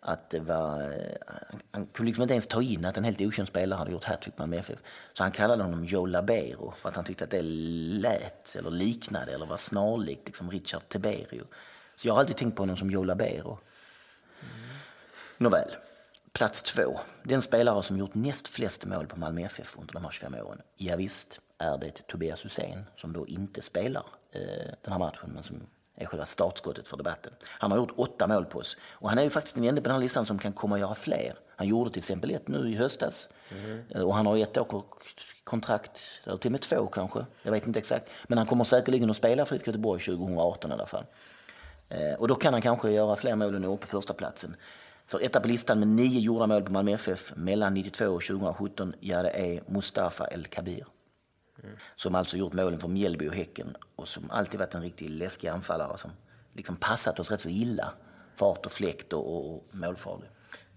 att 0.01 0.31
det 0.31 0.41
var, 0.41 0.83
eh, 0.83 1.37
han 1.71 1.87
kunde 1.87 2.09
liksom 2.09 2.23
inte 2.23 2.35
ens 2.35 2.47
ta 2.47 2.63
in 2.63 2.85
att 2.85 2.97
en 2.97 3.05
helt 3.05 3.21
okänd 3.21 3.49
spelare 3.49 3.79
hade 3.79 3.93
gjort 3.93 4.05
hattrick 4.05 4.39
med 4.39 4.55
FF. 4.55 4.79
Så 5.13 5.23
han 5.23 5.33
kallade 5.33 5.63
honom 5.63 5.85
Joe 5.85 6.07
Labero 6.07 6.73
för 6.77 6.89
att 6.89 6.97
han 6.97 7.05
tyckte 7.05 7.25
att 7.25 7.31
det 7.31 7.43
lät 7.43 8.57
eller 8.57 8.71
liknade 8.71 9.33
eller 9.33 9.47
var 9.47 9.57
snarlikt 9.57 10.27
liksom 10.27 10.51
Richard 10.51 10.89
Teberio. 10.89 11.45
Så 11.97 12.09
jag 12.09 12.15
har 12.15 12.21
alltid 12.21 12.37
tänkt 12.37 12.57
på 12.57 12.63
honom 12.63 12.77
som 12.77 12.91
Joe 12.91 13.05
Labero. 13.05 13.59
Mm. 14.41 14.77
Nåväl, 15.39 15.71
plats 16.33 16.63
två. 16.63 17.01
Den 17.23 17.43
spelare 17.43 17.83
som 17.83 17.99
gjort 17.99 18.15
näst 18.15 18.49
flest 18.49 18.85
mål 18.85 19.07
på 19.07 19.19
Malmö 19.19 19.41
FF 19.41 19.77
under 19.79 19.95
de 19.95 20.05
här 20.05 20.11
25 20.11 20.35
åren. 20.35 20.63
Ja, 20.77 20.97
visst 20.97 21.41
är 21.59 21.79
det 21.79 22.07
Tobias 22.07 22.45
Hysén 22.45 22.85
som 22.97 23.13
då 23.13 23.27
inte 23.27 23.63
spelar 23.63 24.07
eh, 24.33 24.73
den 24.83 24.93
här 24.93 24.99
matchen 24.99 25.31
men 25.35 25.43
som 25.43 25.67
är 25.95 26.07
själva 26.07 26.27
startskottet 26.27 26.89
för 26.89 26.97
debatten. 26.97 27.33
Han 27.45 27.71
har 27.71 27.79
gjort 27.79 27.93
åtta 27.97 28.27
mål 28.27 28.45
på 28.45 28.59
oss 28.59 28.77
och 28.83 29.09
han 29.09 29.19
är 29.19 29.23
ju 29.23 29.31
faktiskt 29.31 29.55
den 29.55 29.65
enda 29.65 29.81
på 29.81 29.89
den 29.89 29.95
här 29.95 30.03
listan 30.03 30.27
som 30.27 30.39
kan 30.39 30.53
komma 30.53 30.75
att 30.75 30.81
göra 30.81 30.95
fler. 30.95 31.35
Han 31.57 31.67
gjorde 31.67 31.91
till 31.91 32.01
exempel 32.01 32.31
ett 32.31 32.49
nu 32.49 32.71
i 32.71 32.75
höstas 32.75 33.29
mm. 33.51 34.05
och 34.05 34.15
han 34.15 34.27
har 34.27 34.37
ett 34.37 34.59
år 34.59 34.85
kontrakt, 35.45 36.01
eller 36.25 36.37
till 36.37 36.49
och 36.49 36.53
med 36.53 36.61
två 36.61 36.87
kanske, 36.87 37.27
jag 37.43 37.53
vet 37.53 37.67
inte 37.67 37.79
exakt. 37.79 38.11
Men 38.29 38.39
han 38.39 38.47
kommer 38.47 38.65
säkerligen 38.65 39.11
att 39.11 39.17
spela 39.17 39.47
för 39.47 39.57
IFK 39.57 39.67
Göteborg 39.67 40.01
2018 40.01 40.71
i 40.71 40.75
alla 40.75 40.87
fall. 40.87 41.05
Eh, 41.89 42.15
och 42.19 42.29
då 42.29 42.35
kan 42.35 42.53
han 42.53 42.63
kanske 42.63 42.91
göra 42.91 43.17
fler 43.17 43.37
mål 43.37 43.55
än 43.55 43.79
på 43.79 43.87
första 43.87 44.15
platsen. 44.15 44.57
För 45.07 45.25
etta 45.25 45.41
på 45.41 45.49
listan 45.49 45.79
med 45.79 45.89
nio 45.89 46.21
gjorda 46.21 46.47
mål 46.47 46.63
på 46.63 46.73
Malmö 46.73 46.93
FF 46.93 47.33
mellan 47.37 47.75
92 47.75 48.05
och 48.05 48.23
2017, 48.23 48.95
ja 49.01 49.23
det 49.23 49.31
är 49.31 49.63
Mustafa 49.67 50.27
El 50.27 50.47
Kabir. 50.47 50.85
Som 51.97 52.15
alltså 52.15 52.37
gjort 52.37 52.53
målen 52.53 52.81
för 52.81 52.89
Mjällby 52.89 53.29
och 53.29 53.35
Häcken 53.35 53.77
och 53.97 54.09
som 54.09 54.31
alltid 54.31 54.61
varit 54.61 54.75
en 54.75 54.83
riktigt 54.83 55.11
läskig 55.11 55.49
anfallare 55.49 55.99
som 55.99 56.11
liksom 56.53 56.77
passat 56.77 57.21
oss 57.21 57.31
rätt 57.31 57.41
så 57.41 57.49
illa. 57.49 57.93
Fart 58.35 58.67
och 58.67 58.73
fläkt 58.73 59.13
och, 59.13 59.55
och 59.55 59.65
målfarlig. 59.71 60.29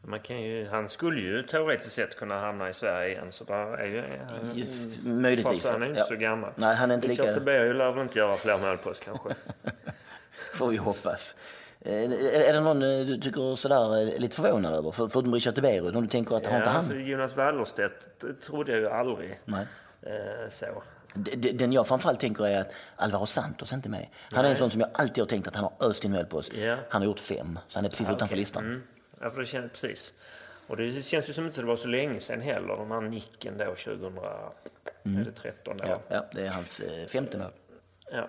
Man 0.04 0.20
kan 0.20 0.42
ju, 0.42 0.68
han 0.68 0.90
skulle 0.90 1.22
ju 1.22 1.44
teoretiskt 1.44 1.96
sett 1.96 2.16
kunna 2.18 2.40
hamna 2.40 2.70
i 2.70 2.74
Sverige 2.74 3.10
igen. 3.10 3.32
Så 3.32 3.44
bara 3.44 3.78
är 3.78 3.86
ju, 3.86 4.02
han, 4.02 4.58
Just, 4.58 5.04
möjligtvis. 5.04 5.70
han 5.70 5.84
är 5.84 5.88
inte 5.88 6.00
ja. 6.00 6.06
så 6.06 6.16
gammal. 6.16 6.52
Nej, 6.56 6.76
han 6.76 6.92
är 6.92 6.96
inte 6.96 7.08
lika... 7.08 7.24
Richard 7.24 7.46
lär 7.46 7.92
väl 7.92 8.02
inte 8.02 8.20
göra 8.20 8.36
fler 8.36 8.58
mål 8.58 8.78
på 8.78 8.90
oss 8.90 9.00
kanske. 9.00 9.30
Får 10.54 10.68
vi 10.68 10.78
hoppas. 10.78 11.36
Eh, 11.82 12.04
är 12.50 12.54
det 12.54 12.62
någon 12.62 12.82
eh, 12.82 13.06
du 13.06 13.18
tycker 13.18 13.56
sådär 13.56 13.98
är 13.98 14.20
lite 14.20 14.36
förvånad 14.36 14.74
över? 14.74 14.92
Förutom 14.92 15.34
Richard 15.34 15.56
Tiberius, 15.56 15.96
om 15.96 16.02
du 16.02 16.10
tänker 16.10 16.36
att 16.36 16.44
ja, 16.44 16.50
har 16.50 16.58
inte 16.58 16.70
han... 16.70 16.78
Alltså, 16.78 16.96
Jonas 16.96 17.36
Wallerstedt 17.36 18.24
trodde 18.42 18.72
jag 18.72 18.82
ju 18.82 18.90
aldrig. 18.90 19.40
Nej. 19.46 19.66
Eh, 20.02 20.50
så. 20.50 20.84
Den 21.54 21.74
jag 21.74 21.88
framförallt 21.88 22.20
tänker 22.20 22.48
är 22.48 22.62
att 22.62 22.72
Alvaro 22.96 23.26
Santos 23.26 23.72
är 23.72 23.76
inte 23.76 23.90
med. 23.90 24.08
Han 24.32 24.44
Nej. 24.44 24.46
är 24.46 24.50
en 24.50 24.58
sån 24.58 24.72
som 24.72 24.82
jag 24.82 24.90
alltid 24.94 25.22
har 25.22 25.28
tänkt 25.28 25.48
att 25.48 25.56
han 25.56 25.64
har 25.64 25.90
öst 25.90 26.04
in 26.04 26.26
på 26.30 26.38
oss. 26.38 26.52
Ja. 26.54 26.78
Han 26.90 27.02
har 27.02 27.06
gjort 27.06 27.20
fem, 27.20 27.60
så 27.68 27.78
han 27.78 27.86
är 27.86 27.90
precis 27.90 28.08
ja, 28.08 28.14
utanför 28.14 28.34
okay. 28.34 28.40
listan. 28.40 28.66
Mm. 28.66 28.84
Ja, 29.22 29.30
för 29.30 29.40
det 29.40 29.46
känns 29.46 29.72
precis. 29.72 30.14
Och 30.68 30.78
det 30.78 31.02
känns 31.02 31.30
ju 31.30 31.34
som 31.34 31.46
inte 31.46 31.62
det 31.62 31.68
var 31.68 31.76
så 31.76 31.88
länge 31.88 32.20
sedan 32.20 32.42
heller, 32.42 32.78
den 32.78 32.92
här 32.92 33.02
nicken 33.02 33.58
då 33.58 33.66
2013. 33.66 34.22
Mm. 35.04 35.90
Ja, 35.90 36.00
ja, 36.08 36.26
det 36.32 36.42
är 36.42 36.50
hans 36.50 36.82
femte 37.08 37.38
mål. 37.38 37.52
Ja. 38.12 38.28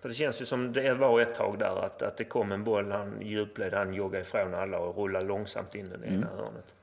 För 0.00 0.08
det 0.08 0.14
känns 0.14 0.40
ju 0.40 0.44
som 0.44 0.72
det 0.72 0.94
var 0.94 1.20
ett 1.20 1.34
tag 1.34 1.58
där 1.58 1.84
att, 1.84 2.02
att 2.02 2.16
det 2.16 2.24
kom 2.24 2.52
en 2.52 2.64
boll, 2.64 2.92
han 2.92 3.20
djupled, 3.20 3.74
han 3.74 3.94
joggade 3.94 4.22
ifrån 4.22 4.54
alla 4.54 4.78
och 4.78 4.96
rullade 4.96 5.26
långsamt 5.26 5.74
in 5.74 5.90
den 5.90 6.04
i 6.04 6.06
mm. 6.06 6.20
ena 6.20 6.30
hörnet. 6.30 6.74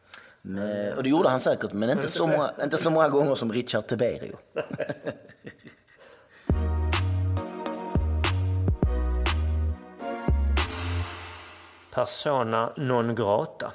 Men, 0.46 0.94
och 0.94 1.04
det 1.04 1.10
gjorde 1.10 1.30
han 1.30 1.40
säkert, 1.40 1.74
men 1.74 1.90
inte 1.90 2.08
så 2.08 2.28
många, 2.28 2.54
inte 2.64 2.78
så 2.78 2.90
många 2.90 3.10
gånger 3.10 3.36
som 3.36 3.54
Richard 3.54 3.88
Teberio. 3.88 4.38
Persona 11.94 12.74
non 12.78 13.16
grata. 13.16 13.72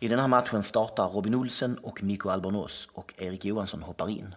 I 0.00 0.08
den 0.08 0.18
här 0.18 0.28
matchen 0.28 0.62
startar 0.62 1.08
Robin 1.08 1.34
Olsen 1.34 1.78
och 1.78 2.02
Mikko 2.02 2.28
Albornoz 2.28 2.88
och 2.92 3.14
Erik 3.16 3.44
Johansson 3.44 3.82
hoppar 3.82 4.10
in. 4.10 4.34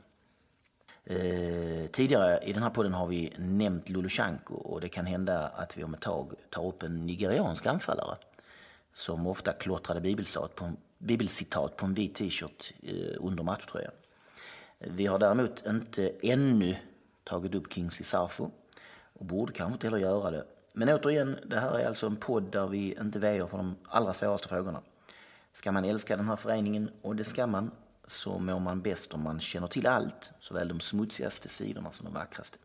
Eh, 1.06 1.88
tidigare 1.92 2.40
i 2.44 2.54
den 2.54 2.64
här 2.64 2.70
podden 2.70 2.94
har 2.94 3.08
vi 3.08 3.34
nämnt 3.38 3.90
Lulushanko 3.90 4.56
och 4.56 4.82
det 4.82 4.90
kan 4.90 5.06
hända 5.06 5.48
att 5.48 5.78
vi 5.78 5.84
om 5.84 5.94
ett 5.94 6.02
tag 6.02 6.34
tar 6.50 6.66
upp 6.66 6.84
en 6.84 7.06
nigeriansk 7.06 7.66
anfallare 7.66 8.16
som 8.94 9.28
ofta 9.28 9.52
klottrade 9.54 10.02
bibelcitat 10.02 10.56
på, 10.56 10.72
bibelcitat 10.98 11.78
på 11.78 11.86
en 11.86 11.94
vit 11.94 12.16
t-shirt 12.16 12.74
eh, 12.84 13.18
under 13.20 13.44
matchtröjan. 13.44 13.92
Vi 14.80 15.06
har 15.06 15.20
däremot 15.20 15.66
inte 15.66 16.12
ännu 16.22 16.76
tagit 17.24 17.56
upp 17.56 17.74
Kingsley 17.74 18.04
Sarfo 18.04 18.52
och 19.14 19.26
borde 19.26 19.54
kanske 19.54 19.74
inte 19.74 19.88
heller 19.88 19.98
göra 19.98 20.32
det. 20.32 20.46
Men 20.74 20.90
återigen, 20.90 21.38
det 21.46 21.60
här 21.60 21.80
är 21.80 21.88
alltså 21.88 22.06
en 22.06 22.16
podd 22.16 22.52
där 22.52 22.68
vi 22.68 22.98
inte 23.02 23.20
väjer 23.20 23.48
för 23.48 23.58
de 23.58 23.76
allra 23.84 24.14
svåraste 24.14 24.48
frågorna. 24.48 24.82
Ska 25.54 25.72
man 25.72 25.86
älska 25.86 26.18
den 26.18 26.28
här 26.28 26.36
föreningen, 26.36 26.92
och 27.02 27.16
det 27.16 27.24
ska 27.24 27.48
man, 27.48 27.72
så 28.08 28.40
mår 28.40 28.60
man 28.60 28.82
bäst 28.82 29.14
om 29.14 29.22
man 29.22 29.40
känner 29.40 29.68
till 29.68 29.88
allt, 29.88 30.32
såväl 30.40 30.68
de 30.68 30.80
smutsigaste 30.80 31.50
sidorna 31.50 31.92
som 31.92 32.06
de 32.06 32.14
vackraste. 32.14 32.58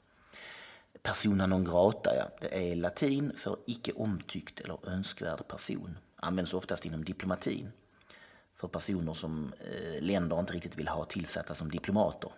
Persona 1.02 1.46
non 1.46 1.64
grata, 1.64 2.16
ja. 2.16 2.24
det 2.40 2.72
är 2.72 2.76
latin 2.76 3.32
för 3.36 3.56
icke 3.66 3.92
omtyckt 3.92 4.60
eller 4.60 4.88
önskvärd 4.88 5.48
person. 5.48 5.98
Används 6.16 6.54
oftast 6.54 6.86
inom 6.86 7.04
diplomatin 7.04 7.72
för 8.62 8.68
personer 8.68 9.14
som 9.14 9.52
eh, 9.60 10.02
länder 10.02 10.40
inte 10.40 10.52
riktigt 10.52 10.78
vill 10.78 10.88
ha 10.88 11.04
tillsatta 11.04 11.54
som 11.54 11.70
diplomater. 11.70 12.30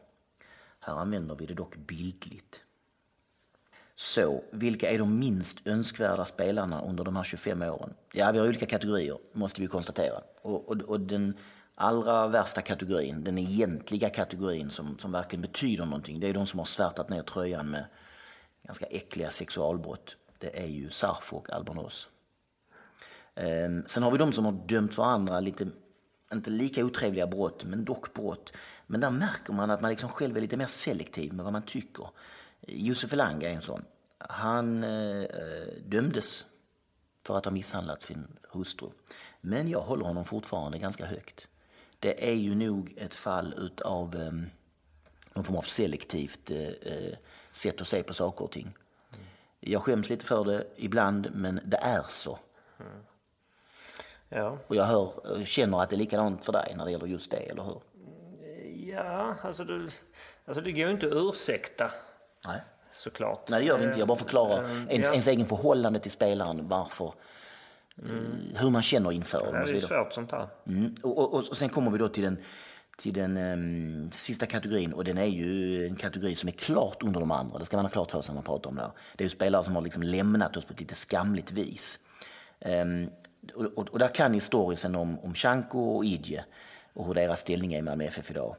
Här 0.80 0.94
använder 0.94 1.34
vi 1.34 1.46
det 1.46 1.54
dock 1.54 1.76
bildligt. 1.76 2.60
Så, 3.94 4.44
vilka 4.52 4.90
är 4.90 4.98
de 4.98 5.18
minst 5.18 5.66
önskvärda 5.66 6.24
spelarna 6.24 6.82
under 6.82 7.04
de 7.04 7.16
här 7.16 7.24
25 7.24 7.62
åren? 7.62 7.94
Ja, 8.12 8.32
vi 8.32 8.38
har 8.38 8.48
olika 8.48 8.66
kategorier, 8.66 9.18
måste 9.32 9.60
vi 9.60 9.66
konstatera. 9.66 10.20
Och, 10.42 10.70
och, 10.70 10.80
och 10.80 11.00
den 11.00 11.36
allra 11.74 12.26
värsta 12.26 12.62
kategorin, 12.62 13.24
den 13.24 13.38
egentliga 13.38 14.10
kategorin 14.10 14.70
som, 14.70 14.98
som 14.98 15.12
verkligen 15.12 15.42
betyder 15.42 15.84
någonting, 15.84 16.20
det 16.20 16.28
är 16.28 16.34
de 16.34 16.46
som 16.46 16.58
har 16.58 16.66
svärtat 16.66 17.08
ner 17.08 17.22
tröjan 17.22 17.70
med 17.70 17.84
ganska 18.62 18.86
äckliga 18.86 19.30
sexualbrott. 19.30 20.16
Det 20.38 20.62
är 20.62 20.66
ju 20.66 20.90
Sarfo 20.90 21.36
och 21.36 21.50
Albornoz. 21.50 22.08
Ehm, 23.34 23.82
sen 23.86 24.02
har 24.02 24.10
vi 24.10 24.18
de 24.18 24.32
som 24.32 24.44
har 24.44 24.52
dömt 24.52 24.98
varandra 24.98 25.40
lite, 25.40 25.66
inte 26.32 26.50
lika 26.50 26.84
otrevliga 26.84 27.26
brott, 27.26 27.64
men 27.64 27.84
dock 27.84 28.14
brott. 28.14 28.52
Men 28.86 29.00
där 29.00 29.10
märker 29.10 29.52
man 29.52 29.70
att 29.70 29.80
man 29.80 29.90
liksom 29.90 30.08
själv 30.08 30.36
är 30.36 30.40
lite 30.40 30.56
mer 30.56 30.66
selektiv 30.66 31.32
med 31.32 31.44
vad 31.44 31.52
man 31.52 31.62
tycker. 31.62 32.08
Josef 32.60 33.12
Elanga 33.12 33.50
är 33.50 33.54
en 33.54 33.62
sån. 33.62 33.84
Han 34.18 34.84
eh, 34.84 35.26
dömdes 35.86 36.46
för 37.22 37.36
att 37.36 37.44
ha 37.44 37.52
misshandlat 37.52 38.02
sin 38.02 38.26
hustru. 38.52 38.88
Men 39.40 39.68
jag 39.68 39.80
håller 39.80 40.04
honom 40.04 40.24
fortfarande 40.24 40.78
ganska 40.78 41.06
högt 41.06 41.48
det 42.04 42.30
är 42.30 42.34
ju 42.34 42.54
nog 42.54 42.94
ett 42.96 43.14
fall 43.14 43.54
utav 43.56 44.16
eh, 44.16 44.32
någon 45.34 45.44
form 45.44 45.56
av 45.56 45.62
selektivt 45.62 46.50
eh, 46.50 46.68
eh, 46.68 47.16
sätt 47.50 47.80
att 47.80 47.88
se 47.88 48.02
på 48.02 48.14
saker 48.14 48.44
och 48.44 48.52
ting. 48.52 48.76
Jag 49.60 49.82
skäms 49.82 50.10
lite 50.10 50.24
för 50.24 50.44
det 50.44 50.66
ibland, 50.76 51.30
men 51.34 51.60
det 51.64 51.76
är 51.76 52.04
så. 52.08 52.38
Mm. 52.80 52.92
Ja. 54.28 54.58
Och 54.66 54.76
jag 54.76 54.84
hör, 54.84 55.44
känner 55.44 55.82
att 55.82 55.90
det 55.90 55.96
är 55.96 55.98
likadant 55.98 56.44
för 56.44 56.52
dig 56.52 56.74
när 56.76 56.84
det 56.84 56.90
gäller 56.90 57.06
just 57.06 57.30
det, 57.30 57.36
eller 57.36 57.62
hur? 57.62 57.80
Ja, 58.92 59.34
alltså, 59.42 59.64
du, 59.64 59.88
alltså 60.44 60.62
det 60.62 60.72
går 60.72 60.80
ju 60.80 60.90
inte 60.90 61.06
att 61.06 61.12
ursäkta. 61.12 61.90
Nej. 62.46 62.60
Såklart. 62.92 63.48
Nej, 63.48 63.60
det 63.60 63.66
gör 63.66 63.78
det 63.78 63.84
inte. 63.84 63.98
Jag 63.98 64.08
bara 64.08 64.18
förklarar 64.18 64.64
mm, 64.64 64.88
ens, 64.90 65.06
ja. 65.06 65.12
ens 65.12 65.26
egen 65.26 65.46
förhållande 65.46 65.98
till 65.98 66.10
spelaren, 66.10 66.68
varför 66.68 67.12
Mm. 68.02 68.54
Hur 68.56 68.70
man 68.70 68.82
känner 68.82 69.12
inför 69.12 69.52
den. 69.52 69.66
Det 69.66 69.76
är 69.76 69.80
svårt 69.80 70.12
sånt 70.12 70.32
här. 70.32 70.48
Mm. 70.66 70.94
Och, 71.02 71.18
och, 71.18 71.34
och, 71.34 71.56
sen 71.56 71.68
kommer 71.68 71.90
vi 71.90 71.98
då 71.98 72.08
till 72.08 72.22
den, 72.22 72.38
till 72.98 73.14
den 73.14 73.36
um, 73.36 74.10
sista 74.10 74.46
kategorin 74.46 74.92
och 74.92 75.04
den 75.04 75.18
är 75.18 75.24
ju 75.24 75.86
en 75.86 75.96
kategori 75.96 76.34
som 76.34 76.48
är 76.48 76.52
klart 76.52 77.02
under 77.02 77.20
de 77.20 77.30
andra. 77.30 77.58
Det 77.58 77.64
ska 77.64 77.76
man 77.76 77.84
ha 77.84 77.90
klart 77.90 78.10
för 78.10 78.22
sig 78.22 78.32
när 78.32 78.34
man 78.34 78.44
pratar 78.44 78.70
om 78.70 78.76
det 78.76 78.82
här. 78.82 78.90
Det 79.16 79.24
är 79.24 79.26
ju 79.26 79.30
spelare 79.30 79.64
som 79.64 79.74
har 79.74 79.82
liksom 79.82 80.02
lämnat 80.02 80.56
oss 80.56 80.64
på 80.64 80.72
ett 80.72 80.80
lite 80.80 80.94
skamligt 80.94 81.52
vis. 81.52 81.98
Um, 82.60 83.10
och, 83.54 83.88
och, 83.88 83.98
där 83.98 84.08
kan 84.08 84.34
historien 84.34 84.94
om, 84.94 85.18
om 85.18 85.34
Chanko 85.34 85.78
och 85.78 86.04
Idje 86.04 86.44
och 86.92 87.06
hur 87.06 87.14
deras 87.14 87.40
ställning 87.40 87.74
är 87.74 87.78
i 87.78 87.82
Malmö 87.82 88.04
FF 88.04 88.30
idag. 88.30 88.56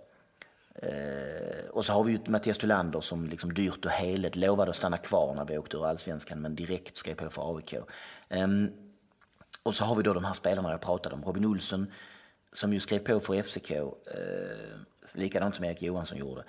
Eh, 0.75 1.69
och 1.71 1.85
så 1.85 1.93
har 1.93 2.03
vi 2.03 2.11
ju 2.11 2.19
Mattias 2.25 2.57
Thulander 2.57 3.01
som 3.01 3.29
liksom 3.29 3.53
dyrt 3.53 3.85
och 3.85 3.91
heligt 3.91 4.35
lovade 4.35 4.69
att 4.69 4.75
stanna 4.75 4.97
kvar 4.97 5.33
när 5.33 5.45
vi 5.45 5.57
åkte 5.57 5.77
ur 5.77 5.85
allsvenskan 5.85 6.41
men 6.41 6.55
direkt 6.55 6.97
skrev 6.97 7.15
på 7.15 7.29
för 7.29 7.55
AIK. 7.55 7.73
Eh, 8.29 8.47
och 9.63 9.75
så 9.75 9.85
har 9.85 9.95
vi 9.95 10.03
då 10.03 10.13
de 10.13 10.25
här 10.25 10.33
spelarna 10.33 10.71
jag 10.71 10.81
pratade 10.81 11.15
om. 11.15 11.23
Robin 11.23 11.45
Olsson 11.45 11.91
som 12.51 12.73
ju 12.73 12.79
skrev 12.79 12.99
på 12.99 13.19
för 13.19 13.41
FCK, 13.43 13.71
eh, 13.71 13.85
likadant 15.15 15.55
som 15.55 15.65
Erik 15.65 15.81
Johansson 15.81 16.17
gjorde. 16.17 16.43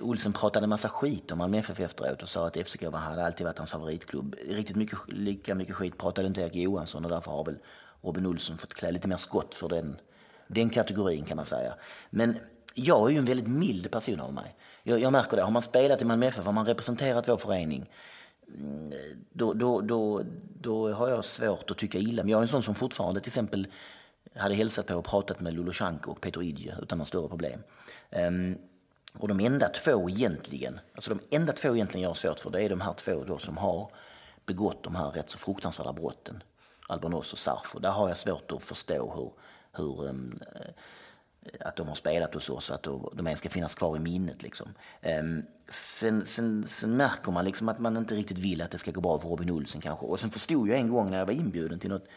Olsen 0.00 0.32
pratade 0.32 0.64
en 0.64 0.70
massa 0.70 0.88
skit 0.88 1.32
om 1.32 1.38
Malmö 1.38 1.58
FF 1.58 1.80
efteråt 1.80 2.22
och 2.22 2.28
sa 2.28 2.46
att 2.46 2.56
FCK 2.56 2.82
hade 2.82 3.26
alltid 3.26 3.46
varit 3.46 3.58
hans 3.58 3.70
favoritklubb. 3.70 4.36
Riktigt 4.48 4.76
mycket, 4.76 4.98
lika 5.08 5.54
mycket 5.54 5.74
skit 5.74 5.98
pratade 5.98 6.28
inte 6.28 6.40
Erik 6.40 6.54
Johansson 6.54 7.04
och 7.04 7.10
därför 7.10 7.30
har 7.30 7.44
väl 7.44 7.58
Robin 8.02 8.26
Olsson 8.26 8.58
fått 8.58 8.74
klä 8.74 8.90
lite 8.90 9.08
mer 9.08 9.16
skott 9.16 9.54
för 9.54 9.68
den, 9.68 9.96
den 10.46 10.70
kategorin 10.70 11.24
kan 11.24 11.36
man 11.36 11.46
säga. 11.46 11.74
Men 12.10 12.38
jag 12.74 13.08
är 13.08 13.12
ju 13.12 13.18
en 13.18 13.24
väldigt 13.24 13.48
mild 13.48 13.90
person 13.90 14.20
av 14.20 14.32
mig. 14.32 14.56
Jag, 14.82 15.00
jag 15.00 15.12
märker 15.12 15.36
det. 15.36 15.42
Har 15.42 15.50
man 15.50 15.62
spelat 15.62 16.02
i 16.02 16.04
Malmö 16.04 16.26
FF, 16.26 16.44
har 16.44 16.52
man 16.52 16.66
representerat 16.66 17.28
vår 17.28 17.36
förening 17.36 17.86
då, 19.32 19.52
då, 19.52 19.80
då, 19.80 20.22
då 20.60 20.92
har 20.92 21.08
jag 21.08 21.24
svårt 21.24 21.70
att 21.70 21.78
tycka 21.78 21.98
illa. 21.98 22.22
Men 22.22 22.30
jag 22.30 22.38
är 22.38 22.42
en 22.42 22.48
sån 22.48 22.62
som 22.62 22.74
fortfarande 22.74 23.20
till 23.20 23.28
exempel 23.28 23.66
hade 24.36 24.54
hälsat 24.54 24.86
på 24.86 24.94
och 24.94 25.04
pratat 25.04 25.40
med 25.40 25.54
Lulushanko 25.54 26.10
och 26.10 26.20
Peter 26.20 26.42
Idje 26.42 26.76
utan 26.82 26.98
några 26.98 27.06
större 27.06 27.28
problem. 27.28 27.60
Um, 28.10 28.58
och 29.20 29.28
de 29.28 29.40
enda 29.40 29.68
två 29.68 30.10
egentligen, 30.10 30.80
alltså 30.94 31.14
de 31.14 31.36
enda 31.36 31.52
två 31.52 31.74
egentligen 31.74 32.02
jag 32.02 32.10
har 32.10 32.14
svårt 32.14 32.40
för 32.40 32.50
det 32.50 32.62
är 32.62 32.68
de 32.68 32.80
här 32.80 32.92
två 32.92 33.24
då 33.24 33.38
som 33.38 33.56
har 33.56 33.90
begått 34.46 34.82
de 34.82 34.94
här 34.94 35.10
rätt 35.10 35.30
så 35.30 35.38
fruktansvärda 35.38 35.92
brotten. 35.92 36.42
Albanos 36.88 37.32
och 37.32 37.38
Sarfo. 37.38 37.78
Där 37.78 37.90
har 37.90 38.08
jag 38.08 38.16
svårt 38.16 38.52
att 38.52 38.62
förstå 38.62 39.14
hur, 39.14 39.32
hur 39.82 40.08
um, 40.08 40.40
att 41.60 41.76
de 41.76 41.88
har 41.88 41.94
spelat 41.94 42.34
hos 42.34 42.50
oss 42.50 42.70
och 42.70 42.74
att 42.74 42.82
de 43.16 43.26
ens 43.26 43.38
ska 43.38 43.48
finnas 43.48 43.74
kvar 43.74 43.96
i 43.96 44.00
minnet. 44.00 44.42
Liksom. 44.42 44.74
Um, 45.02 45.42
sen, 45.68 46.26
sen, 46.26 46.66
sen, 46.66 46.96
märker 46.96 47.32
man 47.32 47.44
liksom 47.44 47.68
att 47.68 47.78
man 47.78 47.96
inte 47.96 48.14
riktigt 48.14 48.38
vill 48.38 48.62
att 48.62 48.70
det 48.70 48.78
ska 48.78 48.90
gå 48.90 49.00
bra 49.00 49.18
för 49.18 49.28
Robin 49.28 49.50
Olsen 49.50 49.80
kanske. 49.80 50.06
Och 50.06 50.20
sen 50.20 50.30
förstod 50.30 50.68
jag 50.68 50.78
en 50.78 50.90
gång 50.90 51.10
när 51.10 51.18
jag 51.18 51.26
var 51.26 51.32
inbjuden 51.32 51.78
till 51.78 51.90
något, 51.90 52.08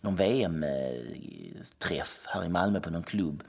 någon 0.00 0.16
VM-träff 0.16 2.26
eh, 2.26 2.34
här 2.34 2.44
i 2.44 2.48
Malmö 2.48 2.80
på 2.80 2.90
någon 2.90 3.02
klubb. 3.02 3.42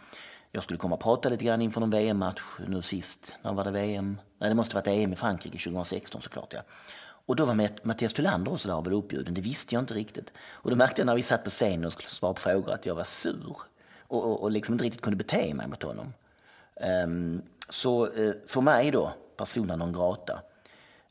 Jag 0.56 0.64
skulle 0.64 0.80
komma 0.80 0.95
och 0.95 1.02
prata 1.02 1.30
lite 1.30 1.45
grann 1.45 1.61
inför 1.61 1.80
någon 1.80 1.90
VM-match 1.90 2.41
nu 2.68 2.82
sist. 2.82 3.38
När 3.41 3.53
var 3.53 3.64
det 3.64 3.72
VM? 3.72 4.18
Nej, 4.38 4.49
det 4.49 4.56
måste 4.56 4.76
varit 4.76 4.88
EM 4.88 5.14
i 5.14 5.15
Frankrike 5.15 5.57
2016 5.57 6.22
såklart. 6.22 6.53
Ja. 6.53 6.60
Och 6.98 7.36
då 7.36 7.45
var 7.45 7.86
Mattias 7.88 8.14
Thulander 8.14 8.53
också 8.53 8.68
där 8.68 8.76
och 8.76 8.86
var 8.86 8.94
uppbjuden. 8.94 9.34
Det 9.34 9.41
visste 9.41 9.76
jag 9.76 9.82
inte 9.82 9.94
riktigt. 9.94 10.34
Och 10.38 10.69
då 10.69 10.76
märkte 10.76 11.02
jag 11.02 11.06
när 11.06 11.15
vi 11.15 11.23
satt 11.23 11.44
på 11.44 11.49
scenen 11.49 11.86
och 11.86 11.94
skulle 11.94 12.07
svara 12.07 12.34
på 12.34 12.40
frågor 12.40 12.73
att 12.73 12.86
jag 12.86 12.95
var 12.95 13.03
sur. 13.03 13.57
Och, 14.07 14.23
och, 14.23 14.44
och 14.44 14.52
liksom 14.52 14.73
inte 14.73 14.86
riktigt 14.86 15.02
kunde 15.02 15.18
bete 15.18 15.53
mig 15.53 15.68
mot 15.68 15.84
honom. 15.84 16.14
Um, 17.06 17.41
så 17.69 18.07
uh, 18.07 18.34
för 18.48 18.61
mig 18.61 18.91
då, 18.91 19.14
persona 19.38 19.76
non 19.76 19.94
grata. 19.94 20.40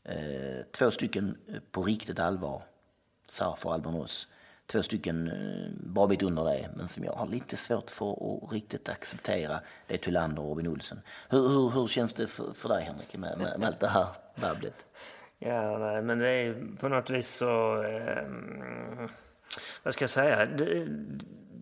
Uh, 0.09 0.63
två 0.71 0.91
stycken 0.91 1.37
eh, 1.47 1.55
på 1.71 1.83
riktigt 1.83 2.19
allvar. 2.19 2.61
Sarf 3.29 3.65
och 3.65 3.73
Albornoz. 3.73 4.27
Två 4.67 4.83
stycken 4.83 5.27
uh, 5.27 5.69
bra 5.79 6.07
bit 6.07 6.23
under 6.23 6.45
det, 6.45 6.69
men 6.75 6.87
som 6.87 7.03
jag 7.03 7.13
har 7.13 7.27
lite 7.27 7.57
svårt 7.57 7.89
för 7.89 8.11
att 8.11 8.51
riktigt 8.51 8.89
acceptera. 8.89 9.59
Det 9.87 9.93
är 9.93 9.97
Thulander 9.97 10.41
och 10.41 10.49
Robin 10.49 10.67
Olsen. 10.67 11.01
Hur, 11.29 11.47
hur, 11.47 11.69
hur 11.69 11.87
känns 11.87 12.13
det 12.13 12.27
för, 12.27 12.53
för 12.53 12.69
dig 12.69 12.83
Henrik 12.83 13.17
med, 13.17 13.37
med, 13.37 13.59
med 13.59 13.67
allt 13.67 13.79
det 13.79 13.87
här 13.87 14.07
babblet? 14.35 14.85
Ja, 15.39 15.77
nej, 15.77 16.01
men 16.01 16.19
det 16.19 16.27
är 16.27 16.77
på 16.79 16.89
något 16.89 17.09
vis 17.09 17.27
så... 17.27 17.83
Eh, 17.83 18.23
vad 19.83 19.93
ska 19.93 20.03
jag 20.03 20.09
säga? 20.09 20.45
Det, 20.45 20.85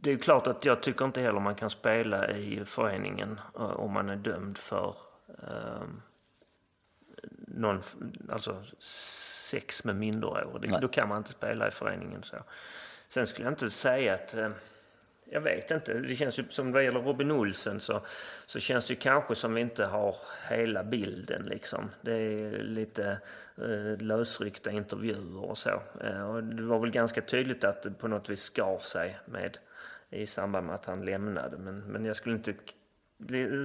det 0.02 0.12
är 0.12 0.18
klart 0.18 0.48
att 0.48 0.66
jag 0.66 0.84
tycker 0.84 1.06
inte 1.06 1.22
heller 1.22 1.40
man 1.40 1.56
kan 1.56 1.70
spela 1.70 2.32
i 2.32 2.66
föreningen 2.66 3.40
eh, 3.56 3.62
om 3.64 3.94
man 3.94 4.10
är 4.10 4.16
dömd 4.16 4.58
för 4.58 4.96
eh, 5.44 5.84
någon, 7.48 7.82
alltså 8.30 8.64
sex 9.50 9.84
med 9.84 9.96
minderårig. 9.96 10.82
Då 10.82 10.88
kan 10.88 11.10
man 11.10 11.18
inte 11.18 11.30
spela 11.30 11.68
i 11.68 11.72
föreningen. 11.72 12.24
så. 12.24 12.36
Sen 13.14 13.28
skulle 13.28 13.46
jag 13.46 13.52
inte 13.52 13.70
säga 13.70 14.14
att 14.14 14.34
eh, 14.34 14.50
jag 15.26 15.42
vet 15.42 15.72
inte. 15.72 15.94
Det 15.94 16.16
känns 16.16 16.40
ju 16.40 16.44
som 16.50 16.72
vad 16.72 16.84
gäller 16.84 17.00
Robin 17.00 17.32
Olsen 17.32 17.80
så, 17.80 18.02
så 18.46 18.60
känns 18.60 18.88
det 18.88 18.96
kanske 18.96 19.36
som 19.36 19.54
vi 19.54 19.62
inte 19.62 19.86
har 19.86 20.16
hela 20.50 20.84
bilden 20.84 21.44
liksom. 21.44 21.92
Det 22.02 22.14
är 22.14 22.64
lite 22.64 23.18
eh, 23.58 23.98
lösryckta 23.98 24.72
intervjuer 24.72 25.44
och 25.44 25.58
så. 25.58 25.82
Eh, 26.02 26.30
och 26.30 26.44
det 26.44 26.64
var 26.64 26.80
väl 26.80 26.92
ganska 26.92 27.22
tydligt 27.22 27.64
att 27.64 27.82
det 27.82 27.92
på 27.92 28.08
något 28.08 28.30
vis 28.30 28.42
skar 28.42 28.80
sig 28.80 29.20
med 29.26 29.58
i 30.10 30.26
samband 30.26 30.66
med 30.66 30.76
att 30.76 30.86
han 30.86 31.06
lämnade. 31.06 31.58
Men, 31.58 31.80
men 31.80 32.06
jag 32.06 32.16
skulle 32.16 32.36
inte 32.36 32.56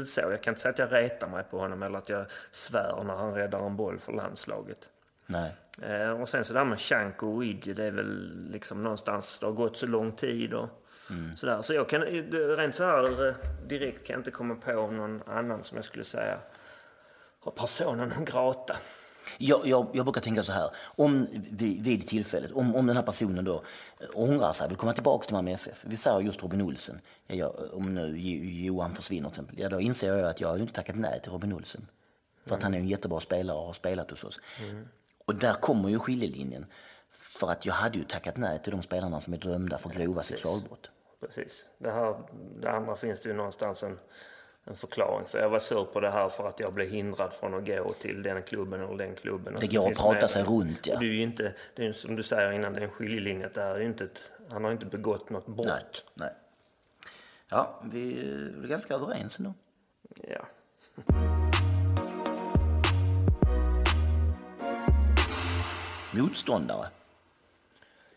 så. 0.07 0.21
Jag 0.21 0.43
kan 0.43 0.53
inte 0.53 0.61
säga 0.61 0.73
att 0.73 0.79
jag 0.79 0.93
retar 0.93 1.29
mig 1.29 1.45
på 1.51 1.59
honom 1.59 1.83
eller 1.83 1.99
att 1.99 2.09
jag 2.09 2.27
svär 2.51 3.03
när 3.05 3.15
han 3.15 3.35
räddar 3.35 3.67
en 3.67 3.77
boll 3.77 3.99
för 3.99 4.13
landslaget. 4.13 4.91
Nej. 5.29 5.53
Eh, 5.83 6.11
och 6.11 6.29
sen 6.29 6.45
så 6.45 6.55
där 6.55 6.65
med 6.65 6.81
Shanko 6.81 7.37
och 7.37 7.45
Idje, 7.45 7.75
det 7.75 7.85
är 7.85 7.91
väl 7.91 8.33
liksom 8.51 8.83
någonstans, 8.83 9.39
det 9.39 9.47
har 9.47 9.53
gått 9.53 9.77
så 9.77 9.87
lång 9.87 10.13
tid 10.13 10.55
och 10.55 10.69
Mm. 11.11 11.37
Sådär. 11.37 11.63
Så 11.63 11.75
jag 11.75 11.89
kan, 11.89 12.01
rent 12.01 12.75
så 12.75 12.85
här 12.85 13.29
eh, 13.29 13.35
direkt 13.67 14.07
kan 14.07 14.15
jag 14.15 14.21
inte 14.21 14.31
komma 14.31 14.55
på 14.55 14.73
någon 14.73 15.23
annan 15.27 15.65
som 15.65 15.77
jag 15.77 15.85
skulle 15.85 16.05
säga 16.05 16.39
har 17.41 17.53
personen 17.53 18.09
non 18.09 18.25
grata. 18.25 18.77
Jag, 19.39 19.67
jag, 19.67 19.87
jag 19.93 20.05
brukar 20.05 20.21
tänka 20.21 20.43
så 20.43 20.53
här, 20.53 20.71
om 20.97 21.27
vid, 21.51 21.85
vid 21.85 22.09
tillfället, 22.09 22.53
om, 22.53 22.75
om 22.75 22.87
den 22.87 22.97
här 22.97 23.03
personen 23.03 23.45
då 23.45 23.63
eh, 24.01 24.07
ångrar 24.15 24.53
sig, 24.53 24.69
vill 24.69 24.77
komma 24.77 24.93
tillbaka 24.93 25.27
till 25.27 25.35
Malmö 25.35 25.51
FF. 25.51 25.85
Vi 25.87 25.97
säger 25.97 26.21
just 26.21 26.43
Robin 26.43 26.63
Olsen, 26.63 27.01
ja, 27.27 27.55
om 27.73 27.95
nu 27.95 28.19
Johan 28.65 28.95
försvinner 28.95 29.31
till 29.31 29.33
exempel, 29.33 29.59
ja 29.59 29.69
då 29.69 29.81
inser 29.81 30.15
jag 30.15 30.31
att 30.31 30.41
jag 30.41 30.49
har 30.49 30.59
inte 30.59 30.73
tackat 30.73 30.97
nej 30.97 31.21
till 31.23 31.33
Robin 31.33 31.53
Olsen. 31.53 31.87
För 32.47 32.55
att 32.57 32.63
han 32.63 32.75
är 32.75 32.79
en 32.79 32.89
jättebra 32.89 33.21
spelare 33.21 33.57
och 33.59 33.67
har 33.67 33.73
spelat 33.73 34.11
hos 34.11 34.25
oss. 34.25 34.41
Mm. 34.61 34.89
Och 35.29 35.35
där 35.35 35.55
kommer 35.55 35.89
ju 35.89 35.99
skiljelinjen. 35.99 36.67
För 37.11 37.51
att 37.51 37.67
jag 37.67 37.75
hade 37.75 37.99
ju 37.99 38.05
tackat 38.05 38.37
nej 38.37 38.59
till 38.63 38.73
de 38.73 38.83
spelarna 38.83 39.21
som 39.21 39.33
är 39.33 39.39
dömda 39.39 39.79
för 39.79 39.91
grova 39.91 40.23
sexualbrott 40.23 40.91
precis. 41.21 41.71
Det, 41.79 41.91
här, 41.91 42.17
det 42.61 42.71
andra 42.71 42.97
finns 42.97 43.21
det 43.21 43.29
ju 43.29 43.35
någonstans 43.35 43.83
en, 43.83 43.99
en 44.65 44.77
förklaring 44.77 45.27
för. 45.27 45.39
Jag 45.39 45.49
var 45.49 45.59
sur 45.59 45.85
på 45.85 46.01
det 46.01 46.11
här 46.11 46.29
för 46.29 46.49
att 46.49 46.61
jag 46.61 46.75
blev 46.75 46.89
hindrad 46.89 47.33
från 47.33 47.55
att 47.55 47.67
gå 47.67 47.93
till 47.93 48.23
den 48.23 48.43
klubben 48.43 48.81
eller 48.81 48.97
den 48.97 49.15
klubben. 49.15 49.57
Det 49.61 49.67
går 49.67 49.91
att 49.91 49.99
prata 49.99 50.29
sig 50.29 50.43
runt 50.43 50.87
ja. 50.87 50.99
Det 50.99 51.07
är 51.07 51.11
ju 51.11 51.23
inte, 51.23 51.55
det 51.75 51.87
är 51.87 51.93
som 51.93 52.17
du 52.17 52.23
säger 52.23 52.53
innan, 52.53 52.73
det 52.73 52.81
är 52.81 52.85
en 52.85 52.91
skiljelinje. 52.91 53.51
Det 53.55 53.63
är 53.63 53.81
inte 53.81 54.05
ett, 54.05 54.33
han 54.51 54.65
har 54.65 54.73
inte 54.73 54.87
begått 54.87 55.31
något 55.31 55.47
brott. 55.47 55.67
Nej, 55.67 55.85
nej. 56.15 56.33
Ja, 57.51 57.83
vi 57.93 58.21
är 58.63 58.67
ganska 58.69 58.95
överens 58.95 59.39
ändå. 59.39 59.55
Ja. 60.23 60.47
Motståndare? 66.13 66.87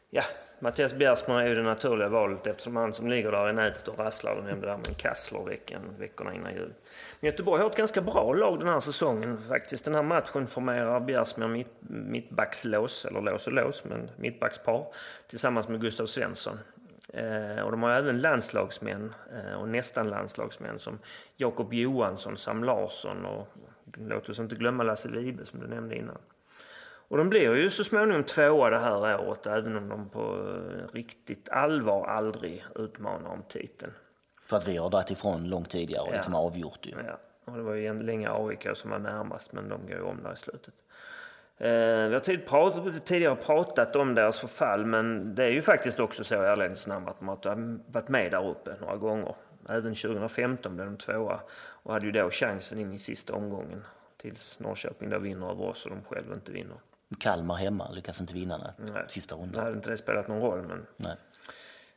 Ja, 0.10 0.24
Mattias 0.60 0.94
Bjärsman 0.94 1.42
är 1.42 1.48
ju 1.48 1.56
det 1.56 1.64
naturliga 1.64 2.10
valet 2.10 2.48
eftersom 2.48 2.76
han 2.76 2.94
som 2.94 3.08
ligger 3.08 3.32
där 3.32 3.50
i 3.50 3.54
nätet 3.54 3.88
och 3.88 4.00
rasslar, 4.00 4.36
du 4.36 4.42
nämnde 4.42 4.68
det 4.68 4.78
med 4.78 4.98
Kassler 4.98 5.44
veckan, 5.44 5.82
veckorna 6.00 6.34
innan 6.34 6.54
jul. 6.54 6.74
Men 7.20 7.32
Göteborg 7.32 7.62
har 7.62 7.70
ett 7.70 7.78
ganska 7.78 8.02
bra 8.02 8.34
lag 8.34 8.60
den 8.60 8.68
här 8.68 8.80
säsongen 8.80 9.42
faktiskt. 9.42 9.86
Den 9.86 9.96
här 9.96 10.04
matchen 10.04 10.48
formerar 10.48 11.00
Bjärsman 11.00 11.52
mitt, 11.52 11.76
mittbackslås, 11.90 13.06
eller 13.06 13.22
lås 13.22 13.48
och 13.48 13.54
lås, 13.54 13.84
men 13.84 14.10
mittbackspar 14.18 14.88
tillsammans 15.28 15.68
med 15.68 15.82
Gustav 15.82 16.06
Svensson. 16.06 16.60
Eh, 17.14 17.62
och 17.64 17.72
de 17.72 17.84
har 17.84 17.92
även 17.92 18.20
landslagsmän 18.20 19.14
eh, 19.34 19.54
och 19.54 19.70
nästan 19.70 20.10
landslagsmän 20.10 20.80
som 20.80 21.00
Jakob 21.38 21.74
Johansson, 21.74 22.38
Sam 22.38 22.64
Larsson 22.64 23.26
och 23.26 23.48
låt 23.98 24.30
oss 24.30 24.40
inte 24.40 24.56
glömma 24.56 24.84
Lasse 24.84 25.10
Vibe 25.10 25.46
som 25.46 25.60
du 25.60 25.68
nämnde 25.68 25.96
innan. 25.96 26.18
Och 27.12 27.18
de 27.18 27.30
blir 27.30 27.56
ju 27.56 27.70
så 27.70 27.84
småningom 27.84 28.24
tvåa 28.24 28.70
det 28.70 28.80
här 28.80 29.20
året 29.20 29.48
även 29.48 29.78
om 29.78 29.90
de 29.90 30.10
på 30.10 30.20
eh, 30.20 30.94
riktigt 30.94 31.50
allvar 31.50 32.08
aldrig 32.08 32.66
utmanar 32.76 33.30
om 33.30 33.44
titeln. 33.50 33.92
För 34.46 34.58
att 34.58 34.68
vi 34.68 34.78
har 34.78 34.90
dragit 34.90 35.12
ifrån 35.12 35.50
långt 35.50 35.70
tidigare 35.70 36.02
och 36.02 36.10
ja. 36.10 36.14
liksom 36.14 36.36
avgjort 36.36 36.86
ju. 36.86 36.92
Ja, 37.08 37.20
och 37.46 37.58
det 37.58 37.64
var 37.64 37.74
ju 37.74 38.04
länge 38.04 38.30
AIK 38.32 38.68
som 38.74 38.92
var 38.92 39.00
närmast 39.00 39.54
men 39.54 39.70
de 39.70 39.82
går 39.88 39.96
ju 39.96 40.02
om 40.02 40.24
där 40.24 40.34
i 40.34 40.36
slutet. 40.36 40.74
Eh, 41.58 41.70
vi 42.08 42.14
har 42.14 42.20
tid 42.20 43.06
tidigare 43.06 43.36
pratat 43.36 43.96
om 43.96 44.16
deras 44.16 44.40
förfall 44.40 44.86
men 44.86 45.36
det 45.36 45.44
är 45.44 45.52
ju 45.52 45.62
faktiskt 45.62 46.00
också 46.00 46.24
så 46.24 46.36
i 46.36 46.38
ärlighetens 46.38 46.88
namn 46.88 47.08
att 47.08 47.20
de 47.20 47.28
har 47.28 47.80
varit 47.94 48.10
med 48.10 48.32
där 48.32 48.48
uppe 48.48 48.76
några 48.82 48.96
gånger. 48.96 49.36
Även 49.70 49.96
2015 49.96 50.76
blev 50.76 50.88
de 50.88 50.98
tvåa 50.98 51.40
och 51.54 51.94
hade 51.94 52.06
ju 52.06 52.12
då 52.12 52.30
chansen 52.30 52.80
in 52.80 52.94
i 52.94 53.00
sista 53.00 53.34
omgången 53.34 53.84
tills 54.18 54.60
Norrköping 54.60 55.10
då 55.10 55.20
vinner 55.20 55.52
över 55.52 55.66
oss 55.66 55.86
och 55.86 55.92
de 55.92 56.04
själva 56.04 56.34
inte 56.34 56.52
vinner. 56.52 56.78
Kalmar 57.20 57.56
hemma 57.56 57.92
lyckas 57.92 58.22
inte 58.22 58.34
vinna 58.34 58.74
den 58.78 59.08
sista 59.08 59.36
rundan. 59.36 59.52
Det 59.52 59.62
hade 59.62 59.76
inte 59.76 59.90
det 59.90 59.98
spelat 59.98 60.28
någon 60.28 60.42
roll. 60.42 60.62
Men... 60.62 60.86
Nej. 60.98 61.16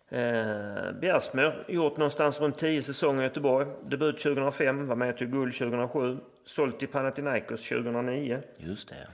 Eh, 0.08 0.92
Bjärsmyr, 0.92 1.64
gjort 1.68 1.96
någonstans 1.96 2.40
runt 2.40 2.58
10 2.58 2.82
säsonger 2.82 3.22
i 3.22 3.24
Göteborg. 3.24 3.66
Debut 3.82 4.18
2005, 4.18 4.86
var 4.86 4.96
med 4.96 5.16
till 5.16 5.26
guld 5.26 5.54
2007. 5.54 6.18
Sålt 6.44 6.78
till 6.78 6.88
Panathinaikos 6.88 7.68
2009. 7.68 8.42
Just 8.58 8.88
det. 8.88 9.08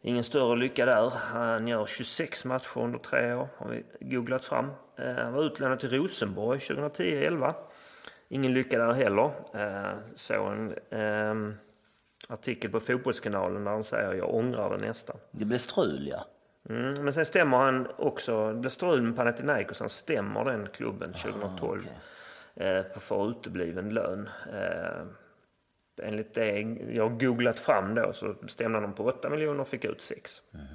Ingen 0.00 0.24
större 0.24 0.56
lycka 0.56 0.86
där. 0.86 1.10
Han 1.10 1.68
gör 1.68 1.86
26 1.86 2.44
matcher 2.44 2.78
under 2.78 2.98
tre 2.98 3.34
år, 3.34 3.48
har 3.56 3.68
vi 3.68 3.84
googlat 4.00 4.44
fram. 4.44 4.70
Eh, 4.96 5.14
han 5.14 5.32
var 5.32 5.44
utlånad 5.44 5.78
till 5.80 5.90
Rosenborg 5.90 6.58
2010-11. 6.58 7.54
Ingen 8.28 8.54
lycka 8.54 8.78
där 8.78 8.92
heller. 8.92 9.30
Eh, 9.54 9.98
så 10.14 10.44
en... 10.44 10.74
Eh, 10.90 11.56
artikel 12.26 12.70
på 12.70 12.80
Fotbollskanalen 12.80 13.64
där 13.64 13.70
han 13.70 13.84
säger 13.84 14.14
jag 14.14 14.34
ångrar 14.34 14.78
det 14.78 14.86
nästan. 14.86 15.16
Det 15.30 15.44
blev 15.44 15.58
strul 15.58 16.08
ja. 16.08 16.26
Mm, 16.68 17.04
men 17.04 17.12
sen 17.12 17.24
stämmer 17.24 17.58
han 17.58 17.88
också, 17.96 18.52
det 18.52 18.58
blev 18.58 18.70
strul 18.70 19.02
med 19.02 19.16
Panathinaikos, 19.16 19.80
han 19.80 19.88
stämmer 19.88 20.44
den 20.44 20.68
klubben 20.72 21.12
2012 21.12 21.62
ah, 21.62 21.74
okay. 21.74 22.68
eh, 22.68 22.82
på 22.82 23.00
för 23.00 23.30
utebliven 23.30 23.94
lön. 23.94 24.28
Eh, 24.52 25.06
enligt 26.02 26.34
det 26.34 26.60
jag 26.90 27.08
har 27.08 27.18
googlat 27.18 27.58
fram 27.58 27.94
då 27.94 28.12
så 28.12 28.34
stämde 28.46 28.78
han 28.78 28.92
på 28.92 29.04
8 29.04 29.30
miljoner 29.30 29.60
och 29.60 29.68
fick 29.68 29.84
ut 29.84 30.02
6. 30.02 30.42
Mm. 30.54 30.66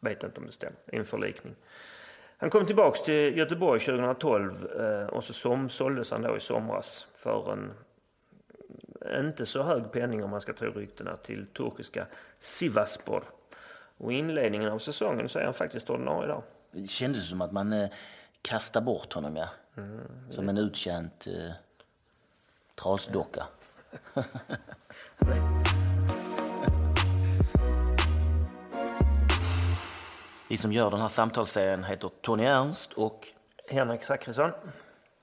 Vet 0.00 0.22
inte 0.22 0.40
om 0.40 0.46
det 0.46 0.52
stämmer, 0.52 0.78
en 0.86 1.04
förlikning. 1.04 1.54
Han 2.36 2.50
kom 2.50 2.66
tillbaks 2.66 3.02
till 3.02 3.38
Göteborg 3.38 3.80
2012 3.80 4.66
eh, 4.80 5.06
och 5.06 5.24
så 5.24 5.32
som, 5.32 5.68
såldes 5.68 6.10
han 6.10 6.22
då 6.22 6.36
i 6.36 6.40
somras 6.40 7.08
för 7.14 7.52
en 7.52 7.72
inte 9.16 9.46
så 9.46 9.62
hög 9.62 9.92
penning 9.92 10.24
om 10.24 10.30
man 10.30 10.40
ska 10.40 10.52
tro 10.52 10.72
ryktena 10.72 11.16
till 11.16 11.46
turkiska 11.46 12.06
Sivaspor. 12.38 13.24
Och 13.96 14.12
i 14.12 14.16
inledningen 14.16 14.72
av 14.72 14.78
säsongen 14.78 15.28
så 15.28 15.38
är 15.38 15.44
han 15.44 15.54
faktiskt 15.54 15.90
ordinarie 15.90 16.28
där. 16.28 16.42
Det 16.70 16.86
kändes 16.86 17.28
som 17.28 17.40
att 17.40 17.52
man 17.52 17.72
eh, 17.72 17.88
kastar 18.42 18.80
bort 18.80 19.12
honom, 19.12 19.36
ja. 19.36 19.48
Som 20.30 20.48
en 20.48 20.58
uttjänt 20.58 21.26
eh, 21.26 21.52
trasdocka. 22.74 23.46
Vi 30.48 30.56
som 30.56 30.72
gör 30.72 30.90
den 30.90 31.00
här 31.00 31.08
samtalsserien 31.08 31.84
heter 31.84 32.10
Tony 32.20 32.44
Ernst 32.44 32.92
och 32.92 33.28
Henrik 33.68 34.04
Zackrisson. 34.04 34.50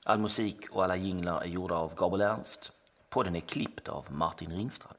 all 0.03 0.19
musik 0.19 0.69
och 0.71 0.83
alla 0.83 0.95
jinglar 0.95 1.41
är 1.41 1.45
gjorda 1.45 1.75
av 1.75 1.95
Gabriel 1.95 2.31
Ernst. 2.31 2.71
Podden 3.15 3.35
är 3.35 3.39
klippt 3.39 3.87
av 3.87 4.05
Martin 4.11 4.51
Ringstrand. 4.51 4.97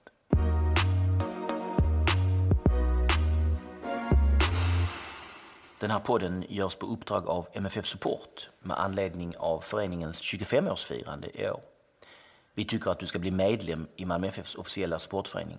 Den 5.80 5.90
här 5.90 5.98
podden 5.98 6.44
görs 6.48 6.76
på 6.76 6.86
uppdrag 6.86 7.26
av 7.26 7.48
MFF 7.52 7.86
Support 7.86 8.48
med 8.60 8.80
anledning 8.80 9.36
av 9.36 9.60
föreningens 9.60 10.22
25-årsfirande 10.22 11.40
i 11.40 11.50
år. 11.50 11.60
Vi 12.54 12.64
tycker 12.64 12.90
att 12.90 12.98
du 12.98 13.06
ska 13.06 13.18
bli 13.18 13.30
medlem 13.30 13.86
i 13.96 14.04
Malmö 14.04 14.26
FFs 14.26 14.54
officiella 14.54 14.98
supportförening. 14.98 15.58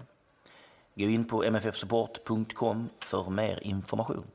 Gå 0.95 1.03
in 1.03 1.25
på 1.25 1.51
mffsupport.com 1.51 2.89
för 2.99 3.29
mer 3.29 3.59
information. 3.63 4.25